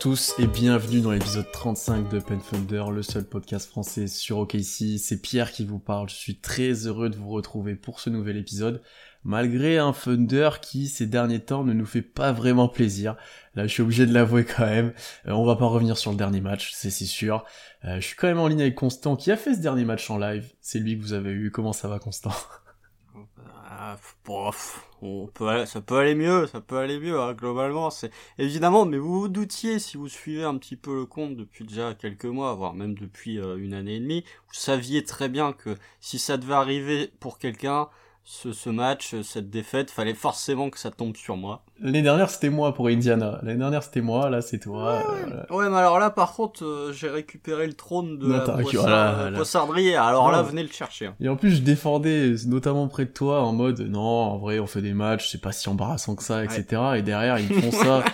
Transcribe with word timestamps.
Tous 0.00 0.34
et 0.38 0.46
bienvenue 0.46 1.02
dans 1.02 1.10
l'épisode 1.10 1.52
35 1.52 2.08
de 2.08 2.20
Pen 2.20 2.40
Thunder, 2.40 2.84
le 2.90 3.02
seul 3.02 3.22
podcast 3.22 3.68
français 3.68 4.06
sur 4.06 4.38
OKC. 4.38 4.96
C'est 4.98 5.20
Pierre 5.20 5.52
qui 5.52 5.66
vous 5.66 5.78
parle. 5.78 6.08
Je 6.08 6.14
suis 6.14 6.36
très 6.36 6.86
heureux 6.86 7.10
de 7.10 7.16
vous 7.16 7.28
retrouver 7.28 7.74
pour 7.74 8.00
ce 8.00 8.08
nouvel 8.08 8.38
épisode, 8.38 8.80
malgré 9.24 9.76
un 9.76 9.92
Thunder 9.92 10.52
qui 10.62 10.88
ces 10.88 11.04
derniers 11.04 11.40
temps 11.40 11.64
ne 11.64 11.74
nous 11.74 11.84
fait 11.84 12.00
pas 12.00 12.32
vraiment 12.32 12.66
plaisir. 12.66 13.14
Là, 13.54 13.66
je 13.66 13.74
suis 13.74 13.82
obligé 13.82 14.06
de 14.06 14.14
l'avouer 14.14 14.46
quand 14.46 14.64
même. 14.64 14.94
Euh, 15.28 15.32
on 15.32 15.44
va 15.44 15.56
pas 15.56 15.66
revenir 15.66 15.98
sur 15.98 16.12
le 16.12 16.16
dernier 16.16 16.40
match, 16.40 16.72
c'est 16.72 16.90
c'est 16.90 17.04
sûr. 17.04 17.44
Euh, 17.84 17.96
je 17.96 18.06
suis 18.06 18.16
quand 18.16 18.28
même 18.28 18.40
en 18.40 18.48
ligne 18.48 18.62
avec 18.62 18.76
Constant 18.76 19.16
qui 19.16 19.30
a 19.30 19.36
fait 19.36 19.54
ce 19.54 19.60
dernier 19.60 19.84
match 19.84 20.08
en 20.08 20.16
live. 20.16 20.50
C'est 20.62 20.78
lui 20.78 20.96
que 20.96 21.02
vous 21.02 21.12
avez 21.12 21.30
eu. 21.30 21.50
Comment 21.50 21.74
ça 21.74 21.88
va, 21.88 21.98
Constant? 21.98 22.32
Ah, 23.82 23.96
bof, 24.26 24.86
on 25.00 25.26
peut, 25.28 25.48
aller- 25.48 25.64
ça 25.64 25.80
peut 25.80 25.96
aller 25.96 26.14
mieux, 26.14 26.46
ça 26.46 26.60
peut 26.60 26.76
aller 26.76 26.98
mieux, 27.00 27.18
hein, 27.18 27.32
globalement, 27.32 27.88
c'est 27.88 28.10
évidemment, 28.36 28.84
mais 28.84 28.98
vous 28.98 29.20
vous 29.20 29.28
doutiez, 29.28 29.78
si 29.78 29.96
vous 29.96 30.06
suivez 30.08 30.44
un 30.44 30.58
petit 30.58 30.76
peu 30.76 30.94
le 30.94 31.06
compte 31.06 31.34
depuis 31.34 31.64
déjà 31.64 31.94
quelques 31.94 32.26
mois, 32.26 32.54
voire 32.54 32.74
même 32.74 32.94
depuis 32.94 33.38
euh, 33.38 33.56
une 33.56 33.72
année 33.72 33.96
et 33.96 34.00
demie, 34.00 34.22
vous 34.48 34.54
saviez 34.54 35.02
très 35.02 35.30
bien 35.30 35.54
que 35.54 35.76
si 36.00 36.18
ça 36.18 36.36
devait 36.36 36.52
arriver 36.54 37.10
pour 37.20 37.38
quelqu'un, 37.38 37.88
ce, 38.32 38.52
ce 38.52 38.70
match, 38.70 39.16
cette 39.22 39.50
défaite, 39.50 39.90
fallait 39.90 40.14
forcément 40.14 40.70
que 40.70 40.78
ça 40.78 40.92
tombe 40.92 41.16
sur 41.16 41.36
moi. 41.36 41.64
L'année 41.80 42.00
dernière, 42.02 42.30
c'était 42.30 42.48
moi 42.48 42.72
pour 42.72 42.86
Indiana. 42.86 43.40
L'année 43.42 43.58
dernière, 43.58 43.82
c'était 43.82 44.02
moi. 44.02 44.30
Là, 44.30 44.40
c'est 44.40 44.60
toi. 44.60 44.98
Ouais, 44.98 45.02
Euh, 45.50 45.56
ouais. 45.56 45.68
mais 45.68 45.76
alors 45.78 45.98
là, 45.98 46.10
par 46.10 46.32
contre, 46.34 46.64
euh, 46.64 46.92
j'ai 46.92 47.08
récupéré 47.08 47.66
le 47.66 47.72
trône 47.72 48.18
de 48.18 48.26
Non, 48.28 48.36
la 48.36 48.40
poissard- 48.40 48.82
voilà, 48.82 49.18
euh, 49.18 50.00
alors 50.00 50.30
là, 50.30 50.42
venez 50.42 50.62
le 50.62 50.68
chercher. 50.68 51.06
hein. 51.06 51.14
Et 51.20 51.28
en 51.28 51.34
plus, 51.34 51.56
je 51.56 51.62
défendais, 51.62 52.34
notamment 52.46 52.86
près 52.86 53.04
de 53.04 53.10
toi, 53.10 53.42
en 53.42 53.52
mode, 53.52 53.80
non, 53.80 54.00
en 54.00 54.38
vrai, 54.38 54.60
on 54.60 54.66
fait 54.68 54.82
des 54.82 54.94
matchs, 54.94 55.28
c'est 55.32 55.40
pas 55.40 55.50
si 55.52 55.68
embarrassant 55.68 56.14
que 56.14 56.22
ça, 56.22 56.44
etc. 56.44 56.64
Et 56.98 57.02
derrière, 57.02 57.36
ils 57.40 57.48
font 57.52 57.72
ça. 57.84 58.04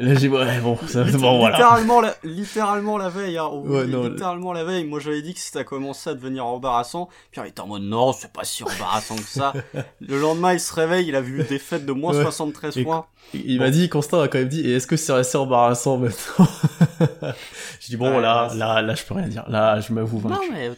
Là, 0.00 0.14
j'ai, 0.16 0.28
ouais, 0.28 0.60
bon, 0.60 0.76
ça, 0.86 1.02
Litté- 1.02 1.16
bon, 1.18 1.38
voilà. 1.38 1.56
littéralement, 1.56 2.00
la, 2.02 2.14
littéralement 2.22 2.98
la 2.98 3.08
veille, 3.08 3.38
hein, 3.38 3.48
on 3.50 3.62
Ouais, 3.62 3.86
non, 3.86 4.06
littéralement 4.08 4.52
la 4.52 4.62
veille. 4.62 4.84
Moi, 4.84 5.00
j'avais 5.00 5.22
dit 5.22 5.32
que 5.32 5.40
ça 5.40 5.64
commençait 5.64 6.10
à 6.10 6.14
devenir 6.14 6.44
embarrassant. 6.44 7.08
Puis 7.30 7.40
il 7.42 7.48
était 7.48 7.60
en 7.62 7.66
mode 7.68 7.82
non, 7.84 8.12
c'est 8.12 8.30
pas 8.32 8.44
si 8.44 8.62
embarrassant 8.64 9.16
que 9.16 9.22
ça. 9.22 9.54
Le 10.00 10.20
lendemain, 10.20 10.52
il 10.52 10.60
se 10.60 10.74
réveille, 10.74 11.08
il 11.08 11.16
a 11.16 11.22
vu 11.22 11.38
une 11.40 11.46
défaite 11.46 11.86
de 11.86 11.92
moins 11.92 12.14
Ouais. 12.14 12.22
73 12.22 12.76
Et- 12.76 12.84
points. 12.84 13.06
Il 13.34 13.58
m'a 13.58 13.70
dit, 13.70 13.88
Constant 13.88 14.20
a 14.20 14.28
quand 14.28 14.38
même 14.38 14.48
dit, 14.48 14.60
et 14.60 14.74
est-ce 14.76 14.86
que 14.86 14.96
c'est 14.96 15.12
assez 15.12 15.36
embarrassant 15.38 15.96
maintenant? 15.98 16.46
j'ai 17.80 17.88
dit, 17.90 17.96
bon, 17.96 18.10
Ouais, 18.16 18.20
là, 18.22 18.50
là, 18.54 18.82
là, 18.82 18.94
je 18.94 19.04
peux 19.04 19.14
rien 19.14 19.28
dire. 19.28 19.44
Là, 19.48 19.80
je 19.80 19.92
m'avoue 19.92 20.20
Non, 20.28 20.34
vaincu. 20.36 20.50
mais 20.52 20.70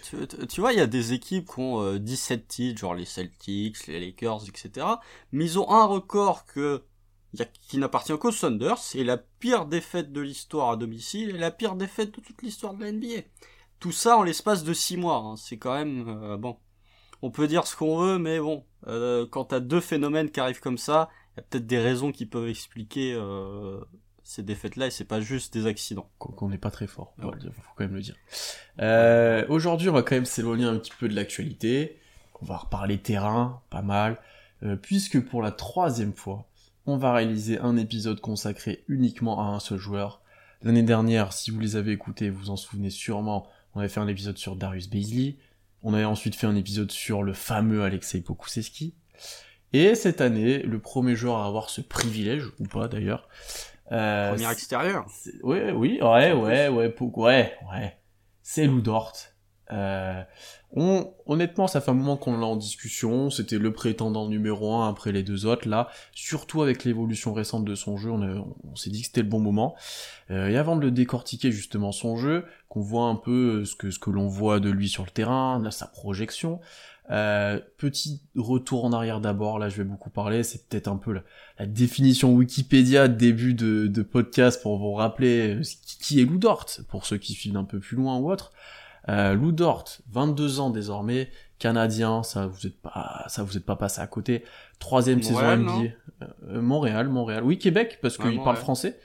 tu, 0.48 0.60
vois, 0.60 0.72
il 0.72 0.78
y 0.78 0.82
a 0.82 0.86
des 0.86 1.12
équipes 1.12 1.48
qui 1.52 1.60
ont 1.60 1.82
euh, 1.82 1.98
17 1.98 2.46
titres, 2.48 2.80
genre 2.80 2.94
les 2.94 3.04
Celtics, 3.04 3.86
les 3.86 4.00
Lakers, 4.00 4.40
etc. 4.48 4.86
Mais 5.32 5.44
ils 5.44 5.58
ont 5.58 5.70
un 5.70 5.84
record 5.84 6.44
que 6.46 6.82
qui 7.68 7.78
n'appartient 7.78 8.16
qu'aux 8.18 8.32
Thunder. 8.32 8.74
C'est 8.78 9.04
la 9.04 9.16
pire 9.16 9.66
défaite 9.66 10.12
de 10.12 10.20
l'histoire 10.20 10.70
à 10.70 10.76
domicile 10.76 11.30
et 11.30 11.38
la 11.38 11.50
pire 11.50 11.76
défaite 11.76 12.14
de 12.14 12.20
toute 12.20 12.42
l'histoire 12.42 12.74
de 12.74 12.84
la 12.84 12.92
NBA. 12.92 13.22
Tout 13.78 13.92
ça 13.92 14.16
en 14.16 14.22
l'espace 14.22 14.64
de 14.64 14.72
6 14.74 14.96
mois. 14.96 15.16
hein. 15.16 15.36
C'est 15.36 15.56
quand 15.56 15.74
même 15.74 16.04
euh, 16.08 16.36
bon. 16.36 16.56
On 17.22 17.30
peut 17.30 17.46
dire 17.46 17.66
ce 17.66 17.76
qu'on 17.76 17.98
veut, 17.98 18.18
mais 18.18 18.40
bon, 18.40 18.64
euh, 18.86 19.26
quand 19.30 19.44
t'as 19.46 19.60
deux 19.60 19.80
phénomènes 19.80 20.30
qui 20.30 20.40
arrivent 20.40 20.60
comme 20.60 20.78
ça, 20.78 21.10
il 21.32 21.36
y 21.36 21.40
a 21.40 21.42
peut-être 21.42 21.66
des 21.66 21.78
raisons 21.78 22.12
qui 22.12 22.24
peuvent 22.26 22.48
expliquer 22.48 23.12
euh, 23.14 23.78
ces 24.22 24.42
défaites-là 24.42 24.86
et 24.86 24.90
c'est 24.90 25.04
pas 25.04 25.20
juste 25.20 25.52
des 25.52 25.66
accidents. 25.66 26.10
Qu'on 26.18 26.48
n'est 26.48 26.58
pas 26.58 26.70
très 26.70 26.86
fort. 26.86 27.14
Ouais. 27.18 27.30
Faut 27.52 27.72
quand 27.76 27.84
même 27.84 27.94
le 27.94 28.00
dire. 28.00 28.16
Euh, 28.80 29.44
aujourd'hui, 29.48 29.88
on 29.90 29.92
va 29.92 30.02
quand 30.02 30.14
même 30.14 30.24
s'éloigner 30.24 30.64
un 30.64 30.78
petit 30.78 30.92
peu 30.98 31.08
de 31.08 31.14
l'actualité. 31.14 31.98
On 32.40 32.46
va 32.46 32.56
reparler 32.56 32.98
terrain, 32.98 33.62
pas 33.68 33.82
mal. 33.82 34.18
puisque 34.82 35.20
pour 35.22 35.42
la 35.42 35.52
troisième 35.52 36.14
fois, 36.14 36.46
on 36.90 36.96
va 36.98 37.12
réaliser 37.14 37.58
un 37.58 37.76
épisode 37.76 38.20
consacré 38.20 38.84
uniquement 38.88 39.40
à 39.40 39.44
un 39.54 39.60
seul 39.60 39.78
joueur. 39.78 40.20
L'année 40.62 40.82
dernière, 40.82 41.32
si 41.32 41.50
vous 41.50 41.60
les 41.60 41.76
avez 41.76 41.92
écoutés, 41.92 42.28
vous 42.30 42.50
en 42.50 42.56
souvenez 42.56 42.90
sûrement, 42.90 43.46
on 43.74 43.80
avait 43.80 43.88
fait 43.88 44.00
un 44.00 44.08
épisode 44.08 44.36
sur 44.38 44.56
Darius 44.56 44.88
Baisley. 44.90 45.36
On 45.82 45.94
avait 45.94 46.04
ensuite 46.04 46.34
fait 46.34 46.46
un 46.46 46.56
épisode 46.56 46.90
sur 46.90 47.22
le 47.22 47.32
fameux 47.32 47.82
Alexei 47.84 48.20
Pokusevski. 48.20 48.94
Et 49.72 49.94
cette 49.94 50.20
année, 50.20 50.58
le 50.62 50.78
premier 50.80 51.16
joueur 51.16 51.38
à 51.38 51.46
avoir 51.46 51.70
ce 51.70 51.80
privilège, 51.80 52.44
ou 52.58 52.64
pas 52.64 52.88
d'ailleurs, 52.88 53.28
euh, 53.92 54.32
Premier 54.34 54.50
extérieur. 54.50 55.06
c'est- 55.10 55.40
Ouais, 55.42 55.70
oui, 55.72 55.98
ouais, 56.02 56.32
ouais, 56.32 56.68
ouais, 56.68 56.90
pour- 56.90 57.16
ouais, 57.18 57.54
ouais. 57.72 57.96
C'est 58.42 58.66
Lou 58.66 58.80
Dort. 58.80 59.12
Euh, 59.72 60.22
on, 60.72 61.12
honnêtement, 61.26 61.66
ça 61.66 61.80
fait 61.80 61.90
un 61.90 61.94
moment 61.94 62.16
qu'on 62.16 62.38
l'a 62.38 62.46
en 62.46 62.56
discussion. 62.56 63.30
C'était 63.30 63.58
le 63.58 63.72
prétendant 63.72 64.28
numéro 64.28 64.74
un 64.74 64.88
après 64.88 65.12
les 65.12 65.22
deux 65.22 65.46
autres. 65.46 65.68
Là, 65.68 65.88
surtout 66.12 66.62
avec 66.62 66.84
l'évolution 66.84 67.32
récente 67.32 67.64
de 67.64 67.74
son 67.74 67.96
jeu, 67.96 68.10
on, 68.10 68.54
on 68.64 68.76
s'est 68.76 68.90
dit 68.90 69.00
que 69.00 69.06
c'était 69.06 69.22
le 69.22 69.28
bon 69.28 69.40
moment. 69.40 69.74
Euh, 70.30 70.48
et 70.48 70.56
avant 70.56 70.76
de 70.76 70.82
le 70.82 70.90
décortiquer 70.90 71.52
justement 71.52 71.92
son 71.92 72.16
jeu, 72.16 72.44
qu'on 72.68 72.80
voit 72.80 73.06
un 73.06 73.16
peu 73.16 73.64
ce 73.64 73.74
que 73.74 73.90
ce 73.90 73.98
que 73.98 74.10
l'on 74.10 74.28
voit 74.28 74.60
de 74.60 74.70
lui 74.70 74.88
sur 74.88 75.04
le 75.04 75.10
terrain, 75.10 75.62
sa 75.70 75.86
projection. 75.86 76.60
Euh, 77.10 77.58
petit 77.76 78.22
retour 78.36 78.84
en 78.84 78.92
arrière 78.92 79.20
d'abord. 79.20 79.58
Là, 79.58 79.68
je 79.68 79.76
vais 79.78 79.84
beaucoup 79.84 80.10
parler. 80.10 80.44
C'est 80.44 80.68
peut-être 80.68 80.86
un 80.86 80.96
peu 80.96 81.20
la, 81.58 81.66
définition 81.66 82.32
Wikipédia 82.32 83.08
début 83.08 83.54
de, 83.54 83.88
de 83.88 84.02
podcast 84.02 84.62
pour 84.62 84.78
vous 84.78 84.92
rappeler 84.92 85.56
euh, 85.56 85.62
qui, 86.00 86.20
est 86.20 86.24
Lou 86.24 86.38
Dort, 86.38 86.66
pour 86.88 87.06
ceux 87.06 87.18
qui 87.18 87.32
suivent 87.32 87.56
un 87.56 87.64
peu 87.64 87.80
plus 87.80 87.96
loin 87.96 88.16
ou 88.18 88.30
autre. 88.30 88.52
Euh, 89.08 89.34
Lou 89.34 89.52
Dort, 89.52 89.84
22 90.10 90.60
ans 90.60 90.70
désormais, 90.70 91.30
canadien, 91.58 92.22
ça 92.22 92.46
vous 92.46 92.66
êtes 92.66 92.80
pas, 92.80 93.24
ça 93.28 93.42
vous 93.42 93.56
êtes 93.56 93.64
pas 93.64 93.76
passé 93.76 94.00
à 94.00 94.06
côté. 94.06 94.44
Troisième 94.78 95.22
Montréal, 95.22 95.58
saison 95.58 95.80
NBA. 95.80 95.90
Euh, 96.50 96.62
Montréal, 96.62 97.08
Montréal. 97.08 97.44
Oui, 97.44 97.58
Québec, 97.58 97.98
parce 98.02 98.18
Ouais, 98.18 98.30
qu'il 98.30 98.42
parle 98.42 98.56
français. 98.56 98.98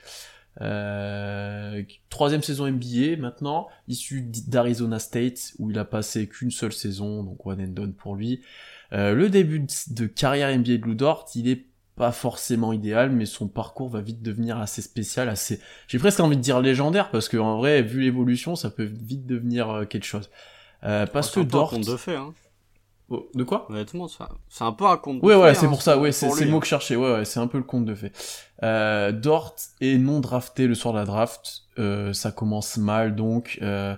Euh, 0.62 1.82
troisième 2.08 2.42
saison 2.42 2.66
NBA 2.66 3.16
maintenant, 3.18 3.68
issu 3.88 4.22
d'Arizona 4.22 4.98
State 4.98 5.52
où 5.58 5.70
il 5.70 5.78
a 5.78 5.84
passé 5.84 6.28
qu'une 6.28 6.50
seule 6.50 6.72
saison, 6.72 7.22
donc 7.22 7.44
one 7.44 7.60
and 7.60 7.68
done 7.68 7.92
pour 7.92 8.14
lui. 8.16 8.40
Euh, 8.92 9.14
le 9.14 9.28
début 9.28 9.60
de, 9.60 9.66
de 9.90 10.06
carrière 10.06 10.56
NBA 10.56 10.78
de 10.78 10.82
Lou 10.82 10.94
Dort, 10.94 11.26
il 11.34 11.48
est 11.48 11.66
pas 11.96 12.12
forcément 12.12 12.72
idéal, 12.72 13.10
mais 13.10 13.26
son 13.26 13.48
parcours 13.48 13.88
va 13.88 14.00
vite 14.00 14.22
devenir 14.22 14.58
assez 14.58 14.82
spécial, 14.82 15.28
assez, 15.28 15.60
j'ai 15.88 15.98
presque 15.98 16.20
envie 16.20 16.36
de 16.36 16.42
dire 16.42 16.60
légendaire, 16.60 17.10
parce 17.10 17.28
que 17.28 17.36
en 17.38 17.56
vrai, 17.58 17.82
vu 17.82 18.00
l'évolution, 18.02 18.54
ça 18.56 18.70
peut 18.70 18.84
vite 18.84 19.26
devenir 19.26 19.70
euh, 19.70 19.84
quelque 19.86 20.04
chose. 20.04 20.30
Euh, 20.84 21.06
parce 21.06 21.30
que 21.30 21.40
un 21.40 21.44
peu 21.44 21.56
un 21.58 21.60
Dort, 21.60 21.70
conte 21.70 21.86
de 21.86 21.96
fait, 21.96 22.16
hein. 22.16 22.34
Oh, 23.08 23.28
de 23.34 23.44
quoi? 23.44 23.66
Honnêtement, 23.70 24.08
c'est 24.08 24.24
un- 24.24 24.28
c'est 24.48 24.64
un 24.64 24.72
peu 24.72 24.84
un 24.84 24.96
conte 24.96 25.20
de 25.20 25.26
Ouais, 25.26 25.34
fait, 25.34 25.40
ouais, 25.40 25.48
hein, 25.50 25.54
c'est 25.54 25.68
pour 25.68 25.80
ça, 25.82 25.96
ouais, 25.98 26.10
c'est 26.12 26.26
le 26.44 26.50
mot 26.50 26.56
hein. 26.56 26.60
que 26.60 26.66
je 26.66 26.70
cherchais, 26.70 26.96
ouais, 26.96 27.12
ouais, 27.12 27.24
c'est 27.24 27.38
un 27.40 27.46
peu 27.46 27.58
le 27.58 27.64
conte 27.64 27.84
de 27.84 27.94
fait. 27.94 28.12
Euh, 28.62 29.12
Dort 29.12 29.54
est 29.80 29.96
non 29.96 30.20
drafté 30.20 30.66
le 30.66 30.74
soir 30.74 30.92
de 30.92 30.98
la 30.98 31.04
draft, 31.04 31.62
euh, 31.78 32.12
ça 32.12 32.32
commence 32.32 32.76
mal 32.78 33.14
donc, 33.14 33.58
euh, 33.62 33.94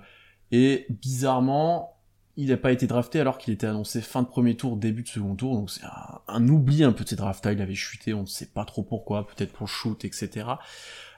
et 0.52 0.86
bizarrement, 0.90 1.97
il 2.38 2.50
n'a 2.50 2.56
pas 2.56 2.70
été 2.70 2.86
drafté 2.86 3.18
alors 3.18 3.36
qu'il 3.36 3.52
était 3.52 3.66
annoncé 3.66 4.00
fin 4.00 4.22
de 4.22 4.28
premier 4.28 4.56
tour, 4.56 4.76
début 4.76 5.02
de 5.02 5.08
second 5.08 5.34
tour, 5.34 5.56
donc 5.56 5.70
c'est 5.70 5.82
un, 6.28 6.48
oubli 6.48 6.84
un 6.84 6.92
peu 6.92 7.02
de 7.02 7.08
ces 7.08 7.16
drafts-là, 7.16 7.52
il 7.52 7.60
avait 7.60 7.74
chuté, 7.74 8.14
on 8.14 8.22
ne 8.22 8.26
sait 8.26 8.46
pas 8.46 8.64
trop 8.64 8.84
pourquoi, 8.84 9.26
peut-être 9.26 9.52
pour 9.52 9.68
shoot, 9.68 10.04
etc. 10.04 10.46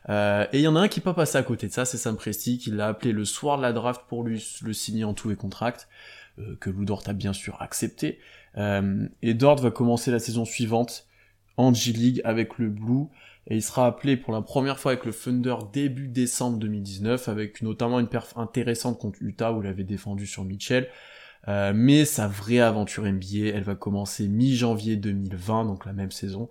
Euh, 0.09 0.47
et 0.55 0.61
il 0.61 0.63
y 0.63 0.67
en 0.67 0.77
a 0.77 0.81
un 0.81 0.89
qui 0.89 0.99
n'est 0.99 1.05
pas 1.05 1.13
passé 1.13 1.37
à 1.37 1.43
côté 1.43 1.69
de 1.69 1.73
ça, 1.73 1.85
c'est 1.85 1.99
Sam 1.99 2.17
Presti, 2.17 2.57
qui 2.57 2.71
l'a 2.71 2.89
appelé 2.89 3.13
le 3.13 3.27
soir 3.27 3.59
de 3.59 3.63
la 3.63 3.75
draft 3.75 4.05
pour 4.09 4.25
lui 4.25 4.43
le 4.63 4.73
signer 4.73 5.05
en 5.05 5.13
tout 5.13 5.31
et 5.31 5.37
contract, 5.37 5.89
euh, 6.39 6.57
que 6.59 6.71
Lou 6.71 6.87
Dort 6.87 7.03
a 7.05 7.13
bien 7.13 7.35
sûr 7.35 7.61
accepté. 7.61 8.19
Euh, 8.57 9.07
et 9.21 9.35
Dort 9.35 9.61
va 9.61 9.71
commencer 9.71 10.11
la 10.11 10.21
saison 10.21 10.47
suivante 10.47 11.07
en 11.59 11.75
G-League 11.75 12.23
avec 12.25 12.57
le 12.57 12.71
Blue, 12.71 13.09
et 13.51 13.57
il 13.57 13.63
sera 13.63 13.87
appelé 13.87 14.17
pour 14.17 14.33
la 14.33 14.41
première 14.41 14.79
fois 14.79 14.93
avec 14.93 15.05
le 15.05 15.13
Thunder 15.13 15.57
début 15.73 16.09
décembre 16.09 16.59
2019, 16.59 17.29
avec 17.29 17.63
notamment 17.63 18.01
une 18.01 18.09
perf 18.09 18.37
intéressante 18.37 18.99
contre 18.99 19.19
Utah 19.21 19.53
où 19.53 19.63
il 19.63 19.69
avait 19.69 19.85
défendu 19.85 20.27
sur 20.27 20.45
Mitchell. 20.45 20.89
Euh, 21.49 21.73
mais 21.75 22.05
sa 22.05 22.29
vraie 22.29 22.61
aventure 22.61 23.05
NBA, 23.05 23.49
elle 23.55 23.63
va 23.63 23.75
commencer 23.75 24.29
mi-janvier 24.29 24.97
2020, 24.97 25.65
donc 25.65 25.85
la 25.85 25.93
même 25.93 26.11
saison, 26.11 26.49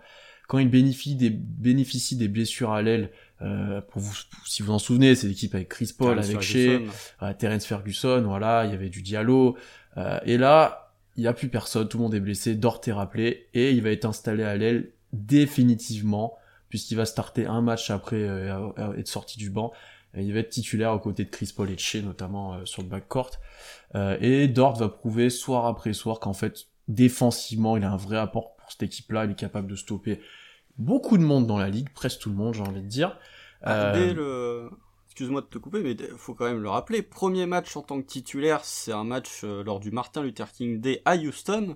quand 0.50 0.58
il 0.58 0.70
bénéficie 0.70 1.16
des, 1.16 1.30
bénéficie 1.30 2.18
des 2.18 2.28
blessures 2.28 2.72
à 2.72 2.82
l'aile. 2.82 3.12
Euh, 3.42 3.82
pour 3.82 4.02
vous, 4.02 4.14
si 4.46 4.64
vous 4.64 4.74
en 4.74 4.80
souvenez, 4.80 5.16
c'est 5.16 5.28
l'équipe 5.28 5.54
avec 5.56 5.70
Chris 5.70 5.94
Paul, 5.98 6.16
Terrence 6.16 6.30
avec 6.30 6.42
Shea, 6.42 6.82
euh, 7.22 7.34
Terence 7.38 7.66
Ferguson, 7.66 8.24
voilà, 8.26 8.66
il 8.66 8.72
y 8.72 8.74
avait 8.74 8.90
du 8.90 9.02
Diallo, 9.02 9.56
euh, 9.96 10.20
et 10.26 10.38
là, 10.38 10.92
il 11.16 11.22
n'y 11.22 11.28
a 11.28 11.34
plus 11.34 11.50
personne, 11.50 11.88
tout 11.88 11.98
le 11.98 12.04
monde 12.04 12.16
est 12.16 12.20
blessé, 12.20 12.56
Dort 12.56 12.82
est 12.88 12.92
rappelé, 12.92 13.48
et 13.54 13.72
il 13.72 13.82
va 13.84 13.92
être 13.92 14.06
installé 14.06 14.44
à 14.44 14.58
l'aile 14.58 14.90
définitivement, 15.14 16.36
puisqu'il 16.70 16.96
va 16.96 17.06
starter 17.06 17.46
un 17.46 17.62
match 17.62 17.90
après 17.90 18.22
euh, 18.22 18.94
être 18.98 19.08
sorti 19.08 19.38
du 19.38 19.50
banc, 19.50 19.72
il 20.16 20.34
va 20.34 20.40
être 20.40 20.50
titulaire 20.50 20.94
aux 20.94 21.00
côtés 21.00 21.24
de 21.24 21.30
Chris 21.30 21.54
Paul 21.56 21.70
et 21.70 21.78
Shea, 21.78 22.02
notamment 22.02 22.66
sur 22.66 22.82
le 22.82 22.88
backcourt. 22.88 23.32
et 23.96 24.48
Dort 24.48 24.76
va 24.78 24.90
prouver 24.90 25.30
soir 25.30 25.68
après 25.68 25.94
soir 25.94 26.20
qu'en 26.20 26.34
fait, 26.34 26.66
défensivement, 26.88 27.78
il 27.78 27.84
a 27.84 27.92
un 27.92 27.98
vrai 27.98 28.18
apport 28.18 28.56
pour 28.56 28.72
cette 28.72 28.82
équipe-là. 28.82 29.26
Il 29.26 29.32
est 29.32 29.36
capable 29.36 29.68
de 29.68 29.76
stopper 29.76 30.20
beaucoup 30.80 31.18
de 31.20 31.24
monde 31.24 31.46
dans 31.46 31.60
la 31.60 31.70
ligue, 31.70 31.90
presque 31.94 32.22
tout 32.22 32.30
le 32.30 32.36
monde, 32.36 32.56
j'ai 32.56 32.62
envie 32.62 32.82
de 32.82 32.88
dire. 32.88 33.20
Excuse-moi 35.10 35.42
de 35.42 35.48
te 35.48 35.58
couper, 35.58 35.82
mais 35.82 35.98
faut 36.18 36.34
quand 36.34 36.46
même 36.46 36.62
le 36.62 36.70
rappeler. 36.70 37.02
Premier 37.02 37.46
match 37.46 37.76
en 37.76 37.82
tant 37.82 38.02
que 38.02 38.08
titulaire, 38.08 38.64
c'est 38.64 38.94
un 38.94 39.04
match 39.04 39.42
euh, 39.44 39.64
lors 39.64 39.82
du 39.82 39.92
Martin 39.92 40.24
Luther 40.24 40.50
King 40.50 40.80
Day 40.80 41.02
à 41.04 41.18
Houston, 41.18 41.74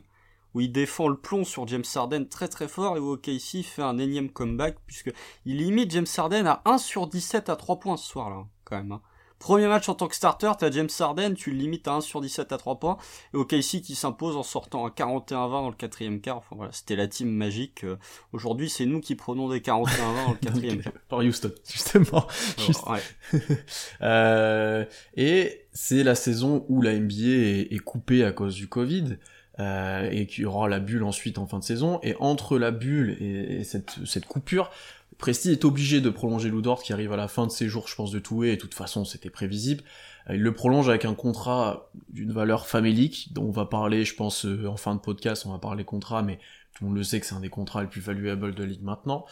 où 0.54 0.62
il 0.62 0.72
défend 0.72 1.08
le 1.08 1.18
plomb 1.18 1.44
sur 1.44 1.68
James 1.68 1.84
Harden 1.96 2.26
très 2.26 2.48
très 2.48 2.68
fort, 2.68 2.98
et 2.98 3.00
où 3.00 3.14
OKC 3.14 3.64
fait 3.64 3.82
un 3.82 3.98
énième 3.98 4.30
comeback, 4.30 4.78
puisque 4.86 5.12
il 5.46 5.58
limite 5.58 5.92
James 5.92 6.06
Harden 6.18 6.46
à 6.46 6.62
1 6.66 6.78
sur 6.78 7.08
17 7.08 7.50
à 7.50 7.56
3 7.56 7.80
points 7.80 7.98
ce 7.98 8.08
soir-là, 8.08 8.46
quand 8.66 8.78
même. 8.78 8.92
Hein. 8.92 9.02
Premier 9.44 9.68
match 9.68 9.90
en 9.90 9.94
tant 9.94 10.08
que 10.08 10.16
starter, 10.16 10.50
t'as 10.58 10.72
James 10.72 10.88
Harden, 10.98 11.34
tu 11.34 11.52
le 11.52 11.58
limites 11.58 11.86
à 11.90 11.96
1 11.96 12.00
sur 12.02 12.22
17 12.22 12.54
à 12.54 12.58
3 12.58 12.80
points, 12.80 12.98
et 13.34 13.38
OKC 13.38 13.82
qui 13.82 13.94
s'impose 13.94 14.38
en 14.38 14.42
sortant 14.42 14.86
à 14.86 14.90
41-20 14.90 15.28
dans 15.34 15.70
le 15.70 15.76
quatrième 15.76 16.22
quart. 16.22 16.38
Enfin 16.38 16.56
voilà, 16.56 16.72
c'était 16.72 16.96
la 16.96 17.08
team 17.08 17.30
magique. 17.30 17.84
Euh, 17.84 17.98
aujourd'hui, 18.32 18.70
c'est 18.70 18.86
nous 18.86 19.02
qui 19.02 19.16
prenons 19.16 19.50
des 19.50 19.60
41-20 19.60 19.66
dans 19.68 20.32
le 20.32 20.38
quatrième 20.42 20.82
quart. 20.82 20.94
Par 21.10 21.20
Houston, 21.20 21.52
justement. 21.70 22.26
euh, 24.02 24.86
et 25.18 25.68
c'est 25.74 26.04
la 26.04 26.16
saison 26.16 26.66
où 26.70 26.82
la 26.82 26.98
NBA 26.98 27.68
est, 27.70 27.84
coupée 27.84 28.24
à 28.24 28.32
cause 28.32 28.56
du 28.56 28.70
Covid. 28.70 29.18
Euh, 29.60 30.10
et 30.10 30.26
qu'il 30.26 30.44
y 30.44 30.46
aura 30.48 30.68
la 30.68 30.80
bulle 30.80 31.04
ensuite 31.04 31.38
en 31.38 31.46
fin 31.46 31.60
de 31.60 31.64
saison. 31.64 32.00
Et 32.02 32.16
entre 32.20 32.58
la 32.58 32.72
bulle 32.72 33.16
et, 33.22 33.64
cette, 33.64 34.00
cette 34.04 34.26
coupure, 34.26 34.72
Presti 35.20 35.52
est 35.52 35.64
obligé 35.64 36.02
de 36.02 36.10
prolonger 36.10 36.50
Ludort 36.50 36.82
qui 36.82 36.92
arrive 36.92 37.14
à 37.14 37.18
la 37.18 37.28
fin 37.28 37.46
de 37.46 37.52
ses 37.52 37.68
jours, 37.68 37.88
je 37.88 37.96
pense, 37.96 38.12
de 38.12 38.18
Toué, 38.18 38.54
et 38.54 38.56
de 38.56 38.62
toute 38.62 38.74
façon, 38.74 39.06
c'était 39.06 39.30
prévisible. 39.30 39.84
Euh, 40.30 40.36
il 40.36 40.42
le 40.42 40.54
prolonge 40.54 40.90
avec 40.90 41.06
un 41.06 41.14
contrat 41.14 41.92
d'une 42.10 42.32
valeur 42.32 42.68
famélique, 42.68 43.32
dont 43.32 43.46
on 43.46 43.52
va 43.52 43.66
parler, 43.66 44.06
je 44.06 44.16
pense, 44.16 44.46
euh, 44.46 44.68
en 44.68 44.78
fin 44.78 44.96
de 44.96 45.00
podcast, 45.00 45.46
on 45.46 45.52
va 45.52 45.60
parler 45.60 45.84
contrat, 45.84 46.24
mais 46.24 46.40
tout 46.74 46.84
le 46.84 46.90
monde 46.90 46.98
le 46.98 47.04
sait 47.04 47.20
que 47.20 47.26
c'est 47.26 47.36
un 47.36 47.40
des 47.40 47.50
contrats 47.50 47.82
les 47.82 47.88
plus 47.88 48.02
valuables 48.02 48.56
de 48.56 48.64
ligue 48.64 48.82
maintenant. 48.82 49.26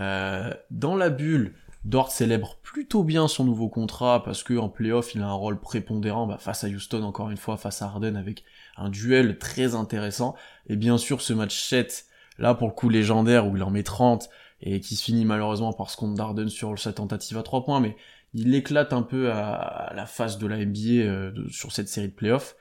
Euh, 0.00 0.52
dans 0.70 0.96
la 0.96 1.10
bulle, 1.10 1.54
Dort 1.84 2.10
célèbre 2.10 2.56
plutôt 2.62 3.04
bien 3.04 3.28
son 3.28 3.44
nouveau 3.44 3.68
contrat 3.68 4.22
parce 4.22 4.42
que 4.42 4.54
en 4.54 4.70
playoff 4.70 5.14
il 5.14 5.20
a 5.20 5.26
un 5.26 5.32
rôle 5.34 5.60
prépondérant 5.60 6.26
bah, 6.26 6.38
face 6.38 6.64
à 6.64 6.68
Houston 6.68 7.02
encore 7.02 7.30
une 7.30 7.36
fois 7.36 7.58
face 7.58 7.82
à 7.82 7.86
Harden 7.86 8.16
avec 8.16 8.42
un 8.76 8.88
duel 8.88 9.38
très 9.38 9.74
intéressant. 9.74 10.34
Et 10.66 10.76
bien 10.76 10.96
sûr 10.96 11.20
ce 11.20 11.34
match 11.34 11.62
7 11.62 12.06
là 12.38 12.54
pour 12.54 12.68
le 12.68 12.72
coup 12.72 12.88
légendaire 12.88 13.46
où 13.46 13.56
il 13.56 13.62
en 13.62 13.70
met 13.70 13.82
30 13.82 14.30
et 14.62 14.80
qui 14.80 14.96
se 14.96 15.04
finit 15.04 15.26
malheureusement 15.26 15.74
par 15.74 15.90
ce 15.90 15.96
compte 15.96 16.14
d'Arden 16.14 16.48
sur 16.48 16.78
sa 16.78 16.92
tentative 16.94 17.36
à 17.36 17.42
3 17.42 17.64
points, 17.64 17.80
mais 17.80 17.96
il 18.32 18.54
éclate 18.54 18.92
un 18.92 19.02
peu 19.02 19.30
à, 19.30 19.92
la 19.94 20.06
face 20.06 20.38
de 20.38 20.46
la 20.46 20.64
NBA 20.64 20.78
euh, 21.02 21.32
sur 21.50 21.72
cette 21.72 21.88
série 21.88 22.08
de 22.08 22.14
playoffs. 22.14 22.56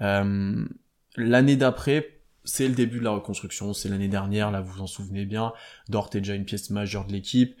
Euh, 0.00 0.64
l'année 1.16 1.56
d'après, 1.56 2.20
c'est 2.44 2.68
le 2.68 2.74
début 2.74 2.98
de 2.98 3.04
la 3.04 3.10
reconstruction, 3.10 3.72
c'est 3.72 3.88
l'année 3.88 4.08
dernière, 4.08 4.50
là 4.50 4.60
vous 4.60 4.74
vous 4.74 4.82
en 4.82 4.86
souvenez 4.86 5.24
bien, 5.24 5.52
Dort 5.88 6.10
est 6.14 6.18
déjà 6.18 6.34
une 6.34 6.44
pièce 6.44 6.70
majeure 6.70 7.06
de 7.06 7.12
l'équipe, 7.12 7.56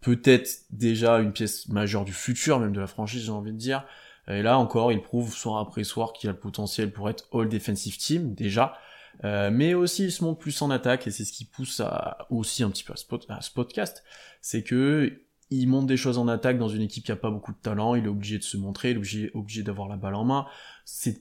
peut-être 0.00 0.64
déjà 0.70 1.18
une 1.18 1.32
pièce 1.32 1.68
majeure 1.68 2.04
du 2.04 2.12
futur, 2.12 2.58
même 2.58 2.72
de 2.72 2.80
la 2.80 2.86
franchise 2.86 3.24
j'ai 3.24 3.32
envie 3.32 3.52
de 3.52 3.58
dire, 3.58 3.84
et 4.28 4.42
là 4.42 4.58
encore 4.58 4.92
il 4.92 5.02
prouve 5.02 5.32
soir 5.34 5.58
après 5.60 5.84
soir 5.84 6.12
qu'il 6.12 6.28
a 6.30 6.32
le 6.32 6.38
potentiel 6.38 6.92
pour 6.92 7.10
être 7.10 7.28
All 7.32 7.48
Defensive 7.48 7.98
Team 7.98 8.34
déjà, 8.34 8.74
euh, 9.24 9.50
mais 9.52 9.74
aussi 9.74 10.04
il 10.04 10.12
se 10.12 10.24
montre 10.24 10.38
plus 10.38 10.60
en 10.62 10.70
attaque 10.70 11.06
et 11.06 11.10
c'est 11.10 11.24
ce 11.24 11.32
qui 11.32 11.44
pousse 11.44 11.80
à, 11.80 12.26
aussi 12.30 12.62
un 12.62 12.70
petit 12.70 12.84
peu 12.84 12.92
à 12.92 12.96
ce, 12.96 13.50
c'est 14.40 14.62
que 14.62 15.20
il 15.50 15.66
montre 15.66 15.88
des 15.88 15.96
choses 15.96 16.16
en 16.16 16.28
attaque 16.28 16.58
dans 16.58 16.68
une 16.68 16.82
équipe 16.82 17.04
qui 17.04 17.12
a 17.12 17.16
pas 17.16 17.30
beaucoup 17.30 17.52
de 17.52 17.58
talent, 17.58 17.96
il 17.96 18.04
est 18.04 18.08
obligé 18.08 18.38
de 18.38 18.44
se 18.44 18.56
montrer, 18.56 18.90
il 18.90 18.94
est 18.94 18.98
obligé, 18.98 19.30
obligé 19.34 19.62
d'avoir 19.64 19.88
la 19.88 19.96
balle 19.96 20.14
en 20.14 20.24
main. 20.24 20.46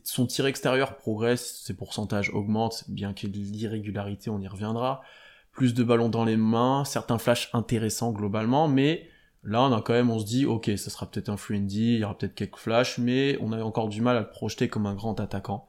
Son 0.03 0.27
tir 0.27 0.45
extérieur 0.45 0.97
progresse, 0.97 1.63
ses 1.65 1.73
pourcentages 1.73 2.29
augmentent, 2.29 2.85
bien 2.89 3.13
qu'il 3.13 3.35
y 3.35 3.39
ait 3.39 3.43
de 3.43 3.51
l'irrégularité, 3.51 4.29
on 4.29 4.39
y 4.39 4.47
reviendra. 4.47 5.01
Plus 5.51 5.73
de 5.73 5.83
ballons 5.83 6.09
dans 6.09 6.25
les 6.25 6.37
mains, 6.37 6.85
certains 6.85 7.17
flashs 7.17 7.49
intéressants 7.53 8.11
globalement, 8.11 8.67
mais 8.67 9.09
là 9.43 9.61
on 9.63 9.73
a 9.73 9.81
quand 9.81 9.93
même, 9.93 10.09
on 10.09 10.19
se 10.19 10.25
dit, 10.25 10.45
ok, 10.45 10.71
ça 10.77 10.89
sera 10.89 11.09
peut-être 11.09 11.29
un 11.29 11.37
free 11.37 11.57
il 11.57 11.99
y 11.99 12.03
aura 12.03 12.17
peut-être 12.17 12.35
quelques 12.35 12.57
flashs, 12.57 12.97
mais 12.97 13.37
on 13.41 13.51
a 13.51 13.61
encore 13.61 13.89
du 13.89 14.01
mal 14.01 14.17
à 14.17 14.21
le 14.21 14.29
projeter 14.29 14.69
comme 14.69 14.85
un 14.85 14.95
grand 14.95 15.19
attaquant. 15.19 15.67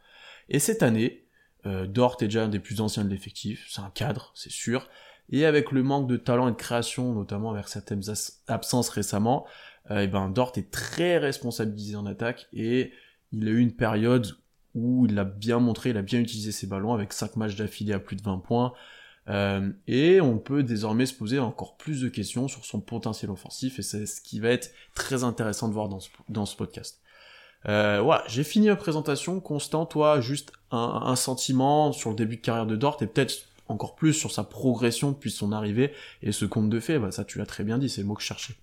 Et 0.48 0.58
cette 0.58 0.82
année, 0.82 1.26
euh, 1.66 1.86
Dort 1.86 2.16
est 2.20 2.24
déjà 2.24 2.44
un 2.44 2.48
des 2.48 2.60
plus 2.60 2.80
anciens 2.80 3.04
de 3.04 3.10
l'effectif, 3.10 3.66
c'est 3.68 3.80
un 3.80 3.90
cadre, 3.90 4.32
c'est 4.34 4.52
sûr. 4.52 4.88
Et 5.30 5.44
avec 5.46 5.70
le 5.70 5.82
manque 5.82 6.08
de 6.08 6.16
talent 6.16 6.48
et 6.48 6.52
de 6.52 6.56
création, 6.56 7.14
notamment 7.14 7.52
avec 7.52 7.68
certaines 7.68 8.02
absences 8.48 8.88
récemment, 8.88 9.46
et 9.88 9.92
euh, 9.92 10.02
eh 10.02 10.06
ben 10.08 10.28
Dort 10.28 10.52
est 10.56 10.70
très 10.70 11.18
responsabilisé 11.18 11.96
en 11.96 12.06
attaque 12.06 12.48
et 12.52 12.92
il 13.32 13.48
a 13.48 13.50
eu 13.50 13.58
une 13.58 13.74
période 13.74 14.36
où 14.74 15.06
il 15.06 15.18
a 15.18 15.24
bien 15.24 15.58
montré, 15.58 15.90
il 15.90 15.96
a 15.96 16.02
bien 16.02 16.20
utilisé 16.20 16.52
ses 16.52 16.66
ballons 16.66 16.92
avec 16.92 17.12
5 17.12 17.36
matchs 17.36 17.56
d'affilée 17.56 17.92
à 17.92 17.98
plus 17.98 18.16
de 18.16 18.22
20 18.22 18.38
points. 18.38 18.72
Euh, 19.30 19.70
et 19.86 20.20
on 20.20 20.38
peut 20.38 20.62
désormais 20.62 21.06
se 21.06 21.14
poser 21.14 21.38
encore 21.38 21.76
plus 21.76 22.02
de 22.02 22.08
questions 22.08 22.48
sur 22.48 22.64
son 22.64 22.80
potentiel 22.80 23.30
offensif 23.30 23.78
et 23.78 23.82
c'est 23.82 24.04
ce 24.04 24.20
qui 24.20 24.40
va 24.40 24.48
être 24.48 24.72
très 24.94 25.24
intéressant 25.24 25.68
de 25.68 25.72
voir 25.72 25.88
dans 26.28 26.46
ce 26.46 26.56
podcast. 26.56 27.00
Euh, 27.68 28.00
voilà, 28.02 28.24
j'ai 28.26 28.44
fini 28.44 28.68
ma 28.68 28.76
présentation. 28.76 29.40
Constant, 29.40 29.86
toi, 29.86 30.20
juste 30.20 30.52
un, 30.70 31.16
sentiment 31.16 31.92
sur 31.92 32.10
le 32.10 32.16
début 32.16 32.36
de 32.36 32.40
carrière 32.40 32.66
de 32.66 32.76
Dort 32.76 32.98
et 33.00 33.06
peut-être 33.06 33.34
encore 33.68 33.94
plus 33.94 34.12
sur 34.12 34.30
sa 34.30 34.44
progression 34.44 35.10
depuis 35.10 35.30
son 35.30 35.52
arrivée 35.52 35.92
et 36.22 36.32
ce 36.32 36.44
compte 36.44 36.70
de 36.70 36.80
fait, 36.80 36.98
bah, 36.98 37.10
ça 37.10 37.24
tu 37.24 37.38
l'as 37.38 37.46
très 37.46 37.64
bien 37.64 37.78
dit, 37.78 37.88
c'est 37.88 38.00
le 38.00 38.06
mot 38.06 38.14
que 38.14 38.22
je 38.22 38.26
cherchais. 38.26 38.54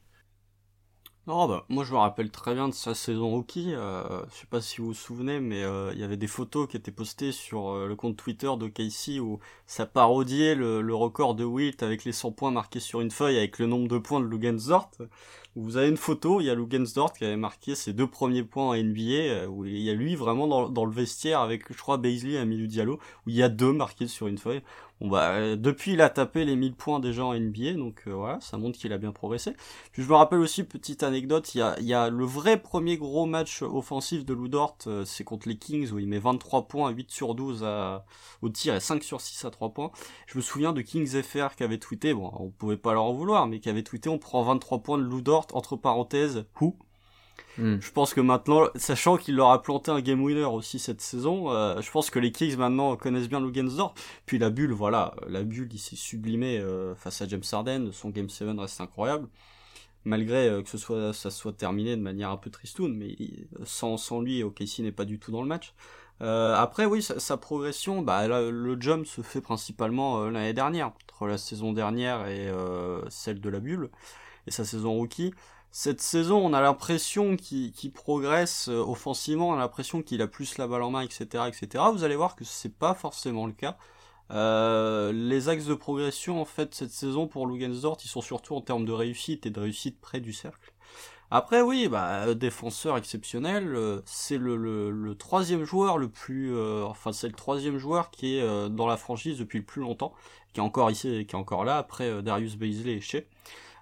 Non, 1.27 1.45
bah, 1.45 1.65
moi 1.68 1.83
je 1.83 1.91
me 1.91 1.97
rappelle 1.97 2.31
très 2.31 2.53
bien 2.53 2.69
de 2.69 2.74
sa 2.74 2.95
saison 2.95 3.29
rookie. 3.29 3.74
Euh, 3.74 4.25
je 4.31 4.39
sais 4.39 4.45
pas 4.45 4.62
si 4.62 4.79
vous 4.79 4.88
vous 4.88 4.94
souvenez, 4.94 5.41
mais 5.41 5.62
euh, 5.62 5.91
il 5.94 6.00
y 6.00 6.03
avait 6.06 6.15
des 6.15 6.25
photos 6.25 6.69
qui 6.69 6.77
étaient 6.77 6.89
postées 6.89 7.33
sur 7.33 7.68
euh, 7.69 7.88
le 7.89 7.97
compte 7.97 8.15
Twitter 8.15 8.50
de 8.57 8.69
Casey 8.69 9.19
où 9.19 9.39
ça 9.65 9.85
parodiait 9.85 10.56
le, 10.56 10.95
record 10.95 11.35
de 11.35 11.44
Wilt 11.44 11.83
avec 11.83 12.06
les 12.06 12.13
100 12.13 12.31
points 12.31 12.51
marqués 12.51 12.79
sur 12.79 13.01
une 13.01 13.12
feuille 13.12 13.38
avec 13.38 13.59
le 13.59 13.65
nombre 13.65 13.89
de 13.89 13.97
points 13.97 14.21
de 14.21 14.25
Lugensdort. 14.25 14.89
Vous 15.59 15.77
avez 15.77 15.89
une 15.89 15.98
photo, 15.98 16.39
il 16.39 16.44
y 16.45 16.51
a 16.51 16.56
Lugensdort 16.56 17.13
qui 17.13 17.25
avait 17.25 17.36
marqué 17.36 17.74
ses 17.74 17.92
deux 17.92 18.06
premiers 18.06 18.44
points 18.44 18.68
en 18.68 18.75
NBA, 18.75 19.48
où 19.50 19.65
il 19.65 19.80
y 19.80 19.89
a 19.89 19.94
lui 19.95 20.15
vraiment 20.15 20.69
dans, 20.69 20.86
le 20.86 20.92
vestiaire 20.92 21.39
avec, 21.39 21.74
je 21.74 21.77
crois, 21.80 21.98
Baisley 21.98 22.33
et 22.33 22.38
Amilou 22.38 22.68
Diallo, 22.68 23.00
où 23.25 23.30
il 23.31 23.36
y 23.36 23.42
a 23.42 23.50
deux 23.50 23.74
marqués 23.74 24.07
sur 24.07 24.27
une 24.27 24.38
feuille. 24.38 24.62
Bon 25.00 25.09
bah 25.09 25.30
euh, 25.33 25.56
depuis 25.56 25.94
il 25.94 26.01
a 26.01 26.09
tapé 26.09 26.44
les 26.44 26.56
1000 26.56 26.74
points 26.74 27.00
déjà 27.00 27.24
en 27.24 27.36
NBA, 27.36 27.74
donc 27.74 28.01
euh, 28.07 28.13
voilà, 28.15 28.39
ça 28.42 28.57
montre 28.57 28.80
qu'il 28.80 28.92
a 28.94 28.98
bien 28.98 29.12
progressé. 29.12 29.54
Puis 29.92 30.01
je 30.01 30.09
me 30.09 30.15
rappelle 30.15 30.39
aussi, 30.39 30.63
petite 30.63 31.04
anecdote, 31.04 31.54
il 31.54 31.60
y 31.60 31.62
a, 31.62 31.75
il 31.80 31.86
y 31.86 31.94
a 31.94 32.10
le 32.10 32.25
vrai 32.25 32.60
premier 32.60 32.98
gros 32.98 33.27
match 33.27 33.62
offensif 33.62 34.25
de 34.25 34.34
Ludort, 34.34 34.77
euh, 34.88 35.05
c'est 35.05 35.24
contre 35.24 35.48
les 35.48 35.58
Kings 35.58 35.91
où 35.91 36.00
il 36.00 36.08
met 36.08 36.17
23 36.17 36.67
points, 36.67 36.89
8 36.89 37.12
sur 37.12 37.36
12 37.36 37.63
à, 37.63 38.05
au 38.41 38.50
tir 38.50 38.74
et 38.74 38.79
5 38.79 39.03
sur 39.03 39.22
6 39.22 39.46
à 39.46 39.51
3 39.51 39.70
points. 39.70 39.91
Je 40.25 40.36
me 40.39 40.41
souviens 40.41 40.74
de 40.74 40.81
Kings 40.81 41.22
FR 41.22 41.55
qui 41.55 41.63
avait 41.63 41.77
tweeté, 41.77 42.15
bon 42.15 42.31
on 42.34 42.50
pouvait 42.50 42.77
pas 42.77 42.93
leur 42.93 43.03
en 43.03 43.13
vouloir, 43.13 43.46
mais 43.46 43.60
qui 43.60 43.70
avait 43.70 43.84
tweeté 43.84 44.10
on 44.10 44.17
prend 44.17 44.41
23 44.41 44.79
points 44.79 44.98
de 44.98 45.03
Entre 45.54 45.75
parenthèses, 45.75 46.46
who? 46.60 46.77
Hmm. 47.58 47.77
Je 47.80 47.92
pense 47.92 48.13
que 48.13 48.22
maintenant, 48.22 48.68
sachant 48.75 49.18
qu'il 49.18 49.36
leur 49.36 49.50
a 49.50 49.62
planté 49.62 49.89
un 49.89 50.00
game 50.00 50.22
winner 50.22 50.44
aussi 50.44 50.77
cette 50.77 51.01
saison, 51.01 51.51
euh, 51.51 51.82
je 51.82 51.89
pense 51.89 52.10
que 52.12 52.20
les 52.20 52.32
Kings 52.32 52.56
maintenant 52.56 52.96
connaissent 52.96 53.30
bien 53.30 53.39
Lugensdorf. 53.39 53.94
Puis 54.25 54.38
la 54.38 54.50
bulle, 54.50 54.74
voilà, 54.74 55.16
la 55.27 55.44
bulle, 55.44 55.70
il 55.72 55.80
s'est 55.80 55.96
sublimé 55.96 56.60
euh, 56.60 56.94
face 56.96 57.22
à 57.22 57.27
James 57.27 57.44
Harden. 57.51 57.92
Son 57.92 58.10
game 58.10 58.30
7 58.30 58.60
reste 58.60 58.80
incroyable. 58.80 59.27
Malgré 60.06 60.48
euh, 60.48 60.62
que 60.62 60.70
ce 60.70 60.77
soit, 60.77 61.13
ça 61.13 61.32
soit 61.32 61.54
terminé 61.54 61.96
de 61.96 62.01
manière 62.01 62.30
un 62.30 62.38
peu 62.38 62.51
tristoun, 62.51 62.96
mais 62.96 63.16
sans, 63.66 63.98
sans 63.98 64.22
lui, 64.22 64.44
OKC 64.44 64.80
n'est 64.80 64.92
pas 64.92 65.06
du 65.06 65.20
tout 65.20 65.32
dans 65.32 65.42
le 65.42 65.48
match. 65.48 65.74
après, 66.20 66.86
oui, 66.86 67.01
sa, 67.01 67.38
progression, 67.38 68.04
bah, 68.04 68.27
le 68.27 68.80
jump 68.80 69.08
se 69.08 69.22
fait 69.22 69.42
principalement 69.42 70.30
l'année 70.30 70.54
dernière, 70.54 70.88
entre 70.88 71.25
la 71.27 71.38
saison 71.39 71.74
dernière 71.74 72.27
et 72.27 72.51
celle 73.10 73.42
de 73.42 73.50
la 73.50 73.60
bulle, 73.60 73.89
et 74.48 74.51
sa 74.51 74.66
saison 74.66 74.94
rookie 74.94 75.34
cette 75.72 76.01
saison, 76.01 76.38
on 76.44 76.54
a 76.54 76.62
l'impression 76.62 77.36
qu'il 77.36 77.92
progresse 77.94 78.68
euh, 78.70 78.80
offensivement, 78.80 79.50
on 79.50 79.54
a 79.54 79.58
l'impression 79.58 80.01
qu'il 80.01 80.22
a 80.22 80.27
plus 80.27 80.58
la 80.58 80.68
balle 80.68 80.82
en 80.82 80.92
main, 80.92 81.01
etc., 81.01 81.44
etc. 81.48 81.84
Vous 81.94 82.04
allez 82.04 82.16
voir 82.16 82.36
que 82.36 82.44
c'est 82.44 82.75
pas 82.75 82.94
forcément 82.94 83.46
le 83.46 83.51
cas. 83.51 83.77
Euh, 84.32 85.12
les 85.12 85.50
axes 85.50 85.66
de 85.66 85.74
progression, 85.75 86.42
en 86.42 86.46
fait, 86.46 86.74
cette 86.74 86.92
saison 86.92 87.27
pour 87.27 87.48
Lugensdort, 87.48 87.98
ils 88.04 88.08
sont 88.08 88.22
surtout 88.22 88.56
en 88.56 88.62
termes 88.62 88.86
de 88.86 88.92
réussite 88.92 89.46
et 89.46 89.50
de 89.50 89.60
réussite 89.60 90.00
près 90.01 90.20
du 90.20 90.34
cercle. 90.34 90.74
Après, 91.30 91.62
oui, 91.62 91.89
bah, 91.89 92.34
défenseur 92.34 92.98
exceptionnel, 92.98 93.75
euh, 93.75 94.01
c'est 94.06 94.38
le, 94.38 95.13
troisième 95.20 95.66
joueur 95.66 95.98
le 95.98 96.10
plus, 96.10 96.58
enfin, 96.84 97.12
c'est 97.12 97.27
le 97.27 97.34
troisième 97.34 97.77
joueur 97.77 98.10
qui 98.12 98.38
est 98.38 98.70
dans 98.70 98.88
la 98.88 98.98
franchise 98.98 99.38
depuis 99.38 99.60
le 99.60 99.66
plus 99.66 99.82
longtemps, 99.82 100.13
qui 100.54 100.60
est 100.60 100.63
encore 100.63 100.89
ici, 100.89 101.25
qui 101.27 101.36
est 101.36 101.39
encore 101.39 101.66
là 101.66 101.77
après 101.77 102.24
Darius 102.24 102.56
Baisley 102.56 102.94
et 102.94 103.01
Shea. 103.01 103.22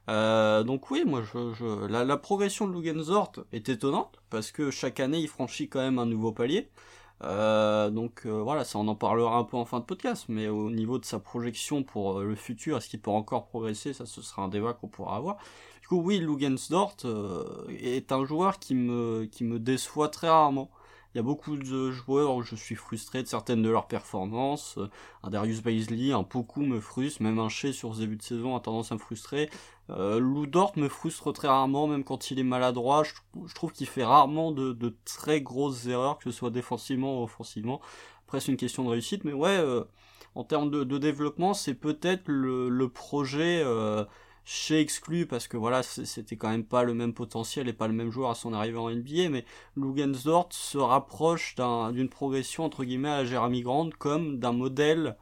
Euh, 0.09 0.63
donc 0.63 0.91
oui, 0.91 1.03
moi, 1.05 1.23
je, 1.23 1.53
je... 1.53 1.87
La, 1.87 2.05
la, 2.05 2.17
progression 2.17 2.67
de 2.67 2.73
Lugenzort 2.73 3.31
est 3.51 3.69
étonnante 3.69 4.21
parce 4.29 4.51
que 4.51 4.71
chaque 4.71 4.99
année, 4.99 5.19
il 5.19 5.27
franchit 5.27 5.67
quand 5.69 5.79
même 5.79 5.99
un 5.99 6.05
nouveau 6.05 6.31
palier. 6.31 6.69
Euh, 7.23 7.89
donc 7.89 8.23
euh, 8.25 8.41
voilà, 8.41 8.65
ça 8.65 8.77
on 8.77 8.87
en 8.89 8.95
parlera 8.95 9.37
un 9.37 9.45
peu 9.45 9.55
en 9.55 9.63
fin 9.63 9.79
de 9.79 9.85
podcast, 9.85 10.25
mais 10.27 10.49
au 10.49 10.69
niveau 10.69 10.99
de 10.99 11.05
sa 11.05 11.17
projection 11.17 11.81
pour 11.81 12.19
le 12.19 12.35
futur, 12.35 12.77
est-ce 12.77 12.89
qu'il 12.89 13.01
peut 13.01 13.11
encore 13.11 13.47
progresser? 13.47 13.93
Ça, 13.93 14.05
ce 14.05 14.21
sera 14.21 14.43
un 14.43 14.49
débat 14.49 14.73
qu'on 14.73 14.87
pourra 14.87 15.15
avoir. 15.15 15.37
Du 15.81 15.87
coup, 15.87 16.01
oui, 16.01 16.19
Lugensdort 16.19 16.97
est 17.69 18.11
un 18.11 18.25
joueur 18.25 18.59
qui 18.59 18.75
me, 18.75 19.25
qui 19.31 19.43
me 19.43 19.59
déçoit 19.59 20.09
très 20.09 20.29
rarement. 20.29 20.69
Il 21.15 21.19
y 21.19 21.21
a 21.21 21.23
beaucoup 21.23 21.55
de 21.55 21.91
joueurs 21.91 22.35
où 22.35 22.43
je 22.43 22.57
suis 22.57 22.75
frustré 22.75 23.23
de 23.23 23.27
certaines 23.29 23.61
de 23.61 23.69
leurs 23.69 23.87
performances. 23.87 24.77
Un 25.23 25.29
Darius 25.29 25.61
Baisley, 25.61 26.11
un 26.11 26.25
Poku 26.25 26.59
me 26.59 26.81
frustre, 26.81 27.23
même 27.23 27.39
un 27.39 27.47
Shea 27.47 27.71
sur 27.71 27.95
ce 27.95 28.01
début 28.01 28.17
de 28.17 28.21
saison 28.21 28.53
a 28.53 28.59
tendance 28.59 28.91
à 28.91 28.95
me 28.95 28.99
frustrer. 28.99 29.49
Euh, 29.89 30.19
Ludort 30.19 30.73
me 30.75 30.89
frustre 30.89 31.31
très 31.31 31.47
rarement, 31.47 31.87
même 31.87 32.03
quand 32.03 32.31
il 32.31 32.39
est 32.39 32.43
maladroit. 32.43 33.03
Je, 33.03 33.53
trouve 33.53 33.71
qu'il 33.71 33.87
fait 33.87 34.03
rarement 34.03 34.51
de, 34.51 34.93
très 35.05 35.39
grosses 35.39 35.85
erreurs, 35.85 36.17
que 36.17 36.29
ce 36.29 36.37
soit 36.37 36.49
défensivement 36.49 37.21
ou 37.21 37.23
offensivement. 37.23 37.79
Après, 38.27 38.41
c'est 38.41 38.51
une 38.51 38.57
question 38.57 38.83
de 38.83 38.89
réussite, 38.89 39.23
mais 39.23 39.31
ouais, 39.31 39.57
euh, 39.57 39.85
en 40.35 40.43
termes 40.43 40.69
de, 40.69 40.97
développement, 40.97 41.53
c'est 41.53 41.75
peut-être 41.75 42.23
le, 42.27 42.67
le, 42.67 42.89
projet 42.89 43.61
euh, 43.63 44.03
chez 44.45 44.79
exclu 44.79 45.25
parce 45.25 45.47
que 45.47 45.57
voilà 45.57 45.81
c'était 45.81 46.37
quand 46.37 46.49
même 46.49 46.65
pas 46.65 46.83
le 46.83 46.93
même 46.93 47.13
potentiel 47.13 47.67
et 47.67 47.73
pas 47.73 47.87
le 47.87 47.93
même 47.93 48.11
joueur 48.11 48.29
à 48.29 48.35
son 48.35 48.53
arrivée 48.53 48.77
en 48.77 48.91
NBA 48.91 49.29
mais 49.29 49.43
Lugensdort 49.75 50.49
se 50.51 50.77
rapproche 50.77 51.55
d'une 51.55 52.09
progression 52.09 52.63
entre 52.63 52.83
guillemets 52.83 53.09
à 53.09 53.25
Jeremy 53.25 53.63
Grant 53.63 53.89
comme 53.97 54.39
d'un 54.39 54.53
modèle 54.53 55.17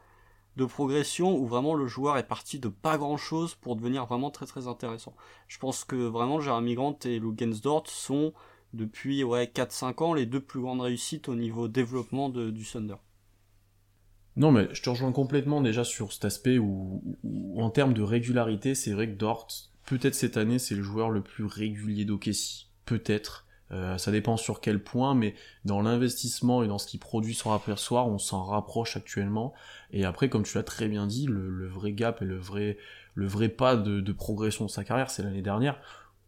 de 0.57 0.65
progression 0.65 1.37
où 1.37 1.47
vraiment 1.47 1.73
le 1.73 1.87
joueur 1.87 2.17
est 2.17 2.27
parti 2.27 2.59
de 2.59 2.67
pas 2.67 2.97
grand 2.97 3.17
chose 3.17 3.55
pour 3.55 3.75
devenir 3.75 4.05
vraiment 4.05 4.29
très 4.29 4.45
très 4.45 4.67
intéressant. 4.67 5.15
Je 5.47 5.57
pense 5.57 5.83
que 5.83 5.95
vraiment 5.95 6.41
Jeremy 6.41 6.75
Grant 6.75 6.99
et 7.05 7.17
Lugensdort 7.17 7.87
sont 7.87 8.33
depuis 8.73 9.23
ouais 9.23 9.45
4-5 9.45 10.03
ans 10.03 10.13
les 10.13 10.25
deux 10.25 10.41
plus 10.41 10.61
grandes 10.61 10.81
réussites 10.81 11.29
au 11.29 11.35
niveau 11.35 11.67
développement 11.67 12.29
de, 12.29 12.49
du 12.51 12.65
Thunder. 12.65 12.95
Non, 14.35 14.51
mais 14.51 14.67
je 14.73 14.81
te 14.81 14.89
rejoins 14.89 15.11
complètement 15.11 15.61
déjà 15.61 15.83
sur 15.83 16.11
cet 16.11 16.25
aspect 16.25 16.57
où, 16.57 17.03
en 17.55 17.69
termes 17.69 17.93
de 17.93 18.01
régularité, 18.01 18.73
c'est 18.73 18.91
vrai 18.91 19.07
que 19.07 19.15
Dort, 19.15 19.47
peut-être 19.85 20.15
cette 20.15 20.37
année, 20.37 20.59
c'est 20.59 20.75
le 20.75 20.81
joueur 20.83 21.09
le 21.11 21.21
plus 21.21 21.45
régulier 21.45 22.05
d'Okessi. 22.05 22.67
Peut-être. 22.85 23.45
Euh, 23.71 23.97
ça 23.97 24.11
dépend 24.11 24.37
sur 24.37 24.59
quel 24.59 24.83
point, 24.83 25.15
mais 25.15 25.35
dans 25.65 25.81
l'investissement 25.81 26.63
et 26.63 26.67
dans 26.67 26.77
ce 26.77 26.85
qu'il 26.85 26.99
produit 26.99 27.33
soir 27.33 27.55
après 27.55 27.75
soir, 27.77 28.07
on 28.07 28.17
s'en 28.17 28.43
rapproche 28.43 28.97
actuellement. 28.97 29.53
Et 29.91 30.05
après, 30.05 30.29
comme 30.29 30.43
tu 30.43 30.57
l'as 30.57 30.63
très 30.63 30.87
bien 30.87 31.07
dit, 31.07 31.25
le, 31.27 31.67
vrai 31.67 31.93
gap 31.93 32.21
et 32.21 32.25
le 32.25 32.37
vrai, 32.37 32.77
le 33.15 33.25
vrai 33.25 33.49
pas 33.49 33.75
de, 33.75 34.11
progression 34.11 34.65
de 34.65 34.69
sa 34.69 34.83
carrière, 34.83 35.09
c'est 35.09 35.23
l'année 35.23 35.41
dernière, 35.41 35.79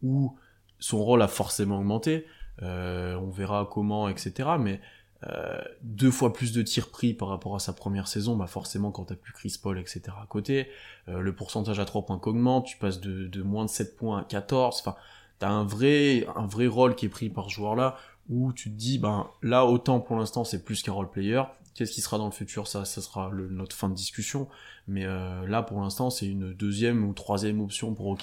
où 0.02 0.36
son 0.78 1.02
rôle 1.04 1.22
a 1.22 1.28
forcément 1.28 1.78
augmenté. 1.78 2.26
Euh, 2.62 3.14
on 3.16 3.30
verra 3.30 3.68
comment, 3.70 4.08
etc. 4.08 4.50
Mais 4.58 4.80
euh, 5.30 5.60
deux 5.82 6.10
fois 6.10 6.32
plus 6.32 6.52
de 6.52 6.62
tirs 6.62 6.90
pris 6.90 7.14
par 7.14 7.28
rapport 7.28 7.56
à 7.56 7.58
sa 7.58 7.72
première 7.72 8.06
saison, 8.06 8.36
bah 8.36 8.46
forcément 8.46 8.90
quand 8.90 9.04
t'as 9.04 9.16
plus 9.16 9.32
Chris 9.32 9.58
Paul, 9.60 9.78
etc. 9.78 10.02
à 10.22 10.26
côté, 10.26 10.68
euh, 11.08 11.20
le 11.20 11.34
pourcentage 11.34 11.80
à 11.80 11.84
3 11.84 12.06
points 12.06 12.18
qu'augmente, 12.18 12.66
tu 12.66 12.76
passes 12.76 13.00
de, 13.00 13.42
moins 13.42 13.64
de 13.64 13.70
7 13.70 13.96
points 13.96 14.20
à 14.20 14.24
14, 14.24 14.78
enfin, 14.80 14.94
t'as 15.38 15.48
un 15.48 15.64
vrai, 15.64 16.26
un 16.36 16.46
vrai 16.46 16.66
rôle 16.66 16.94
qui 16.94 17.06
est 17.06 17.10
pris 17.10 17.28
par 17.28 17.46
ce 17.46 17.54
joueur-là, 17.54 17.96
où 18.28 18.52
tu 18.52 18.70
te 18.70 18.76
dis, 18.76 18.98
ben 18.98 19.28
là, 19.42 19.66
autant 19.66 20.00
pour 20.00 20.16
l'instant 20.16 20.44
c'est 20.44 20.64
plus 20.64 20.82
qu'un 20.82 20.92
role 20.92 21.10
player, 21.10 21.42
qu'est-ce 21.76 21.92
qui 21.92 22.00
sera 22.00 22.18
dans 22.18 22.26
le 22.26 22.32
futur, 22.32 22.66
ça, 22.66 22.84
ça 22.84 23.02
sera 23.02 23.30
notre 23.50 23.76
fin 23.76 23.88
de 23.88 23.94
discussion, 23.94 24.48
mais 24.88 25.04
euh, 25.04 25.46
là 25.46 25.62
pour 25.62 25.80
l'instant 25.80 26.10
c'est 26.10 26.26
une 26.26 26.54
deuxième 26.54 27.04
ou 27.04 27.12
troisième 27.12 27.60
option 27.60 27.94
pour 27.94 28.16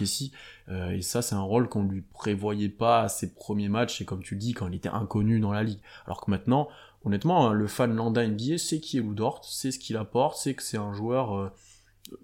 euh, 0.70 0.90
et 0.90 1.02
ça 1.02 1.22
c'est 1.22 1.36
un 1.36 1.42
rôle 1.42 1.70
qu'on 1.70 1.84
lui 1.84 2.02
prévoyait 2.02 2.70
pas 2.70 3.02
à 3.02 3.10
ses 3.10 3.34
premiers 3.34 3.70
matchs, 3.70 4.02
et 4.02 4.06
comme 4.06 4.24
tu 4.24 4.34
le 4.34 4.40
dis, 4.40 4.54
quand 4.54 4.68
il 4.68 4.76
était 4.76 4.90
inconnu 4.90 5.40
dans 5.40 5.52
la 5.52 5.64
ligue, 5.64 5.80
alors 6.06 6.22
que 6.22 6.32
maintenant, 6.32 6.68
honnêtement, 7.04 7.48
hein, 7.48 7.54
le 7.54 7.68
fan 7.68 7.96
lambda 7.96 8.28
NBA 8.28 8.58
sait 8.58 8.80
qui 8.80 8.98
est 8.98 9.02
Ludort, 9.02 9.44
sait 9.46 9.72
ce 9.72 9.80
qu'il 9.80 9.98
apporte, 9.98 10.38
sait 10.38 10.54
que 10.54 10.64
c'est 10.64 10.78
un 10.78 10.94
joueur 10.94 11.38
euh, 11.38 11.50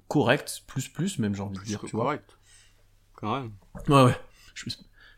correct, 0.07 0.63
plus 0.67 0.89
plus 0.89 1.19
même 1.19 1.35
j'ai 1.35 1.41
envie 1.41 1.57
de 1.57 1.63
dire, 1.63 1.81
tu 1.81 1.95
correct. 1.95 2.37
vois. 3.21 3.31
Quand 3.31 3.41
même. 3.41 3.51
Ouais 3.87 4.05
ouais. 4.05 4.17
Je, 4.53 4.65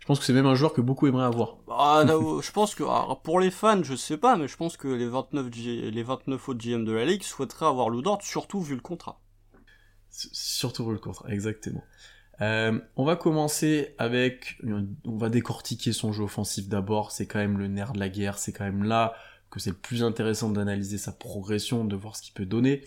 pense 0.07 0.19
que 0.19 0.25
c'est 0.25 0.33
même 0.33 0.45
un 0.45 0.55
joueur 0.55 0.73
que 0.73 0.81
beaucoup 0.81 1.07
aimeraient 1.07 1.25
avoir. 1.25 1.57
Bah, 1.67 2.03
je 2.07 2.51
pense 2.51 2.75
que 2.75 2.83
pour 3.23 3.39
les 3.39 3.51
fans, 3.51 3.83
je 3.83 3.95
sais 3.95 4.17
pas, 4.17 4.35
mais 4.35 4.47
je 4.47 4.57
pense 4.57 4.77
que 4.77 4.87
les 4.87 5.07
29 5.07 5.49
les 5.55 6.03
29 6.03 6.49
autres 6.49 6.59
GM 6.59 6.83
de 6.83 6.91
la 6.91 7.05
ligue 7.05 7.23
souhaiteraient 7.23 7.67
avoir 7.67 7.89
Ludort, 7.89 8.21
surtout 8.21 8.61
vu 8.61 8.75
le 8.75 8.81
contrat. 8.81 9.21
Surtout 10.09 10.85
vu 10.85 10.93
le 10.93 10.99
contrat, 10.99 11.29
exactement. 11.29 11.83
Euh, 12.41 12.79
on 12.95 13.05
va 13.05 13.15
commencer 13.15 13.93
avec, 13.99 14.57
on 15.05 15.17
va 15.17 15.29
décortiquer 15.29 15.93
son 15.93 16.11
jeu 16.11 16.23
offensif 16.23 16.67
d'abord. 16.67 17.11
C'est 17.11 17.27
quand 17.27 17.39
même 17.39 17.59
le 17.59 17.67
nerf 17.67 17.93
de 17.93 17.99
la 17.99 18.09
guerre. 18.09 18.39
C'est 18.39 18.51
quand 18.51 18.63
même 18.63 18.83
là 18.83 19.13
que 19.51 19.59
c'est 19.59 19.69
le 19.69 19.75
plus 19.75 20.03
intéressant 20.03 20.49
d'analyser 20.49 20.97
sa 20.97 21.11
progression, 21.11 21.85
de 21.85 21.95
voir 21.95 22.15
ce 22.15 22.23
qu'il 22.23 22.33
peut 22.33 22.45
donner. 22.45 22.83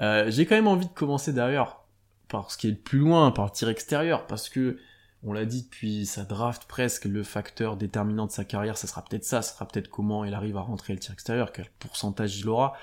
Euh, 0.00 0.30
j'ai 0.30 0.46
quand 0.46 0.54
même 0.54 0.68
envie 0.68 0.86
de 0.86 0.92
commencer 0.92 1.32
d'ailleurs 1.32 1.84
par 2.28 2.50
ce 2.50 2.58
qui 2.58 2.68
est 2.68 2.72
le 2.72 2.76
plus 2.76 2.98
loin, 2.98 3.30
par 3.30 3.46
le 3.46 3.50
tir 3.50 3.68
extérieur, 3.68 4.26
parce 4.26 4.48
que 4.48 4.78
on 5.22 5.32
l'a 5.32 5.46
dit 5.46 5.62
depuis 5.62 6.06
sa 6.06 6.24
draft 6.24 6.66
presque, 6.68 7.06
le 7.06 7.22
facteur 7.22 7.76
déterminant 7.76 8.26
de 8.26 8.30
sa 8.30 8.44
carrière, 8.44 8.76
ça 8.76 8.86
sera 8.86 9.02
peut-être 9.02 9.24
ça, 9.24 9.42
ça 9.42 9.54
sera 9.54 9.66
peut-être 9.66 9.88
comment 9.88 10.24
il 10.24 10.34
arrive 10.34 10.56
à 10.56 10.60
rentrer 10.60 10.92
le 10.92 10.98
tir 10.98 11.12
extérieur, 11.12 11.50
quel 11.52 11.66
pourcentage 11.78 12.38
il 12.38 12.48
aura. 12.48 12.74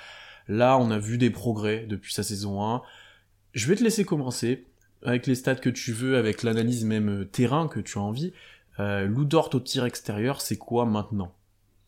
Là, 0.48 0.77
on 0.77 0.91
a 0.91 0.98
vu 0.98 1.17
des 1.17 1.29
progrès 1.29 1.86
depuis 1.88 2.13
sa 2.13 2.24
saison 2.24 2.65
1. 2.65 2.82
Je 3.53 3.67
vais 3.67 3.75
te 3.75 3.84
laisser 3.84 4.03
commencer 4.03 4.67
avec 5.03 5.27
les 5.27 5.36
stats 5.36 5.55
que 5.55 5.70
tu 5.70 5.93
veux, 5.93 6.17
avec 6.17 6.43
l'analyse 6.43 6.84
même 6.84 7.22
euh, 7.22 7.25
terrain 7.25 7.67
que 7.67 7.79
tu 7.79 7.98
as 7.98 8.01
envie. 8.01 8.34
Euh, 8.79 9.05
Loudort 9.05 9.53
au 9.53 9.60
tir 9.60 9.86
extérieur, 9.86 10.41
c'est 10.41 10.58
quoi 10.58 10.86
maintenant? 10.86 11.34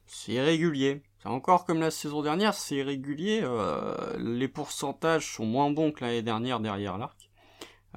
C'est 0.06 0.34
irrégulier. 0.34 1.02
Encore 1.26 1.66
comme 1.66 1.80
la 1.80 1.92
saison 1.92 2.22
dernière, 2.22 2.54
c'est 2.54 2.76
irrégulier. 2.76 3.42
Euh, 3.44 3.96
les 4.18 4.48
pourcentages 4.48 5.34
sont 5.34 5.46
moins 5.46 5.72
bons 5.72 5.92
que 5.92 6.04
l'année 6.04 6.22
dernière 6.22 6.60
derrière 6.60 6.98
l'arc. 6.98 7.26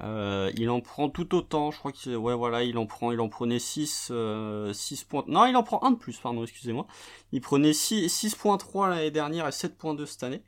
Euh, 0.01 0.51
il 0.55 0.69
en 0.69 0.79
prend 0.79 1.09
tout 1.09 1.35
autant, 1.35 1.71
je 1.71 1.79
crois 1.79 1.91
qu'il 1.91 2.15
ouais 2.15 2.33
voilà, 2.33 2.63
il 2.63 2.77
en 2.77 2.85
prend 2.85 3.11
il 3.11 3.19
en 3.19 3.27
prenait 3.27 3.59
6 3.59 4.09
euh, 4.11 4.71
6 4.71 5.03
points. 5.03 5.25
Non, 5.27 5.45
il 5.45 5.55
en 5.57 5.63
prend 5.63 5.83
un 5.83 5.91
de 5.91 5.97
plus, 5.97 6.17
pardon, 6.17 6.43
excusez-moi. 6.43 6.87
Il 7.33 7.41
prenait 7.41 7.73
6 7.73 8.07
6.3 8.07 8.89
l'année 8.89 9.11
dernière 9.11 9.45
et 9.47 9.51
7.2 9.51 10.05
cette 10.05 10.23
année. 10.23 10.41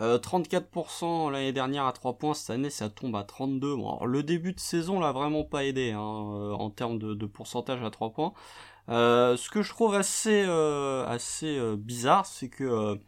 Euh, 0.00 0.18
34% 0.18 1.30
l'année 1.30 1.52
dernière 1.52 1.84
à 1.84 1.92
3 1.92 2.14
points, 2.14 2.32
cette 2.32 2.50
année 2.50 2.70
ça 2.70 2.88
tombe 2.90 3.16
à 3.16 3.24
32. 3.24 3.74
Bon, 3.76 3.88
alors, 3.88 4.06
le 4.06 4.22
début 4.22 4.52
de 4.52 4.60
saison 4.60 5.00
l'a 5.00 5.12
vraiment 5.12 5.44
pas 5.44 5.64
aidé 5.64 5.90
hein, 5.90 5.98
en 6.00 6.70
termes 6.70 6.98
de, 6.98 7.14
de, 7.14 7.26
pourcentage 7.26 7.82
à 7.82 7.90
3 7.90 8.12
points. 8.12 8.32
Euh, 8.88 9.36
ce 9.36 9.48
que 9.48 9.62
je 9.62 9.70
trouve 9.70 9.94
assez, 9.94 10.44
euh, 10.46 11.06
assez 11.06 11.56
euh, 11.58 11.76
bizarre, 11.76 12.26
c'est 12.26 12.48
que 12.48 12.98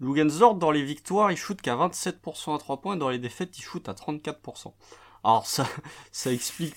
Lugensdorf, 0.00 0.56
dans 0.56 0.70
les 0.70 0.82
victoires, 0.82 1.32
il 1.32 1.36
shoot 1.36 1.60
qu'à 1.60 1.76
27% 1.76 2.54
à 2.54 2.58
3 2.58 2.80
points, 2.80 2.96
et 2.96 2.98
dans 2.98 3.08
les 3.08 3.18
défaites, 3.18 3.56
il 3.58 3.62
shoot 3.62 3.88
à 3.88 3.92
34%. 3.92 4.72
Alors 5.24 5.46
ça, 5.46 5.66
ça 6.12 6.30
explique. 6.32 6.74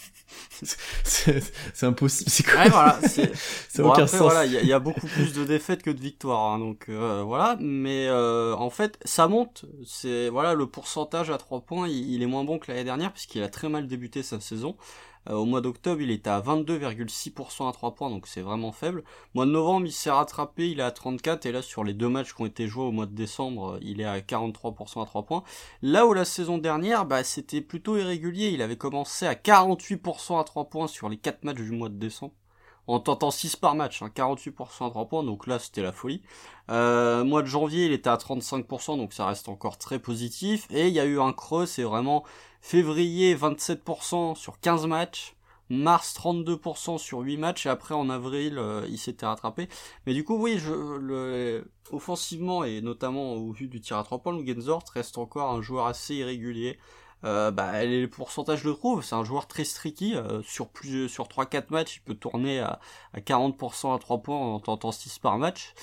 c'est 1.04 1.86
impossible. 1.86 2.30
C'est 2.30 2.44
quoi 2.44 2.62
ouais, 2.62 2.70
voilà, 2.70 3.00
Ça 3.70 3.84
bon, 3.84 3.89
aucun 3.92 4.08
sens. 4.08 4.22
Voilà, 4.22 4.46
il 4.46 4.66
y, 4.66 4.74
a 4.74 4.80
beaucoup 4.80 5.08
plus 5.08 5.34
de 5.34 5.44
défaites 5.44 5.84
que 5.84 5.92
de 5.92 6.00
victoires, 6.00 6.54
hein, 6.54 6.60
donc 6.60 6.86
euh, 6.88 7.24
voilà. 7.24 7.58
Mais 7.60 8.08
euh, 8.08 8.56
en 8.56 8.70
fait, 8.70 8.98
ça 9.04 9.27
monte. 9.27 9.66
C'est 9.86 10.30
voilà, 10.30 10.54
le 10.54 10.66
pourcentage 10.66 11.30
à 11.30 11.38
3 11.38 11.62
points, 11.62 11.88
il, 11.89 12.13
il 12.13 12.24
est 12.24 12.27
moins 12.27 12.46
bon 12.46 12.58
que 12.58 12.72
l'année 12.72 12.86
dernière 12.86 13.12
puisqu'il 13.12 13.44
a 13.44 13.50
très 13.50 13.68
mal 13.68 13.86
débuté 13.88 14.24
sa 14.24 14.39
saison. 14.39 14.77
Euh, 15.29 15.34
au 15.34 15.46
mois 15.46 15.62
d'octobre, 15.62 16.01
il 16.01 16.12
était 16.12 16.29
à 16.29 16.39
22,6% 16.41 17.67
à 17.69 17.72
3 17.72 17.96
points, 17.96 18.10
donc 18.10 18.27
c'est 18.27 18.41
vraiment 18.41 18.72
faible. 18.72 19.03
Mois 19.34 19.46
de 19.46 19.51
novembre, 19.51 19.86
il 19.86 19.91
s'est 19.91 20.12
rattrapé, 20.12 20.69
il 20.69 20.79
est 20.79 20.84
à 20.84 20.91
34, 20.91 21.46
et 21.46 21.51
là, 21.51 21.62
sur 21.62 21.84
les 21.84 21.93
deux 21.93 22.10
matchs 22.10 22.34
qui 22.34 22.41
ont 22.41 22.46
été 22.46 22.67
joués 22.67 22.86
au 22.86 22.91
mois 22.91 23.05
de 23.05 23.15
décembre, 23.15 23.77
il 23.81 24.01
est 24.01 24.05
à 24.05 24.19
43% 24.19 25.01
à 25.01 25.05
3 25.05 25.24
points. 25.24 25.43
Là 25.81 26.05
où 26.07 26.13
la 26.13 26.25
saison 26.25 26.57
dernière, 26.57 27.05
bah, 27.05 27.24
c'était 27.24 27.62
plutôt 27.62 27.98
irrégulier, 27.98 28.50
il 28.50 28.62
avait 28.62 28.77
commencé 28.77 29.25
à 29.25 29.36
48% 29.36 30.39
à 30.39 30.43
3 30.43 30.65
points 30.65 30.88
sur 30.88 31.10
les 31.10 31.17
4 31.17 31.43
matchs 31.43 31.57
du 31.57 31.72
mois 31.72 31.89
de 31.89 31.96
décembre 31.96 32.34
en 32.88 33.00
tentant 33.00 33.31
6 33.31 33.57
par 33.57 33.75
match, 33.75 34.01
hein, 34.01 34.10
48% 34.13 34.88
à 34.88 34.89
3 34.89 35.05
points, 35.07 35.24
donc 35.24 35.46
là 35.46 35.60
c'était 35.60 35.81
la 35.81 35.91
folie. 35.91 36.22
Euh, 36.69 37.24
mois 37.24 37.41
de 37.41 37.48
janvier 37.48 37.86
il 37.86 37.91
était 37.91 38.10
à 38.10 38.15
35%, 38.15 38.98
donc 38.98 39.13
ça 39.13 39.25
reste 39.27 39.50
encore 39.50 39.77
très 39.77 40.00
positif, 40.00 40.67
et 40.72 40.88
il 40.88 40.93
y 40.93 41.00
a 41.00 41.05
eu 41.05 41.19
un 41.19 41.34
creux, 41.34 41.65
c'est 41.65 41.84
vraiment 41.84 42.24
février 42.61 43.35
27% 43.35 44.35
sur 44.35 44.59
15 44.59 44.85
matchs, 44.87 45.35
mars 45.69 46.15
32% 46.17 46.97
sur 46.97 47.19
8 47.19 47.37
matchs, 47.37 47.65
et 47.65 47.69
après 47.69 47.93
en 47.93 48.09
avril 48.09 48.57
euh, 48.57 48.85
il 48.89 48.97
s'était 48.97 49.25
rattrapé. 49.25 49.67
Mais 50.05 50.13
du 50.13 50.23
coup 50.23 50.37
oui, 50.37 50.57
je, 50.57 51.63
offensivement, 51.91 52.63
et 52.63 52.81
notamment 52.81 53.33
au 53.33 53.51
vu 53.51 53.67
du 53.67 53.81
tir 53.81 53.97
à 53.97 54.03
3 54.03 54.19
points, 54.19 54.37
le 54.37 54.45
Genzort 54.45 54.83
reste 54.93 55.17
encore 55.17 55.51
un 55.51 55.61
joueur 55.61 55.87
assez 55.87 56.15
irrégulier. 56.15 56.77
Euh, 57.23 57.49
bah, 57.49 57.83
les 57.83 58.07
pourcentages 58.07 58.63
le 58.63 58.75
trouvent, 58.75 59.03
c'est 59.03 59.15
un 59.15 59.23
joueur 59.23 59.47
très 59.47 59.63
streaky, 59.63 60.15
euh, 60.15 60.43
sur 60.43 60.69
sur 61.07 61.27
3-4 61.27 61.65
matchs, 61.71 61.97
il 61.97 62.01
peut 62.01 62.13
tourner 62.13 62.59
à, 62.59 62.79
à 63.13 63.19
40% 63.19 63.95
à 63.95 63.97
3 63.97 64.19
points 64.19 64.37
en 64.37 64.59
tentant 64.59 64.91
6 64.91 65.17
par 65.19 65.37
match. 65.39 65.73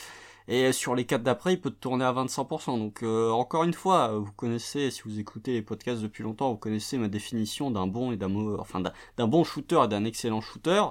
Et 0.46 0.72
sur 0.72 0.94
les 0.94 1.06
4 1.06 1.22
d'après, 1.22 1.54
il 1.54 1.60
peut 1.60 1.70
tourner 1.70 2.04
à 2.04 2.12
25%. 2.12 2.78
Donc 2.78 3.02
euh, 3.02 3.30
encore 3.30 3.64
une 3.64 3.72
fois, 3.72 4.18
vous 4.18 4.32
connaissez, 4.32 4.90
si 4.90 5.02
vous 5.02 5.18
écoutez 5.18 5.52
les 5.52 5.62
podcasts 5.62 6.02
depuis 6.02 6.22
longtemps, 6.22 6.50
vous 6.50 6.58
connaissez 6.58 6.98
ma 6.98 7.08
définition 7.08 7.70
d'un 7.70 7.86
bon 7.86 8.12
et 8.12 8.16
d'un 8.16 8.34
enfin 8.58 8.82
d'un 9.16 9.26
bon 9.26 9.42
shooter 9.44 9.80
et 9.84 9.88
d'un 9.88 10.04
excellent 10.04 10.42
shooter. 10.42 10.82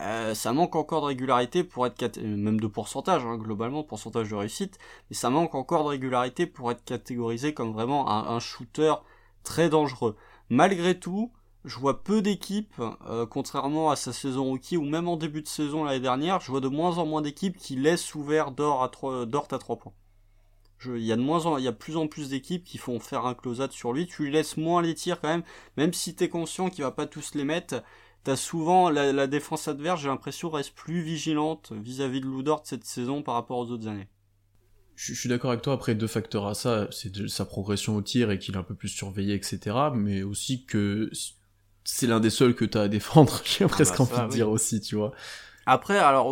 Euh, 0.00 0.34
ça 0.34 0.52
manque 0.52 0.76
encore 0.76 1.00
de 1.02 1.06
régularité 1.06 1.64
pour 1.64 1.86
être 1.86 2.18
même 2.18 2.60
de 2.60 2.66
pourcentage 2.66 3.24
hein, 3.24 3.36
globalement, 3.38 3.82
pourcentage 3.82 4.28
de 4.28 4.34
réussite, 4.34 4.78
mais 5.10 5.16
ça 5.16 5.30
manque 5.30 5.54
encore 5.54 5.84
de 5.84 5.88
régularité 5.88 6.46
pour 6.46 6.70
être 6.70 6.84
catégorisé 6.84 7.54
comme 7.54 7.72
vraiment 7.72 8.10
un, 8.10 8.36
un 8.36 8.40
shooter 8.40 8.94
très 9.42 9.70
dangereux. 9.70 10.16
Malgré 10.50 10.98
tout, 10.98 11.32
je 11.68 11.78
vois 11.78 12.02
peu 12.02 12.22
d'équipes, 12.22 12.80
euh, 13.08 13.26
contrairement 13.26 13.90
à 13.90 13.96
sa 13.96 14.12
saison 14.12 14.44
rookie 14.44 14.76
ou 14.76 14.84
même 14.84 15.06
en 15.06 15.16
début 15.16 15.42
de 15.42 15.48
saison 15.48 15.84
l'année 15.84 16.00
dernière, 16.00 16.40
je 16.40 16.50
vois 16.50 16.60
de 16.60 16.68
moins 16.68 16.98
en 16.98 17.06
moins 17.06 17.22
d'équipes 17.22 17.56
qui 17.56 17.76
laissent 17.76 18.14
ouvert 18.14 18.50
Dort 18.50 18.82
à 18.82 18.88
3, 18.88 19.26
Dort 19.26 19.48
à 19.50 19.58
3 19.58 19.76
points. 19.76 19.92
Il 20.86 21.04
y 21.04 21.12
a 21.12 21.16
de 21.16 21.22
moins 21.22 21.44
en, 21.46 21.58
y 21.58 21.68
a 21.68 21.72
plus 21.72 21.96
en 21.96 22.06
plus 22.06 22.30
d'équipes 22.30 22.64
qui 22.64 22.78
font 22.78 23.00
faire 23.00 23.26
un 23.26 23.34
close 23.34 23.68
sur 23.70 23.92
lui. 23.92 24.06
Tu 24.06 24.24
lui 24.24 24.30
laisses 24.30 24.56
moins 24.56 24.80
les 24.80 24.94
tirs 24.94 25.20
quand 25.20 25.28
même, 25.28 25.42
même 25.76 25.92
si 25.92 26.14
t'es 26.14 26.28
conscient 26.28 26.70
qu'il 26.70 26.84
va 26.84 26.92
pas 26.92 27.06
tous 27.06 27.34
les 27.34 27.44
mettre. 27.44 27.82
T'as 28.24 28.36
souvent 28.36 28.88
la, 28.88 29.26
défense 29.26 29.68
adverse, 29.68 30.00
j'ai 30.00 30.08
l'impression 30.08 30.50
reste 30.50 30.74
plus 30.74 31.02
vigilante 31.02 31.72
vis-à-vis 31.72 32.20
de 32.20 32.26
Ludort 32.26 32.62
cette 32.64 32.84
saison 32.84 33.22
par 33.22 33.34
rapport 33.34 33.58
aux 33.58 33.70
autres 33.70 33.88
années. 33.88 34.08
Je, 34.94 35.14
suis 35.14 35.28
d'accord 35.28 35.50
avec 35.50 35.62
toi. 35.62 35.74
Après, 35.74 35.94
deux 35.94 36.08
facteurs 36.08 36.46
à 36.46 36.54
ça, 36.54 36.88
c'est 36.90 37.28
sa 37.28 37.44
progression 37.44 37.96
au 37.96 38.02
tir 38.02 38.30
et 38.30 38.38
qu'il 38.38 38.54
est 38.54 38.58
un 38.58 38.64
peu 38.64 38.74
plus 38.74 38.88
surveillé, 38.88 39.34
etc. 39.34 39.76
Mais 39.94 40.22
aussi 40.22 40.64
que 40.64 41.08
c'est 41.90 42.06
l'un 42.06 42.20
des 42.20 42.30
seuls 42.30 42.54
que 42.54 42.64
t'as 42.66 42.82
à 42.82 42.88
défendre. 42.88 43.40
J'ai 43.44 43.64
ah 43.64 43.68
presque 43.68 43.96
bah 43.98 44.04
envie 44.04 44.28
de 44.28 44.28
dire 44.28 44.50
aussi, 44.50 44.80
tu 44.80 44.96
vois. 44.96 45.12
Après, 45.64 45.98
alors, 45.98 46.30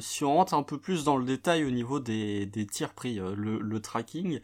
si 0.00 0.24
on 0.24 0.34
rentre 0.34 0.54
un 0.54 0.62
peu 0.62 0.78
plus 0.78 1.04
dans 1.04 1.16
le 1.16 1.24
détail 1.24 1.64
au 1.64 1.70
niveau 1.70 2.00
des, 2.00 2.46
des 2.46 2.66
tirs 2.66 2.92
pris, 2.92 3.18
euh, 3.18 3.34
le, 3.36 3.58
le 3.58 3.80
tracking, 3.80 4.40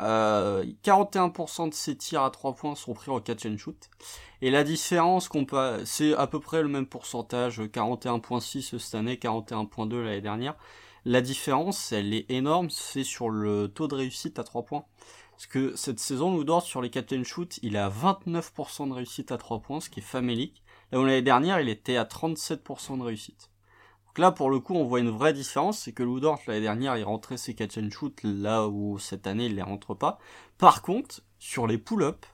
euh, 0.00 0.64
41% 0.84 1.68
de 1.70 1.74
ces 1.74 1.96
tirs 1.96 2.22
à 2.22 2.30
3 2.30 2.54
points 2.54 2.74
sont 2.74 2.92
pris 2.92 3.10
en 3.10 3.20
catch 3.20 3.46
and 3.46 3.56
shoot. 3.56 3.88
Et 4.42 4.50
la 4.50 4.64
différence 4.64 5.28
qu'on 5.28 5.44
peut, 5.44 5.84
c'est 5.84 6.14
à 6.14 6.26
peu 6.26 6.40
près 6.40 6.62
le 6.62 6.68
même 6.68 6.86
pourcentage, 6.86 7.60
41.6 7.60 8.78
cette 8.78 8.94
année, 8.94 9.14
41.2 9.14 10.02
l'année 10.02 10.20
dernière. 10.20 10.56
La 11.04 11.20
différence, 11.20 11.92
elle 11.92 12.14
est 12.14 12.30
énorme, 12.30 12.70
c'est 12.70 13.04
sur 13.04 13.28
le 13.28 13.68
taux 13.68 13.88
de 13.88 13.94
réussite 13.94 14.38
à 14.38 14.44
3 14.44 14.64
points. 14.64 14.84
Parce 15.36 15.46
que 15.46 15.74
cette 15.74 15.98
saison, 15.98 16.36
Ludort, 16.36 16.62
sur 16.62 16.80
les 16.80 16.90
and 16.96 17.24
shoot, 17.24 17.58
il 17.62 17.76
a 17.76 17.90
29% 17.90 18.88
de 18.88 18.92
réussite 18.92 19.32
à 19.32 19.38
3 19.38 19.60
points, 19.60 19.80
ce 19.80 19.90
qui 19.90 20.00
est 20.00 20.02
famélique. 20.02 20.62
Là 20.92 21.00
où 21.00 21.04
l'année 21.04 21.22
dernière, 21.22 21.60
il 21.60 21.68
était 21.68 21.96
à 21.96 22.04
37% 22.04 22.98
de 22.98 23.02
réussite. 23.02 23.50
Donc 24.06 24.18
là, 24.18 24.30
pour 24.30 24.48
le 24.48 24.60
coup, 24.60 24.74
on 24.74 24.84
voit 24.84 25.00
une 25.00 25.10
vraie 25.10 25.32
différence, 25.32 25.80
c'est 25.80 25.92
que 25.92 26.04
Ludort, 26.04 26.40
l'année 26.46 26.60
dernière, 26.60 26.96
il 26.96 27.02
rentrait 27.02 27.36
ses 27.36 27.54
catch 27.54 27.78
and 27.78 27.90
shoot, 27.90 28.20
là 28.22 28.68
où 28.68 28.98
cette 29.00 29.26
année, 29.26 29.46
il 29.46 29.56
les 29.56 29.62
rentre 29.62 29.94
pas. 29.94 30.18
Par 30.56 30.82
contre, 30.82 31.20
sur 31.40 31.66
les 31.66 31.78
pull-ups, 31.78 32.28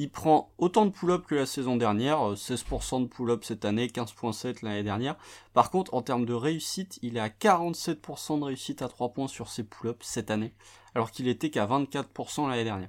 il 0.00 0.08
prend 0.08 0.50
autant 0.56 0.86
de 0.86 0.90
pull-ups 0.90 1.26
que 1.26 1.34
la 1.34 1.44
saison 1.44 1.76
dernière, 1.76 2.32
16% 2.32 3.02
de 3.02 3.06
pull-ups 3.06 3.46
cette 3.46 3.66
année, 3.66 3.86
15.7 3.86 4.64
l'année 4.64 4.82
dernière. 4.82 5.14
Par 5.52 5.70
contre, 5.70 5.92
en 5.92 6.00
termes 6.00 6.24
de 6.24 6.32
réussite, 6.32 6.98
il 7.02 7.18
est 7.18 7.20
à 7.20 7.28
47% 7.28 8.38
de 8.38 8.44
réussite 8.44 8.80
à 8.80 8.88
3 8.88 9.10
points 9.10 9.28
sur 9.28 9.50
ses 9.50 9.62
pull-ups 9.62 10.06
cette 10.06 10.30
année, 10.30 10.54
alors 10.94 11.10
qu'il 11.10 11.28
était 11.28 11.50
qu'à 11.50 11.66
24% 11.66 12.48
l'année 12.48 12.64
dernière. 12.64 12.88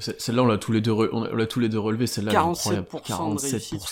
Celle-là, 0.00 0.42
on 0.42 0.46
l'a 0.46 0.56
tous 0.56 0.72
les 0.72 0.80
deux, 0.80 0.92
on 0.92 1.24
l'a 1.24 1.46
tous 1.46 1.60
les 1.60 1.68
deux 1.68 1.78
relevé. 1.78 2.06
Celle-là, 2.06 2.32
47% 2.32 3.34
de 3.34 3.40
réussite 3.40 3.82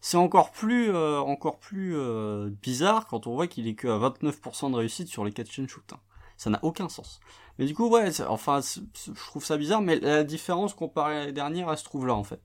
C'est 0.00 0.16
encore 0.16 0.52
plus, 0.52 0.90
euh, 0.94 1.18
encore 1.18 1.58
plus 1.58 1.96
euh, 1.96 2.48
bizarre 2.62 3.08
quand 3.08 3.26
on 3.26 3.34
voit 3.34 3.48
qu'il 3.48 3.66
est 3.66 3.74
que 3.74 3.88
à 3.88 3.98
29% 3.98 4.70
de 4.70 4.76
réussite 4.76 5.08
sur 5.08 5.24
les 5.24 5.32
catch 5.32 5.58
and 5.58 5.66
shoot. 5.66 5.84
Hein. 5.92 5.98
Ça 6.36 6.50
n'a 6.50 6.58
aucun 6.62 6.88
sens. 6.88 7.20
Mais 7.58 7.64
du 7.64 7.74
coup, 7.74 7.88
ouais, 7.88 8.10
enfin, 8.28 8.60
je 8.60 9.12
trouve 9.26 9.44
ça 9.44 9.56
bizarre, 9.56 9.80
mais 9.80 9.98
la 10.00 10.24
différence 10.24 10.74
comparée 10.74 11.16
à 11.16 11.18
l'année 11.20 11.32
dernière, 11.32 11.70
elle 11.70 11.78
se 11.78 11.84
trouve 11.84 12.06
là 12.06 12.14
en 12.14 12.24
fait. 12.24 12.40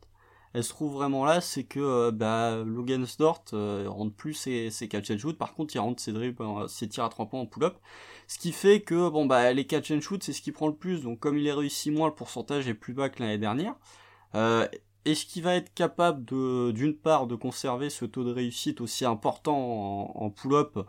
Elle 0.54 0.64
se 0.64 0.70
trouve 0.70 0.94
vraiment 0.94 1.24
là, 1.24 1.40
c'est 1.40 1.64
que 1.64 1.80
euh, 1.80 2.12
bah, 2.12 2.58
Logan 2.66 3.06
Stort 3.06 3.46
rentre 3.52 4.14
plus 4.14 4.34
ses, 4.34 4.70
catch 4.90 5.12
and 5.12 5.18
shoot, 5.18 5.38
par 5.38 5.54
contre 5.54 5.76
il 5.76 5.80
rentre 5.80 6.02
ses 6.02 6.12
dribbles, 6.12 6.44
ses 6.68 6.90
tirs 6.90 7.06
à 7.06 7.10
3 7.10 7.28
points 7.28 7.40
en 7.40 7.46
pull-up. 7.46 7.78
Ce 8.28 8.38
qui 8.38 8.52
fait 8.52 8.82
que 8.82 9.10
bon 9.10 9.26
bah 9.26 9.52
les 9.54 9.66
catch 9.66 9.92
and 9.92 10.02
shoot 10.02 10.24
c'est 10.24 10.34
ce 10.34 10.42
qui 10.42 10.52
prend 10.52 10.68
le 10.68 10.76
plus, 10.76 11.04
donc 11.04 11.20
comme 11.20 11.38
il 11.38 11.48
est 11.48 11.54
réussi 11.54 11.92
moins, 11.92 12.08
le 12.08 12.16
pourcentage 12.16 12.68
est 12.68 12.74
plus 12.74 12.94
bas 12.94 13.10
que 13.10 13.22
l'année 13.22 13.38
dernière. 13.38 13.76
Euh, 14.36 14.68
est-ce 15.06 15.26
qu'il 15.26 15.44
va 15.44 15.56
être 15.56 15.74
capable 15.74 16.26
de, 16.26 16.72
d'une 16.72 16.96
part, 16.96 17.28
de 17.28 17.36
conserver 17.36 17.90
ce 17.90 18.06
taux 18.06 18.24
de 18.24 18.32
réussite 18.32 18.82
aussi 18.82 19.06
important 19.06 20.12
en, 20.16 20.30
pull-up? 20.30 20.80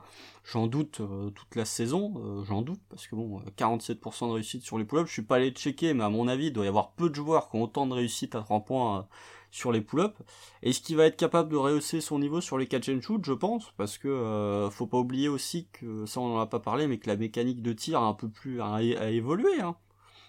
J'en 0.44 0.66
doute 0.66 1.00
euh, 1.00 1.30
toute 1.30 1.54
la 1.54 1.64
saison, 1.64 2.14
euh, 2.16 2.44
j'en 2.44 2.62
doute, 2.62 2.80
parce 2.88 3.06
que 3.06 3.14
bon, 3.14 3.40
47% 3.56 4.28
de 4.28 4.32
réussite 4.32 4.62
sur 4.64 4.76
les 4.76 4.84
pull-ups, 4.84 5.08
je 5.08 5.12
suis 5.12 5.22
pas 5.22 5.36
allé 5.36 5.50
checker, 5.50 5.94
mais 5.94 6.04
à 6.04 6.08
mon 6.08 6.28
avis, 6.28 6.46
il 6.46 6.52
doit 6.52 6.64
y 6.64 6.68
avoir 6.68 6.92
peu 6.92 7.08
de 7.10 7.14
joueurs 7.14 7.48
qui 7.48 7.56
ont 7.56 7.62
autant 7.62 7.86
de 7.86 7.94
réussite 7.94 8.34
à 8.34 8.40
3 8.40 8.60
points 8.60 9.06
sur 9.52 9.70
les 9.70 9.82
pull-ups. 9.82 10.18
Est-ce 10.62 10.80
qu'il 10.80 10.96
va 10.96 11.04
être 11.04 11.16
capable 11.16 11.50
de 11.50 11.56
rehausser 11.56 12.00
son 12.00 12.18
niveau 12.18 12.40
sur 12.40 12.58
les 12.58 12.66
catch 12.66 12.88
and 12.88 13.00
shoot? 13.02 13.24
Je 13.24 13.34
pense, 13.34 13.70
parce 13.76 13.98
que 13.98 14.08
euh, 14.08 14.70
faut 14.70 14.86
pas 14.86 14.98
oublier 14.98 15.28
aussi 15.28 15.68
que 15.72 16.06
ça 16.06 16.20
on 16.20 16.36
en 16.36 16.40
a 16.40 16.46
pas 16.46 16.58
parlé, 16.58 16.88
mais 16.88 16.98
que 16.98 17.08
la 17.08 17.16
mécanique 17.16 17.62
de 17.62 17.72
tir 17.72 18.00
a 18.00 18.06
un 18.06 18.14
peu 18.14 18.28
plus 18.28 18.60
a, 18.60 18.82
évolué. 18.82 19.60
Hein. 19.60 19.76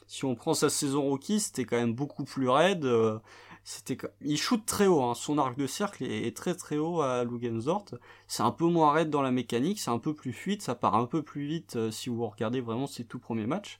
Si 0.05 0.25
on 0.25 0.35
prend 0.35 0.53
sa 0.53 0.69
saison 0.69 1.01
rookie, 1.03 1.39
c'était 1.39 1.65
quand 1.65 1.77
même 1.77 1.95
beaucoup 1.95 2.25
plus 2.25 2.49
raide. 2.49 2.85
C'était 3.63 3.97
il 4.21 4.37
shoot 4.37 4.65
très 4.65 4.87
haut, 4.87 5.01
hein. 5.01 5.13
son 5.15 5.37
arc 5.37 5.57
de 5.57 5.67
cercle 5.67 6.03
est, 6.03 6.35
très 6.35 6.53
très 6.53 6.77
haut 6.77 7.01
à 7.01 7.23
Lugensdort. 7.23 7.85
C'est 8.27 8.43
un 8.43 8.51
peu 8.51 8.65
moins 8.65 8.91
raide 8.91 9.09
dans 9.09 9.21
la 9.21 9.31
mécanique, 9.31 9.79
c'est 9.79 9.91
un 9.91 9.99
peu 9.99 10.13
plus 10.13 10.33
fluide, 10.33 10.61
ça 10.61 10.75
part 10.75 10.95
un 10.95 11.05
peu 11.05 11.21
plus 11.23 11.45
vite 11.47 11.77
euh, 11.77 11.89
si 11.89 12.09
vous 12.09 12.27
regardez 12.27 12.59
vraiment 12.59 12.87
ses 12.87 13.05
tout 13.05 13.19
premiers 13.19 13.47
matchs. 13.47 13.79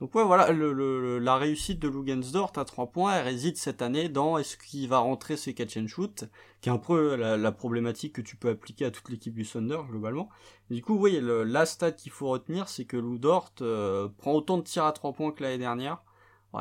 Donc 0.00 0.14
ouais, 0.14 0.24
voilà, 0.24 0.50
le, 0.50 1.18
la 1.18 1.36
réussite 1.36 1.78
de 1.78 1.86
Lugensdort 1.86 2.52
à 2.56 2.64
3 2.64 2.86
points, 2.90 3.14
elle 3.14 3.24
réside 3.24 3.58
cette 3.58 3.82
année 3.82 4.08
dans 4.08 4.38
est-ce 4.38 4.56
qu'il 4.56 4.88
va 4.88 4.98
rentrer 4.98 5.36
ses 5.36 5.52
catch 5.52 5.76
and 5.76 5.88
shoot, 5.88 6.24
qui 6.62 6.70
est 6.70 6.72
un 6.72 6.78
peu 6.78 7.16
la, 7.16 7.52
problématique 7.52 8.14
que 8.14 8.22
tu 8.22 8.34
peux 8.36 8.48
appliquer 8.48 8.86
à 8.86 8.90
toute 8.90 9.10
l'équipe 9.10 9.34
du 9.34 9.44
Thunder 9.44 9.80
globalement. 9.90 10.30
du 10.70 10.80
coup, 10.80 10.94
oui, 10.94 11.20
le, 11.20 11.44
la 11.44 11.66
stat 11.66 11.92
qu'il 11.92 12.12
faut 12.12 12.28
retenir, 12.28 12.68
c'est 12.68 12.86
que 12.86 12.96
Ludort 12.96 13.52
euh, 13.60 14.08
prend 14.16 14.32
autant 14.32 14.56
de 14.56 14.62
tirs 14.62 14.86
à 14.86 14.92
3 14.92 15.12
points 15.12 15.32
que 15.32 15.42
l'année 15.42 15.58
dernière. 15.58 16.02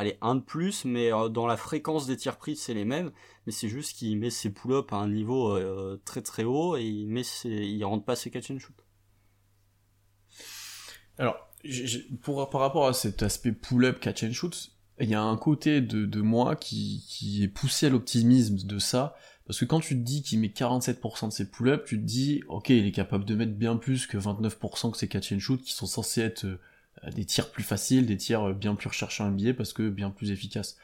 Est 0.02 0.18
un 0.22 0.36
de 0.36 0.42
plus, 0.42 0.86
mais 0.86 1.12
euh, 1.12 1.30
dans 1.30 1.48
la 1.48 1.58
fréquence 1.58 2.06
des 2.06 2.16
tirs 2.16 2.38
pris, 2.38 2.56
c'est 2.56 2.74
les 2.74 2.86
mêmes. 2.86 3.12
Mais 3.46 3.52
c'est 3.52 3.70
juste 3.70 3.98
qu'il 3.98 4.18
met 4.20 4.30
ses 4.30 4.52
pull-ups 4.52 4.94
à 4.94 4.98
un 4.98 5.10
niveau 5.10 5.56
euh, 5.58 6.00
très 6.06 6.22
très 6.22 6.44
haut 6.44 6.78
et 6.78 6.84
il 6.84 7.08
met 7.08 7.24
ses, 7.24 7.50
il 7.50 7.84
rentre 7.84 8.06
pas 8.06 8.16
ses 8.16 8.30
catch 8.30 8.52
and 8.52 8.60
shoot. 8.60 8.76
Alors, 11.18 11.50
pour, 12.22 12.50
par 12.50 12.62
rapport 12.62 12.88
à 12.88 12.94
cet 12.94 13.24
aspect 13.24 13.52
pull-up, 13.52 14.00
catch 14.00 14.24
and 14.24 14.32
shoot, 14.32 14.72
il 15.00 15.10
y 15.10 15.16
a 15.16 15.22
un 15.22 15.38
côté 15.38 15.82
de, 15.82 16.06
de 16.06 16.22
moi 16.22 16.56
qui, 16.56 17.04
qui 17.08 17.44
est 17.44 17.48
poussé 17.48 17.88
à 17.88 17.90
l'optimisme 17.90 18.58
de 18.58 18.80
ça, 18.80 19.16
parce 19.50 19.60
que 19.60 19.66
quand 19.66 19.80
tu 19.80 19.96
te 19.96 20.04
dis 20.04 20.22
qu'il 20.22 20.40
met 20.40 20.50
47% 20.50 21.30
de 21.30 21.34
ses 21.34 21.50
pull-ups, 21.50 21.84
tu 21.86 21.98
te 22.00 22.06
dis, 22.06 22.44
ok, 22.48 22.70
il 22.70 22.86
est 22.86 22.92
capable 22.92 23.26
de 23.26 23.34
mettre 23.34 23.54
bien 23.54 23.78
plus 23.78 24.06
que 24.06 24.18
29% 24.18 24.92
que 24.92 24.98
ses 24.98 25.08
catch 25.08 25.32
and 25.32 25.40
shoot, 25.40 25.62
qui 25.62 25.74
sont 25.74 25.88
censés 25.88 26.22
être 26.22 26.46
euh, 26.46 26.60
des 27.14 27.26
tirs 27.26 27.52
plus 27.52 27.64
faciles, 27.64 28.06
des 28.06 28.18
tirs 28.18 28.54
bien 28.54 28.76
plus 28.76 28.88
recherchés 28.88 29.24
en 29.24 29.32
NBA, 29.32 29.54
parce 29.54 29.74
que 29.74 29.90
bien 29.90 30.10
plus 30.10 30.32
efficaces. 30.32 30.78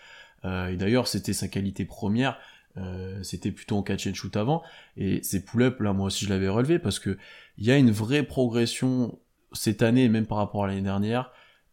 Euh, 0.46 0.68
et 0.68 0.78
d'ailleurs, 0.78 1.08
c'était 1.08 1.34
sa 1.34 1.48
qualité 1.48 1.86
première, 1.86 2.38
euh, 2.78 3.22
c'était 3.24 3.52
plutôt 3.52 3.78
en 3.78 3.84
catch 3.84 4.08
and 4.08 4.14
shoot 4.14 4.36
avant, 4.36 4.64
et 4.98 5.24
ces 5.24 5.44
pull-ups, 5.44 5.80
là, 5.80 5.94
moi 5.94 6.08
aussi 6.08 6.26
je 6.26 6.30
l'avais 6.30 6.50
relevé, 6.50 6.80
parce 6.80 7.00
que 7.00 7.18
il 7.58 7.66
y 7.66 7.72
a 7.72 7.78
une 7.78 7.92
vraie 7.92 8.24
progression 8.24 9.18
cette 9.54 9.82
année, 9.82 10.10
même 10.10 10.26
par 10.26 10.38
rapport 10.38 10.66
à 10.66 10.68
l'année 10.68 10.82
dernière, 10.82 11.32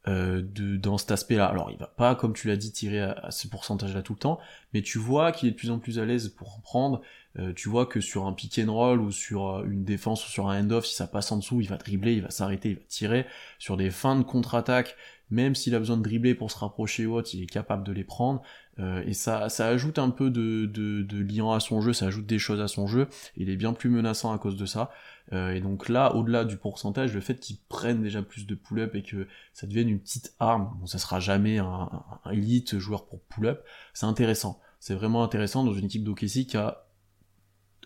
euh, 0.09 0.43
de, 0.43 0.77
dans 0.77 0.99
cet 0.99 1.11
aspect-là. 1.11 1.47
Alors, 1.47 1.71
il 1.71 1.79
va 1.79 1.87
pas, 1.87 2.15
comme 2.15 2.33
tu 2.33 2.49
l'as 2.49 2.57
dit, 2.57 2.73
tirer 2.73 3.01
à, 3.01 3.31
ce 3.31 3.49
pourcentage-là 3.49 4.03
tout 4.03 4.15
le 4.15 4.19
temps, 4.19 4.39
mais 4.73 4.83
tu 4.83 4.99
vois 4.99 5.33
qu'il 5.33 5.49
est 5.49 5.53
de 5.53 5.57
plus 5.57 5.71
en 5.71 5.79
plus 5.79 5.99
à 5.99 6.05
l'aise 6.05 6.29
pour 6.29 6.61
prendre. 6.63 7.03
Euh, 7.39 7.53
tu 7.55 7.69
vois 7.69 7.87
que 7.87 8.01
sur 8.01 8.27
un 8.27 8.33
pick 8.33 8.59
and 8.59 8.73
roll 8.73 9.01
ou 9.01 9.11
sur 9.11 9.49
euh, 9.49 9.65
une 9.65 9.85
défense 9.85 10.27
ou 10.27 10.31
sur 10.31 10.49
un 10.49 10.61
end-off, 10.61 10.85
si 10.85 10.95
ça 10.95 11.07
passe 11.07 11.33
en 11.33 11.39
dessous, 11.39 11.61
il 11.61 11.69
va 11.69 11.77
dribbler, 11.77 12.15
il 12.15 12.23
va 12.23 12.31
s'arrêter, 12.31 12.71
il 12.71 12.75
va 12.77 12.83
tirer. 12.89 13.27
Sur 13.59 13.77
des 13.77 13.91
fins 13.91 14.17
de 14.17 14.23
contre-attaque, 14.23 14.97
même 15.31 15.55
s'il 15.55 15.75
a 15.75 15.79
besoin 15.79 15.97
de 15.97 16.03
dribbler 16.03 16.35
pour 16.35 16.51
se 16.51 16.59
rapprocher 16.59 17.07
ou 17.07 17.15
autre, 17.15 17.31
il 17.33 17.43
est 17.43 17.47
capable 17.47 17.85
de 17.85 17.93
les 17.93 18.05
prendre. 18.05 18.43
Euh, 18.79 19.03
et 19.07 19.15
ça, 19.15 19.49
ça 19.49 19.67
ajoute 19.67 19.99
un 19.99 20.11
peu 20.11 20.31
de, 20.31 20.67
de, 20.67 21.03
de 21.03 21.23
liant 21.23 21.53
à 21.53 21.61
son 21.61 21.81
jeu, 21.81 21.93
ça 21.93 22.07
ajoute 22.07 22.27
des 22.27 22.39
choses 22.39 22.61
à 22.61 22.69
son 22.69 22.87
jeu. 22.87 23.09
Il 23.37 23.49
est 23.49 23.57
bien 23.57 23.73
plus 23.73 23.89
menaçant 23.89 24.33
à 24.33 24.39
cause 24.39 24.57
de 24.57 24.67
ça. 24.67 24.91
Euh, 25.33 25.55
et 25.55 25.61
donc 25.61 25.89
là, 25.89 26.15
au-delà 26.15 26.45
du 26.45 26.59
pourcentage, 26.59 27.15
le 27.15 27.21
fait 27.21 27.39
qu'ils 27.39 27.59
prennent 27.69 28.03
déjà 28.03 28.23
plus 28.23 28.47
de 28.47 28.55
pull-up 28.55 28.95
et 28.95 29.03
que 29.03 29.27
ça 29.55 29.67
devienne 29.67 29.89
une 29.89 30.01
petite 30.01 30.35
arme, 30.39 30.71
bon, 30.79 30.87
ça 30.87 30.99
sera 30.99 31.19
jamais 31.19 31.59
un, 31.59 31.89
un 32.25 32.31
elite 32.31 32.79
joueur 32.79 33.07
pour 33.07 33.21
pull-up, 33.23 33.65
c'est 33.95 34.07
intéressant. 34.07 34.61
C'est 34.81 34.95
vraiment 34.95 35.23
intéressant 35.23 35.65
dans 35.65 35.73
une 35.73 35.85
équipe 35.87 36.05
d'OKC 36.05 36.47
qui 36.47 36.57
a 36.57 36.85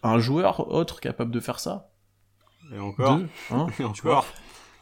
un 0.07 0.19
joueur 0.19 0.73
autre 0.73 1.01
capable 1.01 1.31
de 1.31 1.41
faire 1.41 1.61
ça. 1.61 1.91
Et 2.75 2.79
encore. 2.79 3.21
hein, 3.51 3.67
et 3.79 3.85
encore. 3.85 4.27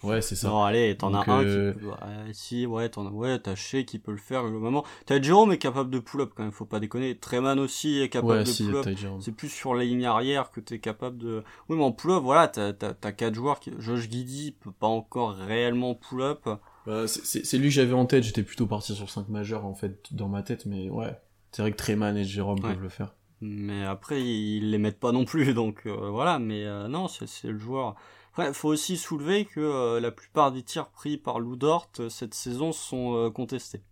Ouais, 0.05 0.21
c'est 0.21 0.37
ça. 0.37 0.49
Non, 0.49 0.63
allez, 0.63 0.97
t'en 0.97 1.15
as 1.15 1.21
un 1.21 1.23
qui 1.23 1.49
euh, 1.49 1.73
peut... 1.73 1.91
si, 2.33 2.67
ouais, 2.67 2.91
t'en 2.91 3.07
as, 3.07 3.11
ouais, 3.11 3.39
t'as 3.39 3.55
Shea 3.55 3.85
qui 3.85 3.99
peut 3.99 4.13
le 4.13 4.19
faire, 4.19 4.43
le 4.43 4.59
moment. 4.59 4.85
T'as 5.07 5.21
Jerome 5.21 5.53
est 5.53 5.59
capable 5.59 5.91
de 5.91 5.99
pull-up 5.99 6.33
quand 6.37 6.43
même, 6.43 6.53
faut 6.53 6.67
pas 6.67 6.79
déconner. 6.79 7.17
Treman 7.17 7.59
aussi 7.59 8.01
est 8.01 8.11
capable 8.11 8.45
de 8.45 8.53
pull-up. 8.53 8.87
C'est 9.21 9.33
plus 9.33 9.49
sur 9.49 9.75
la 9.75 9.85
ligne 9.85 10.05
arrière 10.05 10.51
que 10.51 10.61
t'es 10.61 10.79
capable 10.79 11.17
de... 11.19 11.43
Oui, 11.69 11.77
mais 11.79 11.85
en 11.85 11.93
pull-up, 11.93 12.23
voilà, 12.23 12.49
t'as, 12.49 12.75
t'as, 12.75 12.93
t'as 12.93 13.13
quatre 13.13 13.35
joueurs 13.35 13.61
qui... 13.61 13.73
Josh 13.79 14.11
Giddy 14.11 14.53
peut 14.53 14.73
pas 14.73 14.87
encore 14.87 15.37
réellement 15.37 15.95
pull-up. 15.95 16.49
Bah, 16.87 17.07
c'est, 17.07 17.57
lui 17.57 17.69
que 17.69 17.75
j'avais 17.75 17.95
en 17.95 18.05
tête, 18.05 18.25
j'étais 18.25 18.43
plutôt 18.43 18.67
parti 18.67 18.95
sur 18.95 19.09
5 19.09 19.31
majeurs, 19.31 19.65
en 19.65 19.75
fait, 19.75 20.13
dans 20.13 20.29
ma 20.29 20.43
tête, 20.43 20.67
mais 20.67 20.91
ouais. 20.91 21.17
C'est 21.53 21.63
vrai 21.63 21.71
que 21.73 21.77
Treman 21.77 22.17
et 22.17 22.25
Jérôme 22.25 22.61
peuvent 22.61 22.83
le 22.83 22.89
faire. 22.89 23.15
Mais 23.47 23.85
après, 23.85 24.23
ils 24.23 24.71
les 24.71 24.79
mettent 24.79 24.99
pas 24.99 25.13
non 25.13 25.27
plus, 25.27 25.53
donc 25.55 25.83
euh, 25.87 26.09
voilà, 26.11 26.39
mais 26.39 26.65
euh, 26.65 26.89
non, 26.89 27.09
c'est, 27.09 27.29
le 27.45 27.59
joueur... 27.59 27.95
Il 28.39 28.55
faut 28.55 28.69
aussi 28.69 28.97
soulever 28.97 29.45
que 29.45 29.61
euh, 29.61 30.01
la 30.01 30.11
plupart 30.11 30.51
des 30.51 30.63
tirs 30.63 30.89
pris 30.89 31.19
par 31.19 31.39
Lou 31.39 31.55
Dort 31.55 31.89
euh, 32.01 32.09
cette 32.09 32.35
saison 32.35 32.73
sont 32.73 33.15
euh, 33.15 33.31
contestés. 33.31 33.83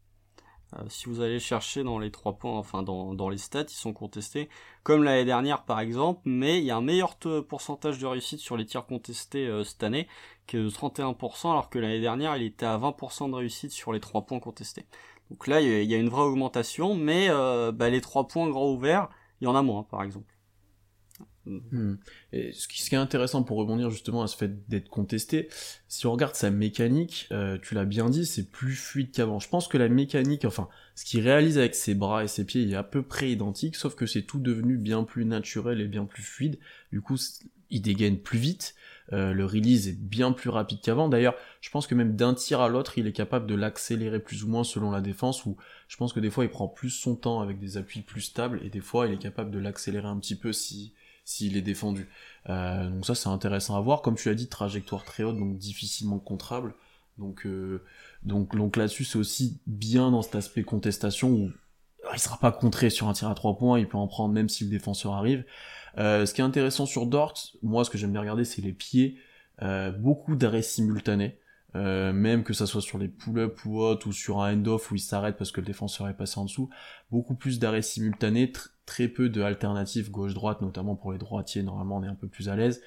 Euh, 0.74 0.82
si 0.88 1.04
vous 1.06 1.20
allez 1.20 1.38
chercher 1.38 1.84
dans 1.84 1.98
les 1.98 2.10
trois 2.10 2.32
points, 2.32 2.58
enfin 2.58 2.82
dans, 2.82 3.14
dans 3.14 3.28
les 3.28 3.38
stats, 3.38 3.66
ils 3.68 3.74
sont 3.74 3.92
contestés, 3.92 4.48
comme 4.82 5.04
l'année 5.04 5.26
dernière 5.26 5.64
par 5.64 5.78
exemple, 5.80 6.22
mais 6.24 6.58
il 6.58 6.64
y 6.64 6.70
a 6.70 6.76
un 6.76 6.80
meilleur 6.80 7.16
pourcentage 7.46 7.98
de 7.98 8.06
réussite 8.06 8.40
sur 8.40 8.56
les 8.56 8.64
tirs 8.64 8.86
contestés 8.86 9.48
cette 9.64 9.82
année, 9.84 10.08
qui 10.46 10.56
est 10.56 10.60
de 10.60 10.70
31%, 10.70 11.50
alors 11.50 11.68
que 11.68 11.78
l'année 11.78 12.00
dernière 12.00 12.36
il 12.36 12.42
était 12.42 12.66
à 12.66 12.78
20% 12.78 13.30
de 13.30 13.36
réussite 13.36 13.70
sur 13.70 13.92
les 13.92 14.00
trois 14.00 14.22
points 14.22 14.40
contestés. 14.40 14.86
Donc 15.30 15.46
là 15.46 15.60
il 15.60 15.84
y 15.84 15.94
a 15.94 15.98
une 15.98 16.08
vraie 16.08 16.22
augmentation, 16.22 16.94
mais 16.94 17.28
bah, 17.74 17.90
les 17.90 18.00
trois 18.00 18.26
points 18.26 18.48
grands 18.48 18.70
ouverts, 18.70 19.10
il 19.42 19.44
y 19.44 19.48
en 19.48 19.54
a 19.54 19.62
moins 19.62 19.82
par 19.82 20.02
exemple. 20.02 20.34
Hmm. 21.44 21.96
Et 22.32 22.52
ce, 22.52 22.68
qui, 22.68 22.94
est 22.94 22.98
intéressant 22.98 23.42
pour 23.42 23.56
rebondir 23.56 23.90
justement 23.90 24.22
à 24.22 24.28
ce 24.28 24.36
fait 24.36 24.68
d'être 24.68 24.88
contesté, 24.88 25.48
si 25.88 26.06
on 26.06 26.12
regarde 26.12 26.36
sa 26.36 26.52
mécanique, 26.52 27.26
euh, 27.32 27.58
tu 27.60 27.74
l'as 27.74 27.84
bien 27.84 28.08
dit, 28.08 28.24
c'est 28.24 28.48
plus 28.48 28.76
fluide 28.76 29.10
qu'avant. 29.10 29.40
Je 29.40 29.48
pense 29.48 29.66
que 29.66 29.76
la 29.76 29.88
mécanique, 29.88 30.44
enfin, 30.44 30.68
ce 30.94 31.04
qu'il 31.04 31.20
réalise 31.20 31.58
avec 31.58 31.74
ses 31.74 31.94
bras 31.94 32.22
et 32.22 32.28
ses 32.28 32.46
pieds, 32.46 32.70
est 32.70 32.76
à 32.76 32.84
peu 32.84 33.02
près 33.02 33.32
identique, 33.32 33.74
sauf 33.74 33.96
que 33.96 34.06
c'est 34.06 34.22
tout 34.22 34.38
devenu 34.38 34.76
bien 34.76 35.02
plus 35.02 35.24
naturel 35.24 35.80
et 35.80 35.88
bien 35.88 36.04
plus 36.04 36.22
fluide. 36.22 36.60
Du 36.92 37.00
coup, 37.00 37.16
il 37.70 37.82
dégaine 37.82 38.18
plus 38.18 38.38
vite. 38.38 38.76
Euh, 39.12 39.32
le 39.32 39.44
release 39.44 39.88
est 39.88 39.98
bien 39.98 40.32
plus 40.32 40.50
rapide 40.50 40.80
qu'avant. 40.82 41.08
D'ailleurs, 41.08 41.34
je 41.60 41.70
pense 41.70 41.86
que 41.86 41.94
même 41.94 42.16
d'un 42.16 42.34
tir 42.34 42.60
à 42.60 42.68
l'autre, 42.68 42.98
il 42.98 43.06
est 43.06 43.12
capable 43.12 43.46
de 43.46 43.54
l'accélérer 43.54 44.20
plus 44.20 44.44
ou 44.44 44.48
moins 44.48 44.64
selon 44.64 44.90
la 44.90 45.00
défense, 45.00 45.44
ou 45.44 45.56
je 45.88 45.96
pense 45.96 46.12
que 46.12 46.20
des 46.20 46.30
fois 46.30 46.44
il 46.44 46.50
prend 46.50 46.68
plus 46.68 46.90
son 46.90 47.14
temps 47.16 47.40
avec 47.40 47.58
des 47.58 47.76
appuis 47.76 48.00
plus 48.00 48.22
stables, 48.22 48.60
et 48.64 48.70
des 48.70 48.80
fois 48.80 49.06
il 49.06 49.14
est 49.14 49.18
capable 49.18 49.50
de 49.50 49.58
l'accélérer 49.58 50.08
un 50.08 50.18
petit 50.18 50.36
peu 50.36 50.52
si, 50.52 50.94
s'il 51.24 51.56
est 51.56 51.62
défendu. 51.62 52.08
Euh, 52.48 52.88
donc 52.88 53.06
ça 53.06 53.14
c'est 53.14 53.28
intéressant 53.28 53.76
à 53.76 53.80
voir. 53.80 54.02
Comme 54.02 54.16
tu 54.16 54.28
l'as 54.28 54.34
dit, 54.34 54.48
trajectoire 54.48 55.04
très 55.04 55.24
haute, 55.24 55.38
donc 55.38 55.58
difficilement 55.58 56.18
contrable. 56.18 56.74
Donc, 57.18 57.44
euh, 57.44 57.84
donc, 58.22 58.56
donc 58.56 58.76
là-dessus 58.76 59.04
c'est 59.04 59.18
aussi 59.18 59.60
bien 59.66 60.10
dans 60.10 60.22
cet 60.22 60.34
aspect 60.34 60.62
contestation 60.62 61.30
où 61.30 61.50
il 62.14 62.18
sera 62.18 62.38
pas 62.38 62.50
contré 62.50 62.90
sur 62.90 63.08
un 63.08 63.12
tir 63.12 63.28
à 63.28 63.34
trois 63.34 63.56
points, 63.56 63.78
il 63.78 63.86
peut 63.86 63.98
en 63.98 64.08
prendre 64.08 64.34
même 64.34 64.48
si 64.48 64.64
le 64.64 64.70
défenseur 64.70 65.12
arrive. 65.12 65.44
Euh, 65.98 66.26
ce 66.26 66.34
qui 66.34 66.40
est 66.40 66.44
intéressant 66.44 66.86
sur 66.86 67.06
Dort, 67.06 67.34
moi 67.62 67.84
ce 67.84 67.90
que 67.90 67.98
j'aime 67.98 68.12
bien 68.12 68.20
regarder 68.20 68.44
c'est 68.44 68.62
les 68.62 68.72
pieds, 68.72 69.18
beaucoup 69.98 70.34
d'arrêts 70.34 70.62
simultanés. 70.62 71.38
Euh, 71.74 72.12
même 72.12 72.44
que 72.44 72.52
ça 72.52 72.66
soit 72.66 72.82
sur 72.82 72.98
les 72.98 73.08
pull-up 73.08 73.64
ou 73.64 73.80
autre, 73.80 74.06
ou 74.06 74.12
sur 74.12 74.42
un 74.42 74.54
end-off 74.54 74.90
où 74.90 74.96
il 74.96 75.00
s'arrête 75.00 75.38
parce 75.38 75.52
que 75.52 75.60
le 75.60 75.66
défenseur 75.66 76.06
est 76.08 76.16
passé 76.16 76.38
en 76.38 76.44
dessous, 76.44 76.68
beaucoup 77.10 77.34
plus 77.34 77.58
d'arrêts 77.58 77.82
simultanés, 77.82 78.52
très 78.84 79.08
peu 79.08 79.30
de 79.30 79.40
alternatives 79.40 80.10
gauche-droite, 80.10 80.60
notamment 80.60 80.96
pour 80.96 81.12
les 81.12 81.18
droitiers, 81.18 81.62
normalement 81.62 81.96
on 81.96 82.02
est 82.02 82.08
un 82.08 82.14
peu 82.14 82.28
plus 82.28 82.48
à 82.50 82.56
l'aise. 82.56 82.82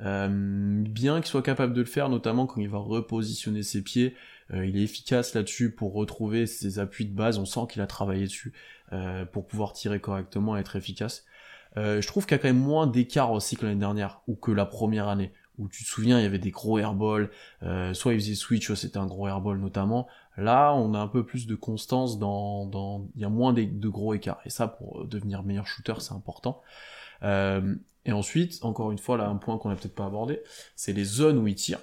Euh, 0.00 0.82
bien 0.88 1.20
qu'il 1.20 1.26
soit 1.26 1.42
capable 1.42 1.74
de 1.74 1.80
le 1.80 1.86
faire, 1.86 2.08
notamment 2.08 2.46
quand 2.46 2.62
il 2.62 2.70
va 2.70 2.78
repositionner 2.78 3.62
ses 3.62 3.82
pieds, 3.82 4.16
euh, 4.54 4.64
il 4.64 4.78
est 4.78 4.82
efficace 4.84 5.34
là-dessus 5.34 5.70
pour 5.70 5.92
retrouver 5.92 6.46
ses 6.46 6.78
appuis 6.78 7.04
de 7.04 7.14
base, 7.14 7.36
on 7.36 7.44
sent 7.44 7.60
qu'il 7.68 7.82
a 7.82 7.86
travaillé 7.86 8.24
dessus 8.24 8.52
pour 9.30 9.46
pouvoir 9.46 9.72
tirer 9.72 10.00
correctement 10.00 10.56
et 10.56 10.60
être 10.60 10.74
efficace. 10.74 11.24
Je 11.76 12.06
trouve 12.06 12.26
qu'il 12.26 12.36
y 12.36 12.40
a 12.40 12.42
quand 12.42 12.48
même 12.48 12.58
moins 12.58 12.86
d'écart 12.86 13.32
aussi 13.32 13.56
que 13.56 13.64
l'année 13.64 13.80
dernière, 13.80 14.20
ou 14.26 14.34
que 14.34 14.50
la 14.50 14.66
première 14.66 15.08
année 15.08 15.32
où 15.60 15.68
tu 15.68 15.84
te 15.84 15.88
souviens, 15.88 16.18
il 16.18 16.22
y 16.22 16.26
avait 16.26 16.38
des 16.38 16.50
gros 16.50 16.78
airballs, 16.78 17.30
euh, 17.62 17.92
soit 17.92 18.14
il 18.14 18.20
faisait 18.20 18.34
switch, 18.34 18.72
c'était 18.72 18.96
un 18.96 19.06
gros 19.06 19.28
airball 19.28 19.58
notamment. 19.58 20.08
Là, 20.36 20.72
on 20.72 20.94
a 20.94 20.98
un 20.98 21.06
peu 21.06 21.24
plus 21.24 21.46
de 21.46 21.54
constance 21.54 22.18
dans, 22.18 22.64
dans... 22.64 23.06
il 23.14 23.20
y 23.20 23.24
a 23.24 23.28
moins 23.28 23.52
de, 23.52 23.88
gros 23.88 24.14
écarts. 24.14 24.40
Et 24.46 24.50
ça, 24.50 24.68
pour 24.68 25.04
devenir 25.04 25.42
meilleur 25.42 25.66
shooter, 25.66 25.94
c'est 25.98 26.14
important. 26.14 26.62
Euh, 27.22 27.74
et 28.06 28.12
ensuite, 28.12 28.58
encore 28.62 28.90
une 28.90 28.98
fois, 28.98 29.18
là, 29.18 29.28
un 29.28 29.36
point 29.36 29.58
qu'on 29.58 29.68
n'a 29.68 29.76
peut-être 29.76 29.94
pas 29.94 30.06
abordé, 30.06 30.40
c'est 30.76 30.94
les 30.94 31.04
zones 31.04 31.38
où 31.38 31.46
il 31.46 31.54
tire. 31.54 31.80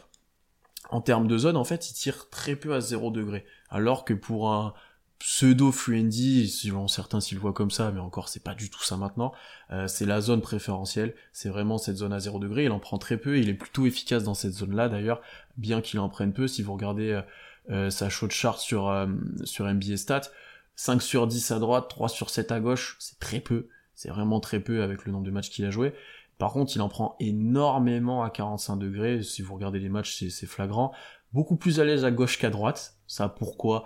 En 0.90 1.02
termes 1.02 1.28
de 1.28 1.38
zone, 1.38 1.56
en 1.56 1.64
fait, 1.64 1.92
il 1.92 1.94
tire 1.94 2.30
très 2.30 2.56
peu 2.56 2.74
à 2.74 2.82
0 2.82 3.12
degré. 3.12 3.46
Alors 3.70 4.06
que 4.06 4.14
pour 4.16 4.52
un, 4.52 4.74
pseudo 5.20 5.72
friendly, 5.72 6.48
selon 6.48 6.88
certains 6.88 7.20
le 7.32 7.38
voient 7.38 7.54
comme 7.54 7.72
ça, 7.72 7.92
mais 7.92 8.00
encore 8.00 8.30
c'est 8.30 8.44
pas 8.44 8.54
du 8.54 8.70
tout 8.70 8.84
ça 8.84 8.98
maintenant. 8.98 9.34
Euh, 9.72 9.88
c'est 9.88 10.06
la 10.06 10.22
zone 10.22 10.42
préférentielle, 10.42 11.16
c'est 11.32 11.50
vraiment 11.50 11.78
cette 11.78 11.98
zone 11.98 12.14
à 12.14 12.20
0 12.20 12.40
degré. 12.40 12.66
Il 12.66 12.72
en 12.72 12.80
prend 12.80 12.98
très 12.98 13.18
peu, 13.18 13.40
il 13.40 13.50
est 13.50 13.54
plutôt 13.54 13.86
efficace 13.86 14.24
dans 14.24 14.34
cette 14.34 14.54
zone-là 14.54 14.90
d'ailleurs, 14.90 15.22
bien 15.58 15.82
qu'il 15.82 16.00
en 16.00 16.10
prenne 16.10 16.34
peu. 16.34 16.48
Si 16.48 16.62
vous 16.62 16.74
regardez 16.74 17.12
euh, 17.12 17.22
euh, 17.70 17.90
sa 17.90 18.10
shot 18.10 18.30
chart 18.30 18.60
sur 18.60 19.08
sur 19.44 19.66
NBA 19.66 19.98
Stats, 19.98 20.30
5 20.76 21.02
sur 21.02 21.28
10 21.28 21.52
à 21.52 21.60
droite, 21.60 21.88
3 21.90 22.10
sur 22.10 22.30
7 22.30 22.52
à 22.52 22.60
gauche, 22.60 22.96
c'est 23.00 23.20
très 23.20 23.40
peu. 23.40 23.68
C'est 23.96 24.10
vraiment 24.10 24.40
très 24.40 24.60
peu 24.60 24.84
avec 24.84 25.06
le 25.06 25.12
nombre 25.12 25.26
de 25.26 25.32
matchs 25.32 25.50
qu'il 25.50 25.66
a 25.66 25.72
joué. 25.72 25.94
Par 26.38 26.54
contre, 26.54 26.76
il 26.76 26.82
en 26.82 26.90
prend 26.90 27.16
énormément 27.20 28.24
à 28.24 28.30
45 28.30 28.78
degrés. 28.78 29.24
Si 29.24 29.42
vous 29.42 29.56
regardez 29.56 29.80
les 29.80 29.90
matchs, 29.90 30.24
c'est 30.30 30.46
flagrant. 30.46 30.94
Beaucoup 31.34 31.56
plus 31.56 31.80
à 31.80 31.84
l'aise 31.84 32.06
à 32.06 32.12
gauche 32.12 32.38
qu'à 32.38 32.52
droite. 32.52 32.96
Ça, 33.08 33.28
pourquoi? 33.28 33.86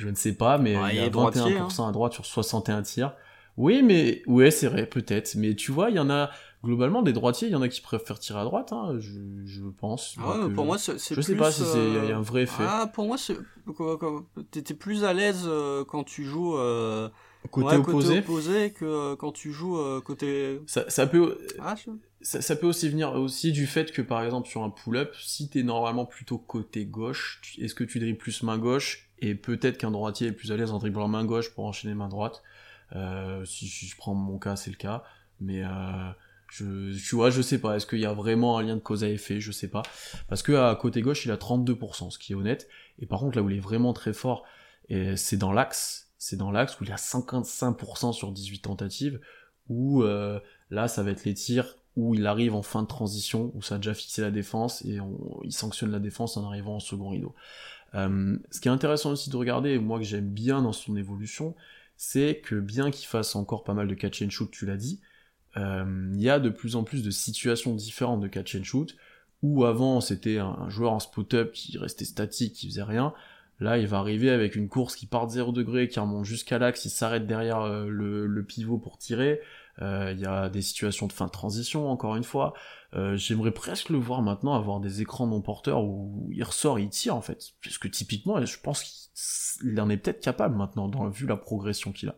Je 0.00 0.08
ne 0.08 0.14
sais 0.14 0.32
pas, 0.32 0.58
mais 0.58 0.72
il 0.92 0.96
y 0.96 1.00
a 1.00 1.08
21% 1.08 1.82
hein. 1.82 1.88
à 1.88 1.92
droite 1.92 2.12
sur 2.14 2.24
61 2.24 2.82
tirs. 2.82 3.14
Oui, 3.56 3.82
mais 3.82 4.22
ouais, 4.26 4.50
c'est 4.50 4.68
vrai, 4.68 4.86
peut-être. 4.86 5.34
Mais 5.34 5.54
tu 5.54 5.70
vois, 5.70 5.90
il 5.90 5.96
y 5.96 5.98
en 5.98 6.08
a 6.08 6.30
globalement 6.64 7.02
des 7.02 7.12
droitiers, 7.12 7.48
il 7.48 7.52
y 7.52 7.56
en 7.56 7.62
a 7.62 7.68
qui 7.68 7.80
préfèrent 7.80 8.18
tirer 8.18 8.40
à 8.40 8.44
droite, 8.44 8.72
hein, 8.72 8.98
je, 8.98 9.60
pense. 9.78 10.16
Ah 10.18 10.48
pour 10.54 10.64
moi, 10.64 10.78
c'est 10.78 10.98
Je 11.14 11.20
sais 11.20 11.36
pas 11.36 11.50
si 11.50 11.62
c'est 11.64 11.90
y 12.08 12.12
a 12.12 12.16
un 12.16 12.22
vrai 12.22 12.42
effet. 12.42 12.64
Ah, 12.66 12.90
pour 12.92 13.06
moi, 13.06 13.16
t'étais 14.50 14.74
plus 14.74 15.04
à 15.04 15.12
l'aise 15.12 15.44
euh, 15.46 15.84
quand 15.84 16.04
tu 16.04 16.24
joues. 16.24 16.56
Euh, 16.56 17.08
côté, 17.50 17.76
opposé. 17.76 18.70
que 18.72 18.84
euh, 18.84 19.16
quand 19.16 19.32
tu 19.32 19.52
joues 19.52 19.78
côté. 20.04 20.60
Ça, 20.66 20.88
ça 20.88 21.06
peut. 21.06 21.38
Ah, 21.60 21.74
ça, 22.22 22.42
ça, 22.42 22.56
peut 22.56 22.66
aussi 22.66 22.88
venir 22.88 23.12
aussi 23.14 23.52
du 23.52 23.66
fait 23.66 23.92
que 23.92 24.02
par 24.02 24.22
exemple 24.22 24.48
sur 24.48 24.62
un 24.62 24.70
pull-up, 24.70 25.14
si 25.18 25.48
t'es 25.48 25.62
normalement 25.62 26.04
plutôt 26.04 26.36
côté 26.36 26.84
gauche, 26.84 27.40
est-ce 27.58 27.74
que 27.74 27.84
tu 27.84 27.98
dribbles 27.98 28.18
plus 28.18 28.42
main 28.42 28.58
gauche 28.58 29.09
et 29.20 29.34
peut-être 29.34 29.78
qu'un 29.78 29.90
droitier 29.90 30.28
est 30.28 30.32
plus 30.32 30.52
à 30.52 30.56
l'aise 30.56 30.70
en 30.70 30.78
dribblant 30.78 31.08
main 31.08 31.24
gauche 31.24 31.50
pour 31.50 31.64
enchaîner 31.64 31.94
main 31.94 32.08
droite. 32.08 32.42
Euh, 32.96 33.44
si, 33.44 33.66
je 33.66 33.96
prends 33.96 34.14
mon 34.14 34.38
cas, 34.38 34.56
c'est 34.56 34.70
le 34.70 34.76
cas. 34.76 35.04
Mais 35.40 35.62
euh, 35.62 36.10
je, 36.48 36.98
tu 36.98 37.14
vois, 37.14 37.30
je 37.30 37.42
sais 37.42 37.58
pas. 37.58 37.76
Est-ce 37.76 37.86
qu'il 37.86 38.00
y 38.00 38.06
a 38.06 38.12
vraiment 38.12 38.58
un 38.58 38.62
lien 38.62 38.76
de 38.76 38.80
cause 38.80 39.04
à 39.04 39.08
effet? 39.08 39.40
Je 39.40 39.52
sais 39.52 39.68
pas. 39.68 39.82
Parce 40.28 40.42
que 40.42 40.52
à 40.52 40.74
côté 40.74 41.02
gauche, 41.02 41.24
il 41.24 41.30
a 41.30 41.36
32%, 41.36 42.10
ce 42.10 42.18
qui 42.18 42.32
est 42.32 42.36
honnête. 42.36 42.68
Et 42.98 43.06
par 43.06 43.20
contre, 43.20 43.36
là 43.36 43.42
où 43.42 43.50
il 43.50 43.56
est 43.56 43.60
vraiment 43.60 43.92
très 43.92 44.12
fort, 44.12 44.44
c'est 44.88 45.36
dans 45.36 45.52
l'axe. 45.52 46.08
C'est 46.18 46.36
dans 46.36 46.50
l'axe 46.50 46.78
où 46.80 46.84
il 46.84 46.92
a 46.92 46.96
55% 46.96 48.12
sur 48.12 48.32
18 48.32 48.60
tentatives. 48.60 49.20
Où 49.68 50.02
euh, 50.02 50.40
là, 50.70 50.88
ça 50.88 51.02
va 51.02 51.10
être 51.10 51.24
les 51.24 51.34
tirs 51.34 51.76
où 51.96 52.14
il 52.14 52.26
arrive 52.26 52.54
en 52.54 52.62
fin 52.62 52.82
de 52.82 52.86
transition, 52.86 53.50
où 53.54 53.62
ça 53.62 53.74
a 53.74 53.78
déjà 53.78 53.94
fixé 53.94 54.22
la 54.22 54.30
défense 54.30 54.84
et 54.84 54.98
il 55.44 55.52
sanctionne 55.52 55.90
la 55.90 55.98
défense 55.98 56.36
en 56.36 56.46
arrivant 56.46 56.76
en 56.76 56.80
second 56.80 57.10
rideau. 57.10 57.34
Euh, 57.94 58.36
ce 58.50 58.60
qui 58.60 58.68
est 58.68 58.70
intéressant 58.70 59.12
aussi 59.12 59.30
de 59.30 59.36
regarder, 59.36 59.78
moi 59.78 59.98
que 59.98 60.04
j'aime 60.04 60.28
bien 60.28 60.62
dans 60.62 60.72
son 60.72 60.96
évolution, 60.96 61.54
c'est 61.96 62.40
que 62.42 62.54
bien 62.54 62.90
qu'il 62.90 63.06
fasse 63.06 63.36
encore 63.36 63.64
pas 63.64 63.74
mal 63.74 63.88
de 63.88 63.94
catch 63.94 64.22
and 64.22 64.30
shoot, 64.30 64.50
tu 64.50 64.66
l'as 64.66 64.76
dit, 64.76 65.00
euh, 65.56 66.10
il 66.14 66.20
y 66.20 66.30
a 66.30 66.38
de 66.38 66.50
plus 66.50 66.76
en 66.76 66.84
plus 66.84 67.02
de 67.02 67.10
situations 67.10 67.74
différentes 67.74 68.20
de 68.20 68.28
catch 68.28 68.54
and 68.54 68.64
shoot, 68.64 68.96
où 69.42 69.64
avant 69.64 70.00
c'était 70.00 70.38
un, 70.38 70.68
joueur 70.68 70.92
en 70.92 71.00
spot-up 71.00 71.52
qui 71.52 71.78
restait 71.78 72.04
statique, 72.04 72.54
qui 72.54 72.68
faisait 72.68 72.82
rien, 72.82 73.14
Là, 73.60 73.76
il 73.76 73.86
va 73.86 73.98
arriver 73.98 74.30
avec 74.30 74.56
une 74.56 74.68
course 74.68 74.96
qui 74.96 75.06
part 75.06 75.26
de 75.26 75.32
0 75.32 75.52
degré, 75.52 75.86
qui 75.86 76.00
remonte 76.00 76.24
jusqu'à 76.24 76.58
l'axe, 76.58 76.86
il 76.86 76.90
s'arrête 76.90 77.26
derrière 77.26 77.60
euh, 77.60 77.86
le, 77.88 78.42
pivot 78.42 78.78
pour 78.78 78.96
tirer. 78.96 79.40
Il 79.80 80.20
y 80.20 80.26
a 80.26 80.48
des 80.48 80.62
situations 80.62 81.06
de 81.06 81.12
fin 81.12 81.26
de 81.26 81.30
transition, 81.30 81.88
encore 81.88 82.16
une 82.16 82.24
fois. 82.24 82.54
Euh, 82.94 83.16
j'aimerais 83.16 83.52
presque 83.52 83.88
le 83.88 83.98
voir 83.98 84.20
maintenant 84.20 84.54
avoir 84.54 84.80
des 84.80 85.00
écrans 85.00 85.26
non 85.26 85.40
porteurs 85.40 85.84
où 85.84 86.28
il 86.32 86.42
ressort 86.42 86.78
il 86.78 86.88
tire 86.88 87.14
en 87.14 87.20
fait. 87.20 87.52
Parce 87.62 87.78
que 87.78 87.88
typiquement, 87.88 88.44
je 88.44 88.58
pense 88.60 88.82
qu'il 89.62 89.80
en 89.80 89.88
est 89.90 89.96
peut-être 89.96 90.20
capable 90.20 90.56
maintenant, 90.56 90.88
dans, 90.88 91.08
vu 91.08 91.26
la 91.26 91.36
progression 91.36 91.92
qu'il 91.92 92.08
a. 92.08 92.16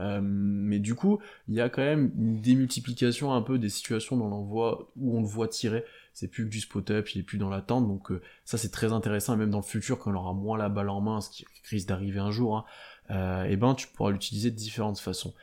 Euh, 0.00 0.20
mais 0.22 0.78
du 0.78 0.94
coup, 0.94 1.18
il 1.48 1.54
y 1.54 1.60
a 1.60 1.68
quand 1.68 1.82
même 1.82 2.12
une 2.16 2.40
démultiplication 2.40 3.32
un 3.32 3.42
peu 3.42 3.58
des 3.58 3.68
situations 3.68 4.16
on, 4.16 4.42
voit, 4.42 4.90
où 4.96 5.16
on 5.16 5.20
le 5.20 5.26
voit 5.26 5.48
tirer. 5.48 5.84
C'est 6.14 6.28
plus 6.28 6.44
que 6.44 6.50
du 6.50 6.60
spot-up, 6.60 7.08
il 7.10 7.20
est 7.20 7.24
plus 7.24 7.38
dans 7.38 7.48
l'attente, 7.48 7.88
donc 7.88 8.10
euh, 8.10 8.20
ça 8.44 8.58
c'est 8.58 8.70
très 8.70 8.92
intéressant, 8.92 9.34
et 9.34 9.36
même 9.36 9.50
dans 9.50 9.58
le 9.58 9.64
futur, 9.64 9.98
quand 9.98 10.12
on 10.12 10.14
aura 10.14 10.34
moins 10.34 10.58
la 10.58 10.68
balle 10.68 10.90
en 10.90 11.00
main, 11.00 11.20
ce 11.22 11.30
qui 11.30 11.46
risque 11.70 11.88
d'arriver 11.88 12.18
un 12.18 12.30
jour, 12.30 12.56
hein, 12.56 12.64
euh, 13.10 13.44
et 13.44 13.56
ben 13.56 13.74
tu 13.74 13.86
pourras 13.88 14.10
l'utiliser 14.10 14.50
de 14.50 14.56
différentes 14.56 14.98
façons. 14.98 15.34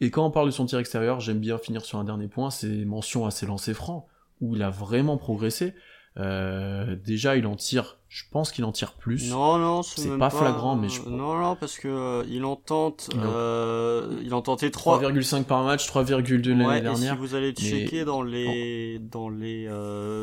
Et 0.00 0.10
quand 0.10 0.26
on 0.26 0.30
parle 0.30 0.46
de 0.46 0.52
son 0.52 0.66
tir 0.66 0.78
extérieur, 0.78 1.20
j'aime 1.20 1.38
bien 1.38 1.58
finir 1.58 1.84
sur 1.84 1.98
un 1.98 2.04
dernier 2.04 2.28
point, 2.28 2.50
c'est 2.50 2.84
mention 2.84 3.26
à 3.26 3.30
ses 3.30 3.46
lancers 3.46 3.74
francs, 3.74 4.06
où 4.40 4.54
il 4.54 4.62
a 4.62 4.70
vraiment 4.70 5.16
progressé. 5.16 5.74
Euh, 6.18 6.96
déjà, 6.96 7.36
il 7.36 7.46
en 7.46 7.56
tire, 7.56 7.98
je 8.08 8.24
pense 8.30 8.50
qu'il 8.50 8.64
en 8.64 8.72
tire 8.72 8.94
plus. 8.94 9.30
Non, 9.30 9.58
non, 9.58 9.82
c'est 9.82 10.16
pas, 10.16 10.30
flagrant, 10.30 10.74
mais 10.74 10.88
je... 10.88 11.02
Non, 11.02 11.36
non, 11.38 11.56
parce 11.56 11.78
que 11.78 11.88
euh, 11.88 12.24
il 12.28 12.44
en 12.44 12.56
tente, 12.56 13.10
euh, 13.16 14.18
il 14.22 14.32
en 14.32 14.40
tentait 14.40 14.70
3... 14.70 15.02
3,5 15.02 15.44
par 15.44 15.62
match, 15.64 15.86
3,2 15.90 16.48
l'année 16.48 16.80
dernière. 16.80 17.12
Et 17.12 17.16
si 17.16 17.20
vous 17.20 17.34
allez 17.34 17.52
checker 17.52 18.04
dans 18.04 18.22
les, 18.22 18.98
dans 18.98 19.28
les 19.28 19.68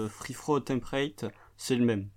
free 0.09 0.33
throw 0.33 0.59
template, 0.59 1.25
c'est 1.57 1.75
le 1.75 1.86
même. 1.86 2.07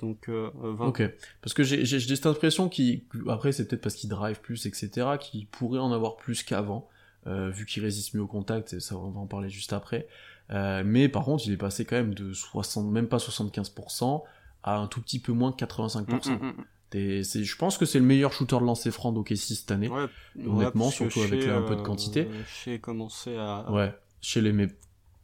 Donc, 0.00 0.28
euh, 0.28 0.50
Ok, 0.80 1.02
parce 1.40 1.54
que 1.54 1.62
j'ai 1.62 1.98
cette 2.00 2.26
impression 2.26 2.68
qui, 2.68 3.04
après 3.28 3.52
c'est 3.52 3.66
peut-être 3.66 3.80
parce 3.80 3.94
qu'il 3.94 4.10
drive 4.10 4.40
plus, 4.40 4.66
etc., 4.66 4.90
qu'il 5.18 5.46
pourrait 5.46 5.78
en 5.78 5.90
avoir 5.92 6.16
plus 6.16 6.42
qu'avant, 6.42 6.88
euh, 7.26 7.48
vu 7.50 7.64
qu'il 7.64 7.82
résiste 7.82 8.14
mieux 8.14 8.20
au 8.20 8.26
contact, 8.26 8.74
et 8.74 8.80
ça 8.80 8.96
on 8.96 9.10
va 9.10 9.20
en 9.20 9.26
parler 9.26 9.48
juste 9.48 9.72
après. 9.72 10.06
Euh, 10.52 10.82
mais 10.84 11.08
par 11.08 11.24
contre, 11.24 11.46
il 11.46 11.52
est 11.52 11.56
passé 11.56 11.84
quand 11.84 11.96
même 11.96 12.14
de 12.14 12.32
60, 12.32 12.90
même 12.90 13.08
pas 13.08 13.16
75%, 13.16 14.22
à 14.62 14.76
un 14.76 14.86
tout 14.86 15.00
petit 15.00 15.18
peu 15.18 15.32
moins 15.32 15.50
de 15.50 15.56
85%. 15.56 16.04
Mm, 16.06 16.34
mm, 16.34 16.52
mm. 16.92 17.22
je 17.22 17.56
pense 17.56 17.78
que 17.78 17.86
c'est 17.86 17.98
le 17.98 18.04
meilleur 18.04 18.32
shooter 18.32 18.58
de 18.58 18.64
lancer 18.64 18.90
franc 18.90 19.12
d'OKC 19.12 19.36
cette 19.36 19.70
année. 19.70 19.88
Ouais, 19.88 20.06
honnêtement, 20.46 20.90
surtout 20.90 21.22
avec 21.22 21.46
un 21.46 21.62
peu 21.62 21.74
de 21.74 21.82
quantité. 21.82 22.28
Euh, 22.30 22.42
chez 22.46 22.78
commencé 22.78 23.36
à. 23.36 23.70
Ouais, 23.72 23.94
chez 24.20 24.40
les 24.40 24.52
mais 24.52 24.68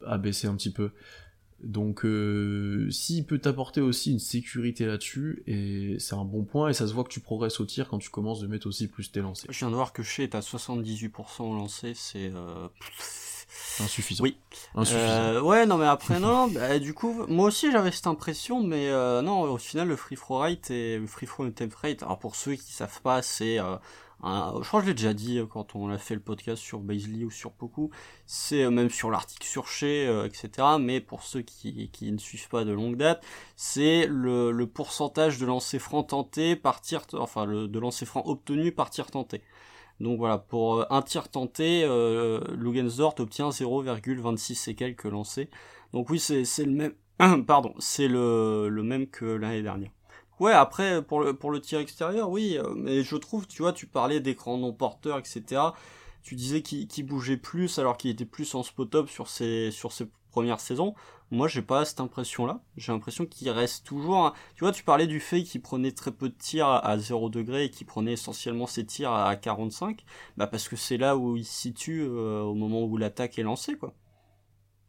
à 0.06 0.18
baisser 0.18 0.48
un 0.48 0.56
petit 0.56 0.72
peu. 0.72 0.90
Donc, 1.62 2.04
euh, 2.04 2.90
s'il 2.90 3.24
peut 3.24 3.38
t'apporter 3.38 3.80
aussi 3.80 4.12
une 4.12 4.18
sécurité 4.18 4.84
là-dessus, 4.84 5.42
et 5.46 5.96
c'est 5.98 6.14
un 6.14 6.24
bon 6.24 6.42
point, 6.42 6.68
et 6.68 6.72
ça 6.72 6.88
se 6.88 6.92
voit 6.92 7.04
que 7.04 7.12
tu 7.12 7.20
progresses 7.20 7.60
au 7.60 7.64
tir 7.64 7.88
quand 7.88 7.98
tu 7.98 8.10
commences 8.10 8.40
de 8.40 8.46
mettre 8.46 8.66
aussi 8.66 8.88
plus 8.88 9.12
tes 9.12 9.20
lancers. 9.20 9.50
Je 9.50 9.58
viens 9.58 9.70
de 9.70 9.74
voir 9.74 9.92
que 9.92 10.02
chez 10.02 10.24
est 10.24 10.34
à 10.34 10.40
78% 10.40 11.42
au 11.42 11.54
lancer, 11.54 11.92
c'est. 11.94 12.32
Euh... 12.34 12.68
Insuffisant. 13.80 14.24
Oui. 14.24 14.36
Insuffisant. 14.74 15.06
Euh, 15.06 15.40
ouais, 15.40 15.66
non, 15.66 15.76
mais 15.76 15.86
après, 15.86 16.18
non, 16.18 16.48
bah, 16.48 16.78
du 16.78 16.94
coup, 16.94 17.26
moi 17.28 17.46
aussi 17.46 17.70
j'avais 17.70 17.92
cette 17.92 18.06
impression, 18.06 18.62
mais 18.62 18.88
euh, 18.88 19.22
non, 19.22 19.42
au 19.42 19.58
final, 19.58 19.88
le 19.88 19.96
free 19.96 20.16
throw 20.16 20.38
rate 20.38 20.70
et 20.70 20.98
le 20.98 21.06
free 21.06 21.26
throw 21.26 21.44
attempt 21.44 21.74
rate, 21.74 22.02
alors 22.02 22.18
pour 22.18 22.34
ceux 22.34 22.54
qui 22.54 22.72
savent 22.72 23.00
pas, 23.02 23.22
c'est 23.22 23.58
euh, 24.24 24.62
je 24.62 24.68
crois 24.68 24.80
que 24.80 24.86
je 24.86 24.90
l'ai 24.90 24.94
déjà 24.94 25.14
dit 25.14 25.38
euh, 25.38 25.46
quand 25.46 25.74
on 25.74 25.88
a 25.88 25.98
fait 25.98 26.14
le 26.14 26.20
podcast 26.20 26.62
sur 26.62 26.78
Baisley 26.80 27.24
ou 27.24 27.30
sur 27.30 27.52
Poku, 27.52 27.90
c'est 28.26 28.62
euh, 28.62 28.70
même 28.70 28.90
sur 28.90 29.10
l'article 29.10 29.46
sur 29.46 29.66
Shea, 29.66 29.86
euh, 29.86 30.26
etc. 30.26 30.50
Mais 30.80 31.00
pour 31.00 31.24
ceux 31.24 31.42
qui, 31.42 31.90
ne 32.02 32.18
suivent 32.18 32.48
pas 32.48 32.64
de 32.64 32.72
longue 32.72 32.96
date, 32.96 33.24
c'est 33.56 34.06
le, 34.06 34.64
pourcentage 34.66 35.38
de 35.38 35.46
lancers 35.46 35.80
francs 35.80 36.08
tentés 36.08 36.54
par 36.56 36.80
tir, 36.80 37.02
enfin 37.14 37.46
de 37.46 37.78
lancers 37.78 38.06
francs 38.06 38.26
obtenus 38.26 38.74
par 38.74 38.90
tir 38.90 39.10
tenté. 39.10 39.42
Donc 40.00 40.18
voilà, 40.18 40.38
pour 40.38 40.90
un 40.92 41.02
tir 41.02 41.28
tenté, 41.28 41.84
euh, 41.84 42.40
Lugensdort 42.56 43.14
obtient 43.18 43.50
0,26 43.50 44.70
et 44.70 44.74
quelques 44.74 45.04
lancés. 45.04 45.50
Donc 45.92 46.10
oui, 46.10 46.18
c'est 46.18 46.44
le 46.64 46.72
même, 46.72 46.94
pardon, 47.46 47.74
c'est 47.78 48.08
le 48.08 48.70
même 48.82 49.08
que 49.08 49.24
l'année 49.24 49.62
dernière. 49.62 49.90
Ouais, 50.42 50.50
après, 50.50 51.02
pour 51.02 51.20
le, 51.20 51.34
pour 51.34 51.52
le 51.52 51.60
tir 51.60 51.78
extérieur, 51.78 52.28
oui, 52.28 52.58
euh, 52.58 52.74
mais 52.74 53.04
je 53.04 53.14
trouve, 53.14 53.46
tu 53.46 53.62
vois, 53.62 53.72
tu 53.72 53.86
parlais 53.86 54.18
d'écran 54.18 54.58
non 54.58 54.72
porteur, 54.72 55.16
etc. 55.18 55.62
Tu 56.24 56.34
disais 56.34 56.62
qu'il 56.62 57.06
bougeait 57.06 57.36
plus 57.36 57.78
alors 57.78 57.96
qu'il 57.96 58.10
était 58.10 58.24
plus 58.24 58.52
en 58.56 58.64
spot-up 58.64 59.08
sur 59.08 59.28
ses, 59.28 59.70
sur 59.70 59.92
ses 59.92 60.08
premières 60.32 60.58
saisons. 60.58 60.96
Moi, 61.30 61.46
j'ai 61.46 61.62
pas 61.62 61.84
cette 61.84 62.00
impression-là. 62.00 62.60
J'ai 62.76 62.90
l'impression 62.90 63.24
qu'il 63.24 63.50
reste 63.50 63.86
toujours. 63.86 64.34
Tu 64.56 64.64
vois, 64.64 64.72
tu 64.72 64.82
parlais 64.82 65.06
du 65.06 65.20
fait 65.20 65.44
qu'il 65.44 65.62
prenait 65.62 65.92
très 65.92 66.10
peu 66.10 66.28
de 66.28 66.34
tirs 66.34 66.66
à 66.66 66.98
0 66.98 67.30
degré 67.30 67.66
et 67.66 67.70
qu'il 67.70 67.86
prenait 67.86 68.14
essentiellement 68.14 68.66
ses 68.66 68.84
tirs 68.84 69.12
à 69.12 69.36
45. 69.36 70.04
Bah, 70.36 70.48
parce 70.48 70.68
que 70.68 70.74
c'est 70.74 70.96
là 70.96 71.16
où 71.16 71.36
il 71.36 71.44
se 71.44 71.52
situe 71.52 72.02
euh, 72.02 72.42
au 72.42 72.54
moment 72.54 72.82
où 72.82 72.96
l'attaque 72.96 73.38
est 73.38 73.44
lancée, 73.44 73.76
quoi 73.76 73.94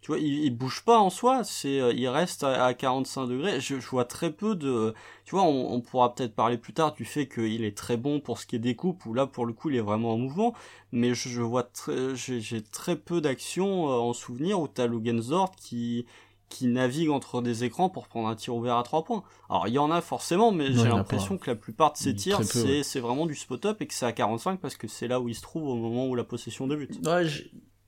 tu 0.03 0.11
vois, 0.11 0.19
il, 0.19 0.49
bouge 0.49 0.83
pas 0.83 0.99
en 0.99 1.09
soi, 1.09 1.45
c'est, 1.45 1.79
euh, 1.79 1.93
il 1.93 2.09
reste 2.09 2.43
à, 2.43 2.73
45 2.73 3.25
degrés. 3.25 3.61
Je, 3.61 3.75
vois 3.75 4.03
très 4.03 4.31
peu 4.31 4.53
de, 4.53 4.93
tu 5.23 5.33
vois, 5.33 5.43
on, 5.43 5.79
pourra 5.79 6.13
peut-être 6.13 6.35
parler 6.35 6.57
plus 6.57 6.73
tard 6.73 6.91
du 6.91 7.05
fait 7.05 7.25
qu'il 7.25 7.63
est 7.63 7.77
très 7.77 7.95
bon 7.95 8.19
pour 8.19 8.37
ce 8.37 8.45
qui 8.45 8.57
est 8.57 8.59
des 8.59 8.75
coupes, 8.75 9.05
où 9.05 9.13
là, 9.13 9.27
pour 9.27 9.45
le 9.45 9.53
coup, 9.53 9.69
il 9.69 9.77
est 9.77 9.81
vraiment 9.81 10.15
en 10.15 10.17
mouvement. 10.17 10.53
Mais 10.91 11.13
je, 11.13 11.39
vois 11.39 11.63
très, 11.63 12.17
j'ai, 12.17 12.61
très 12.61 12.97
peu 12.97 13.21
d'actions 13.21 13.87
euh, 13.89 13.93
en 13.93 14.11
souvenir 14.11 14.59
où 14.59 14.67
t'as 14.67 14.87
Lugensdort 14.87 15.55
qui, 15.55 16.05
qui 16.49 16.67
navigue 16.67 17.09
entre 17.09 17.41
des 17.41 17.63
écrans 17.63 17.89
pour 17.89 18.09
prendre 18.09 18.27
un 18.27 18.35
tir 18.35 18.53
ouvert 18.57 18.75
à 18.75 18.83
3 18.83 19.05
points. 19.05 19.23
Alors 19.49 19.69
il 19.69 19.73
y 19.73 19.79
en 19.79 19.89
a 19.89 20.01
forcément, 20.01 20.51
mais 20.51 20.73
j'ai 20.73 20.89
l'impression 20.89 21.37
que 21.37 21.49
la 21.49 21.55
plupart 21.55 21.93
de 21.93 21.97
ces 21.97 22.13
tirs, 22.13 22.43
c'est, 22.43 22.99
vraiment 22.99 23.25
du 23.25 23.35
spot-up 23.35 23.81
et 23.81 23.87
que 23.87 23.93
c'est 23.93 24.05
à 24.05 24.11
45 24.11 24.59
parce 24.59 24.75
que 24.75 24.89
c'est 24.89 25.07
là 25.07 25.21
où 25.21 25.29
il 25.29 25.35
se 25.35 25.41
trouve 25.41 25.69
au 25.69 25.75
moment 25.75 26.07
où 26.07 26.15
la 26.15 26.25
possession 26.25 26.67
débute. 26.67 26.99
Ouais, 27.07 27.25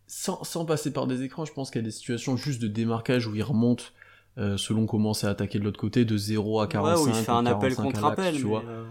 sans, 0.08 0.44
sans 0.44 0.66
passer 0.66 0.94
par 0.94 1.08
des 1.08 1.24
écrans, 1.24 1.46
je 1.46 1.54
pense 1.54 1.72
qu'il 1.72 1.82
y 1.82 1.84
a 1.84 1.86
des 1.86 1.92
situations 1.92 2.38
juste 2.38 2.62
de 2.62 2.68
démarquage 2.68 3.28
où 3.28 3.36
il 3.36 3.44
remonte 3.44 3.94
euh, 4.38 4.58
selon 4.58 4.86
comment 4.86 5.14
c'est 5.14 5.28
attaqué 5.28 5.60
de 5.60 5.64
l'autre 5.64 5.80
côté, 5.80 6.04
de 6.04 6.18
0 6.18 6.60
à 6.60 6.68
45. 6.68 6.96
Ouais, 6.96 7.02
où 7.02 7.08
il 7.08 7.24
fait 7.24 7.32
un 7.32 7.46
appel 7.46 7.76
contre 7.76 8.04
appel, 8.04 8.36
tu 8.36 8.42
vois. 8.42 8.64
Euh, 8.68 8.86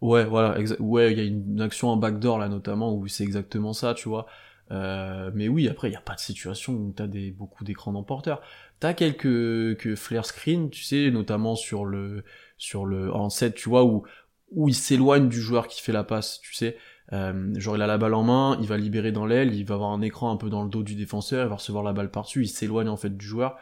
ouais, 0.00 0.24
voilà, 0.24 0.58
ouais, 0.78 1.12
il 1.12 1.18
y 1.18 1.20
a 1.20 1.24
une 1.24 1.60
action 1.60 1.88
en 1.88 1.96
backdoor 1.96 2.38
là 2.38 2.48
notamment 2.48 2.94
où 2.94 3.06
c'est 3.08 3.24
exactement 3.24 3.72
ça, 3.72 3.94
tu 3.94 4.08
vois. 4.08 4.26
Euh, 4.70 5.30
mais 5.34 5.48
oui, 5.48 5.68
après, 5.68 5.88
il 5.88 5.92
n'y 5.92 5.96
a 5.96 6.02
pas 6.02 6.14
de 6.14 6.20
situation 6.20 6.72
où 6.72 6.92
t'as 6.94 7.06
des, 7.06 7.30
beaucoup 7.30 7.64
d'écrans 7.64 7.92
d'emporteurs. 7.92 8.42
T'as 8.80 8.94
quelques 8.94 9.76
que 9.78 9.94
flare 9.96 10.26
screen, 10.26 10.70
tu 10.70 10.82
sais, 10.82 11.10
notamment 11.10 11.54
sur 11.54 11.84
le, 11.84 12.24
sur 12.58 12.84
le, 12.84 13.12
en 13.12 13.30
set, 13.30 13.54
tu 13.54 13.68
vois, 13.68 13.84
où, 13.84 14.04
où 14.50 14.68
il 14.68 14.74
s'éloigne 14.74 15.28
du 15.28 15.40
joueur 15.40 15.68
qui 15.68 15.82
fait 15.82 15.92
la 15.92 16.04
passe, 16.04 16.40
tu 16.40 16.54
sais. 16.54 16.76
Euh, 17.12 17.52
genre 17.58 17.76
il 17.76 17.82
a 17.82 17.86
la 17.86 17.98
balle 17.98 18.14
en 18.14 18.22
main, 18.22 18.56
il 18.60 18.66
va 18.66 18.76
libérer 18.76 19.12
dans 19.12 19.26
l'aile, 19.26 19.54
il 19.54 19.64
va 19.64 19.74
avoir 19.74 19.90
un 19.90 20.00
écran 20.00 20.32
un 20.32 20.36
peu 20.36 20.48
dans 20.48 20.62
le 20.62 20.70
dos 20.70 20.82
du 20.82 20.94
défenseur, 20.94 21.46
il 21.46 21.48
va 21.48 21.56
recevoir 21.56 21.84
la 21.84 21.92
balle 21.92 22.10
par-dessus, 22.10 22.42
il 22.42 22.48
s'éloigne 22.48 22.88
en 22.88 22.96
fait 22.96 23.16
du 23.16 23.26
joueur. 23.26 23.56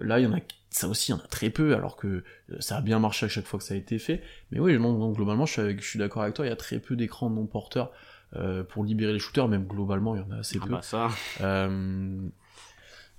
Euh, 0.00 0.04
là, 0.04 0.20
il 0.20 0.24
y 0.24 0.26
en 0.26 0.34
a, 0.34 0.40
ça 0.70 0.88
aussi, 0.88 1.10
il 1.10 1.14
y 1.14 1.18
en 1.18 1.22
a 1.22 1.26
très 1.26 1.50
peu, 1.50 1.74
alors 1.74 1.96
que 1.96 2.06
euh, 2.06 2.22
ça 2.60 2.76
a 2.76 2.80
bien 2.80 2.98
marché 2.98 3.26
à 3.26 3.28
chaque 3.28 3.46
fois 3.46 3.58
que 3.58 3.64
ça 3.64 3.74
a 3.74 3.76
été 3.76 3.98
fait. 3.98 4.22
Mais 4.50 4.60
oui, 4.60 4.76
donc, 4.78 5.16
globalement, 5.16 5.46
je 5.46 5.52
suis, 5.52 5.78
je 5.78 5.88
suis 5.88 5.98
d'accord 5.98 6.22
avec 6.22 6.34
toi, 6.34 6.44
il 6.44 6.50
y 6.50 6.52
a 6.52 6.56
très 6.56 6.78
peu 6.78 6.96
d'écrans 6.96 7.30
non 7.30 7.46
porteurs 7.46 7.92
euh, 8.36 8.62
pour 8.62 8.84
libérer 8.84 9.12
les 9.12 9.18
shooters, 9.18 9.48
même 9.48 9.66
globalement, 9.66 10.14
il 10.14 10.22
y 10.22 10.24
en 10.24 10.30
a 10.30 10.38
assez 10.38 10.58
ah 10.60 10.64
peu. 10.66 10.72
Bah 10.72 10.82
ça. 10.82 11.08
Euh, 11.40 12.28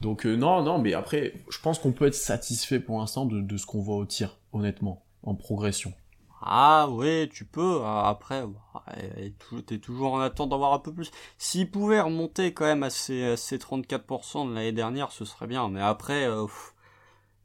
donc 0.01 0.25
non, 0.25 0.63
non, 0.63 0.79
mais 0.79 0.93
après, 0.93 1.33
je 1.49 1.59
pense 1.59 1.79
qu'on 1.79 1.93
peut 1.93 2.05
être 2.05 2.15
satisfait 2.15 2.79
pour 2.79 2.99
l'instant 2.99 3.25
de, 3.25 3.41
de 3.41 3.57
ce 3.57 3.65
qu'on 3.65 3.81
voit 3.81 3.95
au 3.95 4.05
tir, 4.05 4.37
honnêtement, 4.51 5.03
en 5.23 5.33
progression. 5.33 5.93
Ah 6.45 6.89
ouais, 6.89 7.29
tu 7.31 7.45
peux. 7.45 7.81
Ah, 7.83 8.09
après, 8.09 8.43
t'es 9.65 9.79
toujours 9.79 10.13
en 10.13 10.19
attente 10.19 10.49
d'avoir 10.49 10.73
un 10.73 10.79
peu 10.79 10.93
plus. 10.93 11.09
S'il 11.37 11.71
pouvait 11.71 12.01
remonter 12.01 12.53
quand 12.53 12.65
même 12.65 12.83
à 12.83 12.89
ces, 12.89 13.35
34% 13.35 14.49
de 14.49 14.53
l'année 14.53 14.73
dernière, 14.73 15.11
ce 15.13 15.23
serait 15.23 15.47
bien. 15.47 15.69
Mais 15.69 15.81
après, 15.81 16.25
euh, 16.27 16.45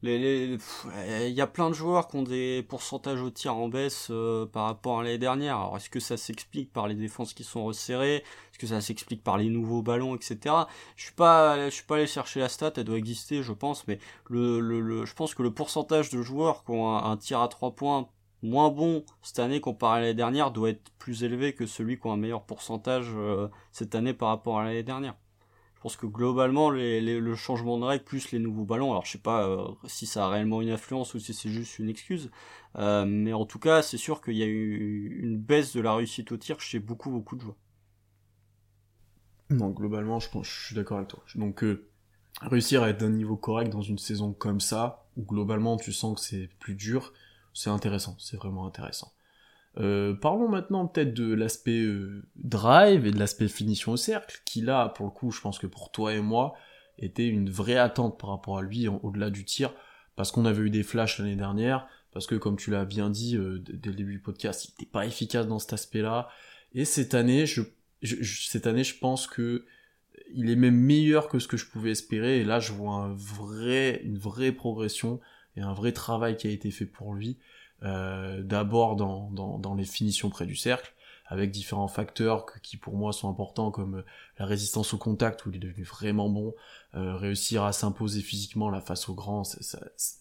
il 0.03 1.31
y 1.31 1.41
a 1.41 1.47
plein 1.47 1.69
de 1.71 1.75
joueurs 1.75 2.09
qui 2.09 2.17
ont 2.17 2.23
des 2.25 2.65
pourcentages 2.69 3.21
au 3.23 3.31
tir 3.31 3.55
en 3.55 3.69
baisse 3.69 4.09
euh, 4.11 4.47
par 4.47 4.65
rapport 4.65 4.99
à 4.99 5.05
l'année 5.05 5.19
dernière. 5.19 5.59
Alors 5.59 5.77
est-ce 5.77 5.91
que 5.91 6.01
ça 6.01 6.17
s'explique 6.17 6.73
par 6.73 6.89
les 6.89 6.97
défenses 6.97 7.35
qui 7.35 7.45
sont 7.45 7.65
resserrées? 7.65 8.17
Est-ce 8.17 8.59
que 8.59 8.67
ça 8.67 8.81
s'explique 8.81 9.23
par 9.23 9.39
les 9.39 9.49
nouveaux 9.49 9.83
ballons, 9.83 10.17
etc. 10.17 10.55
Je 10.97 11.05
suis 11.05 11.15
pas, 11.15 11.71
suis 11.71 11.85
pas 11.85 11.97
allé 11.97 12.07
chercher 12.09 12.41
la 12.41 12.49
stat, 12.49 12.73
elle 12.77 12.85
doit 12.85 12.99
exister, 12.99 13.45
je 13.45 13.53
pense, 13.53 13.87
mais 13.87 14.01
le, 14.29 15.05
je 15.05 15.15
pense 15.15 15.35
que 15.35 15.43
le 15.45 15.53
pourcentage 15.55 16.11
de 16.11 16.21
joueurs 16.23 16.65
qui 16.65 16.73
ont 16.73 16.91
un, 16.97 17.13
un 17.13 17.17
tir 17.17 17.41
à 17.41 17.49
3 17.49 17.77
points 17.77 18.09
moins 18.43 18.71
bon 18.71 19.05
cette 19.23 19.39
année 19.39 19.61
comparé 19.61 19.99
à 19.99 20.01
l'année 20.01 20.15
dernière 20.15 20.51
doit 20.51 20.71
être 20.71 20.91
plus 20.99 21.25
élevé 21.25 21.55
que 21.55 21.67
celui 21.67 21.99
qui 21.99 22.09
a 22.09 22.13
un 22.13 22.17
meilleur 22.17 22.45
pourcentage 22.45 23.11
euh, 23.17 23.49
cette 23.73 23.95
année 23.95 24.15
par 24.15 24.29
rapport 24.29 24.59
à 24.59 24.65
l'année 24.65 24.83
dernière. 24.83 25.15
Je 25.75 25.83
pense 25.83 25.97
que 25.97 26.07
globalement, 26.07 26.71
le 26.71 27.35
changement 27.37 27.79
de 27.79 27.85
règle 27.85 28.03
plus 28.03 28.33
les 28.33 28.41
nouveaux 28.41 28.65
ballons, 28.65 28.91
alors 28.91 29.07
je 29.07 29.13
sais 29.13 29.19
pas 29.19 29.47
euh, 29.47 29.69
si 29.87 30.07
ça 30.07 30.27
a 30.27 30.29
réellement 30.29 30.61
une 30.61 30.71
influence 30.71 31.15
ou 31.15 31.21
si 31.21 31.33
c'est 31.33 31.51
juste 31.51 31.79
une 31.79 31.89
excuse, 31.89 32.33
euh, 32.77 33.05
mais 33.07 33.33
en 33.33 33.45
tout 33.45 33.61
cas, 33.61 33.81
c'est 33.83 33.97
sûr 33.97 34.21
qu'il 34.21 34.35
y 34.35 34.43
a 34.43 34.47
eu 34.47 35.21
une 35.23 35.39
baisse 35.39 35.77
de 35.77 35.81
la 35.81 35.95
réussite 35.95 36.33
au 36.33 36.37
tir 36.37 36.59
chez 36.59 36.81
beaucoup 36.81 37.11
beaucoup 37.11 37.37
de 37.37 37.43
joueurs. 37.43 37.57
Non, 39.51 39.71
globalement, 39.71 40.19
je, 40.19 40.29
pense, 40.29 40.49
je 40.49 40.67
suis 40.67 40.75
d'accord 40.75 40.99
avec 40.99 41.11
toi. 41.11 41.23
Donc, 41.37 41.65
réussir 42.43 42.83
à 42.83 42.91
être 42.91 42.99
d'un 42.99 43.11
niveau 43.11 43.37
correct 43.37 43.71
dans 43.71 43.81
une 43.81 43.99
saison 43.99 44.33
comme 44.33 44.61
ça, 44.61 45.07
où 45.17 45.23
globalement 45.23 45.77
tu 45.77 45.93
sens 45.93 46.21
que 46.21 46.27
c'est 46.27 46.49
plus 46.59 46.75
dur, 46.75 47.13
c'est 47.59 47.71
intéressant, 47.71 48.15
c'est 48.21 48.37
vraiment 48.37 48.67
intéressant. 48.67 49.13
Euh, 49.79 50.15
parlons 50.15 50.49
maintenant 50.49 50.87
peut-être 50.87 51.13
de 51.13 51.35
l'aspect 51.35 51.83
euh, 51.83 52.25
drive 52.37 53.05
et 53.05 53.11
de 53.11 53.19
l'aspect 53.19 53.49
finition 53.49 53.93
au 53.93 53.97
cercle, 53.97 54.41
qui 54.45 54.61
là, 54.61 54.89
pour 54.91 55.07
le 55.07 55.11
coup, 55.11 55.33
je 55.33 55.41
pense 55.41 55.59
que 55.59 55.67
pour 55.67 55.91
toi 55.91 56.15
et 56.15 56.21
moi, 56.21 56.55
était 56.99 57.27
une 57.27 57.51
vraie 57.51 57.77
attente 57.77 58.19
par 58.19 58.31
rapport 58.31 58.59
à 58.59 58.63
lui 58.63 58.87
au-delà 58.87 59.31
du 59.31 59.45
tir, 59.45 59.73
parce 60.15 60.31
qu'on 60.31 60.45
avait 60.45 60.63
eu 60.63 60.71
des 60.71 60.85
flashs 60.85 61.19
l'année 61.19 61.35
dernière, 61.35 61.89
parce 62.13 62.29
que 62.29 62.37
comme 62.37 62.57
tu 62.57 62.71
l'as 62.71 62.85
bien 62.85 63.11
dit 63.11 63.37
euh, 63.37 63.59
dès 63.59 63.91
le 63.91 63.97
début 63.97 64.13
du 64.13 64.21
podcast, 64.21 64.65
il 64.65 64.71
n'était 64.71 64.91
pas 64.91 65.05
efficace 65.05 65.49
dans 65.49 65.59
cet 65.59 65.73
aspect-là, 65.73 66.29
et 66.75 66.85
cette 66.85 67.15
année, 67.15 67.45
je, 67.47 68.99
pense 69.01 69.27
que 69.27 69.65
il 70.33 70.49
est 70.49 70.57
même 70.57 70.77
meilleur 70.77 71.29
que 71.29 71.41
ce 71.41 71.49
que 71.49 71.57
je 71.57 71.67
pouvais 71.67 71.91
espérer, 71.91 72.39
et 72.39 72.45
là, 72.45 72.61
je 72.61 72.73
vois 72.73 72.95
un 72.95 73.15
vrai, 73.15 74.01
une 74.05 74.19
vraie 74.19 74.53
progression 74.53 75.19
un 75.61 75.73
vrai 75.73 75.93
travail 75.93 76.37
qui 76.37 76.47
a 76.47 76.51
été 76.51 76.71
fait 76.71 76.87
pour 76.87 77.15
lui. 77.15 77.39
Euh, 77.85 78.43
d'abord 78.43 78.97
dans, 78.97 79.31
dans, 79.31 79.75
les 79.77 79.85
finitions 79.85 80.31
près 80.31 80.47
du 80.47 80.57
cercle, 80.57 80.93
avec 81.27 81.53
différents 81.53 81.87
facteurs 81.87 82.47
qui 82.61 82.77
pour 82.77 82.97
moi 82.97 83.13
sont 83.13 83.31
importants 83.31 83.71
comme 83.71 83.99
euh, 83.99 84.05
la 84.41 84.47
résistance 84.47 84.95
au 84.95 84.99
contact 84.99 85.47
où 85.47 85.51
il 85.51 85.57
est 85.57 85.61
devenu 85.61 85.85
vraiment 85.85 86.29
bon, 86.29 86.55
euh, 86.97 87.15
réussir 87.15 87.63
à 87.63 87.73
s'imposer 87.73 88.21
physiquement 88.21 88.69
la 88.69 88.81
face 88.81 89.09
au 89.09 89.15
grand, 89.15 89.45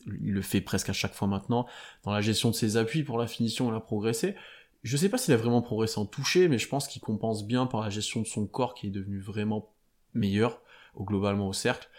il 0.05 0.33
le 0.33 0.41
fait 0.43 0.61
presque 0.61 0.89
à 0.89 0.93
chaque 0.93 1.15
fois 1.15 1.27
maintenant. 1.27 1.65
Dans 2.03 2.11
la 2.11 2.21
gestion 2.21 2.51
de 2.51 2.55
ses 2.55 2.77
appuis 2.77 3.03
pour 3.03 3.17
la 3.17 3.25
finition, 3.25 3.71
il 3.71 3.75
a 3.75 3.79
progressé. 3.79 4.35
Je 4.83 4.95
sais 4.95 5.09
pas 5.09 5.17
s'il 5.17 5.33
a 5.33 5.37
vraiment 5.37 5.63
progressé 5.63 5.99
en 5.99 6.05
toucher, 6.05 6.49
mais 6.49 6.59
je 6.59 6.67
pense 6.67 6.87
qu'il 6.87 7.01
compense 7.01 7.47
bien 7.47 7.65
par 7.65 7.81
la 7.81 7.89
gestion 7.89 8.21
de 8.21 8.27
son 8.27 8.45
corps 8.45 8.75
qui 8.75 8.87
est 8.87 8.91
devenu 8.91 9.19
vraiment 9.19 9.71
meilleur, 10.13 10.61
au 10.93 11.03
globalement 11.03 11.47
au 11.47 11.53
cercle. 11.53 11.89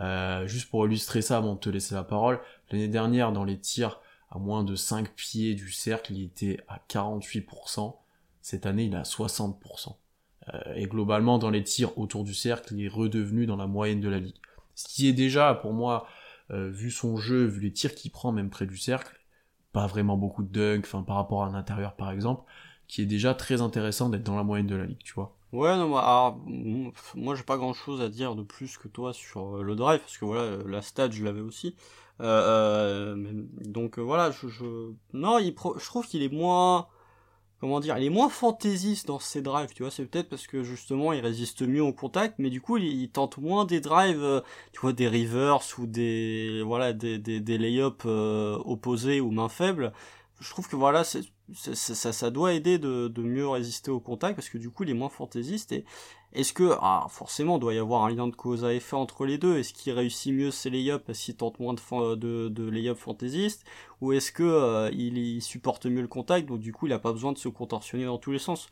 Euh, 0.00 0.46
juste 0.46 0.70
pour 0.70 0.86
illustrer 0.86 1.22
ça 1.22 1.38
avant 1.38 1.54
de 1.54 1.60
te 1.60 1.68
laisser 1.68 1.94
la 1.94 2.04
parole, 2.04 2.40
l'année 2.70 2.88
dernière 2.88 3.32
dans 3.32 3.44
les 3.44 3.58
tirs 3.58 4.00
à 4.30 4.38
moins 4.38 4.62
de 4.62 4.76
5 4.76 5.10
pieds 5.14 5.54
du 5.54 5.70
cercle, 5.72 6.12
il 6.12 6.24
était 6.24 6.60
à 6.68 6.80
48%. 6.88 7.96
Cette 8.42 8.66
année, 8.66 8.84
il 8.84 8.94
est 8.94 8.96
à 8.96 9.02
60%. 9.02 9.96
Euh, 10.54 10.74
et 10.74 10.86
globalement, 10.86 11.38
dans 11.38 11.50
les 11.50 11.64
tirs 11.64 11.96
autour 11.98 12.24
du 12.24 12.34
cercle, 12.34 12.74
il 12.74 12.84
est 12.84 12.88
redevenu 12.88 13.46
dans 13.46 13.56
la 13.56 13.66
moyenne 13.66 14.00
de 14.00 14.08
la 14.08 14.18
ligue. 14.18 14.36
Ce 14.74 14.86
qui 14.86 15.08
est 15.08 15.12
déjà, 15.12 15.54
pour 15.54 15.72
moi, 15.72 16.06
euh, 16.50 16.70
vu 16.70 16.90
son 16.90 17.16
jeu, 17.16 17.44
vu 17.44 17.60
les 17.60 17.72
tirs 17.72 17.94
qu'il 17.94 18.10
prend 18.10 18.32
même 18.32 18.50
près 18.50 18.66
du 18.66 18.76
cercle, 18.76 19.18
pas 19.72 19.86
vraiment 19.86 20.16
beaucoup 20.16 20.42
de 20.42 20.48
dunk, 20.48 20.86
enfin 20.86 21.02
par 21.02 21.16
rapport 21.16 21.44
à 21.44 21.46
un 21.46 21.54
intérieur 21.54 21.94
par 21.94 22.10
exemple, 22.10 22.42
qui 22.86 23.02
est 23.02 23.06
déjà 23.06 23.34
très 23.34 23.60
intéressant 23.60 24.08
d'être 24.08 24.22
dans 24.22 24.36
la 24.36 24.44
moyenne 24.44 24.66
de 24.66 24.76
la 24.76 24.86
ligue, 24.86 25.02
tu 25.04 25.12
vois. 25.14 25.36
Ouais, 25.52 25.74
non, 25.76 25.88
moi, 25.88 26.02
alors, 26.02 26.38
moi 27.14 27.34
j'ai 27.34 27.42
pas 27.42 27.56
grand 27.56 27.72
chose 27.72 28.02
à 28.02 28.10
dire 28.10 28.34
de 28.34 28.42
plus 28.42 28.76
que 28.76 28.86
toi 28.86 29.14
sur 29.14 29.56
euh, 29.56 29.62
le 29.62 29.76
drive, 29.76 30.00
parce 30.00 30.18
que 30.18 30.26
voilà, 30.26 30.58
la 30.66 30.82
stat 30.82 31.10
je 31.10 31.24
l'avais 31.24 31.40
aussi. 31.40 31.74
Euh, 32.20 33.14
euh 33.16 33.44
donc 33.64 33.98
voilà, 33.98 34.30
je, 34.30 34.48
je... 34.48 34.92
non, 35.14 35.38
il 35.38 35.54
je 35.78 35.86
trouve 35.86 36.06
qu'il 36.06 36.22
est 36.22 36.32
moins, 36.32 36.88
comment 37.60 37.80
dire, 37.80 37.96
il 37.96 38.04
est 38.04 38.10
moins 38.10 38.28
fantaisiste 38.28 39.06
dans 39.06 39.18
ses 39.20 39.40
drives, 39.40 39.72
tu 39.74 39.82
vois, 39.84 39.90
c'est 39.90 40.04
peut-être 40.04 40.28
parce 40.28 40.46
que 40.46 40.62
justement 40.62 41.14
il 41.14 41.20
résiste 41.20 41.62
mieux 41.62 41.82
au 41.82 41.94
contact, 41.94 42.34
mais 42.38 42.50
du 42.50 42.60
coup 42.60 42.76
il, 42.76 43.08
tente 43.10 43.38
moins 43.38 43.64
des 43.64 43.80
drives, 43.80 44.42
tu 44.72 44.80
vois, 44.80 44.92
des 44.92 45.08
rivers 45.08 45.60
ou 45.78 45.86
des, 45.86 46.62
voilà, 46.62 46.92
des, 46.92 47.18
des, 47.18 47.40
des 47.40 47.56
lay-ups 47.56 48.04
opposés 48.04 49.20
ou 49.22 49.30
mains 49.30 49.48
faibles. 49.48 49.92
Je 50.40 50.50
trouve 50.50 50.68
que 50.68 50.76
voilà, 50.76 51.04
c'est 51.04 51.22
ça, 51.52 52.12
ça, 52.12 52.30
doit 52.30 52.52
aider 52.52 52.78
de, 52.78 53.08
de, 53.08 53.22
mieux 53.22 53.48
résister 53.48 53.90
au 53.90 54.00
contact 54.00 54.36
parce 54.36 54.48
que 54.48 54.58
du 54.58 54.70
coup 54.70 54.84
il 54.84 54.90
est 54.90 54.94
moins 54.94 55.08
fantaisiste 55.08 55.72
et 55.72 55.84
est-ce 56.34 56.52
que 56.52 56.76
ah 56.80 57.06
forcément 57.08 57.58
doit 57.58 57.72
y 57.72 57.78
avoir 57.78 58.04
un 58.04 58.10
lien 58.10 58.28
de 58.28 58.36
cause 58.36 58.64
à 58.64 58.74
effet 58.74 58.96
entre 58.96 59.24
les 59.24 59.38
deux 59.38 59.56
est-ce 59.56 59.72
qu'il 59.72 59.94
réussit 59.94 60.34
mieux 60.34 60.50
ses 60.50 60.68
lay-ups 60.68 61.02
parce 61.06 61.18
qu'il 61.18 61.36
tente 61.36 61.58
moins 61.58 61.74
de, 61.74 62.14
de, 62.16 62.48
de 62.48 62.68
lay-up 62.68 62.98
fantaisiste 62.98 63.64
ou 64.02 64.12
est-ce 64.12 64.30
que 64.30 64.42
euh, 64.42 64.90
il, 64.92 65.40
supporte 65.40 65.86
mieux 65.86 66.02
le 66.02 66.08
contact 66.08 66.46
donc 66.46 66.60
du 66.60 66.72
coup 66.72 66.86
il 66.86 66.92
a 66.92 66.98
pas 66.98 67.12
besoin 67.12 67.32
de 67.32 67.38
se 67.38 67.48
contorsionner 67.48 68.04
dans 68.04 68.18
tous 68.18 68.32
les 68.32 68.38
sens? 68.38 68.68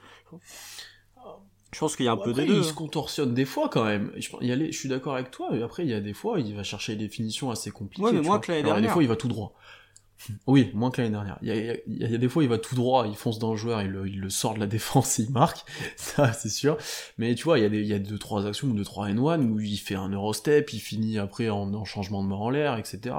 Je 1.72 1.80
pense 1.80 1.96
qu'il 1.96 2.06
y 2.06 2.08
a 2.08 2.12
un 2.12 2.16
peu 2.16 2.32
des 2.32 2.46
deux. 2.46 2.58
Il 2.58 2.64
se 2.64 2.72
contorsionne 2.72 3.34
des 3.34 3.44
fois 3.44 3.68
quand 3.68 3.84
même. 3.84 4.10
Je, 4.16 4.30
je 4.40 4.70
suis 4.70 4.88
d'accord 4.88 5.14
avec 5.14 5.30
toi, 5.30 5.48
mais 5.52 5.62
après 5.62 5.82
il 5.82 5.90
y 5.90 5.94
a 5.94 6.00
des 6.00 6.14
fois 6.14 6.40
il 6.40 6.54
va 6.54 6.62
chercher 6.62 6.94
des 6.94 7.06
définitions 7.06 7.50
assez 7.50 7.70
compliquées. 7.70 8.02
Ouais, 8.02 8.12
mais 8.12 8.22
moi 8.22 8.38
que 8.38 8.50
l'année 8.50 8.62
dernière. 8.62 8.82
Des 8.82 8.88
fois 8.88 9.02
il 9.02 9.08
va 9.08 9.16
tout 9.16 9.28
droit. 9.28 9.52
Oui, 10.46 10.70
moins 10.74 10.90
que 10.90 11.00
l'année 11.00 11.14
dernière. 11.14 11.38
Il 11.42 11.48
y, 11.88 12.14
a, 12.14 12.18
des 12.18 12.28
fois, 12.28 12.42
il 12.42 12.48
va 12.48 12.58
tout 12.58 12.74
droit, 12.74 13.06
il 13.06 13.14
fonce 13.14 13.38
dans 13.38 13.52
le 13.52 13.56
joueur, 13.56 13.82
il 13.82 13.90
le, 13.90 14.30
sort 14.30 14.54
de 14.54 14.60
la 14.60 14.66
défense 14.76 15.18
et 15.18 15.24
il 15.24 15.30
marque. 15.30 15.64
Ça, 15.96 16.32
c'est 16.32 16.48
sûr. 16.48 16.76
Mais 17.18 17.34
tu 17.34 17.44
vois, 17.44 17.58
il 17.58 17.62
y 17.62 17.92
a 17.94 17.98
des, 17.98 18.04
deux, 18.04 18.18
trois 18.18 18.46
actions, 18.46 18.68
deux, 18.68 18.84
trois 18.84 19.08
N1 19.08 19.40
où 19.48 19.60
il 19.60 19.76
fait 19.76 19.94
un 19.94 20.08
Eurostep, 20.08 20.72
il 20.72 20.80
finit 20.80 21.18
après 21.18 21.50
en, 21.50 21.72
en 21.74 21.84
changement 21.84 22.22
de 22.22 22.28
main 22.28 22.36
en 22.36 22.50
l'air, 22.50 22.76
etc. 22.76 23.14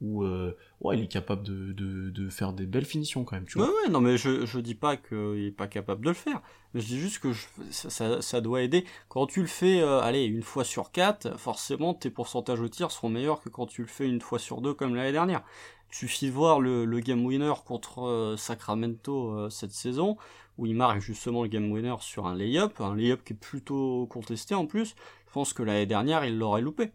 Où, 0.00 0.24
euh, 0.24 0.56
ouais, 0.80 0.96
il 0.96 1.04
est 1.04 1.08
capable 1.08 1.42
de, 1.42 2.28
faire 2.30 2.52
des 2.52 2.64
belles 2.64 2.86
finitions 2.86 3.24
quand 3.24 3.36
même, 3.36 3.44
tu 3.44 3.58
vois. 3.58 3.66
Ouais, 3.66 3.74
ouais, 3.84 3.90
non, 3.90 4.00
mais 4.00 4.16
je, 4.16 4.46
je 4.46 4.58
dis 4.58 4.74
pas 4.74 4.96
qu'il 4.96 5.44
est 5.46 5.54
pas 5.54 5.66
capable 5.66 6.04
de 6.04 6.10
le 6.10 6.14
faire. 6.14 6.40
Je 6.74 6.84
dis 6.84 6.98
juste 7.00 7.18
que 7.18 7.32
ça, 7.70 8.40
doit 8.40 8.62
aider. 8.62 8.84
Quand 9.08 9.26
tu 9.26 9.40
le 9.40 9.48
fais, 9.48 9.80
euh, 9.80 10.00
allez, 10.00 10.24
une 10.24 10.42
fois 10.42 10.64
sur 10.64 10.92
quatre, 10.92 11.36
forcément, 11.38 11.94
tes 11.94 12.10
pourcentages 12.10 12.60
au 12.60 12.68
tir 12.68 12.90
seront 12.92 13.08
meilleurs 13.08 13.40
que 13.40 13.48
quand 13.48 13.66
tu 13.66 13.82
le 13.82 13.88
fais 13.88 14.08
une 14.08 14.20
fois 14.20 14.38
sur 14.38 14.60
deux 14.60 14.72
comme 14.72 14.94
l'année 14.94 15.12
dernière. 15.12 15.42
Suffit 15.90 16.26
de 16.26 16.32
voir 16.32 16.60
le, 16.60 16.84
le 16.84 17.00
game 17.00 17.24
winner 17.24 17.52
contre 17.64 18.02
euh, 18.02 18.36
Sacramento 18.36 19.32
euh, 19.32 19.50
cette 19.50 19.72
saison, 19.72 20.16
où 20.56 20.66
il 20.66 20.76
marque 20.76 21.00
justement 21.00 21.42
le 21.42 21.48
game 21.48 21.70
winner 21.70 21.96
sur 22.00 22.26
un 22.26 22.34
layup, 22.34 22.80
un 22.80 22.94
layup 22.94 23.24
qui 23.24 23.32
est 23.32 23.36
plutôt 23.36 24.06
contesté 24.06 24.54
en 24.54 24.66
plus. 24.66 24.94
Je 25.26 25.32
pense 25.32 25.52
que 25.52 25.62
l'année 25.62 25.86
dernière, 25.86 26.24
il 26.24 26.38
l'aurait 26.38 26.60
loupé. 26.62 26.92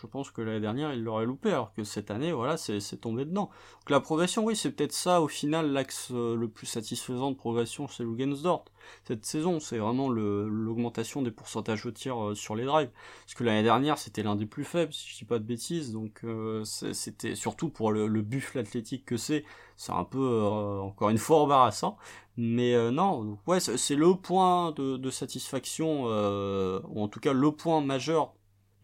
Je 0.00 0.06
pense 0.06 0.30
que 0.30 0.40
l'année 0.40 0.60
dernière, 0.60 0.94
il 0.94 1.02
l'aurait 1.02 1.26
loupé, 1.26 1.50
alors 1.50 1.74
que 1.74 1.84
cette 1.84 2.10
année, 2.10 2.32
voilà, 2.32 2.56
c'est 2.56 2.80
tombé 3.00 3.26
dedans. 3.26 3.50
Donc 3.80 3.90
la 3.90 4.00
progression, 4.00 4.44
oui, 4.44 4.56
c'est 4.56 4.70
peut-être 4.70 4.92
ça, 4.92 5.20
au 5.20 5.28
final, 5.28 5.72
l'axe 5.72 6.08
euh, 6.12 6.36
le 6.36 6.48
plus 6.48 6.66
satisfaisant 6.66 7.30
de 7.30 7.36
progression 7.36 7.86
chez 7.86 8.02
Lugensdort. 8.02 8.64
Cette 9.04 9.26
saison, 9.26 9.60
c'est 9.60 9.76
vraiment 9.76 10.08
l'augmentation 10.08 11.20
des 11.20 11.30
pourcentages 11.30 11.84
de 11.84 11.90
tir 11.90 12.22
euh, 12.22 12.34
sur 12.34 12.56
les 12.56 12.64
drives. 12.64 12.90
Parce 13.26 13.34
que 13.34 13.44
l'année 13.44 13.62
dernière, 13.62 13.98
c'était 13.98 14.22
l'un 14.22 14.36
des 14.36 14.46
plus 14.46 14.64
faibles, 14.64 14.92
si 14.92 15.10
je 15.10 15.18
dis 15.18 15.24
pas 15.26 15.38
de 15.38 15.44
bêtises, 15.44 15.92
donc 15.92 16.20
euh, 16.24 16.64
c'était 16.64 17.34
surtout 17.34 17.68
pour 17.68 17.92
le, 17.92 18.06
le 18.06 18.22
buffle 18.22 18.58
athlétique 18.58 19.04
que 19.04 19.18
c'est, 19.18 19.44
c'est 19.76 19.92
un 19.92 20.04
peu, 20.04 20.42
encore 20.42 21.10
une 21.10 21.18
fois, 21.18 21.40
embarrassant. 21.42 21.98
Mais 22.38 22.90
non, 22.90 23.38
ouais, 23.46 23.60
c'est 23.60 23.96
le 23.96 24.14
point 24.14 24.72
de 24.72 25.10
satisfaction, 25.10 26.04
ou 26.04 27.02
en 27.02 27.08
tout 27.08 27.20
cas 27.20 27.34
le 27.34 27.52
point 27.52 27.82
majeur 27.82 28.32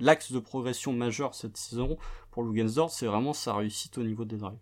l'axe 0.01 0.33
de 0.33 0.39
progression 0.39 0.93
majeur 0.93 1.35
cette 1.35 1.57
saison 1.57 1.99
pour 2.31 2.45
Lugensdorf, 2.45 2.93
c'est 2.93 3.07
vraiment 3.07 3.33
sa 3.33 3.55
réussite 3.55 3.99
au 3.99 4.03
niveau 4.03 4.25
des 4.25 4.37
drives. 4.37 4.59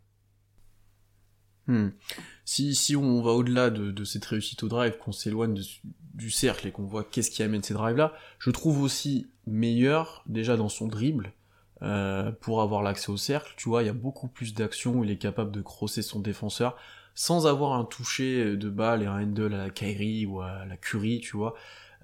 Hmm. 1.66 1.88
Si, 2.44 2.75
si 2.75 2.94
on 2.94 3.23
va 3.23 3.31
au-delà 3.31 3.70
de, 3.70 4.05
cette 4.05 4.25
réussite 4.27 4.62
au 4.62 4.68
drive, 4.68 4.99
qu'on 4.99 5.12
s'éloigne 5.12 5.59
du 6.12 6.31
cercle 6.31 6.66
et 6.68 6.73
qu'on 6.73 6.85
voit 6.85 7.05
qu'est-ce 7.05 7.31
qui 7.31 7.42
amène 7.42 7.62
ces 7.62 7.75
drives-là, 7.75 8.12
je 8.38 8.51
trouve 8.51 8.83
aussi 8.83 9.29
meilleur 9.47 10.23
déjà 10.27 10.57
dans 10.57 10.68
son 10.68 10.88
dribble 10.88 11.33
euh, 11.83 12.33
pour 12.33 12.61
avoir 12.61 12.83
l'accès 12.83 13.11
au 13.11 13.16
cercle. 13.16 13.55
Tu 13.57 13.68
vois, 13.68 13.83
il 13.83 13.87
y 13.87 13.90
a 13.90 13.94
beaucoup 13.94 14.29
plus 14.29 14.55
d'actions 14.55 14.97
où 14.97 15.05
il 15.05 15.11
est 15.11 15.18
capable 15.18 15.53
de 15.53 15.62
crosser 15.62 16.03
son 16.03 16.20
défenseur 16.20 16.77
sans 17.14 17.47
avoir 17.47 17.75
un 17.75 17.85
toucher 17.85 18.57
de 18.57 18.68
balle 18.68 19.03
et 19.03 19.07
un 19.07 19.23
handle 19.23 19.55
à 19.55 19.59
la 19.59 19.70
Kyrie 19.70 20.27
ou 20.27 20.40
à 20.40 20.64
la 20.66 20.77
Curie, 20.77 21.20
tu 21.20 21.37
vois. 21.37 21.55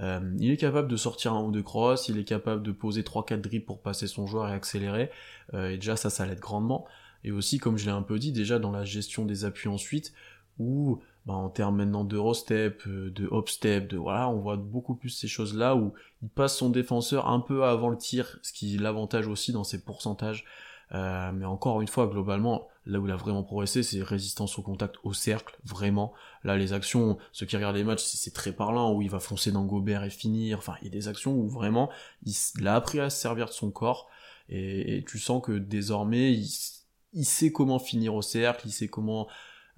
Euh, 0.01 0.21
il 0.39 0.51
est 0.51 0.57
capable 0.57 0.89
de 0.89 0.97
sortir 0.97 1.35
un 1.35 1.43
ou 1.43 1.51
deux 1.51 1.63
cross, 1.63 2.09
il 2.09 2.19
est 2.19 2.25
capable 2.25 2.63
de 2.63 2.73
poser 2.73 3.03
3-4 3.03 3.41
dribbles 3.41 3.67
pour 3.67 3.81
passer 3.81 4.07
son 4.07 4.27
joueur 4.27 4.49
et 4.49 4.53
accélérer, 4.53 5.11
euh, 5.55 5.71
et 5.71 5.77
déjà 5.77 5.97
ça, 5.97 6.11
ça 6.11 6.27
l'aide 6.27 6.41
grandement. 6.41 6.87
Et 7.23 7.33
aussi, 7.33 7.59
comme 7.59 7.77
je 7.77 7.85
l'ai 7.85 7.91
un 7.91 8.03
peu 8.03 8.19
dit, 8.19 8.33
déjà 8.33 8.59
dans 8.59 8.71
la 8.71 8.85
gestion 8.85 9.27
des 9.27 9.45
appuis 9.45 9.69
ensuite, 9.69 10.15
où 10.59 11.01
bah, 11.27 11.35
en 11.35 11.51
termes 11.51 11.77
maintenant 11.77 12.05
d'Eurostep, 12.05 12.83
euh, 12.87 13.11
de 13.11 13.27
hop-step, 13.31 13.89
de 13.89 13.99
voilà, 13.99 14.29
on 14.29 14.39
voit 14.39 14.57
beaucoup 14.57 14.95
plus 14.95 15.11
ces 15.11 15.29
choses-là 15.29 15.77
où 15.77 15.93
il 16.23 16.29
passe 16.29 16.57
son 16.57 16.71
défenseur 16.71 17.29
un 17.29 17.41
peu 17.41 17.65
avant 17.65 17.91
le 17.91 17.99
tir, 17.99 18.39
ce 18.43 18.53
qui 18.53 18.79
l'avantage 18.79 19.27
aussi 19.27 19.53
dans 19.53 19.65
ses 19.65 19.85
pourcentages. 19.85 20.47
Euh, 20.93 21.31
mais 21.33 21.45
encore 21.45 21.81
une 21.81 21.89
fois, 21.89 22.07
globalement, 22.07 22.69
là 22.87 22.99
où 22.99 23.07
il 23.07 23.13
a 23.13 23.17
vraiment 23.17 23.43
progressé, 23.43 23.83
c'est 23.83 24.03
résistance 24.03 24.59
au 24.59 24.63
contact 24.63 24.97
au 25.05 25.13
cercle, 25.13 25.57
vraiment. 25.65 26.13
Là, 26.43 26.57
les 26.57 26.73
actions, 26.73 27.19
ceux 27.33 27.47
qui 27.47 27.57
regardent 27.57 27.77
les 27.77 27.85
matchs, 27.85 28.03
c'est 28.03 28.33
très 28.35 28.53
parlant, 28.53 28.93
où 28.93 29.03
il 29.03 29.11
va 29.11 29.21
foncer 29.21 29.53
dans 29.53 29.65
Gobert 29.65 30.03
et 30.05 30.11
finir. 30.11 30.59
Enfin, 30.59 30.75
il 30.81 30.87
y 30.87 30.89
a 30.89 30.91
des 30.91 31.09
actions 31.09 31.35
où 31.35 31.49
vraiment, 31.49 31.91
il, 32.25 32.67
a 32.67 32.75
appris 32.75 32.99
à 33.01 33.11
se 33.11 33.21
servir 33.21 33.47
de 33.47 33.53
son 33.53 33.71
corps, 33.71 34.09
et, 34.49 35.05
tu 35.07 35.19
sens 35.19 35.41
que 35.43 35.53
désormais, 35.53 36.33
il, 36.33 37.25
sait 37.25 37.53
comment 37.53 37.79
finir 37.79 38.15
au 38.15 38.23
cercle, 38.23 38.67
il 38.67 38.73
sait 38.73 38.89
comment 38.89 39.29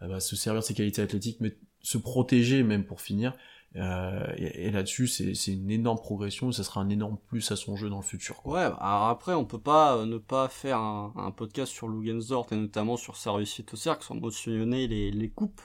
euh, 0.00 0.08
bah, 0.08 0.20
se 0.20 0.34
servir 0.34 0.62
de 0.62 0.66
ses 0.66 0.74
qualités 0.74 1.02
athlétiques, 1.02 1.38
mais 1.40 1.58
se 1.82 1.98
protéger 1.98 2.62
même 2.62 2.84
pour 2.84 3.00
finir. 3.02 3.34
Euh, 3.76 4.26
et, 4.36 4.70
là-dessus, 4.70 5.08
c'est 5.08 5.52
une 5.52 5.70
énorme 5.70 5.98
progression, 5.98 6.52
ça 6.52 6.62
sera 6.62 6.80
un 6.80 6.90
énorme 6.90 7.16
plus 7.28 7.50
à 7.52 7.56
son 7.56 7.76
jeu 7.76 7.88
dans 7.88 7.96
le 7.96 8.02
futur. 8.02 8.44
Ouais, 8.46 8.60
alors 8.60 9.08
après, 9.08 9.34
on 9.34 9.44
peut 9.44 9.60
pas 9.60 9.96
euh, 9.96 10.04
ne 10.04 10.18
pas 10.18 10.48
faire 10.48 10.78
un, 10.78 11.32
podcast 11.34 11.72
sur 11.72 11.88
Lugensdort 11.88 12.46
et 12.52 12.56
notamment 12.56 12.96
sur 12.96 13.16
sa 13.16 13.32
réussite 13.32 13.72
au 13.72 13.76
cercle 13.76 14.04
sans 14.04 14.14
mentionner 14.14 14.86
les, 14.86 15.10
les 15.10 15.30
coupes 15.30 15.62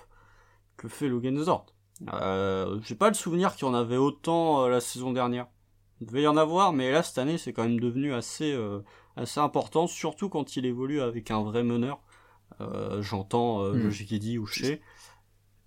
que 0.78 0.88
fait 0.88 1.10
Lugensdort. 1.10 1.65
Euh, 2.13 2.80
J'ai 2.84 2.96
pas 2.96 3.10
le 3.10 3.15
souvenir 3.15 3.56
qu'il 3.56 3.67
y 3.67 3.70
en 3.70 3.74
avait 3.74 3.98
autant 3.98 4.63
euh, 4.63 4.70
la 4.70 4.80
saison 4.80 5.12
dernière. 5.12 5.48
Il 6.00 6.08
devait 6.08 6.22
y 6.22 6.28
en 6.28 6.38
avoir, 6.38 6.74
mais 6.74 6.91
là 6.91 7.02
cette 7.02 7.17
année 7.17 7.39
c'est 7.39 7.54
quand 7.54 7.63
même 7.63 7.80
devenu 7.80 8.13
assez 8.13 8.56
assez 9.15 9.39
important, 9.39 9.88
surtout 9.88 10.30
quand 10.30 10.56
il 10.56 10.67
évolue 10.67 11.02
avec 11.02 11.32
un 11.32 11.41
vrai 11.41 11.63
meneur. 11.63 12.00
J'entends 13.02 13.63
euh, 13.63 13.74
hmm. 13.74 14.39
ou 14.39 14.46
Shea 14.46 14.78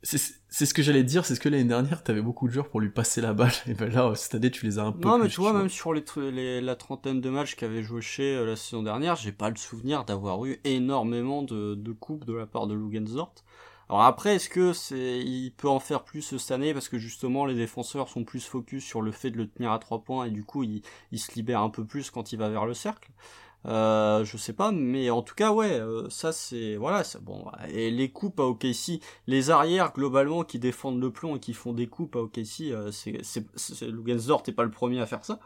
c'est 0.02 0.66
ce 0.66 0.74
que 0.74 0.82
j'allais 0.82 1.04
dire, 1.04 1.26
c'est 1.26 1.34
ce 1.34 1.40
que 1.40 1.48
l'année 1.48 1.64
dernière, 1.64 2.02
t'avais 2.02 2.22
beaucoup 2.22 2.48
de 2.48 2.52
joueurs 2.52 2.68
pour 2.68 2.80
lui 2.80 2.88
passer 2.88 3.20
la 3.20 3.34
balle, 3.34 3.52
et 3.66 3.74
ben 3.74 3.90
là, 3.90 4.14
cette 4.14 4.34
année, 4.34 4.50
tu 4.50 4.64
les 4.64 4.78
as 4.78 4.84
un 4.84 4.92
peu 4.92 5.06
Non, 5.06 5.18
mais 5.18 5.28
tu 5.28 5.40
vois, 5.40 5.52
même 5.52 5.68
sur 5.68 5.92
les, 5.92 6.60
la 6.60 6.76
trentaine 6.76 7.20
de 7.20 7.30
matchs 7.30 7.54
qu'avait 7.54 7.82
joué 7.82 8.00
chez 8.00 8.34
euh, 8.34 8.46
la 8.46 8.56
saison 8.56 8.82
dernière, 8.82 9.16
j'ai 9.16 9.32
pas 9.32 9.50
le 9.50 9.56
souvenir 9.56 10.04
d'avoir 10.04 10.44
eu 10.46 10.60
énormément 10.64 11.42
de, 11.42 11.74
de 11.74 11.92
coupes 11.92 12.24
de 12.24 12.32
la 12.32 12.46
part 12.46 12.66
de 12.66 12.74
Lugensdort. 12.74 13.34
Alors 13.90 14.02
après, 14.02 14.36
est-ce 14.36 14.48
que 14.48 14.72
c'est, 14.72 15.18
il 15.18 15.50
peut 15.50 15.68
en 15.68 15.80
faire 15.80 16.04
plus 16.04 16.22
cette 16.22 16.52
année? 16.52 16.72
Parce 16.72 16.88
que 16.88 16.96
justement 16.96 17.44
les 17.44 17.56
défenseurs 17.56 18.08
sont 18.08 18.22
plus 18.22 18.46
focus 18.46 18.84
sur 18.84 19.02
le 19.02 19.10
fait 19.10 19.32
de 19.32 19.36
le 19.36 19.48
tenir 19.48 19.72
à 19.72 19.80
trois 19.80 20.04
points 20.04 20.26
et 20.26 20.30
du 20.30 20.44
coup 20.44 20.62
il, 20.62 20.82
il 21.10 21.18
se 21.18 21.32
libère 21.34 21.60
un 21.60 21.70
peu 21.70 21.84
plus 21.84 22.08
quand 22.10 22.32
il 22.32 22.38
va 22.38 22.48
vers 22.48 22.66
le 22.66 22.74
cercle. 22.74 23.10
Euh, 23.66 24.24
je 24.24 24.36
sais 24.38 24.54
pas, 24.54 24.72
mais 24.72 25.10
en 25.10 25.22
tout 25.22 25.34
cas, 25.34 25.52
ouais, 25.52 25.72
euh, 25.72 26.08
ça 26.08 26.32
c'est 26.32 26.76
voilà, 26.76 27.04
c'est 27.04 27.22
bon. 27.22 27.44
Et 27.68 27.90
les 27.90 28.10
coupes 28.10 28.40
à 28.40 28.44
OKC, 28.44 29.00
les 29.26 29.50
arrières 29.50 29.92
globalement 29.92 30.44
qui 30.44 30.58
défendent 30.58 31.00
le 31.00 31.10
plomb 31.10 31.36
et 31.36 31.40
qui 31.40 31.52
font 31.52 31.74
des 31.74 31.86
coupes 31.86 32.16
à 32.16 32.20
OKC, 32.20 32.70
euh, 32.72 32.90
c'est 32.90 33.12
t'es 34.42 34.52
pas 34.52 34.64
le 34.64 34.70
premier 34.70 35.00
à 35.00 35.06
faire 35.06 35.24
ça, 35.24 35.40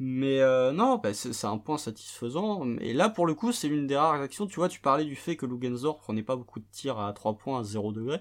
mais 0.00 0.40
euh, 0.40 0.70
non, 0.72 0.96
bah, 1.02 1.12
c'est 1.12 1.46
un 1.46 1.58
point 1.58 1.76
satisfaisant. 1.76 2.64
Et 2.80 2.92
là, 2.92 3.08
pour 3.08 3.26
le 3.26 3.34
coup, 3.34 3.50
c'est 3.52 3.68
l'une 3.68 3.86
des 3.86 3.96
rares 3.96 4.20
actions. 4.20 4.46
Tu 4.46 4.56
vois, 4.56 4.68
tu 4.68 4.80
parlais 4.80 5.04
du 5.04 5.16
fait 5.16 5.36
que 5.36 5.44
Lugensdort 5.44 5.98
prenait 5.98 6.22
pas 6.22 6.36
beaucoup 6.36 6.60
de 6.60 6.66
tirs 6.70 7.00
à 7.00 7.12
3 7.12 7.34
points 7.34 7.60
à 7.60 7.64
0 7.64 7.92
degré. 7.92 8.20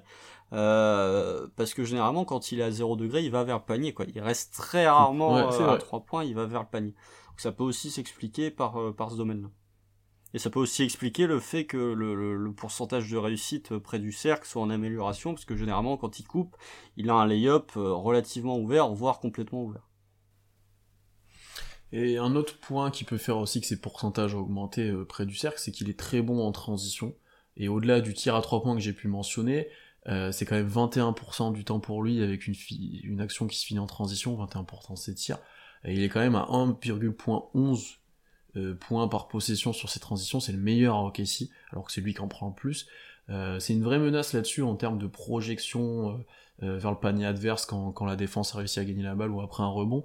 Euh, 0.53 1.47
parce 1.55 1.73
que 1.73 1.83
généralement, 1.83 2.25
quand 2.25 2.51
il 2.51 2.61
est 2.61 2.63
à 2.63 2.71
0 2.71 2.95
degré, 2.95 3.23
il 3.23 3.31
va 3.31 3.43
vers 3.43 3.57
le 3.57 3.63
panier. 3.63 3.93
Quoi. 3.93 4.05
Il 4.13 4.21
reste 4.21 4.53
très 4.55 4.87
rarement 4.87 5.35
à 5.35 5.77
3 5.77 5.99
points, 6.01 6.23
il 6.23 6.33
va 6.33 6.45
vers 6.45 6.61
le 6.61 6.67
panier 6.67 6.93
ça 7.41 7.51
peut 7.51 7.63
aussi 7.63 7.89
s'expliquer 7.91 8.51
par, 8.51 8.79
euh, 8.79 8.93
par 8.93 9.11
ce 9.11 9.17
domaine-là. 9.17 9.49
Et 10.33 10.39
ça 10.39 10.49
peut 10.49 10.59
aussi 10.59 10.83
expliquer 10.83 11.25
le 11.25 11.39
fait 11.39 11.65
que 11.65 11.77
le, 11.77 12.51
pourcentage 12.51 13.09
de 13.09 13.17
réussite 13.17 13.77
près 13.77 13.99
du 13.99 14.11
cercle 14.11 14.45
soit 14.45 14.61
en 14.61 14.69
amélioration, 14.69 15.33
parce 15.33 15.45
que 15.45 15.55
généralement, 15.55 15.97
quand 15.97 16.19
il 16.19 16.25
coupe, 16.25 16.57
il 16.97 17.09
a 17.09 17.13
un 17.13 17.25
lay-up 17.25 17.71
euh, 17.77 17.93
relativement 17.93 18.57
ouvert, 18.57 18.89
voire 18.89 19.19
complètement 19.19 19.63
ouvert. 19.63 19.87
Et 21.93 22.17
un 22.17 22.35
autre 22.35 22.59
point 22.59 22.91
qui 22.91 23.05
peut 23.05 23.17
faire 23.17 23.37
aussi 23.37 23.61
que 23.61 23.67
ses 23.67 23.79
pourcentages 23.79 24.35
ont 24.35 24.39
augmenté 24.39 24.89
euh, 24.89 25.05
près 25.05 25.25
du 25.25 25.35
cercle, 25.35 25.59
c'est 25.59 25.71
qu'il 25.71 25.89
est 25.89 25.97
très 25.97 26.21
bon 26.21 26.45
en 26.45 26.51
transition. 26.51 27.15
Et 27.55 27.69
au-delà 27.69 28.01
du 28.01 28.13
tir 28.13 28.35
à 28.35 28.41
trois 28.41 28.61
points 28.61 28.75
que 28.75 28.81
j'ai 28.81 28.93
pu 28.93 29.07
mentionner, 29.07 29.69
euh, 30.07 30.31
c'est 30.31 30.45
quand 30.45 30.55
même 30.55 30.69
21% 30.69 31.53
du 31.53 31.65
temps 31.65 31.79
pour 31.79 32.03
lui 32.03 32.21
avec 32.21 32.47
une, 32.47 33.21
action 33.21 33.47
qui 33.47 33.57
se 33.57 33.65
finit 33.65 33.79
en 33.79 33.87
transition, 33.87 34.37
21% 34.37 34.95
c'est 34.95 35.15
tir. 35.15 35.39
Il 35.87 36.03
est 36.03 36.09
quand 36.09 36.19
même 36.19 36.35
à 36.35 36.45
1,11 36.45 37.97
euh, 38.57 38.73
points 38.73 39.07
par 39.07 39.27
possession 39.27 39.73
sur 39.73 39.89
ses 39.89 39.99
transitions, 39.99 40.39
c'est 40.39 40.51
le 40.51 40.57
meilleur 40.57 40.95
à 40.95 41.03
OKC, 41.03 41.49
alors 41.71 41.85
que 41.85 41.91
c'est 41.91 42.01
lui 42.01 42.13
qui 42.13 42.21
en 42.21 42.27
prend 42.27 42.47
le 42.47 42.53
plus. 42.53 42.87
Euh, 43.29 43.59
c'est 43.59 43.73
une 43.73 43.83
vraie 43.83 43.99
menace 43.99 44.33
là-dessus 44.33 44.63
en 44.63 44.75
termes 44.75 44.97
de 44.97 45.05
projection 45.05 46.23
euh, 46.63 46.77
vers 46.77 46.91
le 46.91 46.97
panier 46.97 47.25
adverse 47.25 47.65
quand, 47.65 47.91
quand, 47.91 48.05
la 48.05 48.15
défense 48.15 48.55
a 48.55 48.59
réussi 48.59 48.79
à 48.79 48.85
gagner 48.85 49.03
la 49.03 49.15
balle 49.15 49.31
ou 49.31 49.41
après 49.41 49.63
un 49.63 49.67
rebond. 49.67 50.03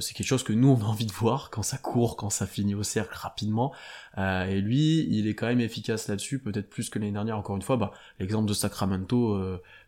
c'est 0.00 0.14
quelque 0.14 0.26
chose 0.26 0.42
que 0.42 0.52
nous 0.52 0.68
on 0.68 0.80
a 0.80 0.84
envie 0.84 1.06
de 1.06 1.12
voir 1.12 1.48
quand 1.50 1.62
ça 1.62 1.78
court, 1.78 2.16
quand 2.16 2.28
ça 2.28 2.46
finit 2.46 2.74
au 2.74 2.82
cercle 2.82 3.16
rapidement. 3.16 3.72
et 4.18 4.60
lui, 4.60 5.06
il 5.08 5.28
est 5.28 5.34
quand 5.34 5.46
même 5.46 5.60
efficace 5.60 6.08
là-dessus, 6.08 6.40
peut-être 6.40 6.68
plus 6.68 6.90
que 6.90 6.98
l'année 6.98 7.12
dernière. 7.12 7.38
Encore 7.38 7.56
une 7.56 7.62
fois, 7.62 7.76
bah, 7.76 7.92
l'exemple 8.18 8.48
de 8.48 8.54
Sacramento, 8.54 9.40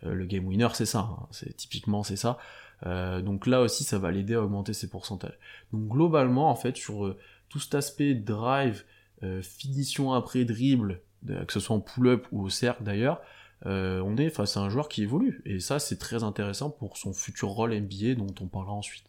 le 0.03 0.25
game 0.25 0.47
winner, 0.47 0.69
c'est 0.73 0.87
ça. 0.87 1.01
Hein. 1.01 1.27
c'est 1.33 1.55
typiquement 1.57 2.05
c'est 2.05 2.17
ça. 2.17 2.39
Donc 2.85 3.47
là 3.47 3.61
aussi, 3.61 3.85
ça 3.85 3.99
va 3.99 4.11
l'aider 4.11 4.35
à 4.35 4.43
augmenter 4.43 4.73
ses 4.73 4.89
pourcentages. 4.89 5.39
Donc 5.73 5.89
globalement, 5.89 6.51
en 6.51 6.57
fait, 6.57 6.77
sur 6.77 7.17
tout 7.49 7.59
cet 7.59 7.75
aspect 7.75 8.15
drive, 8.15 8.85
euh, 9.23 9.43
finition 9.43 10.13
après 10.13 10.45
dribble, 10.45 11.01
que 11.27 11.53
ce 11.53 11.61
soit 11.61 11.75
en 11.75 11.81
pull-up 11.81 12.27
ou 12.31 12.45
au 12.45 12.49
cercle 12.49 12.85
d'ailleurs, 12.85 13.21
euh, 13.67 14.01
on 14.03 14.17
est 14.17 14.31
face 14.31 14.57
à 14.57 14.61
un 14.61 14.69
joueur 14.69 14.89
qui 14.89 15.03
évolue. 15.03 15.43
Et 15.45 15.61
ça, 15.61 15.79
c'est 15.79 15.99
très 15.99 16.23
intéressant 16.23 16.71
pour 16.71 16.97
son 16.97 17.13
futur 17.13 17.49
rôle 17.49 17.75
NBA 17.75 18.15
dont 18.15 18.35
on 18.41 18.47
parlera 18.47 18.73
ensuite. 18.73 19.05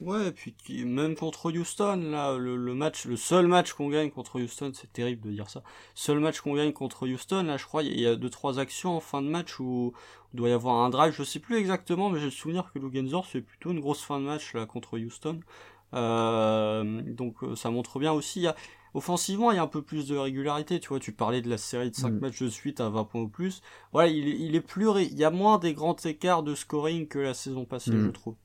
Ouais, 0.00 0.28
et 0.28 0.32
puis 0.32 0.84
même 0.84 1.14
contre 1.14 1.52
Houston, 1.52 1.96
là, 2.10 2.38
le, 2.38 2.74
match, 2.74 3.04
le 3.04 3.16
seul 3.16 3.46
match 3.46 3.74
qu'on 3.74 3.90
gagne 3.90 4.10
contre 4.10 4.40
Houston, 4.40 4.72
c'est 4.74 4.90
terrible 4.92 5.28
de 5.28 5.32
dire 5.32 5.50
ça. 5.50 5.62
Seul 5.94 6.20
match 6.20 6.40
qu'on 6.40 6.54
gagne 6.54 6.72
contre 6.72 7.06
Houston, 7.06 7.42
là, 7.42 7.58
je 7.58 7.66
crois, 7.66 7.82
il 7.82 8.00
y 8.00 8.06
a 8.06 8.16
deux 8.16 8.30
trois 8.30 8.58
actions 8.58 8.96
en 8.96 9.00
fin 9.00 9.20
de 9.20 9.28
match 9.28 9.60
où 9.60 9.92
il 10.32 10.38
doit 10.38 10.48
y 10.48 10.52
avoir 10.52 10.76
un 10.76 10.90
drive, 10.90 11.12
je 11.12 11.22
sais 11.22 11.38
plus 11.38 11.56
exactement, 11.56 12.08
mais 12.08 12.18
j'ai 12.18 12.26
le 12.26 12.30
souvenir 12.30 12.72
que 12.72 12.78
Lugenzor 12.78 13.26
fait 13.26 13.42
plutôt 13.42 13.72
une 13.72 13.80
grosse 13.80 14.02
fin 14.02 14.18
de 14.20 14.24
match 14.24 14.54
là 14.54 14.64
contre 14.64 14.98
Houston. 14.98 15.40
Euh, 15.92 17.02
donc 17.02 17.42
euh, 17.42 17.56
ça 17.56 17.70
montre 17.70 17.98
bien 17.98 18.12
aussi. 18.12 18.46
offensivement, 18.94 19.50
il 19.50 19.56
y 19.56 19.58
a 19.58 19.62
un 19.62 19.66
peu 19.66 19.82
plus 19.82 20.08
de 20.08 20.16
régularité. 20.16 20.80
Tu 20.80 20.88
vois, 20.88 21.00
tu 21.00 21.12
parlais 21.12 21.42
de 21.42 21.50
la 21.50 21.58
série 21.58 21.90
de 21.90 21.96
5 21.96 22.10
mm. 22.10 22.18
matchs 22.20 22.42
de 22.42 22.48
suite 22.48 22.80
à 22.80 22.88
20 22.88 23.04
points 23.04 23.22
ou 23.22 23.28
plus. 23.28 23.60
Voilà, 23.92 24.08
il, 24.08 24.28
il 24.28 24.54
est 24.54 24.60
plus, 24.60 24.88
il 25.02 25.18
y 25.18 25.24
a 25.24 25.30
moins 25.30 25.58
des 25.58 25.74
grands 25.74 25.96
écarts 25.96 26.42
de 26.42 26.54
scoring 26.54 27.06
que 27.08 27.18
la 27.18 27.34
saison 27.34 27.66
passée, 27.66 27.90
mm. 27.90 28.06
je 28.06 28.10
trouve. 28.10 28.36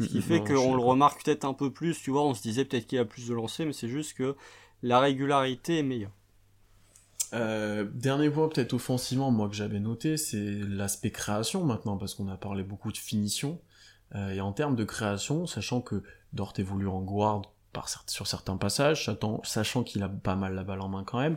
Ce 0.00 0.06
qui 0.06 0.18
mm, 0.18 0.22
fait 0.22 0.40
qu'on 0.40 0.74
le 0.74 0.82
remarque 0.82 1.24
peut-être 1.24 1.44
un 1.44 1.54
peu 1.54 1.70
plus, 1.70 2.00
tu 2.00 2.10
vois, 2.10 2.24
on 2.24 2.34
se 2.34 2.42
disait 2.42 2.64
peut-être 2.64 2.86
qu'il 2.86 2.98
a 2.98 3.04
plus 3.04 3.28
de 3.28 3.34
lancers, 3.34 3.66
mais 3.66 3.72
c'est 3.72 3.88
juste 3.88 4.14
que 4.14 4.36
la 4.82 4.98
régularité 4.98 5.78
est 5.78 5.82
meilleure. 5.82 6.12
Euh, 7.32 7.84
dernier 7.94 8.28
point 8.28 8.48
peut-être 8.48 8.72
offensivement, 8.72 9.30
moi 9.30 9.48
que 9.48 9.54
j'avais 9.54 9.78
noté, 9.78 10.16
c'est 10.16 10.58
l'aspect 10.66 11.10
création 11.10 11.64
maintenant, 11.64 11.96
parce 11.96 12.14
qu'on 12.14 12.28
a 12.28 12.36
parlé 12.36 12.62
beaucoup 12.62 12.90
de 12.90 12.98
finition. 12.98 13.60
Euh, 14.14 14.30
et 14.30 14.40
en 14.40 14.52
termes 14.52 14.74
de 14.74 14.84
création, 14.84 15.46
sachant 15.46 15.80
que 15.80 16.02
Dort 16.32 16.52
évolue 16.58 16.88
en 16.88 17.00
guard 17.00 17.42
par, 17.72 17.88
sur 18.08 18.26
certains 18.26 18.56
passages, 18.56 19.10
sachant 19.44 19.82
qu'il 19.82 20.02
a 20.02 20.08
pas 20.08 20.36
mal 20.36 20.54
la 20.54 20.64
balle 20.64 20.80
en 20.80 20.88
main 20.88 21.04
quand 21.04 21.20
même. 21.20 21.36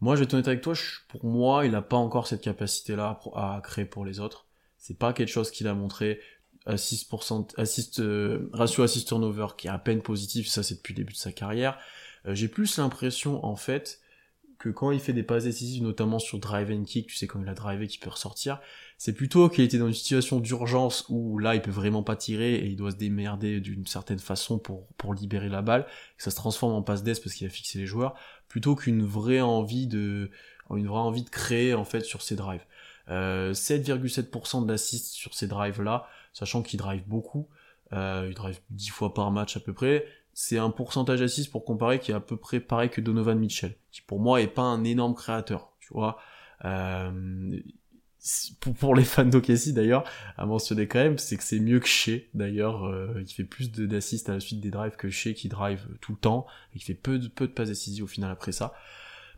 Moi, 0.00 0.16
je 0.16 0.20
vais 0.20 0.24
être 0.24 0.34
honnête 0.34 0.48
avec 0.48 0.60
toi, 0.60 0.74
pour 1.08 1.24
moi, 1.24 1.64
il 1.64 1.72
n'a 1.72 1.82
pas 1.82 1.96
encore 1.96 2.26
cette 2.26 2.42
capacité-là 2.42 3.18
à, 3.34 3.60
créer 3.62 3.84
pour 3.84 4.04
les 4.04 4.20
autres. 4.20 4.46
C'est 4.76 4.98
pas 4.98 5.12
quelque 5.12 5.28
chose 5.28 5.50
qu'il 5.50 5.66
a 5.66 5.74
montré. 5.74 6.20
Assist, 6.66 7.12
assist 7.58 8.00
euh, 8.00 8.48
ratio 8.54 8.84
assist 8.84 9.06
turnover 9.06 9.48
qui 9.58 9.66
est 9.66 9.70
à 9.70 9.78
peine 9.78 10.00
positif, 10.00 10.48
ça 10.48 10.62
c'est 10.62 10.76
depuis 10.76 10.94
le 10.94 10.98
début 10.98 11.12
de 11.12 11.18
sa 11.18 11.30
carrière. 11.30 11.78
Euh, 12.26 12.34
j'ai 12.34 12.48
plus 12.48 12.78
l'impression 12.78 13.44
en 13.44 13.54
fait 13.54 14.00
que 14.58 14.70
quand 14.70 14.90
il 14.90 15.00
fait 15.00 15.12
des 15.12 15.22
passes 15.22 15.44
décisives, 15.44 15.82
notamment 15.82 16.18
sur 16.18 16.38
drive 16.38 16.70
and 16.70 16.84
kick, 16.84 17.08
tu 17.08 17.16
sais 17.16 17.26
quand 17.26 17.42
il 17.42 17.48
a 17.50 17.54
drivé 17.54 17.86
qui 17.86 17.98
peut 17.98 18.08
ressortir, 18.08 18.60
c'est 18.96 19.12
plutôt 19.12 19.50
qu'il 19.50 19.62
était 19.62 19.76
dans 19.76 19.88
une 19.88 19.94
situation 19.94 20.40
d'urgence 20.40 21.04
où 21.10 21.38
là 21.38 21.54
il 21.54 21.60
peut 21.60 21.70
vraiment 21.70 22.02
pas 22.02 22.16
tirer 22.16 22.54
et 22.54 22.66
il 22.66 22.76
doit 22.76 22.92
se 22.92 22.96
démerder 22.96 23.60
d'une 23.60 23.86
certaine 23.86 24.18
façon 24.18 24.58
pour, 24.58 24.86
pour 24.96 25.12
libérer 25.12 25.50
la 25.50 25.60
balle, 25.60 25.84
que 26.16 26.22
ça 26.22 26.30
se 26.30 26.36
transforme 26.36 26.72
en 26.72 26.82
passe 26.82 27.02
d'ess 27.02 27.20
parce 27.20 27.34
qu'il 27.34 27.46
a 27.46 27.50
fixé 27.50 27.78
les 27.78 27.86
joueurs, 27.86 28.14
plutôt 28.48 28.74
qu'une 28.74 29.04
vraie 29.04 29.42
envie 29.42 29.86
de 29.86 30.30
une 30.74 30.86
vraie 30.86 30.98
envie 30.98 31.24
de 31.24 31.30
créer 31.30 31.74
en 31.74 31.84
fait 31.84 32.00
sur 32.00 32.22
ces 32.22 32.36
drives. 32.36 32.64
Euh, 33.10 33.52
7,7% 33.52 34.64
d'assist 34.64 35.12
sur 35.12 35.34
ces 35.34 35.46
drives 35.46 35.82
là, 35.82 36.08
sachant 36.34 36.62
qu'il 36.62 36.78
drive 36.78 37.02
beaucoup, 37.06 37.48
euh, 37.94 38.26
il 38.28 38.34
drive 38.34 38.60
10 38.70 38.88
fois 38.90 39.14
par 39.14 39.30
match 39.30 39.56
à 39.56 39.60
peu 39.60 39.72
près, 39.72 40.04
c'est 40.34 40.58
un 40.58 40.70
pourcentage 40.70 41.20
d'assist 41.20 41.50
pour 41.50 41.64
comparer 41.64 42.00
qui 42.00 42.10
est 42.10 42.14
à 42.14 42.20
peu 42.20 42.36
près 42.36 42.60
pareil 42.60 42.90
que 42.90 43.00
Donovan 43.00 43.38
Mitchell, 43.38 43.76
qui 43.90 44.02
pour 44.02 44.20
moi 44.20 44.42
est 44.42 44.48
pas 44.48 44.62
un 44.62 44.84
énorme 44.84 45.14
créateur, 45.14 45.72
tu 45.80 45.94
vois. 45.94 46.18
Euh, 46.64 47.58
pour, 48.78 48.94
les 48.94 49.04
fans 49.04 49.26
d'Okessi 49.26 49.74
d'ailleurs, 49.74 50.04
à 50.36 50.46
mentionner 50.46 50.88
quand 50.88 50.98
même, 50.98 51.18
c'est 51.18 51.36
que 51.36 51.42
c'est 51.42 51.60
mieux 51.60 51.78
que 51.78 51.86
chez 51.86 52.30
d'ailleurs, 52.34 52.84
euh, 52.84 53.22
il 53.24 53.32
fait 53.32 53.44
plus 53.44 53.70
d'assists 53.70 54.28
à 54.28 54.32
la 54.32 54.40
suite 54.40 54.60
des 54.60 54.70
drives 54.70 54.96
que 54.96 55.10
chez 55.10 55.34
qui 55.34 55.48
drive 55.48 55.86
tout 56.00 56.12
le 56.12 56.18
temps, 56.18 56.46
et 56.74 56.78
qui 56.78 56.84
fait 56.86 56.94
peu 56.94 57.18
de, 57.18 57.28
peu 57.28 57.46
de 57.46 57.52
passes 57.52 57.68
décisives 57.68 58.04
au 58.04 58.08
final 58.08 58.30
après 58.30 58.52
ça. 58.52 58.72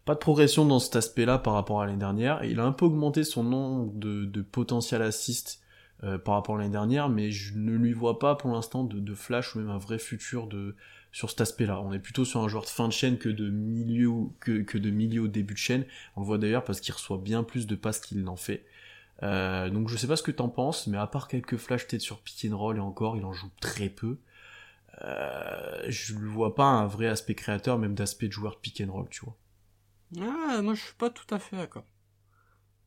Pas 0.04 0.14
de 0.14 0.20
progression 0.20 0.64
dans 0.64 0.78
cet 0.78 0.94
aspect-là 0.94 1.38
par 1.38 1.54
rapport 1.54 1.82
à 1.82 1.86
l'année 1.86 1.98
dernière, 1.98 2.44
il 2.44 2.60
a 2.60 2.64
un 2.64 2.72
peu 2.72 2.84
augmenté 2.86 3.24
son 3.24 3.42
nombre 3.42 3.92
de, 3.94 4.24
de 4.24 4.40
potentiel 4.40 5.02
assist 5.02 5.60
euh, 6.04 6.18
par 6.18 6.34
rapport 6.34 6.56
à 6.56 6.58
l'année 6.58 6.70
dernière, 6.70 7.08
mais 7.08 7.30
je 7.30 7.56
ne 7.56 7.72
lui 7.72 7.94
vois 7.94 8.18
pas 8.18 8.34
pour 8.34 8.52
l'instant 8.52 8.84
de, 8.84 9.14
flash 9.14 9.54
ou 9.54 9.60
même 9.60 9.70
un 9.70 9.78
vrai 9.78 9.98
futur 9.98 10.46
de, 10.46 10.76
sur 11.10 11.30
cet 11.30 11.40
aspect-là. 11.40 11.80
On 11.80 11.92
est 11.92 11.98
plutôt 11.98 12.26
sur 12.26 12.42
un 12.42 12.48
joueur 12.48 12.64
de 12.64 12.68
fin 12.68 12.86
de 12.86 12.92
chaîne 12.92 13.16
que 13.16 13.30
de 13.30 13.48
milieu, 13.48 14.12
que, 14.40 14.76
de 14.76 14.90
milieu 14.90 15.26
début 15.28 15.54
de 15.54 15.58
chaîne. 15.58 15.86
On 16.16 16.20
le 16.20 16.26
voit 16.26 16.36
d'ailleurs 16.36 16.64
parce 16.64 16.80
qu'il 16.80 16.92
reçoit 16.92 17.16
bien 17.16 17.42
plus 17.42 17.66
de 17.66 17.74
passes 17.74 18.00
qu'il 18.00 18.22
n'en 18.22 18.36
fait. 18.36 18.66
Euh, 19.22 19.70
donc 19.70 19.88
je 19.88 19.96
sais 19.96 20.06
pas 20.06 20.16
ce 20.16 20.22
que 20.22 20.30
t'en 20.30 20.50
penses, 20.50 20.86
mais 20.86 20.98
à 20.98 21.06
part 21.06 21.28
quelques 21.28 21.56
flash 21.56 21.86
tête 21.86 22.02
sur 22.02 22.20
pick 22.20 22.46
and 22.50 22.56
roll 22.56 22.76
et 22.76 22.80
encore, 22.80 23.16
il 23.16 23.24
en 23.24 23.32
joue 23.32 23.50
très 23.60 23.88
peu. 23.88 24.18
Euh, 25.02 25.82
je 25.88 26.14
ne 26.14 26.26
vois 26.26 26.54
pas 26.54 26.66
un 26.66 26.86
vrai 26.86 27.06
aspect 27.06 27.34
créateur, 27.34 27.78
même 27.78 27.94
d'aspect 27.94 28.28
de 28.28 28.32
joueur 28.32 28.54
de 28.56 28.58
pick 28.58 28.82
and 28.86 28.92
roll, 28.92 29.08
tu 29.10 29.24
vois. 29.24 29.36
Ah, 30.20 30.60
moi 30.60 30.74
je 30.74 30.82
suis 30.82 30.94
pas 30.94 31.08
tout 31.08 31.34
à 31.34 31.38
fait 31.38 31.56
d'accord. 31.56 31.84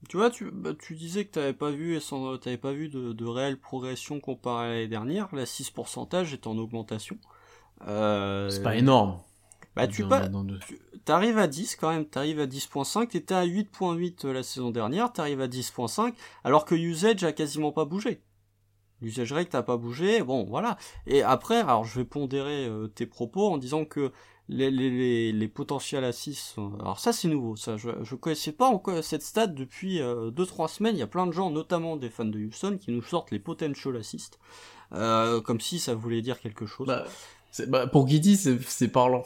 Tu 0.07 0.15
vois, 0.15 0.29
tu, 0.29 0.49
bah, 0.51 0.71
tu 0.79 0.95
disais 0.95 1.25
que 1.25 1.31
t'avais 1.31 1.53
pas 1.53 1.71
vu, 1.71 1.99
t'avais 2.41 2.57
pas 2.57 2.71
vu 2.71 2.87
de, 2.87 3.11
de 3.11 3.25
réelle 3.25 3.59
progression 3.59 4.19
comparée 4.19 4.65
à 4.65 4.69
l'année 4.69 4.87
dernière. 4.87 5.27
La 5.35 5.43
6% 5.43 6.33
est 6.33 6.47
en 6.47 6.57
augmentation. 6.57 7.17
Euh... 7.87 8.49
C'est 8.49 8.63
pas 8.63 8.77
énorme. 8.77 9.19
Bah, 9.75 9.87
tu, 9.87 10.03
arrives 11.07 11.37
à 11.37 11.47
10 11.47 11.75
quand 11.77 11.89
même, 11.89 12.05
t'arrives 12.05 12.39
à 12.39 12.47
10.5, 12.47 13.07
t'étais 13.07 13.33
à 13.33 13.45
8.8 13.45 14.25
euh, 14.25 14.33
la 14.33 14.43
saison 14.43 14.71
dernière, 14.71 15.13
t'arrives 15.13 15.41
à 15.41 15.47
10.5, 15.47 16.13
alors 16.43 16.65
que 16.65 16.75
usage 16.75 17.23
a 17.23 17.31
quasiment 17.31 17.71
pas 17.71 17.85
bougé. 17.85 18.21
L'usage 19.01 19.31
rate 19.31 19.53
n'a 19.53 19.63
pas 19.63 19.77
bougé, 19.77 20.21
bon 20.21 20.43
voilà. 20.43 20.77
Et 21.07 21.23
après, 21.23 21.59
alors 21.59 21.85
je 21.85 21.99
vais 21.99 22.05
pondérer 22.05 22.67
euh, 22.67 22.87
tes 22.87 23.05
propos 23.05 23.49
en 23.49 23.57
disant 23.57 23.85
que 23.85 24.11
les, 24.49 24.71
les, 24.71 25.31
les, 25.31 25.47
potentiels 25.47 26.03
assists, 26.03 26.57
alors 26.79 26.99
ça 26.99 27.13
c'est 27.13 27.27
nouveau, 27.27 27.55
ça 27.55 27.77
je, 27.77 27.89
je 28.01 28.15
connaissais 28.15 28.51
pas 28.51 28.67
encore 28.67 29.03
cette 29.03 29.21
stat 29.21 29.47
depuis 29.47 29.99
2-3 29.99 30.01
euh, 30.01 30.67
semaines, 30.67 30.95
il 30.95 30.99
y 30.99 31.03
a 31.03 31.07
plein 31.07 31.27
de 31.27 31.31
gens, 31.31 31.51
notamment 31.51 31.95
des 31.95 32.09
fans 32.09 32.25
de 32.25 32.39
Houston, 32.39 32.77
qui 32.81 32.91
nous 32.91 33.03
sortent 33.03 33.31
les 33.31 33.39
potential 33.39 33.95
assists, 33.95 34.39
comme 34.91 35.59
si 35.59 35.79
ça 35.79 35.93
voulait 35.93 36.21
dire 36.21 36.39
quelque 36.39 36.65
chose. 36.65 36.87
Bah, 36.87 37.05
bah, 37.67 37.87
pour 37.87 38.05
Guidi, 38.05 38.37
c'est 38.37 38.87
parlant. 38.87 39.23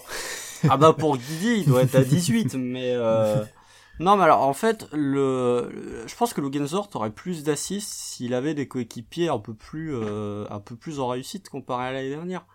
ah 0.70 0.78
bah 0.78 0.94
pour 0.98 1.18
Guidi, 1.18 1.62
il 1.62 1.66
doit 1.66 1.84
être 1.84 1.96
à 1.96 2.04
18, 2.04 2.56
mais... 2.56 2.94
Euh... 2.94 3.44
Non, 4.00 4.18
mais 4.18 4.24
alors 4.24 4.42
en 4.42 4.54
fait, 4.54 4.88
le, 4.92 6.04
je 6.08 6.16
pense 6.16 6.34
que 6.34 6.42
Lugenzort 6.42 6.90
aurait 6.96 7.12
plus 7.12 7.44
d'assists 7.44 7.94
s'il 7.94 8.34
avait 8.34 8.56
des 8.56 8.68
coéquipiers 8.68 9.30
un 9.30 9.38
peu 9.38 9.54
plus, 9.54 9.94
euh, 9.94 10.46
un 10.50 10.60
peu 10.60 10.76
plus 10.76 11.00
en 11.00 11.08
réussite 11.08 11.48
comparé 11.48 11.86
à 11.86 11.92
l'année 11.92 12.10
dernière. 12.10 12.46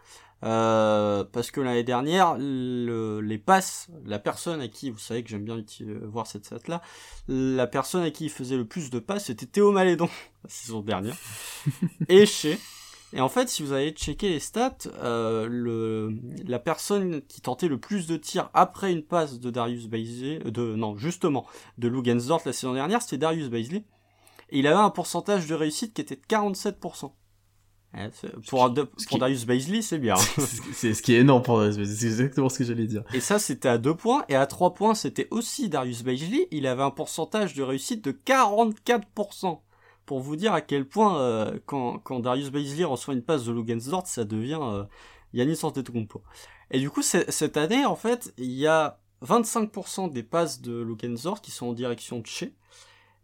Euh, 0.45 1.24
parce 1.24 1.51
que 1.51 1.61
l'année 1.61 1.82
dernière, 1.82 2.36
le, 2.39 3.20
les 3.20 3.39
passes, 3.39 3.89
la 4.05 4.20
personne 4.20 4.61
à 4.61 4.68
qui, 4.68 4.91
vous 4.91 4.99
savez 4.99 5.24
que 5.24 5.30
j'aime 5.30 5.45
bien 5.45 5.64
voir 6.03 6.28
cette 6.28 6.47
stat 6.47 6.59
là, 6.68 6.80
la 7.26 7.66
personne 7.66 8.03
à 8.03 8.11
qui 8.11 8.24
il 8.26 8.30
faisait 8.30 8.57
le 8.57 8.64
plus 8.64 8.91
de 8.91 9.01
passes, 9.01 9.24
c'était 9.26 9.47
Théo 9.47 9.72
Malédon 9.72 10.09
la 10.45 10.51
saison 10.51 10.80
dernière, 10.80 11.16
et 12.09 12.24
chez 12.24 12.59
et 13.14 13.20
en 13.20 13.28
fait, 13.28 13.49
si 13.49 13.62
vous 13.62 13.72
allez 13.72 13.93
checker 13.93 14.28
les 14.28 14.41
stats, 14.41 14.76
euh, 15.03 15.49
le, 15.49 16.14
la 16.47 16.59
personne 16.59 17.22
qui 17.22 17.41
tentait 17.41 17.68
le 17.68 17.78
plus 17.78 18.07
de 18.07 18.16
tirs 18.16 18.51
après 18.53 18.93
une 18.93 19.03
passe 19.03 19.41
de 19.41 19.51
Darius 19.51 19.86
Baisley, 19.86 20.41
euh, 20.45 20.51
de, 20.51 20.74
non, 20.74 20.97
justement, 20.97 21.47
de 21.78 21.89
Lugensdorf 21.89 22.45
la 22.45 22.53
saison 22.53 22.74
dernière, 22.74 23.01
c'était 23.01 23.18
Darius 23.18 23.49
Baisley. 23.49 23.84
Et 24.51 24.59
il 24.59 24.66
avait 24.66 24.76
un 24.76 24.91
pourcentage 24.91 25.47
de 25.47 25.55
réussite 25.55 25.95
qui 25.95 26.03
était 26.03 26.16
de 26.16 26.26
47%. 26.28 27.12
Pour, 28.47 28.72
pour 29.09 29.18
Darius 29.18 29.47
Baisley, 29.47 29.82
c'est 29.82 29.99
bien. 29.99 30.16
c'est 30.72 30.95
ce 30.95 31.03
qui 31.03 31.14
est 31.14 31.20
énorme 31.20 31.43
pour 31.43 31.59
Darius 31.59 31.76
Baisley, 31.76 31.97
c'est 31.97 32.07
exactement 32.07 32.49
ce 32.49 32.59
que 32.59 32.64
j'allais 32.64 32.86
dire. 32.86 33.03
Et 33.14 33.20
ça, 33.20 33.39
c'était 33.39 33.68
à 33.68 33.78
2 33.78 33.95
points, 33.95 34.24
et 34.28 34.36
à 34.36 34.47
3 34.47 34.74
points, 34.74 34.95
c'était 34.95 35.28
aussi 35.30 35.68
Darius 35.68 36.03
Baisley, 36.03 36.49
il 36.51 36.66
avait 36.66 36.82
un 36.82 36.91
pourcentage 36.91 37.55
de 37.55 37.62
réussite 37.62 38.05
de 38.05 38.12
44% 38.12 39.61
pour 40.09 40.20
vous 40.20 40.36
dire 40.36 40.55
à 40.55 40.62
quel 40.62 40.89
point 40.89 41.20
euh, 41.20 41.59
quand, 41.66 41.99
quand, 41.99 42.20
Darius 42.20 42.51
Baisley 42.51 42.84
reçoit 42.84 43.12
une 43.12 43.22
passe 43.22 43.45
de 43.45 43.53
Lugensdort, 43.53 44.07
ça 44.07 44.24
devient 44.24 44.61
euh, 44.61 44.84
Yannis 45.34 45.59
Antetokounmpo. 45.62 46.22
Et 46.70 46.80
du 46.80 46.89
coup, 46.91 47.03
cette 47.03 47.57
année, 47.57 47.84
en 47.84 47.97
fait, 47.97 48.32
il 48.39 48.53
y 48.53 48.66
a 48.66 49.01
25% 49.22 50.11
des 50.11 50.22
passes 50.22 50.61
de 50.62 50.80
Lugensdorf 50.80 51.41
qui 51.41 51.51
sont 51.51 51.66
en 51.66 51.72
direction 51.74 52.20
de 52.20 52.26
chez. 52.26 52.55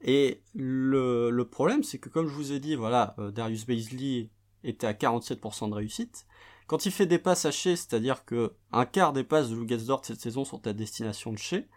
Et 0.03 0.43
le, 0.55 1.31
le 1.31 1.45
problème, 1.47 1.83
c'est 1.83 1.99
que 1.99 2.11
comme 2.11 2.29
je 2.29 2.35
vous 2.35 2.53
ai 2.53 2.61
dit, 2.61 2.75
voilà, 2.75 3.15
euh, 3.19 3.31
Darius 3.31 3.67
Baisley 3.67 4.29
était 4.65 4.87
à 4.87 4.93
47% 4.93 5.69
de 5.69 5.75
réussite. 5.75 6.27
Quand 6.67 6.87
il 6.87 6.93
fait 6.93 7.07
des 7.07 7.19
passes 7.19 7.45
à 7.45 7.51
chez, 7.51 7.77
c'est-à-dire 7.77 8.25
que 8.25 8.55
un 8.73 8.87
quart 8.87 9.13
des 9.13 9.25
passes 9.25 9.51
de 9.51 9.57
Lugensdorf 9.57 10.05
cette 10.05 10.21
saison 10.21 10.45
sont 10.45 10.67
à 10.67 10.73
destination 10.73 11.33
de 11.33 11.39
chez, 11.39 11.69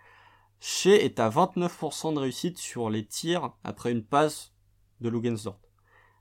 chez 0.59 1.03
est 1.05 1.19
à 1.19 1.29
29% 1.29 2.13
de 2.13 2.19
réussite 2.19 2.57
sur 2.57 2.89
les 2.89 3.05
tirs 3.05 3.53
après 3.63 3.91
une 3.91 4.03
passe 4.03 4.53
de 5.01 5.09
Lugensdorf. 5.09 5.57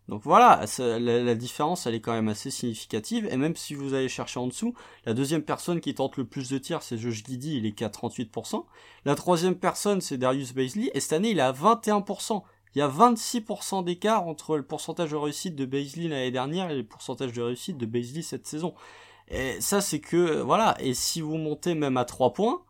Donc 0.08 0.22
voilà, 0.22 0.64
la, 0.78 1.34
différence 1.34 1.86
elle 1.86 1.96
est 1.96 2.00
quand 2.00 2.12
même 2.12 2.28
assez 2.28 2.50
significative, 2.52 3.26
et 3.28 3.36
même 3.36 3.56
si 3.56 3.74
vous 3.74 3.92
allez 3.92 4.08
chercher 4.08 4.38
en 4.38 4.46
dessous, 4.46 4.72
la 5.04 5.14
deuxième 5.14 5.42
personne 5.42 5.80
qui 5.80 5.94
tente 5.94 6.16
le 6.16 6.24
plus 6.24 6.48
de 6.48 6.58
tirs 6.58 6.82
c'est 6.82 6.96
Josh 6.96 7.24
Giddy, 7.24 7.56
il 7.56 7.66
est 7.66 7.72
qu'à 7.72 7.88
38%, 7.88 8.64
la 9.04 9.14
troisième 9.16 9.56
personne 9.56 10.00
c'est 10.00 10.16
Darius 10.16 10.54
Baisley, 10.54 10.92
et 10.94 11.00
cette 11.00 11.14
année 11.14 11.30
il 11.30 11.38
est 11.38 11.42
à 11.42 11.52
21%. 11.52 12.42
Il 12.76 12.80
y 12.80 12.82
a 12.82 12.88
26% 12.88 13.84
d'écart 13.84 14.28
entre 14.28 14.58
le 14.58 14.62
pourcentage 14.62 15.12
de 15.12 15.16
réussite 15.16 15.56
de 15.56 15.64
Baisley 15.64 16.08
l'année 16.08 16.30
dernière 16.30 16.70
et 16.70 16.76
le 16.76 16.84
pourcentage 16.84 17.32
de 17.32 17.40
réussite 17.40 17.78
de 17.78 17.86
Baisley 17.86 18.20
cette 18.20 18.46
saison. 18.46 18.74
Et 19.28 19.58
ça 19.62 19.80
c'est 19.80 20.00
que, 20.00 20.42
voilà, 20.42 20.76
et 20.78 20.92
si 20.92 21.22
vous 21.22 21.38
montez 21.38 21.74
même 21.74 21.96
à 21.96 22.04
3 22.04 22.34
points, 22.34 22.62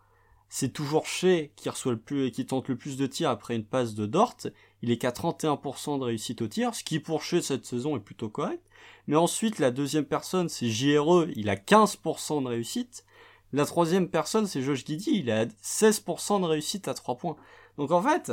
c'est 0.48 0.72
toujours 0.72 1.06
Shea 1.06 1.48
qui 1.56 1.68
reçoit 1.68 1.90
le 1.90 1.98
plus, 1.98 2.30
qui 2.30 2.46
tente 2.46 2.68
le 2.68 2.76
plus 2.76 2.96
de 2.96 3.04
tirs 3.06 3.30
après 3.30 3.56
une 3.56 3.64
passe 3.64 3.96
de 3.96 4.06
Dort. 4.06 4.36
Il 4.80 4.92
est 4.92 4.98
qu'à 4.98 5.10
31% 5.10 5.98
de 5.98 6.04
réussite 6.04 6.40
au 6.40 6.46
tir, 6.46 6.72
ce 6.76 6.84
qui 6.84 7.00
pour 7.00 7.24
Shea 7.24 7.42
cette 7.42 7.66
saison 7.66 7.96
est 7.96 8.00
plutôt 8.00 8.28
correct. 8.28 8.62
Mais 9.08 9.16
ensuite, 9.16 9.58
la 9.58 9.72
deuxième 9.72 10.04
personne, 10.04 10.48
c'est 10.48 10.68
JRE, 10.68 11.26
il 11.34 11.50
a 11.50 11.56
15% 11.56 12.44
de 12.44 12.48
réussite. 12.48 13.04
La 13.52 13.66
troisième 13.66 14.08
personne, 14.08 14.46
c'est 14.46 14.62
Josh 14.62 14.84
Giddy, 14.86 15.18
il 15.18 15.32
a 15.32 15.46
16% 15.46 16.42
de 16.42 16.46
réussite 16.46 16.86
à 16.86 16.94
3 16.94 17.16
points. 17.16 17.36
Donc 17.76 17.90
en 17.90 18.00
fait, 18.00 18.30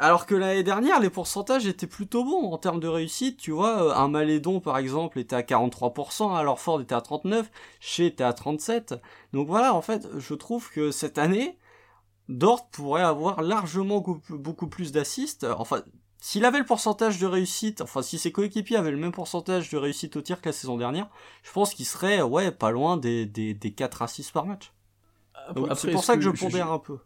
alors 0.00 0.24
que 0.24 0.34
l'année 0.34 0.62
dernière, 0.62 0.98
les 0.98 1.10
pourcentages 1.10 1.66
étaient 1.66 1.86
plutôt 1.86 2.24
bons 2.24 2.50
en 2.50 2.56
termes 2.56 2.80
de 2.80 2.88
réussite. 2.88 3.36
Tu 3.36 3.50
vois, 3.50 3.84
euh, 3.84 3.94
un 3.94 4.08
Malédon, 4.08 4.58
par 4.58 4.78
exemple, 4.78 5.18
était 5.18 5.36
à 5.36 5.42
43%, 5.42 6.34
alors 6.34 6.58
Ford 6.58 6.80
était 6.80 6.94
à 6.94 7.00
39%, 7.00 7.44
Shea 7.80 8.06
était 8.06 8.24
à 8.24 8.32
37%. 8.32 8.98
Donc 9.34 9.46
voilà, 9.46 9.74
en 9.74 9.82
fait, 9.82 10.08
je 10.18 10.32
trouve 10.32 10.70
que 10.70 10.90
cette 10.90 11.18
année, 11.18 11.58
Dort 12.30 12.70
pourrait 12.70 13.02
avoir 13.02 13.42
largement 13.42 14.02
beaucoup 14.30 14.68
plus 14.68 14.90
d'assists. 14.90 15.44
Enfin, 15.58 15.82
s'il 16.18 16.46
avait 16.46 16.60
le 16.60 16.64
pourcentage 16.64 17.18
de 17.18 17.26
réussite, 17.26 17.82
enfin, 17.82 18.00
si 18.00 18.18
ses 18.18 18.32
coéquipiers 18.32 18.76
avaient 18.76 18.92
le 18.92 18.96
même 18.96 19.12
pourcentage 19.12 19.68
de 19.68 19.76
réussite 19.76 20.16
au 20.16 20.22
tir 20.22 20.40
que 20.40 20.48
la 20.48 20.52
saison 20.52 20.78
dernière, 20.78 21.08
je 21.42 21.52
pense 21.52 21.74
qu'il 21.74 21.86
serait, 21.86 22.22
ouais, 22.22 22.52
pas 22.52 22.70
loin 22.70 22.96
des, 22.96 23.26
des, 23.26 23.52
des 23.52 23.72
4 23.72 24.00
assists 24.00 24.32
par 24.32 24.46
match. 24.46 24.72
C'est 25.76 25.90
pour 25.90 26.04
ça 26.04 26.16
que, 26.16 26.22
je 26.22 26.30
pondère 26.30 26.70
un 26.70 26.78
peu. 26.78 26.98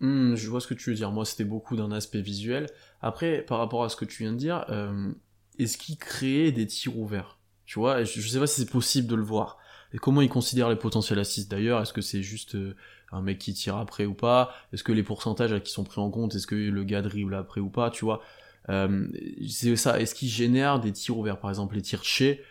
Hmm, 0.00 0.34
je 0.34 0.48
vois 0.48 0.60
ce 0.60 0.66
que 0.66 0.74
tu 0.74 0.90
veux 0.90 0.96
dire. 0.96 1.10
Moi, 1.10 1.24
c'était 1.24 1.44
beaucoup 1.44 1.76
d'un 1.76 1.90
aspect 1.90 2.20
visuel. 2.20 2.66
Après, 3.00 3.42
par 3.42 3.58
rapport 3.58 3.84
à 3.84 3.88
ce 3.88 3.96
que 3.96 4.04
tu 4.04 4.22
viens 4.22 4.32
de 4.32 4.38
dire, 4.38 4.64
euh, 4.68 5.10
est-ce 5.58 5.78
qu'il 5.78 5.96
crée 5.96 6.52
des 6.52 6.66
tirs 6.66 6.98
ouverts? 6.98 7.38
Tu 7.64 7.78
vois, 7.78 8.04
je, 8.04 8.20
sais 8.20 8.38
pas 8.38 8.46
si 8.46 8.60
c'est 8.60 8.70
possible 8.70 9.08
de 9.08 9.16
le 9.16 9.22
voir. 9.22 9.58
Et 9.92 9.98
comment 9.98 10.20
il 10.20 10.28
considère 10.28 10.68
les 10.68 10.76
potentiels 10.76 11.18
assists? 11.18 11.50
D'ailleurs 11.50 11.80
Est-ce 11.80 11.92
que 11.92 12.02
c'est 12.02 12.22
juste 12.22 12.54
euh, 12.54 12.76
un 13.10 13.22
mec 13.22 13.38
qui 13.38 13.54
tire 13.54 13.76
après 13.76 14.04
ou 14.04 14.14
pas? 14.14 14.54
Est-ce 14.72 14.84
que 14.84 14.92
les 14.92 15.02
pourcentages 15.02 15.58
qui 15.62 15.72
sont 15.72 15.84
pris 15.84 16.00
en 16.00 16.10
compte 16.10 16.34
Est-ce 16.34 16.46
que 16.46 16.54
le 16.54 16.84
gars 16.84 17.02
dribble 17.02 17.34
après 17.34 17.60
ou 17.60 17.70
pas? 17.70 17.90
Tu 17.90 18.04
vois 18.04 18.22
euh, 18.68 19.08
C'est 19.48 19.74
ça. 19.76 19.98
Est-ce 19.98 20.14
qu'il 20.14 20.28
génère 20.28 20.78
des 20.78 20.92
tirs 20.92 21.16
ouverts? 21.16 21.40
Par 21.40 21.50
exemple, 21.50 21.74
les 21.74 21.82
tirs 21.82 22.04
chez. 22.04 22.42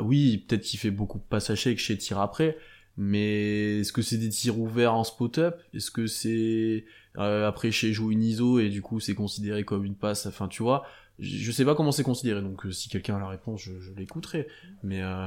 oui, 0.00 0.44
peut-être 0.46 0.62
qu'il 0.62 0.78
fait 0.78 0.90
beaucoup 0.90 1.20
de 1.30 1.54
chez 1.54 1.70
et 1.70 1.74
que 1.74 1.80
chez 1.80 1.96
tire 1.96 2.20
après 2.20 2.58
mais 2.96 3.80
est-ce 3.80 3.92
que 3.92 4.02
c'est 4.02 4.18
des 4.18 4.28
tirs 4.28 4.58
ouverts 4.58 4.94
en 4.94 5.04
spot-up 5.04 5.60
Est-ce 5.74 5.90
que 5.90 6.06
c'est 6.06 6.84
euh, 7.18 7.48
après 7.48 7.70
chez 7.70 7.92
joue 7.92 8.10
une 8.10 8.22
ISO 8.22 8.58
et 8.58 8.68
du 8.68 8.82
coup 8.82 9.00
c'est 9.00 9.14
considéré 9.14 9.64
comme 9.64 9.84
une 9.84 9.94
passe? 9.94 10.26
Enfin 10.26 10.48
tu 10.48 10.62
vois, 10.62 10.84
je 11.18 11.50
sais 11.50 11.64
pas 11.64 11.74
comment 11.74 11.92
c'est 11.92 12.02
considéré 12.02 12.42
donc 12.42 12.66
euh, 12.66 12.70
si 12.70 12.88
quelqu'un 12.88 13.16
a 13.16 13.20
la 13.20 13.28
réponse 13.28 13.62
je, 13.62 13.80
je 13.80 13.92
l'écouterai. 13.92 14.46
Mais 14.82 15.02
euh, 15.02 15.26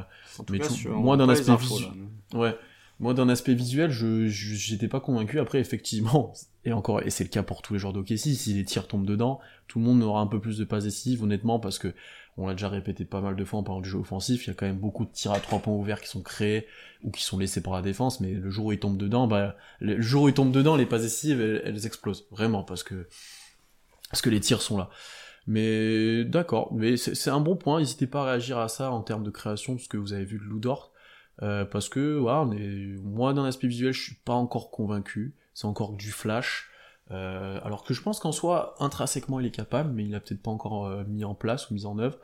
mais 0.49 0.59
moi 0.89 1.17
d'un 1.17 1.29
aspect 1.29 1.55
visuel, 1.55 1.91
ouais, 2.33 2.55
moi 2.99 3.15
d'un 3.15 3.29
aspect 3.29 3.55
visuel 3.55 3.89
je 3.89 4.27
j'étais 4.27 4.87
pas 4.87 4.99
convaincu. 4.99 5.39
Après 5.39 5.59
effectivement 5.59 6.33
et 6.65 6.73
encore 6.73 7.01
et 7.01 7.09
c'est 7.09 7.23
le 7.23 7.29
cas 7.29 7.43
pour 7.43 7.63
tous 7.63 7.73
les 7.73 7.79
joueurs 7.79 7.93
d'hockey 7.93 8.17
si 8.17 8.53
les 8.53 8.63
tirs 8.63 8.87
tombent 8.87 9.07
dedans, 9.07 9.39
tout 9.67 9.79
le 9.79 9.85
monde 9.85 10.03
aura 10.03 10.21
un 10.21 10.27
peu 10.27 10.39
plus 10.39 10.59
de 10.59 10.65
passes 10.65 10.83
décisives 10.83 11.23
honnêtement 11.23 11.59
parce 11.59 11.79
que 11.79 11.93
on 12.37 12.47
l'a 12.47 12.53
déjà 12.53 12.69
répété 12.69 13.05
pas 13.05 13.21
mal 13.21 13.35
de 13.35 13.45
fois 13.45 13.59
en 13.59 13.63
parlant 13.63 13.81
du 13.81 13.89
jeu 13.89 13.97
offensif, 13.97 14.45
il 14.45 14.49
y 14.49 14.51
a 14.51 14.53
quand 14.53 14.65
même 14.65 14.79
beaucoup 14.79 15.05
de 15.05 15.11
tirs 15.11 15.31
à 15.31 15.39
trois 15.39 15.59
points 15.59 15.73
ouverts 15.73 16.01
qui 16.01 16.09
sont 16.09 16.21
créés 16.21 16.67
ou 17.03 17.11
qui 17.11 17.23
sont 17.23 17.37
laissés 17.37 17.61
par 17.61 17.73
la 17.73 17.81
défense, 17.81 18.19
mais 18.19 18.31
le 18.31 18.49
jour 18.49 18.65
où 18.65 18.71
ils 18.71 18.79
tombent 18.79 18.97
dedans, 18.97 19.27
bah, 19.27 19.55
le 19.79 20.01
jour 20.01 20.23
où 20.23 20.29
ils 20.29 20.33
dedans, 20.33 20.75
les 20.75 20.85
passes 20.85 21.03
décisives, 21.03 21.39
elles, 21.41 21.85
explosent. 21.85 22.27
Vraiment, 22.31 22.63
parce 22.63 22.83
que, 22.83 23.07
parce 24.09 24.21
que 24.21 24.29
les 24.29 24.41
tirs 24.41 24.61
sont 24.61 24.77
là. 24.77 24.89
Mais 25.47 26.25
d'accord, 26.25 26.73
mais 26.73 26.97
c'est 26.97 27.29
un 27.29 27.39
bon 27.39 27.55
point, 27.55 27.79
n'hésitez 27.79 28.07
pas 28.07 28.23
à 28.23 28.25
réagir 28.31 28.57
à 28.57 28.67
ça 28.67 28.91
en 28.91 29.01
termes 29.01 29.23
de 29.23 29.29
création, 29.29 29.77
ce 29.77 29.87
que 29.87 29.97
vous 29.97 30.11
avez 30.11 30.25
vu 30.25 30.39
de 30.39 30.43
Loudort, 30.43 30.91
euh, 31.43 31.63
parce 31.65 31.87
que, 31.87 32.17
voilà, 32.17 32.49
moi, 33.03 33.33
d'un 33.33 33.45
aspect 33.45 33.67
visuel, 33.67 33.93
je 33.93 34.01
suis 34.01 34.15
pas 34.25 34.33
encore 34.33 34.71
convaincu, 34.71 35.35
c'est 35.53 35.65
encore 35.65 35.93
du 35.93 36.11
flash, 36.11 36.69
euh, 37.11 37.59
alors 37.63 37.83
que 37.83 37.93
je 37.93 38.01
pense 38.01 38.19
qu'en 38.19 38.31
soi, 38.31 38.75
intrinsèquement, 38.79 39.39
il 39.39 39.45
est 39.45 39.51
capable, 39.51 39.91
mais 39.91 40.03
il 40.03 40.11
l'a 40.11 40.19
peut-être 40.19 40.41
pas 40.41 40.51
encore 40.51 40.87
euh, 40.87 41.03
mis 41.07 41.23
en 41.23 41.35
place 41.35 41.69
ou 41.69 41.73
mis 41.73 41.85
en 41.85 41.99
œuvre. 41.99 42.17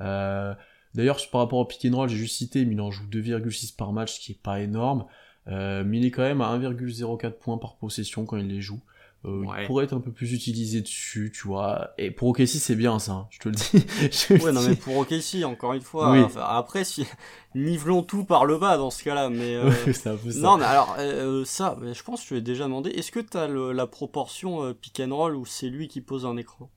Euh, 0.00 0.54
d'ailleurs, 0.94 1.18
par 1.30 1.42
rapport 1.42 1.58
au 1.58 1.64
pick 1.64 1.84
and 1.90 1.96
roll, 1.96 2.08
j'ai 2.08 2.16
juste 2.16 2.36
cité, 2.36 2.64
mais 2.64 2.74
il 2.74 2.80
en 2.80 2.90
joue 2.90 3.04
2,6 3.06 3.76
par 3.76 3.92
match, 3.92 4.14
ce 4.14 4.20
qui 4.20 4.32
est 4.32 4.42
pas 4.42 4.60
énorme. 4.60 5.04
mais 5.46 5.98
il 5.98 6.04
est 6.04 6.10
quand 6.10 6.22
même 6.22 6.40
à 6.40 6.56
1,04 6.56 7.30
points 7.32 7.58
par 7.58 7.76
possession 7.76 8.24
quand 8.24 8.36
il 8.36 8.48
les 8.48 8.60
joue. 8.60 8.80
Euh, 9.24 9.44
il 9.60 9.66
pourrait 9.66 9.84
être 9.84 9.92
un 9.92 10.00
peu 10.00 10.10
plus 10.10 10.32
utilisé 10.32 10.80
dessus, 10.80 11.32
tu 11.32 11.46
vois. 11.46 11.90
Et 11.96 12.10
pour 12.10 12.28
OKC, 12.28 12.48
c'est 12.48 12.74
bien 12.74 12.98
ça, 12.98 13.12
hein, 13.12 13.28
je 13.30 13.38
te 13.38 13.48
le 13.48 13.54
dis. 13.54 14.42
ouais, 14.44 14.52
non, 14.52 14.62
mais 14.66 14.74
pour 14.74 14.96
OKC, 14.96 15.44
encore 15.44 15.74
une 15.74 15.80
fois, 15.80 16.28
après, 16.38 16.82
si... 16.82 17.06
nivelons 17.54 18.02
tout 18.02 18.24
par 18.24 18.44
le 18.44 18.58
bas 18.58 18.76
dans 18.76 18.90
ce 18.90 19.04
cas-là, 19.04 19.30
mais... 19.30 19.54
Euh... 19.54 19.70
ça. 19.92 20.16
Non, 20.36 20.56
mais 20.56 20.64
alors, 20.64 20.96
euh, 20.98 21.44
ça, 21.44 21.78
je 21.80 22.02
pense 22.02 22.22
que 22.22 22.28
je 22.28 22.34
lui 22.34 22.38
ai 22.38 22.42
déjà 22.42 22.64
demandé, 22.64 22.90
est-ce 22.90 23.12
que 23.12 23.20
t'as 23.20 23.46
le, 23.46 23.72
la 23.72 23.86
proportion 23.86 24.64
euh, 24.64 24.74
pick 24.74 25.00
and 25.00 25.14
roll 25.14 25.36
où 25.36 25.46
c'est 25.46 25.68
lui 25.68 25.88
qui 25.88 26.00
pose 26.00 26.26
un 26.26 26.36
écran? 26.36 26.70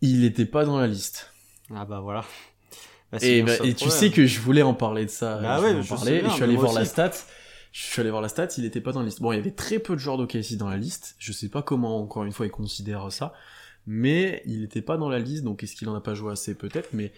Il 0.00 0.24
était 0.24 0.46
pas 0.46 0.64
dans 0.64 0.78
la 0.78 0.86
liste. 0.86 1.32
Ah 1.74 1.84
bah 1.84 2.00
voilà. 2.00 2.24
Bah, 3.12 3.18
et, 3.20 3.42
bah, 3.42 3.52
et 3.64 3.74
tu 3.74 3.90
sais 3.90 4.10
que 4.10 4.24
je 4.24 4.40
voulais 4.40 4.62
en 4.62 4.72
parler 4.72 5.04
de 5.04 5.10
ça. 5.10 5.38
Bah 5.38 5.60
ouais, 5.60 5.82
je, 5.82 5.94
et 6.08 6.24
je 6.24 6.30
suis 6.30 6.42
allé 6.42 6.56
voir 6.56 6.72
la 6.72 6.84
stat. 6.84 7.10
Je 7.72 7.82
suis 7.82 8.00
allé 8.00 8.10
voir 8.10 8.22
la 8.22 8.28
stat, 8.28 8.48
il 8.58 8.64
était 8.64 8.80
pas 8.80 8.92
dans 8.92 9.00
la 9.00 9.06
liste. 9.06 9.20
Bon, 9.20 9.32
il 9.32 9.36
y 9.36 9.38
avait 9.38 9.52
très 9.52 9.78
peu 9.78 9.94
de 9.94 9.98
joueurs 9.98 10.18
d'OKC 10.18 10.56
dans 10.56 10.68
la 10.68 10.76
liste. 10.76 11.14
Je 11.18 11.32
sais 11.32 11.48
pas 11.48 11.62
comment, 11.62 12.00
encore 12.00 12.24
une 12.24 12.32
fois, 12.32 12.46
ils 12.46 12.52
considèrent 12.52 13.12
ça. 13.12 13.32
Mais 13.86 14.42
il 14.46 14.62
était 14.62 14.82
pas 14.82 14.96
dans 14.96 15.08
la 15.08 15.18
liste, 15.18 15.44
donc 15.44 15.62
est-ce 15.62 15.74
qu'il 15.74 15.88
en 15.88 15.94
a 15.94 16.00
pas 16.00 16.14
joué 16.14 16.32
assez 16.32 16.54
peut-être, 16.54 16.90
mais 16.92 17.12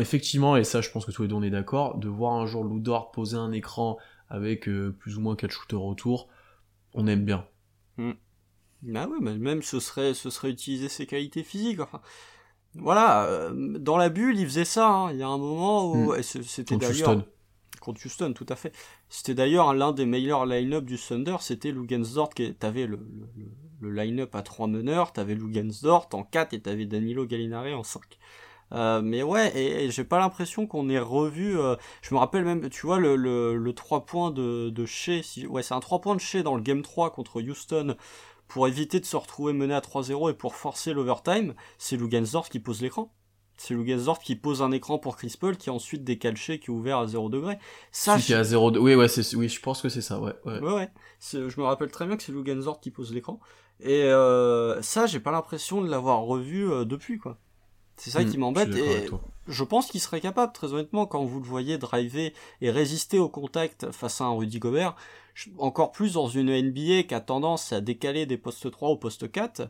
effectivement, 0.00 0.56
et 0.56 0.64
ça 0.64 0.80
je 0.80 0.90
pense 0.90 1.04
que 1.04 1.10
tous 1.10 1.22
les 1.22 1.28
deux 1.28 1.34
on 1.34 1.42
est 1.42 1.50
d'accord, 1.50 1.98
de 1.98 2.08
voir 2.08 2.34
un 2.34 2.46
jour 2.46 2.64
Ludor 2.64 3.10
poser 3.10 3.36
un 3.36 3.52
écran 3.52 3.98
avec 4.28 4.68
euh, 4.68 4.96
plus 4.98 5.18
ou 5.18 5.20
moins 5.20 5.36
4 5.36 5.50
shooters 5.50 5.84
autour, 5.84 6.28
on 6.94 7.06
aime 7.06 7.24
bien. 7.24 7.44
Bah 8.82 9.06
oui, 9.10 9.18
mais 9.20 9.36
même 9.36 9.62
ce 9.62 9.80
serait, 9.80 10.14
ce 10.14 10.30
serait 10.30 10.50
utiliser 10.50 10.88
ses 10.88 11.06
qualités 11.06 11.44
physiques. 11.44 11.80
Enfin, 11.80 12.00
voilà, 12.74 13.26
euh, 13.26 13.78
dans 13.78 13.96
la 13.96 14.08
bulle, 14.08 14.38
il 14.38 14.46
faisait 14.46 14.64
ça. 14.64 14.88
Hein. 14.88 15.12
Il 15.12 15.18
y 15.18 15.22
a 15.22 15.28
un 15.28 15.38
moment 15.38 15.92
où 15.92 16.14
hmm. 16.14 16.22
c'était 16.22 16.76
d'ailleurs 16.76 17.22
contre 17.82 18.04
Houston, 18.06 18.32
tout 18.34 18.46
à 18.48 18.56
fait. 18.56 18.72
C'était 19.08 19.34
d'ailleurs 19.34 19.74
l'un 19.74 19.92
des 19.92 20.06
meilleurs 20.06 20.46
line-up 20.46 20.84
du 20.84 20.96
Thunder, 20.96 21.36
c'était 21.40 21.72
Lugensdort, 21.72 22.30
qui 22.30 22.54
t'avais 22.54 22.86
le, 22.86 22.98
le, 23.80 23.90
line-up 23.90 24.34
à 24.34 24.42
trois 24.42 24.66
meneurs, 24.66 25.12
t'avais 25.12 25.34
Lugensdort 25.34 26.08
en 26.12 26.22
4 26.22 26.54
et 26.54 26.60
t'avais 26.60 26.86
Danilo 26.86 27.26
Gallinari 27.26 27.74
en 27.74 27.82
5. 27.82 28.02
Euh, 28.72 29.02
mais 29.02 29.22
ouais, 29.22 29.54
et, 29.56 29.90
j'ai 29.90 30.04
pas 30.04 30.18
l'impression 30.18 30.66
qu'on 30.66 30.88
ait 30.88 30.98
revu. 30.98 31.58
Euh, 31.58 31.76
je 32.00 32.14
me 32.14 32.18
rappelle 32.18 32.44
même, 32.44 32.68
tu 32.70 32.86
vois, 32.86 32.98
le, 32.98 33.16
le, 33.16 33.56
le 33.56 33.72
3 33.74 34.06
points 34.06 34.30
de, 34.30 34.70
de 34.70 35.46
ouais, 35.48 35.62
c'est 35.62 35.74
un 35.74 35.80
3 35.80 36.00
points 36.00 36.14
de 36.14 36.20
Shea 36.20 36.42
dans 36.42 36.54
le 36.54 36.62
game 36.62 36.82
3 36.82 37.10
contre 37.12 37.42
Houston 37.42 37.96
pour 38.48 38.68
éviter 38.68 39.00
de 39.00 39.06
se 39.06 39.16
retrouver 39.16 39.52
mené 39.52 39.74
à 39.74 39.80
3-0 39.80 40.30
et 40.30 40.34
pour 40.34 40.54
forcer 40.54 40.92
l'overtime. 40.92 41.54
C'est 41.78 41.96
Lugensdorf 41.96 42.48
qui 42.50 42.60
pose 42.60 42.82
l'écran. 42.82 43.12
C'est 43.62 43.74
Lugensdorf 43.74 44.18
qui 44.18 44.34
pose 44.34 44.60
un 44.60 44.72
écran 44.72 44.98
pour 44.98 45.16
Chris 45.16 45.36
Paul 45.38 45.56
qui 45.56 45.70
ensuite 45.70 46.02
décale 46.02 46.36
Shea 46.36 46.58
qui 46.58 46.66
est 46.66 46.70
ouvert 46.70 46.98
à 46.98 47.06
0 47.06 47.28
degré. 47.28 47.58
Ça, 47.92 48.18
qui 48.18 48.32
est 48.32 48.36
à 48.36 48.42
0 48.42 48.76
Oui, 48.78 48.96
ouais, 48.96 49.06
c'est, 49.06 49.36
oui, 49.36 49.48
je 49.48 49.60
pense 49.60 49.80
que 49.80 49.88
c'est 49.88 50.00
ça, 50.00 50.18
ouais. 50.18 50.32
Ouais, 50.44 50.58
ouais. 50.58 50.72
ouais. 50.72 50.90
Je 51.20 51.60
me 51.60 51.62
rappelle 51.62 51.92
très 51.92 52.04
bien 52.04 52.16
que 52.16 52.24
c'est 52.24 52.32
Lugensdorf 52.32 52.80
qui 52.80 52.90
pose 52.90 53.14
l'écran. 53.14 53.38
Et 53.78 54.02
euh, 54.02 54.82
ça, 54.82 55.06
j'ai 55.06 55.20
pas 55.20 55.30
l'impression 55.30 55.80
de 55.80 55.88
l'avoir 55.88 56.22
revu 56.22 56.68
euh, 56.68 56.84
depuis, 56.84 57.18
quoi. 57.18 57.38
C'est 57.96 58.10
ça 58.10 58.24
qui 58.24 58.36
hmm, 58.36 58.40
m'embête 58.40 58.74
et 58.74 59.08
je 59.46 59.64
pense 59.64 59.88
qu'il 59.88 60.00
serait 60.00 60.20
capable, 60.20 60.52
très 60.52 60.72
honnêtement, 60.72 61.06
quand 61.06 61.22
vous 61.24 61.38
le 61.38 61.46
voyez 61.46 61.78
driver 61.78 62.32
et 62.62 62.70
résister 62.70 63.20
au 63.20 63.28
contact 63.28 63.92
face 63.92 64.20
à 64.20 64.24
un 64.24 64.32
Rudy 64.32 64.58
Gobert, 64.58 64.96
encore 65.58 65.92
plus 65.92 66.14
dans 66.14 66.26
une 66.26 66.50
NBA 66.50 67.04
qui 67.04 67.14
a 67.14 67.20
tendance 67.20 67.72
à 67.72 67.80
décaler 67.80 68.26
des 68.26 68.38
postes 68.38 68.68
3 68.68 68.88
au 68.88 68.96
poste 68.96 69.30
4, 69.30 69.68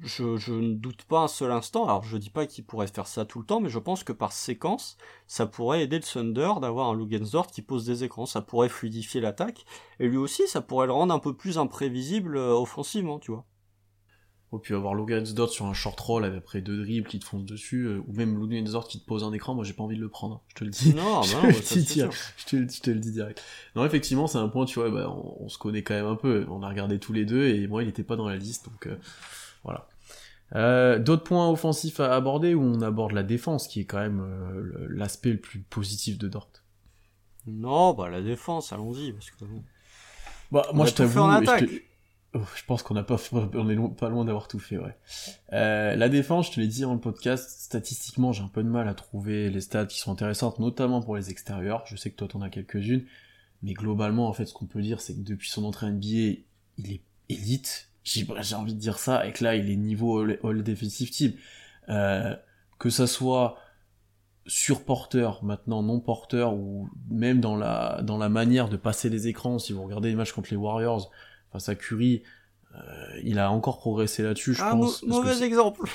je, 0.00 0.36
je, 0.36 0.52
ne 0.52 0.74
doute 0.74 1.02
pas 1.04 1.20
un 1.20 1.28
seul 1.28 1.52
instant. 1.52 1.84
Alors 1.84 2.04
je 2.04 2.16
dis 2.16 2.30
pas 2.30 2.46
qu'il 2.46 2.64
pourrait 2.64 2.86
faire 2.86 3.06
ça 3.06 3.24
tout 3.24 3.38
le 3.38 3.44
temps, 3.44 3.60
mais 3.60 3.68
je 3.68 3.78
pense 3.78 4.04
que 4.04 4.12
par 4.12 4.32
séquence, 4.32 4.96
ça 5.26 5.46
pourrait 5.46 5.82
aider 5.82 5.96
le 5.96 6.02
Thunder 6.02 6.52
d'avoir 6.60 6.88
un 6.88 6.96
Lugensdort 6.96 7.48
qui 7.48 7.62
pose 7.62 7.84
des 7.84 8.04
écrans. 8.04 8.26
Ça 8.26 8.40
pourrait 8.40 8.68
fluidifier 8.68 9.20
l'attaque. 9.20 9.64
Et 10.00 10.08
lui 10.08 10.16
aussi, 10.16 10.46
ça 10.48 10.60
pourrait 10.60 10.86
le 10.86 10.92
rendre 10.92 11.14
un 11.14 11.18
peu 11.18 11.34
plus 11.34 11.58
imprévisible 11.58 12.36
euh, 12.36 12.52
offensivement, 12.52 13.18
tu 13.18 13.32
vois. 13.32 13.44
Ou 14.52 14.58
puis 14.58 14.74
avoir 14.74 14.94
Lugensdort 14.94 15.48
sur 15.48 15.64
un 15.64 15.72
short 15.72 15.98
roll 15.98 16.26
après 16.26 16.60
deux 16.60 16.76
dribbles 16.76 17.08
qui 17.08 17.18
te 17.18 17.24
foncent 17.24 17.46
dessus, 17.46 17.84
euh, 17.84 18.02
ou 18.06 18.12
même 18.12 18.38
Lugensdort 18.38 18.86
qui 18.86 19.00
te 19.00 19.06
pose 19.06 19.24
un 19.24 19.32
écran, 19.32 19.54
moi 19.54 19.64
j'ai 19.64 19.72
pas 19.72 19.82
envie 19.82 19.96
de 19.96 20.02
le 20.02 20.10
prendre, 20.10 20.42
je 20.48 20.54
te 20.54 20.64
le 20.64 20.70
dis. 20.70 20.94
Non, 20.94 21.02
non, 21.04 21.22
je, 21.22 21.34
bah, 21.36 21.40
te 21.40 21.74
le 21.74 21.80
dis 21.80 21.94
direct. 21.94 22.34
je, 22.36 22.44
te, 22.44 22.56
je 22.70 22.80
te 22.82 22.90
le 22.90 22.98
dis 22.98 23.12
direct. 23.12 23.42
Non, 23.76 23.86
effectivement, 23.86 24.26
c'est 24.26 24.36
un 24.36 24.48
point, 24.48 24.66
tu 24.66 24.78
vois, 24.78 24.90
bah, 24.90 25.08
on, 25.08 25.44
on 25.44 25.48
se 25.48 25.56
connaît 25.56 25.82
quand 25.82 25.94
même 25.94 26.04
un 26.04 26.16
peu, 26.16 26.46
on 26.50 26.62
a 26.62 26.68
regardé 26.68 26.98
tous 26.98 27.14
les 27.14 27.24
deux, 27.24 27.46
et 27.46 27.66
moi 27.66 27.82
il 27.82 27.88
était 27.88 28.04
pas 28.04 28.16
dans 28.16 28.28
la 28.28 28.36
liste, 28.36 28.66
donc 28.66 28.88
euh, 28.88 28.96
voilà. 29.64 29.86
Euh, 30.54 30.98
D'autres 30.98 31.24
points 31.24 31.48
offensifs 31.50 32.00
à 32.00 32.14
aborder, 32.14 32.54
où 32.54 32.62
on 32.62 32.80
aborde 32.82 33.12
la 33.12 33.22
défense, 33.22 33.68
qui 33.68 33.80
est 33.80 33.84
quand 33.86 34.00
même 34.00 34.20
euh, 34.20 34.86
l'aspect 34.90 35.30
le 35.32 35.40
plus 35.40 35.60
positif 35.60 36.18
de 36.18 36.28
Dort. 36.28 36.50
Non, 37.46 37.94
bah 37.94 38.08
la 38.08 38.22
défense, 38.22 38.72
allons-y, 38.72 39.12
parce 39.12 39.30
que. 39.30 39.44
Bah, 40.50 40.66
On 40.70 40.76
moi 40.76 40.86
a 40.86 40.88
je 40.88 40.94
t'avoue, 40.94 41.12
je, 41.58 41.78
Oh, 42.34 42.40
je 42.56 42.64
pense 42.64 42.82
qu'on 42.82 42.94
n'a 42.94 43.02
pas, 43.02 43.16
on 43.32 43.68
est 43.68 43.74
lo- 43.74 43.88
pas 43.90 44.08
loin 44.08 44.24
d'avoir 44.24 44.48
tout 44.48 44.58
fait, 44.58 44.78
ouais. 44.78 44.96
Euh, 45.52 45.94
la 45.96 46.08
défense, 46.08 46.46
je 46.46 46.52
te 46.52 46.60
l'ai 46.60 46.66
dit 46.66 46.80
dans 46.80 46.94
le 46.94 47.00
podcast, 47.00 47.60
statistiquement, 47.60 48.32
j'ai 48.32 48.42
un 48.42 48.48
peu 48.48 48.62
de 48.62 48.68
mal 48.70 48.88
à 48.88 48.94
trouver 48.94 49.50
les 49.50 49.60
stats 49.60 49.84
qui 49.84 49.98
sont 49.98 50.12
intéressantes, 50.12 50.58
notamment 50.58 51.02
pour 51.02 51.14
les 51.16 51.28
extérieurs. 51.30 51.82
Je 51.86 51.96
sais 51.96 52.10
que 52.10 52.16
toi 52.16 52.28
t'en 52.28 52.40
as 52.40 52.48
quelques-unes, 52.48 53.04
mais 53.62 53.74
globalement, 53.74 54.28
en 54.28 54.32
fait, 54.32 54.46
ce 54.46 54.54
qu'on 54.54 54.64
peut 54.64 54.80
dire, 54.80 55.02
c'est 55.02 55.14
que 55.14 55.20
depuis 55.20 55.50
son 55.50 55.64
entrée 55.64 55.88
NBA, 55.90 56.40
il 56.78 56.92
est 56.92 57.02
élite. 57.28 57.90
J'ai 58.04 58.26
j'ai 58.40 58.54
envie 58.54 58.74
de 58.74 58.80
dire 58.80 58.98
ça, 58.98 59.26
et 59.26 59.32
que 59.32 59.44
là, 59.44 59.54
il 59.54 59.70
est 59.70 59.76
niveau 59.76 60.20
all, 60.20 60.38
all 60.42 60.62
defensive 60.62 61.10
team. 61.10 61.32
Euh, 61.88 62.34
que 62.78 62.90
ça 62.90 63.06
soit 63.06 63.56
sur 64.46 64.84
porteur, 64.84 65.44
maintenant 65.44 65.82
non 65.82 66.00
porteur, 66.00 66.54
ou 66.54 66.88
même 67.10 67.40
dans 67.40 67.56
la, 67.56 68.00
dans 68.02 68.18
la 68.18 68.28
manière 68.28 68.68
de 68.68 68.76
passer 68.76 69.08
les 69.08 69.28
écrans, 69.28 69.58
si 69.58 69.72
vous 69.72 69.84
regardez 69.84 70.08
les 70.08 70.16
matchs 70.16 70.32
contre 70.32 70.50
les 70.50 70.56
Warriors, 70.56 71.10
face 71.52 71.68
à 71.68 71.74
Curry, 71.74 72.22
euh, 72.74 72.78
il 73.22 73.38
a 73.38 73.50
encore 73.50 73.78
progressé 73.78 74.22
là-dessus, 74.22 74.54
je 74.54 74.62
ah, 74.62 74.70
pense. 74.72 75.02
mauvais 75.04 75.42
exemple. 75.42 75.88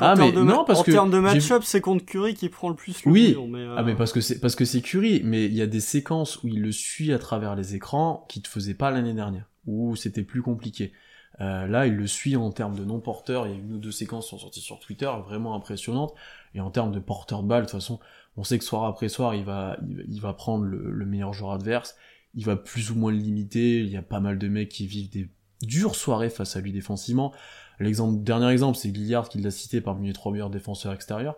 Ah, 0.00 0.14
mais 0.16 0.32
de 0.32 0.42
non, 0.42 0.64
parce 0.66 0.80
en 0.80 0.82
que 0.82 0.90
termes 0.90 1.10
de 1.10 1.18
match-up, 1.18 1.62
c'est 1.64 1.80
contre 1.80 2.04
Curry 2.04 2.34
qui 2.34 2.50
prend 2.50 2.68
le 2.68 2.74
plus 2.74 3.02
le 3.06 3.10
Oui. 3.10 3.36
mais, 3.48 3.60
euh, 3.60 3.74
Ah 3.78 3.82
mais 3.82 3.94
parce 3.94 4.12
que 4.12 4.20
c'est 4.20 4.38
parce 4.38 4.54
que 4.54 4.66
c'est 4.66 4.82
Curry, 4.82 5.22
mais 5.24 5.46
il 5.46 5.54
y 5.54 5.62
a 5.62 5.66
des 5.66 5.80
séquences 5.80 6.42
où 6.42 6.48
il 6.48 6.60
le 6.60 6.72
suit 6.72 7.10
à 7.10 7.18
travers 7.18 7.56
les 7.56 7.74
écrans 7.74 8.26
qui 8.28 8.42
te 8.42 8.48
faisaient 8.48 8.74
pas 8.74 8.90
l'année 8.90 9.14
dernière, 9.14 9.48
où 9.66 9.96
c'était 9.96 10.24
plus 10.24 10.42
compliqué. 10.42 10.92
Euh, 11.40 11.66
là, 11.66 11.86
il 11.86 11.94
le 11.94 12.06
suit 12.06 12.36
en 12.36 12.50
termes 12.50 12.76
de 12.76 12.84
non 12.84 13.00
porteur. 13.00 13.46
Il 13.46 13.52
y 13.52 13.54
a 13.54 13.58
une 13.58 13.72
ou 13.72 13.78
deux 13.78 13.92
séquences 13.92 14.24
qui 14.24 14.30
sont 14.30 14.38
sorties 14.38 14.60
sur 14.60 14.80
Twitter, 14.80 15.10
vraiment 15.24 15.54
impressionnantes. 15.54 16.14
Et 16.54 16.60
en 16.60 16.70
termes 16.70 16.92
de 16.92 16.98
porteur 16.98 17.42
de 17.42 17.48
balle, 17.48 17.62
de 17.62 17.66
toute 17.66 17.78
façon, 17.78 18.00
on 18.36 18.44
sait 18.44 18.58
que 18.58 18.64
soir 18.64 18.84
après 18.84 19.08
soir, 19.08 19.34
il 19.34 19.44
va, 19.44 19.76
il 19.88 19.96
va, 19.96 20.02
il 20.08 20.20
va 20.20 20.32
prendre 20.32 20.64
le, 20.64 20.90
le 20.90 21.06
meilleur 21.06 21.32
joueur 21.32 21.52
adverse. 21.52 21.96
Il 22.34 22.44
va 22.44 22.56
plus 22.56 22.90
ou 22.90 22.96
moins 22.96 23.12
le 23.12 23.18
limiter. 23.18 23.80
Il 23.80 23.88
y 23.88 23.96
a 23.96 24.02
pas 24.02 24.20
mal 24.20 24.38
de 24.38 24.48
mecs 24.48 24.68
qui 24.68 24.86
vivent 24.86 25.10
des 25.10 25.30
dures 25.62 25.94
soirées 25.94 26.30
face 26.30 26.56
à 26.56 26.60
lui 26.60 26.72
défensivement. 26.72 27.32
L'exemple, 27.80 28.22
dernier 28.22 28.50
exemple, 28.50 28.76
c'est 28.76 28.88
Lillard 28.88 29.28
qui 29.28 29.40
l'a 29.40 29.50
cité 29.50 29.80
parmi 29.80 30.08
les 30.08 30.12
trois 30.12 30.32
meilleurs 30.32 30.50
défenseurs 30.50 30.92
extérieurs. 30.92 31.36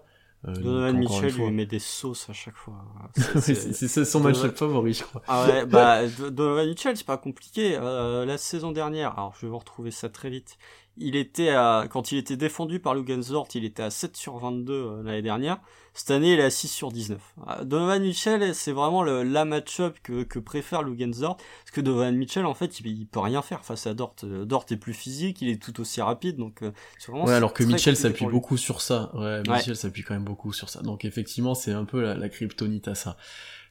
Euh, 0.49 0.55
Donovan 0.55 0.93
donc, 0.93 1.01
Mitchell 1.11 1.35
lui 1.35 1.51
met 1.51 1.67
des 1.67 1.79
sauces 1.79 2.31
à 2.31 2.33
chaque 2.33 2.57
fois. 2.57 2.83
C'est- 3.41 3.55
ça 3.73 4.05
son 4.07 4.21
Donovan- 4.21 4.43
match 4.47 4.57
favori, 4.57 4.93
je 4.95 5.05
crois. 5.05 5.23
Ah 5.29 5.47
ouais, 5.47 5.67
bah, 5.67 6.07
Do- 6.07 6.31
Donovan 6.31 6.67
Mitchell, 6.67 6.97
c'est 6.97 7.07
pas 7.07 7.19
compliqué. 7.19 7.77
Euh, 7.79 8.25
la 8.25 8.39
saison 8.39 8.73
dernière, 8.73 9.13
alors 9.19 9.35
je 9.39 9.45
vais 9.47 9.51
vous 9.51 9.59
retrouver 9.59 9.91
ça 9.91 10.09
très 10.09 10.31
vite. 10.31 10.57
Il 11.01 11.17
était 11.17 11.49
à, 11.49 11.87
quand 11.91 12.13
il 12.13 12.19
était 12.19 12.37
défendu 12.37 12.79
par 12.79 12.95
Lugensdort, 12.95 13.49
il 13.55 13.65
était 13.65 13.83
à 13.83 13.91
7 13.91 14.17
sur 14.17 14.37
22 14.39 14.73
euh, 14.73 15.03
l'année 15.03 15.23
dernière. 15.23 15.59
Cette 15.93 16.13
année, 16.13 16.35
il 16.35 16.39
est 16.39 16.45
à 16.45 16.51
6 16.51 16.69
sur 16.69 16.93
19. 16.93 17.21
Ah, 17.47 17.65
Donovan 17.65 18.01
Mitchell, 18.01 18.55
c'est 18.55 18.71
vraiment 18.71 19.03
le, 19.03 19.25
la 19.25 19.45
match-up 19.45 19.97
que, 20.03 20.23
que 20.23 20.39
préfère 20.39 20.83
Lugensdort. 20.83 21.37
Parce 21.37 21.71
que 21.73 21.81
Donovan 21.81 22.15
Mitchell, 22.15 22.47
en 22.47 22.55
fait, 22.55 22.79
il, 22.81 22.87
il 22.87 23.07
peut 23.07 23.19
rien 23.21 23.43
faire 23.43 23.65
face 23.65 23.87
à 23.87 23.95
Dort. 23.95 24.15
Euh, 24.23 24.45
Dort 24.45 24.67
est 24.71 24.77
plus 24.77 24.95
physique, 24.95 25.43
il 25.43 25.49
est 25.49 25.61
tout 25.61 25.81
aussi 25.81 26.01
rapide, 26.01 26.37
donc 26.37 26.63
euh, 26.63 26.71
vraiment 27.09 27.25
Ouais, 27.25 27.35
alors 27.35 27.53
que 27.53 27.65
Mitchell 27.65 27.97
s'appuie 27.97 28.27
beaucoup 28.27 28.57
sur 28.57 28.81
ça. 28.81 29.11
Ouais, 29.15 29.43
Mitchell 29.49 29.75
s'appuie 29.75 30.03
quand 30.03 30.15
même 30.15 30.25
beaucoup 30.25 30.53
sur 30.53 30.69
ça. 30.69 30.81
Donc 30.83 31.05
effectivement, 31.05 31.55
c'est 31.55 31.73
un 31.73 31.85
peu 31.85 32.01
la, 32.01 32.15
la 32.15 32.29
kryptonite 32.29 32.87
à 32.87 32.95
ça. 32.95 33.17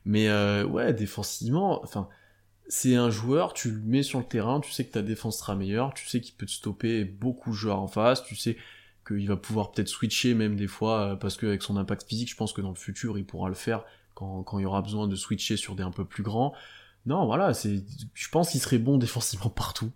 Mais 0.05 0.27
euh, 0.29 0.65
ouais, 0.65 0.93
défensivement, 0.93 1.81
enfin, 1.83 2.07
c'est 2.69 2.95
un 2.95 3.09
joueur, 3.09 3.53
tu 3.53 3.71
le 3.71 3.79
mets 3.79 4.03
sur 4.03 4.19
le 4.19 4.25
terrain, 4.25 4.59
tu 4.61 4.71
sais 4.71 4.85
que 4.85 4.91
ta 4.91 5.01
défense 5.01 5.39
sera 5.39 5.55
meilleure, 5.55 5.93
tu 5.95 6.07
sais 6.07 6.21
qu'il 6.21 6.35
peut 6.35 6.45
te 6.45 6.51
stopper 6.51 7.03
beaucoup 7.03 7.49
de 7.49 7.55
joueurs 7.55 7.79
en 7.79 7.87
face, 7.87 8.23
tu 8.23 8.35
sais 8.35 8.57
qu'il 9.07 9.27
va 9.27 9.37
pouvoir 9.37 9.71
peut-être 9.71 9.87
switcher 9.87 10.35
même 10.35 10.55
des 10.55 10.67
fois, 10.67 10.99
euh, 10.99 11.15
parce 11.15 11.35
qu'avec 11.35 11.63
son 11.63 11.77
impact 11.77 12.07
physique, 12.07 12.29
je 12.29 12.35
pense 12.35 12.53
que 12.53 12.61
dans 12.61 12.69
le 12.69 12.75
futur, 12.75 13.17
il 13.17 13.25
pourra 13.25 13.49
le 13.49 13.55
faire 13.55 13.83
quand, 14.13 14.45
il 14.59 14.61
y 14.61 14.65
aura 14.65 14.83
besoin 14.83 15.07
de 15.07 15.15
switcher 15.15 15.57
sur 15.57 15.75
des 15.75 15.81
un 15.81 15.91
peu 15.91 16.05
plus 16.05 16.21
grands. 16.21 16.53
Non, 17.07 17.25
voilà, 17.25 17.55
c'est, 17.55 17.83
je 18.13 18.29
pense 18.29 18.51
qu'il 18.51 18.59
serait 18.59 18.77
bon 18.77 18.97
défensivement 18.99 19.49
partout, 19.49 19.91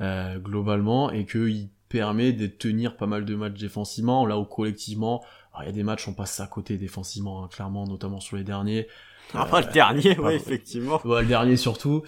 euh, 0.00 0.38
globalement, 0.40 1.12
et 1.12 1.26
qu'il 1.26 1.68
permet 1.88 2.32
de 2.32 2.48
tenir 2.48 2.96
pas 2.96 3.06
mal 3.06 3.24
de 3.24 3.36
matchs 3.36 3.60
défensivement, 3.60 4.26
là 4.26 4.36
où 4.36 4.44
collectivement, 4.44 5.24
il 5.60 5.66
y 5.66 5.68
a 5.68 5.72
des 5.72 5.84
matchs 5.84 6.08
on 6.08 6.12
passe 6.12 6.40
à 6.40 6.48
côté 6.48 6.76
défensivement, 6.76 7.44
hein, 7.44 7.48
clairement, 7.48 7.86
notamment 7.86 8.18
sur 8.18 8.36
les 8.36 8.44
derniers. 8.44 8.88
Après 9.34 9.62
le 9.66 9.72
dernier, 9.72 10.18
ouais, 10.18 10.36
effectivement. 10.36 11.00
Ouais, 11.04 11.22
le 11.22 11.28
dernier 11.28 11.56
surtout. 11.56 12.02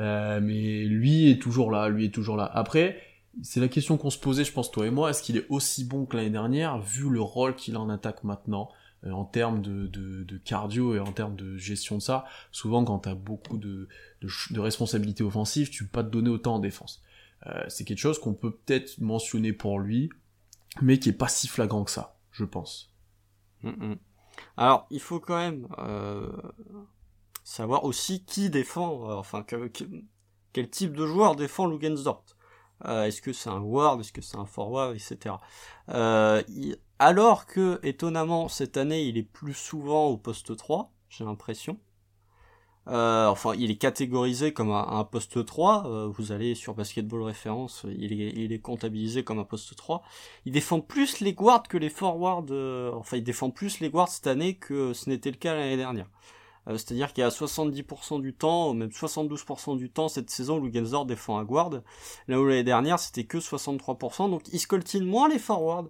Euh, 0.00 0.40
mais 0.40 0.84
lui 0.84 1.30
est 1.30 1.40
toujours 1.40 1.70
là, 1.70 1.88
lui 1.88 2.06
est 2.06 2.14
toujours 2.14 2.36
là. 2.36 2.50
Après, 2.54 3.00
c'est 3.42 3.60
la 3.60 3.68
question 3.68 3.96
qu'on 3.96 4.10
se 4.10 4.18
posait, 4.18 4.44
je 4.44 4.52
pense, 4.52 4.70
toi 4.70 4.86
et 4.86 4.90
moi, 4.90 5.10
est-ce 5.10 5.22
qu'il 5.22 5.36
est 5.36 5.46
aussi 5.48 5.84
bon 5.84 6.06
que 6.06 6.16
l'année 6.16 6.30
dernière, 6.30 6.78
vu 6.78 7.08
le 7.10 7.20
rôle 7.20 7.54
qu'il 7.54 7.74
a 7.74 7.80
en 7.80 7.88
attaque 7.88 8.24
maintenant, 8.24 8.70
euh, 9.04 9.10
en 9.10 9.24
termes 9.24 9.60
de, 9.60 9.86
de, 9.86 10.24
de 10.24 10.38
cardio 10.38 10.94
et 10.94 11.00
en 11.00 11.12
termes 11.12 11.36
de 11.36 11.56
gestion 11.56 11.96
de 11.96 12.02
ça? 12.02 12.24
Souvent, 12.52 12.84
quand 12.84 13.00
t'as 13.00 13.14
beaucoup 13.14 13.58
de, 13.58 13.88
de, 14.20 14.28
de 14.50 14.60
responsabilités 14.60 15.24
offensives, 15.24 15.70
tu 15.70 15.84
peux 15.84 15.90
pas 15.90 16.04
te 16.04 16.10
donner 16.10 16.30
autant 16.30 16.56
en 16.56 16.58
défense. 16.58 17.02
Euh, 17.46 17.64
c'est 17.68 17.84
quelque 17.84 17.98
chose 17.98 18.18
qu'on 18.18 18.34
peut 18.34 18.52
peut-être 18.52 19.00
mentionner 19.00 19.52
pour 19.52 19.78
lui, 19.78 20.10
mais 20.80 20.98
qui 20.98 21.08
est 21.08 21.12
pas 21.12 21.28
si 21.28 21.48
flagrant 21.48 21.84
que 21.84 21.90
ça, 21.90 22.18
je 22.30 22.44
pense. 22.44 22.92
Mm, 23.62 23.68
mm. 23.70 23.96
Alors, 24.56 24.86
il 24.90 25.00
faut 25.00 25.20
quand 25.20 25.36
même 25.36 25.68
euh, 25.78 26.30
savoir 27.44 27.84
aussi 27.84 28.24
qui 28.24 28.50
défend, 28.50 29.10
euh, 29.10 29.14
enfin, 29.14 29.42
que- 29.42 29.68
que- 29.68 29.84
quel 30.52 30.70
type 30.70 30.94
de 30.94 31.06
joueur 31.06 31.36
défend 31.36 31.66
Lugensdort. 31.66 32.24
Euh, 32.84 33.04
est-ce 33.04 33.22
que 33.22 33.32
c'est 33.32 33.50
un 33.50 33.60
ward, 33.60 34.00
est-ce 34.00 34.12
que 34.12 34.22
c'est 34.22 34.36
un 34.36 34.46
forward, 34.46 34.94
etc. 34.94 35.40
Euh, 35.90 36.42
alors 36.98 37.46
que, 37.46 37.80
étonnamment, 37.82 38.48
cette 38.48 38.76
année, 38.76 39.04
il 39.04 39.16
est 39.18 39.22
plus 39.22 39.54
souvent 39.54 40.06
au 40.08 40.16
poste 40.16 40.56
3, 40.56 40.92
j'ai 41.08 41.24
l'impression. 41.24 41.78
Euh, 42.88 43.26
enfin, 43.26 43.52
il 43.58 43.70
est 43.70 43.76
catégorisé 43.76 44.52
comme 44.54 44.70
un, 44.70 44.86
un 44.88 45.04
poste 45.04 45.44
3. 45.44 45.86
euh, 45.86 46.06
vous 46.06 46.32
allez 46.32 46.54
sur 46.54 46.74
Basketball 46.74 47.22
Référence, 47.22 47.84
il 47.98 48.12
est, 48.18 48.32
il 48.34 48.52
est 48.52 48.60
comptabilisé 48.60 49.24
comme 49.24 49.38
un 49.38 49.44
poste 49.44 49.76
3 49.76 50.02
il 50.46 50.52
défend 50.52 50.80
plus 50.80 51.20
les 51.20 51.34
guards 51.34 51.64
que 51.64 51.76
les 51.76 51.90
forwards. 51.90 52.46
euh, 52.50 52.90
enfin, 52.94 53.18
il 53.18 53.24
défend 53.24 53.50
plus 53.50 53.80
les 53.80 53.90
guards 53.90 54.08
cette 54.08 54.26
année 54.26 54.54
que 54.56 54.94
ce 54.94 55.10
n'était 55.10 55.30
le 55.30 55.36
cas 55.36 55.54
l'année 55.54 55.76
dernière. 55.76 56.08
Euh, 56.68 56.72
C'est-à-dire 56.78 57.12
qu'il 57.12 57.22
y 57.22 57.26
a 57.26 57.30
70% 57.30 58.20
du 58.22 58.32
temps, 58.34 58.72
même 58.74 58.90
72% 58.90 59.76
du 59.76 59.90
temps 59.90 60.08
cette 60.08 60.30
saison, 60.30 60.58
Lugensdort 60.60 61.04
défend 61.06 61.38
un 61.38 61.44
guard. 61.44 61.70
Là 62.28 62.40
où 62.40 62.46
l'année 62.46 62.64
dernière, 62.64 62.98
c'était 62.98 63.24
que 63.24 63.38
63%. 63.38 64.30
Donc, 64.30 64.42
il 64.52 64.58
scoltine 64.60 65.04
moins 65.04 65.28
les 65.28 65.38
forwards 65.38 65.88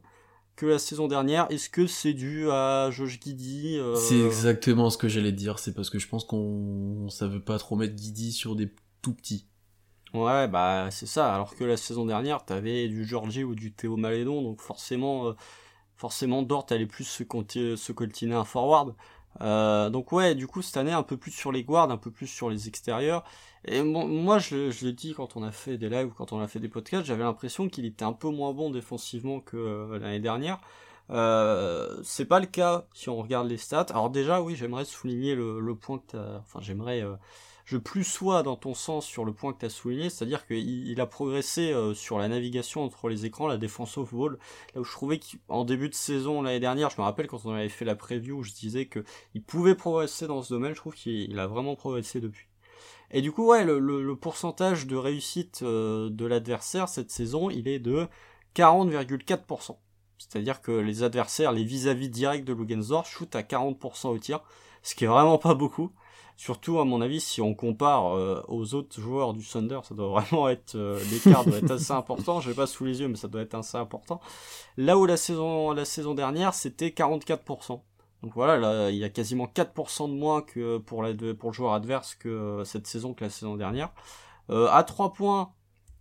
que 0.59 0.67
la 0.67 0.81
saison 0.81 1.07
dernière. 1.07 1.47
Est-ce 1.51 1.71
que 1.71 1.87
c'est 1.87 2.13
dû 2.13 2.51
à 2.51 2.91
Josh 2.91 3.21
Giddy 3.21 3.77
euh, 3.79 3.95
C'est 3.95 4.19
exactement 4.19 4.91
ce 4.91 4.99
que 4.99 5.09
j'allais 5.09 5.33
dire, 5.33 5.61
c'est 5.61 5.73
parce 5.73 5.89
que 5.89 6.01
je 6.01 6.09
pense 6.09 6.25
qu'on 6.25 7.07
ça 7.11 7.29
veut 7.29 7.41
pas 7.41 7.59
trop 7.59 7.77
mettre 7.77 7.95
Guidi 7.95 8.33
sur 8.33 8.57
des 8.57 8.69
tout 9.01 9.15
petits. 9.15 9.47
Ouais, 10.13 10.49
bah 10.49 10.89
c'est 10.91 11.07
ça. 11.07 11.33
Alors 11.33 11.55
que 11.55 11.63
la 11.63 11.77
saison 11.77 12.05
dernière, 12.05 12.45
t'avais 12.45 12.89
du 12.89 13.05
Georgie 13.05 13.45
ou 13.45 13.55
du 13.55 13.73
Théo 13.73 13.97
Malédon, 13.97 14.43
donc 14.43 14.61
forcément, 14.61 15.29
euh, 15.29 15.33
forcément 15.95 16.43
Dort 16.43 16.67
allait 16.71 16.87
plus 16.87 17.05
se, 17.05 17.23
se 17.77 17.93
coltiner 17.93 18.35
un 18.35 18.45
forward. 18.45 18.95
Euh, 19.41 19.91
donc 19.91 20.13
ouais, 20.13 20.35
du 20.35 20.47
coup 20.47 20.63
cette 20.63 20.77
année 20.77 20.93
un 20.93 21.03
peu 21.03 21.17
plus 21.17 21.31
sur 21.31 21.53
les 21.53 21.65
guards, 21.65 21.91
un 21.91 21.97
peu 21.97 22.11
plus 22.11 22.27
sur 22.27 22.51
les 22.51 22.69
extérieurs. 22.69 23.25
Et 23.65 23.83
bon, 23.83 24.07
moi 24.07 24.39
je, 24.39 24.71
je 24.71 24.87
l'ai 24.87 24.93
dit 24.93 25.15
quand 25.15 25.37
on 25.37 25.43
a 25.43 25.53
fait 25.53 25.79
des 25.79 25.89
lives 25.89 26.09
ou 26.09 26.15
quand 26.15 26.33
on 26.33 26.41
a 26.41 26.49
fait 26.49 26.61
des 26.61 26.69
podcasts, 26.69 27.07
j'avais 27.07 27.25
l'impression 27.25 27.69
qu'il 27.69 27.85
était 27.85 28.05
un 28.05 28.13
peu 28.13 28.29
moins 28.29 28.53
bon 28.53 28.71
défensivement 28.71 29.41
que 29.41 29.57
euh, 29.57 29.99
l'année 29.99 30.21
dernière. 30.21 30.61
Euh, 31.11 31.99
c'est 32.05 32.27
pas 32.27 32.39
le 32.41 32.47
cas 32.47 32.85
si 32.93 33.09
on 33.09 33.17
regarde 33.17 33.49
les 33.49 33.57
stats. 33.57 33.87
Alors 33.91 34.11
déjà 34.11 34.43
oui, 34.43 34.57
j'aimerais 34.57 34.85
souligner 34.85 35.35
le, 35.35 35.61
le 35.61 35.75
point 35.75 35.99
que 35.99 36.13
t'as, 36.13 36.39
enfin 36.39 36.61
j'aimerais 36.61 37.03
euh, 37.03 37.15
je 37.69 37.77
plus 37.77 38.05
sois 38.05 38.43
dans 38.43 38.57
ton 38.57 38.73
sens 38.73 39.05
sur 39.05 39.27
le 39.27 39.35
point 39.35 39.53
que 39.53 39.59
tu 39.59 39.67
as 39.67 39.69
souligné, 39.69 40.09
c'est-à-dire 40.09 40.47
qu'il 40.47 40.89
il 40.89 41.01
a 41.03 41.07
progressé 41.07 41.71
euh, 41.71 41.93
sur 41.93 42.19
la 42.19 42.27
navigation 42.27 42.83
entre 42.83 43.11
les 43.11 43.27
écrans, 43.27 43.47
la 43.47 43.59
défense 43.59 43.99
off-ball, 43.99 44.39
là 44.75 44.81
où 44.81 44.85
je 44.85 44.91
trouvais 44.91 45.21
qu'en 45.21 45.67
début 45.67 45.91
de 45.91 45.95
saison 45.95 46.41
l'année 46.41 46.61
dernière, 46.61 46.89
je 46.89 46.97
me 46.97 47.03
rappelle 47.03 47.27
quand 47.27 47.45
on 47.45 47.53
avait 47.53 47.69
fait 47.69 47.85
la 47.85 47.95
preview, 47.95 48.43
je 48.43 48.53
disais 48.53 48.87
que 48.87 49.05
il 49.35 49.43
pouvait 49.43 49.75
progresser 49.75 50.27
dans 50.27 50.43
ce 50.43 50.55
domaine, 50.55 50.73
je 50.73 50.81
trouve 50.81 50.95
qu'il 50.95 51.31
il 51.31 51.39
a 51.39 51.47
vraiment 51.47 51.77
progressé 51.77 52.23
depuis. 52.23 52.47
Et 53.11 53.21
du 53.21 53.33
coup, 53.33 53.47
ouais, 53.47 53.67
le 53.67 54.17
pourcentage 54.17 54.87
de 54.87 54.97
réussite 54.97 55.61
euh, 55.63 56.09
de 56.09 56.25
l'adversaire 56.25 56.89
cette 56.89 57.11
saison, 57.11 57.51
il 57.51 57.69
est 57.69 57.81
de 57.81 58.09
40,4%. 58.55 59.77
C'est-à-dire 60.17 60.63
que 60.63 60.73
les 60.73 61.03
adversaires, 61.03 61.53
les 61.53 61.65
vis-à-vis 61.65 62.09
directs 62.09 62.45
de 62.47 62.55
Lugensdorf 62.55 63.07
shootent 63.07 63.37
à 63.37 63.43
40% 63.43 64.09
au 64.09 64.19
tir, 64.19 64.41
ce 64.83 64.95
qui 64.95 65.05
est 65.05 65.09
vraiment 65.09 65.37
pas 65.37 65.55
beaucoup. 65.55 65.93
Surtout, 66.39 66.79
à 66.79 66.85
mon 66.85 67.01
avis, 67.01 67.21
si 67.21 67.43
on 67.43 67.53
compare 67.53 68.17
euh, 68.17 68.41
aux 68.47 68.75
autres 68.75 69.01
joueurs 69.01 69.35
du 69.35 69.45
Thunder, 69.45 69.81
ça 69.83 69.97
doit 69.97 70.09
vraiment 70.21 70.49
être 70.49 70.77
euh, 70.77 70.99
l'écart 71.11 71.45
doit 71.45 71.59
être 71.59 71.73
assez 71.73 71.91
important. 71.91 72.41
Je 72.41 72.49
l'ai 72.49 72.55
pas 72.55 72.69
sous 72.69 72.85
les 72.85 73.01
yeux, 73.01 73.09
mais 73.09 73.17
ça 73.17 73.27
doit 73.27 73.43
être 73.43 73.55
assez 73.55 73.77
important. 73.77 74.21
Là 74.77 74.97
où 74.97 75.05
la 75.05 75.17
saison 75.17 75.73
la 75.73 75.85
saison 75.85 76.15
dernière, 76.15 76.55
c'était 76.55 76.91
44%. 76.91 77.81
Donc 78.23 78.35
voilà, 78.35 78.57
là, 78.57 78.91
il 78.91 78.97
y 78.97 79.05
a 79.05 79.09
quasiment 79.09 79.47
4% 79.47 80.09
de 80.09 80.15
moins 80.15 80.43
que 80.43 80.79
pour, 80.79 81.03
la, 81.03 81.13
pour 81.35 81.51
le 81.51 81.55
joueur 81.55 81.73
adverse 81.73 82.15
que 82.15 82.29
euh, 82.29 82.65
cette 82.65 82.87
saison 82.87 83.15
que 83.15 83.25
la 83.25 83.31
saison 83.31 83.57
dernière. 83.57 83.91
Euh, 84.51 84.69
à 84.71 84.85
3 84.85 85.13
points, 85.15 85.53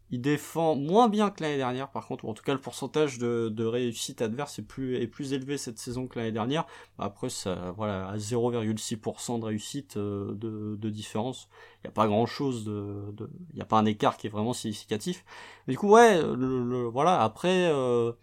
il 0.10 0.22
défend 0.22 0.76
moins 0.76 1.10
bien 1.10 1.30
que 1.30 1.44
l'année 1.44 1.58
dernière, 1.58 1.90
par 1.90 2.08
contre, 2.08 2.26
ou 2.26 2.30
en 2.30 2.34
tout 2.34 2.44
cas 2.44 2.54
le 2.54 2.62
pourcentage 2.62 3.18
de, 3.18 3.50
de 3.50 3.66
réussite 3.66 4.22
adverse 4.22 4.58
est 4.60 4.64
plus, 4.64 4.96
est 4.96 5.08
plus 5.08 5.34
élevé 5.34 5.58
cette 5.58 5.80
saison 5.80 6.08
que 6.08 6.18
l'année 6.18 6.32
dernière. 6.32 6.66
Après, 6.98 7.30
ça, 7.30 7.74
voilà, 7.76 8.08
à 8.08 8.18
0,6% 8.18 9.40
de 9.40 9.46
réussite 9.46 9.98
euh, 9.98 10.34
de, 10.36 10.78
de 10.78 10.90
différence, 10.90 11.50
il 11.78 11.88
n'y 11.88 11.90
a 11.90 11.92
pas 11.92 12.08
grand 12.08 12.26
chose 12.26 12.64
de, 12.64 13.14
il 13.52 13.56
n'y 13.56 13.62
a 13.62 13.66
pas 13.66 13.78
un 13.78 13.86
écart 13.86 14.18
qui 14.18 14.28
est 14.28 14.30
vraiment 14.30 14.54
significatif. 14.54 15.26
Du 15.68 15.78
coup, 15.78 15.90
ouais, 15.90 16.22
le, 16.22 16.86
voilà, 16.88 17.22
après, 17.22 17.70
euh, 17.70 18.14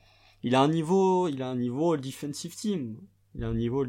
il 0.42 0.54
a 0.54 0.62
un 0.62 0.68
niveau, 0.68 1.28
il 1.28 1.42
a 1.42 1.50
un 1.50 1.56
niveau 1.56 1.96
defensive 1.96 2.56
team. 2.56 2.96
Il 3.34 3.44
a 3.44 3.48
un 3.48 3.54
niveau 3.54 3.82
all 3.82 3.88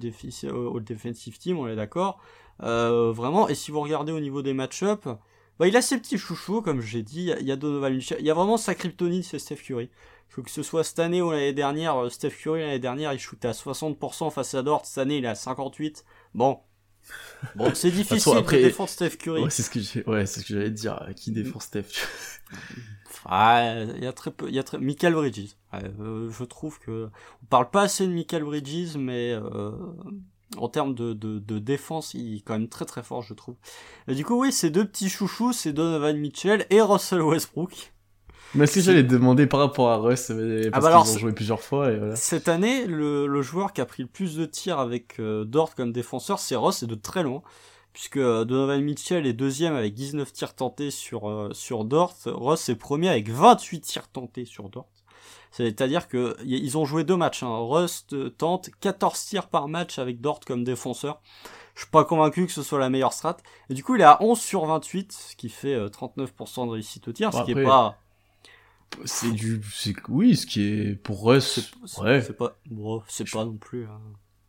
defensive 0.84 1.38
team, 1.38 1.60
on 1.60 1.68
est 1.68 1.76
d'accord. 1.76 2.20
Euh, 2.64 3.12
vraiment, 3.12 3.48
et 3.48 3.56
si 3.56 3.72
vous 3.72 3.80
regardez 3.80 4.12
au 4.12 4.20
niveau 4.20 4.42
des 4.42 4.54
match-up, 4.54 5.08
bah, 5.60 5.68
il 5.68 5.76
a 5.78 5.82
ses 5.82 5.98
petits 5.98 6.18
chouchous, 6.18 6.62
comme 6.62 6.82
j'ai 6.82 7.04
dit. 7.04 7.32
Il 7.40 7.46
y 7.46 7.52
a 7.52 7.56
Donovan 7.56 7.94
Mitchell. 7.94 8.18
Il 8.20 8.26
y 8.26 8.32
a 8.32 8.34
vraiment 8.34 8.58
sa 8.58 8.76
kryptonite, 8.76 9.24
c'est 9.24 9.40
Steph 9.40 9.58
Curry. 9.58 9.90
Faut 10.30 10.44
que 10.44 10.52
ce 10.52 10.64
soit 10.64 10.84
cette 10.84 11.00
année 11.00 11.22
ou 11.22 11.32
l'année 11.32 11.54
dernière, 11.54 11.96
euh, 12.04 12.10
Steph 12.10 12.32
Curry 12.32 12.60
l'année 12.60 12.80
dernière, 12.80 13.14
il 13.14 13.20
shootait 13.20 13.48
à 13.48 13.52
60% 13.52 14.32
face 14.32 14.54
à 14.54 14.64
Dort. 14.64 14.86
Cette 14.86 14.98
année, 14.98 15.18
il 15.20 15.26
est 15.26 15.30
à 15.30 15.36
58. 15.36 16.04
Bon. 16.34 16.60
Bon, 17.56 17.72
c'est 17.74 17.92
difficile 17.92 18.34
de 18.34 18.52
défendre 18.52 18.90
Steph 18.90 19.12
Curry. 19.12 19.44
Ouais, 19.44 19.50
c'est 19.50 19.64
ce 19.64 19.70
que 19.70 20.10
ouais, 20.10 20.26
c'est 20.26 20.42
ce 20.42 20.46
que 20.46 20.56
j'allais 20.56 20.72
dire. 20.72 21.00
Qui 21.16 21.32
défend 21.32 21.60
Steph? 21.60 21.86
ah, 23.26 23.84
il 23.96 24.04
y 24.04 24.08
a 24.08 24.14
très 24.14 24.32
peu, 24.32 24.50
il 24.50 24.56
y 24.56 24.60
a 24.60 24.64
très, 24.64 24.78
Michael 24.80 25.14
Bridges. 25.14 25.56
Euh, 25.74 26.30
je 26.32 26.44
trouve 26.44 26.80
que, 26.80 27.10
on 27.44 27.46
parle 27.46 27.70
pas 27.70 27.84
assez 27.84 28.06
de 28.08 28.12
Michael 28.12 28.44
Bridges, 28.44 28.98
mais, 28.98 29.32
euh, 29.32 29.72
en 30.58 30.70
termes 30.70 30.94
de, 30.94 31.14
de, 31.14 31.40
de, 31.40 31.60
défense, 31.60 32.14
il 32.14 32.38
est 32.38 32.42
quand 32.42 32.54
même 32.54 32.70
très 32.70 32.86
très 32.86 33.04
fort, 33.04 33.22
je 33.22 33.34
trouve. 33.34 33.56
Et 34.08 34.16
du 34.16 34.24
coup, 34.24 34.40
oui, 34.40 34.52
ces 34.52 34.70
deux 34.70 34.86
petits 34.86 35.10
chouchous, 35.10 35.54
c'est 35.54 35.74
Donovan 35.74 36.18
Mitchell 36.18 36.66
et 36.70 36.82
Russell 36.82 37.22
Westbrook. 37.22 37.94
Mais 38.54 38.68
ce 38.68 38.76
que 38.76 38.82
j'allais 38.82 39.04
demander 39.04 39.48
par 39.48 39.60
rapport 39.60 39.90
à 39.90 39.98
Russ, 39.98 40.28
parce 40.28 40.38
ah 40.72 40.80
bah 40.80 41.04
qu'ils 41.04 41.16
ont 41.16 41.18
joué 41.18 41.34
plusieurs 41.34 41.62
fois. 41.62 41.92
Et 41.92 41.98
voilà. 41.98 42.16
Cette 42.16 42.48
année, 42.48 42.86
le, 42.86 43.28
le, 43.28 43.42
joueur 43.42 43.74
qui 43.74 43.82
a 43.82 43.86
pris 43.86 44.04
le 44.04 44.10
plus 44.10 44.38
de 44.38 44.46
tirs 44.46 44.80
avec 44.80 45.20
euh, 45.20 45.44
Dort 45.44 45.76
comme 45.76 45.92
défenseur, 45.92 46.40
c'est 46.40 46.56
Ross, 46.56 46.84
et 46.84 46.88
de 46.88 46.96
très 46.96 47.24
loin. 47.24 47.42
Puisque 47.92 48.18
euh, 48.18 48.46
Donovan 48.46 48.82
Mitchell 48.82 49.26
est 49.26 49.34
deuxième 49.34 49.74
avec 49.74 49.94
19 49.94 50.32
tirs 50.32 50.54
tentés 50.54 50.92
sur, 50.92 51.30
euh, 51.30 51.50
sur 51.54 51.86
Dort. 51.86 52.16
Ross 52.26 52.70
est 52.70 52.76
premier 52.76 53.10
avec 53.10 53.30
28 53.30 53.82
tirs 53.82 54.08
tentés 54.08 54.46
sur 54.46 54.70
Dort. 54.70 54.88
C'est-à-dire 55.56 56.08
que 56.08 56.36
ils 56.44 56.78
ont 56.78 56.84
joué 56.84 57.04
deux 57.04 57.16
matchs. 57.16 57.44
Hein. 57.44 57.58
Rust 57.60 58.38
tente 58.38 58.70
14 58.82 59.26
tirs 59.26 59.48
par 59.48 59.68
match 59.68 60.00
avec 60.00 60.20
Dort 60.20 60.42
comme 60.42 60.64
défenseur. 60.64 61.22
Je 61.76 61.82
suis 61.82 61.90
pas 61.90 62.04
convaincu 62.04 62.46
que 62.46 62.52
ce 62.52 62.62
soit 62.62 62.80
la 62.80 62.90
meilleure 62.90 63.14
strat. 63.14 63.38
Et 63.70 63.74
du 63.74 63.84
coup, 63.84 63.96
il 63.96 64.02
est 64.02 64.06
à 64.06 64.22
11 64.22 64.40
sur 64.40 64.66
28, 64.66 65.12
ce 65.12 65.36
qui 65.36 65.50
fait 65.50 65.78
39% 65.78 66.64
euh, 66.64 66.66
de 66.66 66.72
réussite 66.72 67.08
au 67.08 67.14
tir, 67.14 67.34
ce 67.34 67.44
qui 67.44 67.52
est 67.52 67.64
pas 67.64 67.98
c'est 69.04 69.32
du 69.32 69.62
c'est 69.74 69.94
oui 70.08 70.38
ce 70.38 70.46
qui 70.46 70.64
est 70.64 70.96
pour 70.96 71.26
ouais 71.26 71.42
c'est 71.42 72.38
pas 72.38 72.58
bon, 72.70 73.02
c'est 73.08 73.30
pas 73.30 73.44
non 73.44 73.58
plus 73.58 73.86
hein. 73.86 74.00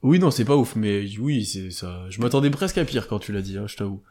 oui 0.02 0.20
non 0.20 0.30
c'est 0.30 0.44
pas 0.44 0.56
ouf 0.56 0.76
mais 0.76 1.04
oui 1.18 1.44
c'est 1.44 1.70
ça 1.70 2.04
je 2.10 2.20
m'attendais 2.20 2.50
presque 2.50 2.78
à 2.78 2.84
pire 2.84 3.08
quand 3.08 3.18
tu 3.18 3.32
l'as 3.32 3.42
dit 3.42 3.58
hein, 3.58 3.66
je 3.66 3.76
t'avoue 3.76 4.02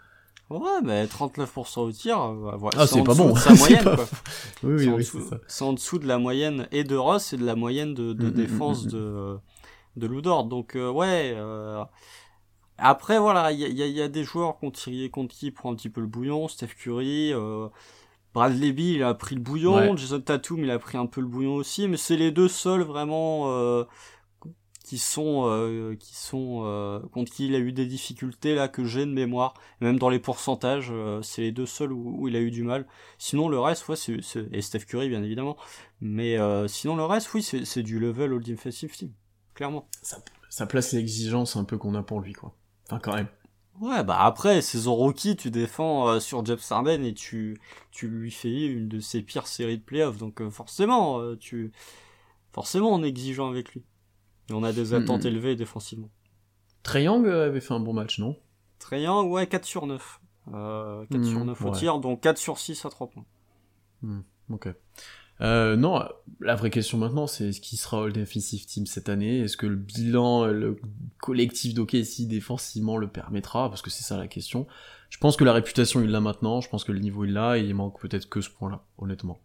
Ouais, 0.50 0.82
mais 0.84 1.06
39% 1.06 1.80
au 1.80 1.92
tir, 1.92 2.22
euh, 2.22 2.56
voilà, 2.56 2.82
ah, 2.82 2.88
c'est 2.88 3.04
pas 3.04 3.16
bon. 3.16 3.34
Moyenne, 3.58 3.84
quoi. 3.84 4.06
Oui, 4.64 4.74
oui, 4.86 4.90
oui, 4.90 5.04
c'est. 5.04 5.20
C'est 5.48 5.64
en 5.64 5.74
dessous 5.74 5.98
de 5.98 6.08
la 6.08 6.20
moyenne 6.20 6.68
et 6.72 6.84
de 6.84 6.96
Ross 6.96 7.34
et 7.34 7.38
de 7.38 7.46
la 7.46 7.56
moyenne 7.56 7.96
de, 7.96 8.14
de 8.14 8.26
mm, 8.26 8.30
mm, 8.30 8.32
défense 8.32 8.86
mm, 8.86 8.90
de, 8.90 9.38
de 9.96 10.08
Ludor. 10.08 10.44
Donc, 10.46 10.76
euh, 10.76 10.92
ouais, 10.92 11.34
euh... 11.36 11.84
après, 12.78 13.18
voilà, 13.18 13.52
il 13.52 13.60
y 13.60 13.82
a, 13.82 13.88
y 13.88 14.02
a, 14.02 14.08
des 14.08 14.24
joueurs 14.24 14.58
contre 14.58 14.80
qui, 14.80 15.10
contre 15.10 15.34
qui 15.34 15.50
prend 15.50 15.72
un 15.72 15.76
petit 15.76 15.90
peu 15.90 16.02
le 16.02 16.08
bouillon. 16.08 16.48
Steph 16.48 16.76
Curry, 16.78 17.34
euh... 17.34 17.68
Bradley 18.36 18.74
Beal, 18.74 18.96
il 18.98 19.04
a 19.04 19.14
pris 19.14 19.34
le 19.36 19.42
bouillon. 19.42 19.96
Jason 19.96 20.20
Tatum, 20.20 20.60
il 20.60 20.70
a 20.70 20.78
pris 20.78 20.98
un 20.98 21.06
peu 21.06 21.22
le 21.22 21.28
bouillon 21.28 21.56
aussi. 21.56 21.88
Mais 21.88 21.96
c'est 21.96 22.18
les 22.18 22.32
deux 22.32 22.50
seuls 22.50 22.82
vraiment 22.82 23.46
euh, 23.46 23.86
qui 24.86 25.00
sont 25.00 25.48
euh, 25.48 25.96
qui 25.96 26.16
sont 26.16 26.62
euh, 26.64 27.00
contre 27.12 27.32
qui 27.32 27.48
il 27.48 27.56
a 27.56 27.58
eu 27.58 27.72
des 27.72 27.88
difficultés 27.88 28.54
là 28.54 28.68
que 28.68 28.86
j'ai 28.86 29.08
de 29.08 29.12
mémoire. 29.12 29.56
Même 29.82 29.98
dans 29.98 30.10
les 30.10 30.20
pourcentages 30.20 30.90
euh, 30.92 31.24
c'est 31.24 31.42
les 31.42 31.52
deux 31.52 31.66
seuls 31.66 31.92
où, 31.92 32.28
il 32.28 32.36
a 32.36 32.40
eu 32.40 32.52
du 32.52 32.62
mal. 32.62 32.86
Sinon 33.18 33.50
le 33.50 33.60
reste 33.60 33.88
ouais 33.88 33.96
c'est 33.96 34.20
et 34.52 34.62
Steph 34.62 34.86
Curry 34.86 35.10
bien 35.10 35.24
évidemment. 35.24 35.58
Mais 36.02 36.38
sinon 36.68 36.96
le 36.96 37.04
reste 37.04 37.34
oui 37.34 37.42
c'est 37.42 37.84
du 37.84 38.00
level 38.00 38.34
all 38.34 38.44
defensive 38.44 38.96
team 38.96 39.12
clairement. 39.56 39.88
Ça, 40.04 40.18
ça 40.50 40.68
place 40.68 40.94
l'exigence 40.94 41.56
un 41.56 41.64
peu 41.64 41.80
qu'on 41.80 41.96
a 41.96 42.04
pour 42.04 42.22
lui 42.22 42.34
quoi. 42.34 42.56
Enfin 42.86 43.00
quand 43.00 43.16
même. 43.16 43.28
Ouais 43.82 44.04
bah 44.04 44.20
après 44.22 44.62
saison 44.62 44.94
rookie 44.94 45.36
tu 45.36 45.50
défends 45.50 46.20
sur 46.20 46.46
Jeff 46.46 46.62
Sarden 46.62 47.04
et 47.04 47.16
tu 47.16 47.60
tu 47.90 48.08
lui 48.08 48.30
fais 48.30 48.68
une 48.68 48.88
de 48.88 49.00
ses 49.00 49.24
pires 49.24 49.48
séries 49.48 49.80
de 49.80 49.84
playoffs. 49.84 50.18
Donc 50.18 50.48
forcément 50.50 51.36
tu 51.38 51.72
forcément 52.54 52.94
en 52.94 53.02
exigeant 53.02 53.50
avec 53.50 53.74
lui 53.74 53.84
et 54.50 54.54
on 54.54 54.64
a 54.64 54.72
des 54.72 54.92
hmm. 54.92 54.96
attentes 54.96 55.26
élevées 55.26 55.56
défensivement. 55.56 56.10
Young 56.94 57.28
avait 57.28 57.62
fait 57.62 57.74
un 57.74 57.80
bon 57.80 57.94
match, 57.94 58.20
non? 58.20 58.38
Young, 58.92 59.32
ouais, 59.32 59.48
4 59.48 59.66
sur 59.66 59.88
9. 59.88 60.22
Euh, 60.54 61.06
4 61.12 61.24
sur 61.24 61.46
9 61.46 61.60
hmm, 61.60 61.66
au 61.66 61.72
tir, 61.72 62.00
donc 62.00 62.22
4 62.22 62.38
sur 62.38 62.60
6 62.60 62.86
à 62.86 62.90
3 62.90 63.08
points. 63.08 63.26
Hmm, 64.02 64.22
ok. 64.52 64.70
Euh, 65.42 65.76
non, 65.76 66.02
la 66.40 66.56
vraie 66.56 66.70
question 66.70 66.98
maintenant, 66.98 67.28
c'est 67.28 67.52
ce 67.52 67.60
qui 67.60 67.76
sera 67.76 68.04
All 68.04 68.14
Defensive 68.14 68.66
Team 68.66 68.86
cette 68.86 69.10
année? 69.10 69.40
Est-ce 69.40 69.58
que 69.58 69.66
le 69.66 69.76
bilan, 69.76 70.46
le 70.46 70.80
collectif 71.20 71.74
d'OKC 71.74 72.28
défensivement 72.28 72.98
le 72.98 73.08
permettra? 73.08 73.70
Parce 73.70 73.82
que 73.82 73.90
c'est 73.90 74.04
ça 74.04 74.18
la 74.18 74.28
question. 74.28 74.68
Je 75.10 75.18
pense 75.18 75.36
que 75.36 75.44
la 75.44 75.54
réputation 75.54 76.02
il 76.02 76.10
l'a 76.10 76.22
maintenant, 76.22 76.62
je 76.62 76.70
pense 76.70 76.84
que 76.84 76.92
le 76.92 77.00
niveau 77.00 77.26
il 77.26 77.34
l'a, 77.34 77.58
et 77.58 77.62
il 77.62 77.74
manque 77.74 78.00
peut-être 78.00 78.30
que 78.30 78.42
ce 78.42 78.50
point-là, 78.50 78.84
honnêtement. 78.98 79.40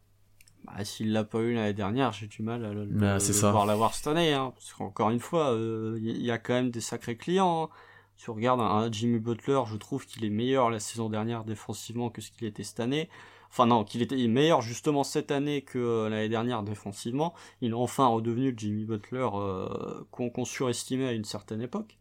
Bah, 0.64 0.84
s'il 0.84 1.12
l'a 1.12 1.24
pas 1.24 1.40
eu 1.40 1.54
l'année 1.54 1.72
dernière, 1.72 2.12
j'ai 2.12 2.26
du 2.26 2.42
mal 2.42 2.64
à 2.64 2.72
le, 2.72 2.84
bah, 2.84 3.18
voir 3.50 3.66
l'avoir 3.66 3.94
cette 3.94 4.06
année. 4.06 4.32
Hein, 4.32 4.52
parce 4.54 4.72
qu'encore 4.72 5.10
une 5.10 5.20
fois, 5.20 5.52
il 5.52 5.60
euh, 5.60 5.98
y, 6.00 6.30
a 6.30 6.38
quand 6.38 6.54
même 6.54 6.70
des 6.70 6.80
sacrés 6.80 7.16
clients. 7.16 7.64
Hein. 7.64 7.68
Si 8.16 8.28
on 8.28 8.34
regarde 8.34 8.60
un, 8.60 8.92
Jimmy 8.92 9.18
Butler, 9.18 9.60
je 9.66 9.76
trouve 9.76 10.04
qu'il 10.06 10.24
est 10.24 10.30
meilleur 10.30 10.68
la 10.68 10.78
saison 10.78 11.08
dernière 11.08 11.44
défensivement 11.44 12.10
que 12.10 12.20
ce 12.20 12.30
qu'il 12.30 12.46
était 12.46 12.64
cette 12.64 12.80
année. 12.80 13.08
Enfin 13.50 13.66
non, 13.66 13.82
qu'il 13.82 14.00
était 14.02 14.16
meilleur 14.28 14.62
justement 14.62 15.02
cette 15.02 15.30
année 15.30 15.62
que 15.62 15.78
euh, 15.78 16.08
l'année 16.08 16.28
dernière 16.28 16.62
défensivement. 16.62 17.34
Il 17.62 17.70
est 17.70 17.74
enfin 17.74 18.06
redevenu 18.06 18.52
le 18.52 18.58
Jimmy 18.58 18.84
Butler 18.84 19.26
euh, 19.34 20.04
qu'on 20.10 20.44
surestimait 20.44 21.08
à 21.08 21.12
une 21.12 21.24
certaine 21.24 21.62
époque. 21.62 21.96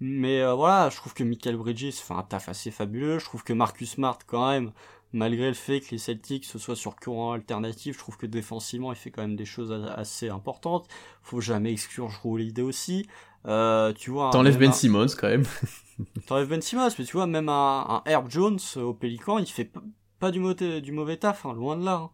Mais 0.00 0.40
euh, 0.42 0.54
voilà, 0.54 0.90
je 0.90 0.96
trouve 0.96 1.14
que 1.14 1.24
Michael 1.24 1.56
Bridges 1.56 1.94
fait 1.94 2.14
un 2.14 2.22
taf 2.22 2.48
assez 2.48 2.70
fabuleux. 2.70 3.18
Je 3.18 3.24
trouve 3.24 3.44
que 3.44 3.52
Marcus 3.52 3.92
Smart 3.92 4.18
quand 4.26 4.48
même 4.48 4.72
malgré 5.12 5.48
le 5.48 5.54
fait 5.54 5.80
que 5.80 5.90
les 5.92 5.98
Celtics 5.98 6.44
ce 6.44 6.58
soit 6.58 6.76
sur 6.76 6.96
courant 6.96 7.32
alternatif, 7.32 7.94
je 7.94 7.98
trouve 8.00 8.16
que 8.16 8.26
défensivement 8.26 8.92
il 8.92 8.96
fait 8.96 9.10
quand 9.10 9.22
même 9.22 9.36
des 9.36 9.44
choses 9.44 9.72
assez 9.96 10.28
importantes. 10.28 10.86
Faut 11.22 11.40
jamais 11.40 11.72
exclure 11.72 12.08
Drew 12.08 12.34
Holiday 12.34 12.62
aussi. 12.62 13.06
Euh, 13.46 13.92
tu 13.92 14.10
vois. 14.10 14.30
T'enlèves 14.30 14.58
Ben 14.58 14.72
Simmons 14.72 15.06
quand 15.18 15.28
même. 15.28 15.44
T'enlèves 16.26 16.48
Ben 16.48 16.60
Simmons, 16.60 16.90
mais 16.98 17.04
tu 17.04 17.12
vois 17.12 17.26
même 17.26 17.48
un, 17.48 18.02
Herb 18.04 18.28
Jones 18.28 18.58
au 18.76 18.92
Pélican, 18.92 19.38
il 19.38 19.46
fait 19.46 19.70
pas 20.18 20.30
du 20.30 20.40
mauvais, 20.40 20.80
du 20.80 20.92
mauvais 20.92 21.16
taf, 21.16 21.46
hein, 21.46 21.52
loin 21.52 21.76
de 21.76 21.84
là. 21.84 21.94
Hein. 21.94 22.10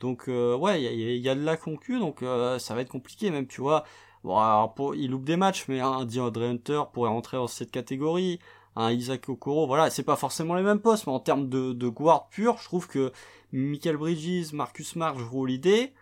Donc 0.00 0.28
euh, 0.28 0.56
ouais, 0.56 0.82
il 0.82 1.16
y 1.16 1.28
a, 1.28 1.34
de 1.34 1.44
la 1.44 1.56
concu, 1.56 1.98
donc 1.98 2.22
euh, 2.22 2.58
ça 2.58 2.74
va 2.74 2.80
être 2.80 2.90
compliqué 2.90 3.30
même, 3.30 3.46
tu 3.46 3.60
vois. 3.60 3.84
Bon, 4.24 4.38
alors, 4.38 4.74
il 4.96 5.10
loupe 5.10 5.24
des 5.24 5.36
matchs, 5.36 5.66
mais 5.68 5.80
un 5.80 6.06
DeAndre 6.06 6.42
Hunter 6.42 6.82
pourrait 6.92 7.10
rentrer 7.10 7.36
dans 7.36 7.46
cette 7.46 7.70
catégorie 7.70 8.40
un 8.76 8.90
Isaac 8.92 9.28
Okoro, 9.28 9.66
voilà, 9.66 9.90
c'est 9.90 10.02
pas 10.02 10.16
forcément 10.16 10.54
les 10.54 10.62
mêmes 10.62 10.80
postes, 10.80 11.06
mais 11.06 11.12
en 11.12 11.20
termes 11.20 11.48
de, 11.48 11.72
de 11.72 11.88
guard 11.88 12.28
pur, 12.28 12.58
je 12.58 12.64
trouve 12.64 12.88
que 12.88 13.12
Michael 13.52 13.96
Bridges, 13.96 14.52
Marcus 14.52 14.96
Marsh, 14.96 15.20
l'idée, 15.46 15.92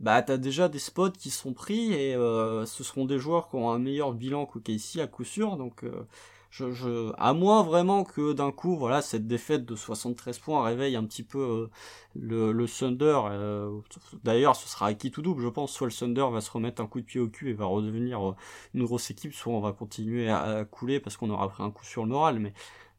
bah 0.00 0.22
t'as 0.22 0.38
déjà 0.38 0.68
des 0.68 0.78
spots 0.78 1.10
qui 1.10 1.30
sont 1.30 1.52
pris 1.52 1.92
et 1.92 2.14
euh, 2.14 2.66
ce 2.66 2.82
seront 2.82 3.04
des 3.04 3.18
joueurs 3.18 3.48
qui 3.48 3.56
ont 3.56 3.70
un 3.70 3.78
meilleur 3.78 4.12
bilan 4.12 4.46
qu'OKC 4.46 4.98
à 5.00 5.06
coup 5.06 5.24
sûr, 5.24 5.56
donc 5.56 5.84
euh, 5.84 6.06
je, 6.52 6.70
je, 6.70 7.12
à 7.16 7.32
moins 7.32 7.62
vraiment 7.62 8.04
que 8.04 8.34
d'un 8.34 8.52
coup, 8.52 8.76
voilà, 8.76 9.00
cette 9.00 9.26
défaite 9.26 9.64
de 9.64 9.74
73 9.74 10.38
points 10.38 10.62
réveille 10.62 10.96
un 10.96 11.04
petit 11.04 11.22
peu 11.22 11.38
euh, 11.38 11.70
le, 12.14 12.52
le 12.52 12.68
Thunder. 12.68 13.20
Euh, 13.30 13.80
d'ailleurs, 14.22 14.54
ce 14.54 14.68
sera 14.68 14.88
acquis 14.88 15.10
tout 15.10 15.22
double, 15.22 15.42
je 15.42 15.48
pense. 15.48 15.72
Soit 15.72 15.86
le 15.86 15.94
Thunder 15.94 16.26
va 16.30 16.42
se 16.42 16.50
remettre 16.50 16.82
un 16.82 16.86
coup 16.86 17.00
de 17.00 17.06
pied 17.06 17.20
au 17.20 17.28
cul 17.28 17.48
et 17.48 17.52
va 17.54 17.64
redevenir 17.64 18.28
euh, 18.28 18.36
une 18.74 18.84
grosse 18.84 19.10
équipe, 19.10 19.32
soit 19.32 19.50
on 19.50 19.60
va 19.60 19.72
continuer 19.72 20.28
à, 20.28 20.66
couler 20.66 21.00
parce 21.00 21.16
qu'on 21.16 21.30
aura 21.30 21.48
pris 21.48 21.62
un 21.62 21.70
coup 21.70 21.86
sur 21.86 22.02
le 22.02 22.10
moral. 22.10 22.38
Mais 22.38 22.52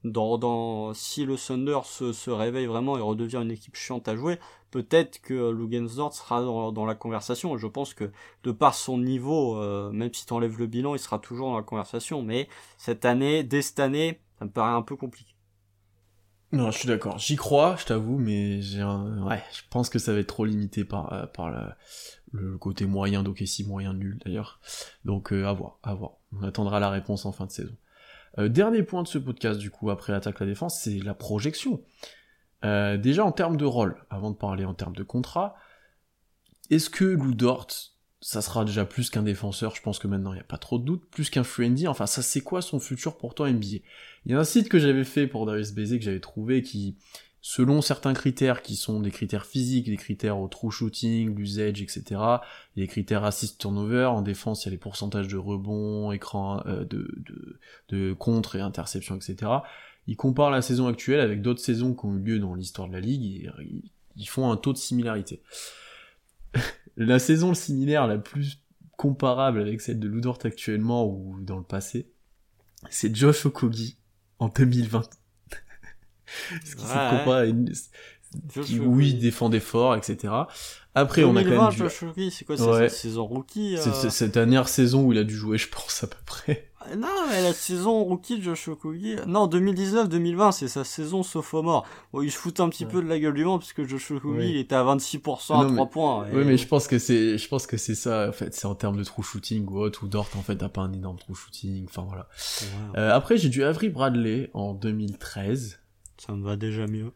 dans, 0.03 0.93
si 0.93 1.25
le 1.25 1.37
Thunder 1.37 1.79
se, 1.85 2.11
se 2.11 2.29
réveille 2.29 2.65
vraiment 2.65 2.97
et 2.97 3.01
redevient 3.01 3.37
une 3.37 3.51
équipe 3.51 3.75
chiante 3.75 4.07
à 4.07 4.15
jouer, 4.15 4.39
peut-être 4.71 5.21
que 5.21 5.51
Lugensdorf 5.51 6.15
sera 6.15 6.41
dans, 6.41 6.85
la 6.85 6.95
conversation. 6.95 7.57
Je 7.57 7.67
pense 7.67 7.93
que 7.93 8.11
de 8.43 8.51
par 8.51 8.73
son 8.73 8.97
niveau, 8.97 9.57
euh, 9.57 9.91
même 9.91 10.13
si 10.13 10.25
tu 10.25 10.33
le 10.39 10.67
bilan, 10.67 10.95
il 10.95 10.99
sera 10.99 11.19
toujours 11.19 11.49
dans 11.49 11.57
la 11.57 11.63
conversation. 11.63 12.21
Mais 12.21 12.49
cette 12.77 13.05
année, 13.05 13.43
dès 13.43 13.61
cette 13.61 13.79
année, 13.79 14.19
ça 14.39 14.45
me 14.45 14.51
paraît 14.51 14.73
un 14.73 14.81
peu 14.81 14.95
compliqué. 14.95 15.33
Non, 16.51 16.69
je 16.69 16.79
suis 16.79 16.87
d'accord. 16.87 17.17
J'y 17.17 17.35
crois, 17.35 17.75
je 17.77 17.85
t'avoue, 17.85 18.19
mais 18.19 18.59
un... 18.75 19.25
ouais, 19.27 19.41
je 19.53 19.61
pense 19.71 19.89
que 19.89 19.97
ça 19.97 20.13
va 20.13 20.19
être 20.19 20.27
trop 20.27 20.45
limité 20.45 20.85
par 20.85 21.11
euh, 21.11 21.25
par 21.25 21.49
le 22.31 22.57
côté 22.59 22.85
moyen 22.85 23.23
d'OKC, 23.23 23.65
moyen 23.65 23.93
nul 23.93 24.19
d'ailleurs. 24.23 24.59
Donc 25.03 25.33
euh, 25.33 25.47
à 25.47 25.53
voir, 25.53 25.79
à 25.81 25.95
voir. 25.95 26.17
On 26.31 26.43
attendra 26.43 26.79
la 26.79 26.89
réponse 26.89 27.25
en 27.25 27.31
fin 27.31 27.45
de 27.45 27.51
saison. 27.51 27.75
Euh, 28.39 28.49
dernier 28.49 28.83
point 28.83 29.03
de 29.03 29.07
ce 29.07 29.17
podcast 29.17 29.59
du 29.59 29.69
coup 29.69 29.89
après 29.89 30.11
l'attaque 30.11 30.39
la 30.39 30.45
défense, 30.45 30.79
c'est 30.79 30.99
la 30.99 31.13
projection. 31.13 31.83
Euh, 32.65 32.97
déjà 32.97 33.25
en 33.25 33.31
termes 33.31 33.57
de 33.57 33.65
rôle, 33.65 33.95
avant 34.09 34.31
de 34.31 34.35
parler 34.35 34.65
en 34.65 34.73
termes 34.73 34.95
de 34.95 35.03
contrat, 35.03 35.55
est-ce 36.69 36.89
que 36.89 37.05
Lou 37.05 37.33
Dort 37.33 37.67
ça 38.23 38.41
sera 38.41 38.63
déjà 38.63 38.85
plus 38.85 39.09
qu'un 39.09 39.21
défenseur, 39.21 39.75
je 39.75 39.81
pense 39.81 39.99
que 39.99 40.07
maintenant 40.07 40.31
il 40.31 40.35
n'y 40.35 40.41
a 40.41 40.45
pas 40.45 40.57
trop 40.57 40.79
de 40.79 40.85
doute, 40.85 41.03
plus 41.11 41.29
qu'un 41.29 41.43
friendly, 41.43 41.89
enfin 41.89 42.05
ça 42.05 42.21
c'est 42.21 42.39
quoi 42.39 42.61
son 42.61 42.79
futur 42.79 43.17
pour 43.17 43.35
toi 43.35 43.51
NBA 43.51 43.79
Il 44.25 44.31
y 44.31 44.33
a 44.33 44.39
un 44.39 44.45
site 44.45 44.69
que 44.69 44.79
j'avais 44.79 45.03
fait 45.03 45.27
pour 45.27 45.45
Darius 45.45 45.73
Bézé 45.73 45.99
que 45.99 46.05
j'avais 46.05 46.21
trouvé 46.21 46.61
qui, 46.61 46.95
selon 47.45 47.81
certains 47.81 48.13
critères 48.13 48.61
qui 48.61 48.77
sont 48.77 49.01
des 49.01 49.11
critères 49.11 49.45
physiques, 49.45 49.87
des 49.87 49.97
critères 49.97 50.39
au 50.39 50.47
true 50.47 50.71
shooting, 50.71 51.35
l'usage, 51.35 51.81
etc., 51.81 52.21
des 52.77 52.87
critères 52.87 53.25
assist 53.25 53.59
turnover, 53.59 54.05
en 54.05 54.21
défense 54.21 54.63
il 54.63 54.67
y 54.67 54.69
a 54.69 54.71
les 54.71 54.77
pourcentages 54.77 55.27
de 55.27 55.35
rebonds, 55.35 56.13
écran, 56.13 56.63
euh, 56.65 56.85
de, 56.85 57.13
de, 57.17 57.59
de 57.89 58.13
contre 58.13 58.55
et 58.55 58.61
interception, 58.61 59.17
etc. 59.17 59.51
Il 60.07 60.15
compare 60.15 60.51
la 60.51 60.61
saison 60.61 60.87
actuelle 60.87 61.19
avec 61.19 61.41
d'autres 61.41 61.59
saisons 61.59 61.93
qui 61.93 62.05
ont 62.05 62.15
eu 62.15 62.19
lieu 62.19 62.39
dans 62.39 62.55
l'histoire 62.55 62.87
de 62.87 62.93
la 62.93 63.01
ligue 63.01 63.25
et 63.25 63.49
ils 64.15 64.25
font 64.25 64.49
un 64.49 64.55
taux 64.55 64.71
de 64.71 64.77
similarité 64.77 65.41
la 66.97 67.19
saison 67.19 67.53
similaire 67.53 68.07
la 68.07 68.17
plus 68.17 68.59
comparable 68.95 69.59
avec 69.59 69.81
celle 69.81 69.99
de 69.99 70.07
Ludort 70.07 70.39
actuellement 70.45 71.05
ou 71.05 71.41
dans 71.41 71.57
le 71.57 71.63
passé, 71.63 72.09
c'est 72.89 73.13
Josh 73.13 73.45
Okogi 73.45 73.97
en 74.39 74.47
2020. 74.47 75.22
Ce 76.63 76.75
qui 76.75 76.85
se 76.85 76.87
compare 76.87 77.33
à 77.33 77.45
une... 77.45 77.71
Qui, 78.63 78.79
oui, 78.79 79.09
il 79.09 79.19
défendait 79.19 79.59
fort, 79.59 79.95
etc. 79.95 80.33
Après, 80.95 81.23
on 81.23 81.35
a 81.35 81.43
quand 81.43 81.49
même 81.49 81.69
dû... 81.69 82.29
c'est 82.31 82.45
quoi, 82.45 82.57
c'est 82.57 82.89
saison 82.89 83.25
rookie 83.25 83.77
C'est 83.79 83.89
euh 83.89 84.09
cette 84.09 84.33
dernière 84.33 84.67
saison 84.67 85.03
où 85.05 85.11
il 85.11 85.17
a 85.17 85.23
dû 85.23 85.35
jouer, 85.35 85.57
je 85.57 85.69
pense, 85.69 86.03
à 86.03 86.07
peu 86.07 86.17
près. 86.25 86.69
Euh, 86.89 86.95
non, 86.95 87.07
mais 87.29 87.41
la 87.41 87.53
saison 87.53 88.03
rookie 88.03 88.37
de 88.37 88.43
Josh 88.43 88.67
Okogie... 88.67 89.15
Non, 89.27 89.47
2019-2020, 89.47 90.51
c'est 90.51 90.67
sa 90.67 90.83
saison 90.83 91.23
sophomore. 91.23 91.85
Bon, 92.11 92.21
il 92.21 92.31
se 92.31 92.37
fout 92.37 92.59
un 92.59 92.69
petit 92.69 92.85
peu 92.85 93.01
de 93.01 93.07
la 93.07 93.19
gueule 93.19 93.33
du 93.33 93.45
monde, 93.45 93.59
puisque 93.59 93.87
Josh 93.87 94.11
Okogie, 94.11 94.51
il 94.51 94.57
était 94.57 94.75
à 94.75 94.83
26% 94.83 95.65
à 95.65 95.73
3 95.73 95.89
points. 95.89 96.25
Oui, 96.33 96.43
mais 96.45 96.57
je 96.57 96.67
pense 96.67 96.87
que 96.87 96.99
c'est, 96.99 97.37
je 97.37 97.47
pense 97.47 97.65
que 97.65 97.77
c'est 97.77 97.95
ça, 97.95 98.29
en 98.29 98.31
fait. 98.31 98.53
C'est 98.53 98.65
en 98.65 98.75
termes 98.75 98.97
de 98.97 99.03
true 99.03 99.23
shooting 99.23 99.65
ou 99.67 99.79
autre, 99.79 100.03
ou 100.03 100.07
Dort, 100.07 100.29
en 100.35 100.41
fait, 100.41 100.61
n'a 100.61 100.69
pas 100.69 100.81
un 100.81 100.93
énorme 100.93 101.17
true 101.17 101.35
shooting. 101.35 101.85
Enfin, 101.87 102.05
voilà. 102.07 102.27
Euh, 102.97 103.15
après, 103.15 103.37
j'ai 103.37 103.49
du 103.49 103.63
Avery 103.63 103.89
Bradley 103.89 104.49
en 104.53 104.73
2013. 104.73 105.79
Ça 106.25 106.31
me 106.33 106.43
va 106.43 106.55
déjà 106.55 106.87
mieux. 106.87 107.11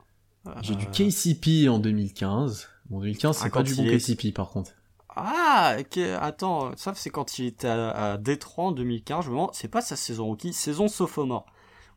J'ai 0.61 0.75
du 0.75 0.85
KCP 0.87 1.69
en 1.69 1.79
2015. 1.79 2.67
Bon, 2.89 2.99
2015, 2.99 3.37
c'est 3.37 3.45
ah, 3.45 3.49
pas 3.49 3.63
du 3.63 3.73
bon 3.73 3.85
KCP, 3.85 4.33
par 4.33 4.49
contre. 4.49 4.71
Ah, 5.09 5.77
ok, 5.79 5.97
attends, 6.19 6.75
ça 6.75 6.93
c'est 6.93 7.09
quand 7.09 7.39
il 7.39 7.45
était 7.45 7.67
à, 7.67 7.89
à 7.89 8.17
Détroit 8.17 8.65
en 8.65 8.71
2015, 8.71 9.25
je 9.25 9.29
me 9.29 9.35
demande, 9.35 9.49
c'est 9.53 9.67
pas 9.67 9.81
sa 9.81 9.95
saison 9.95 10.25
rookie, 10.25 10.53
saison 10.53 10.87
sophomore, 10.87 11.45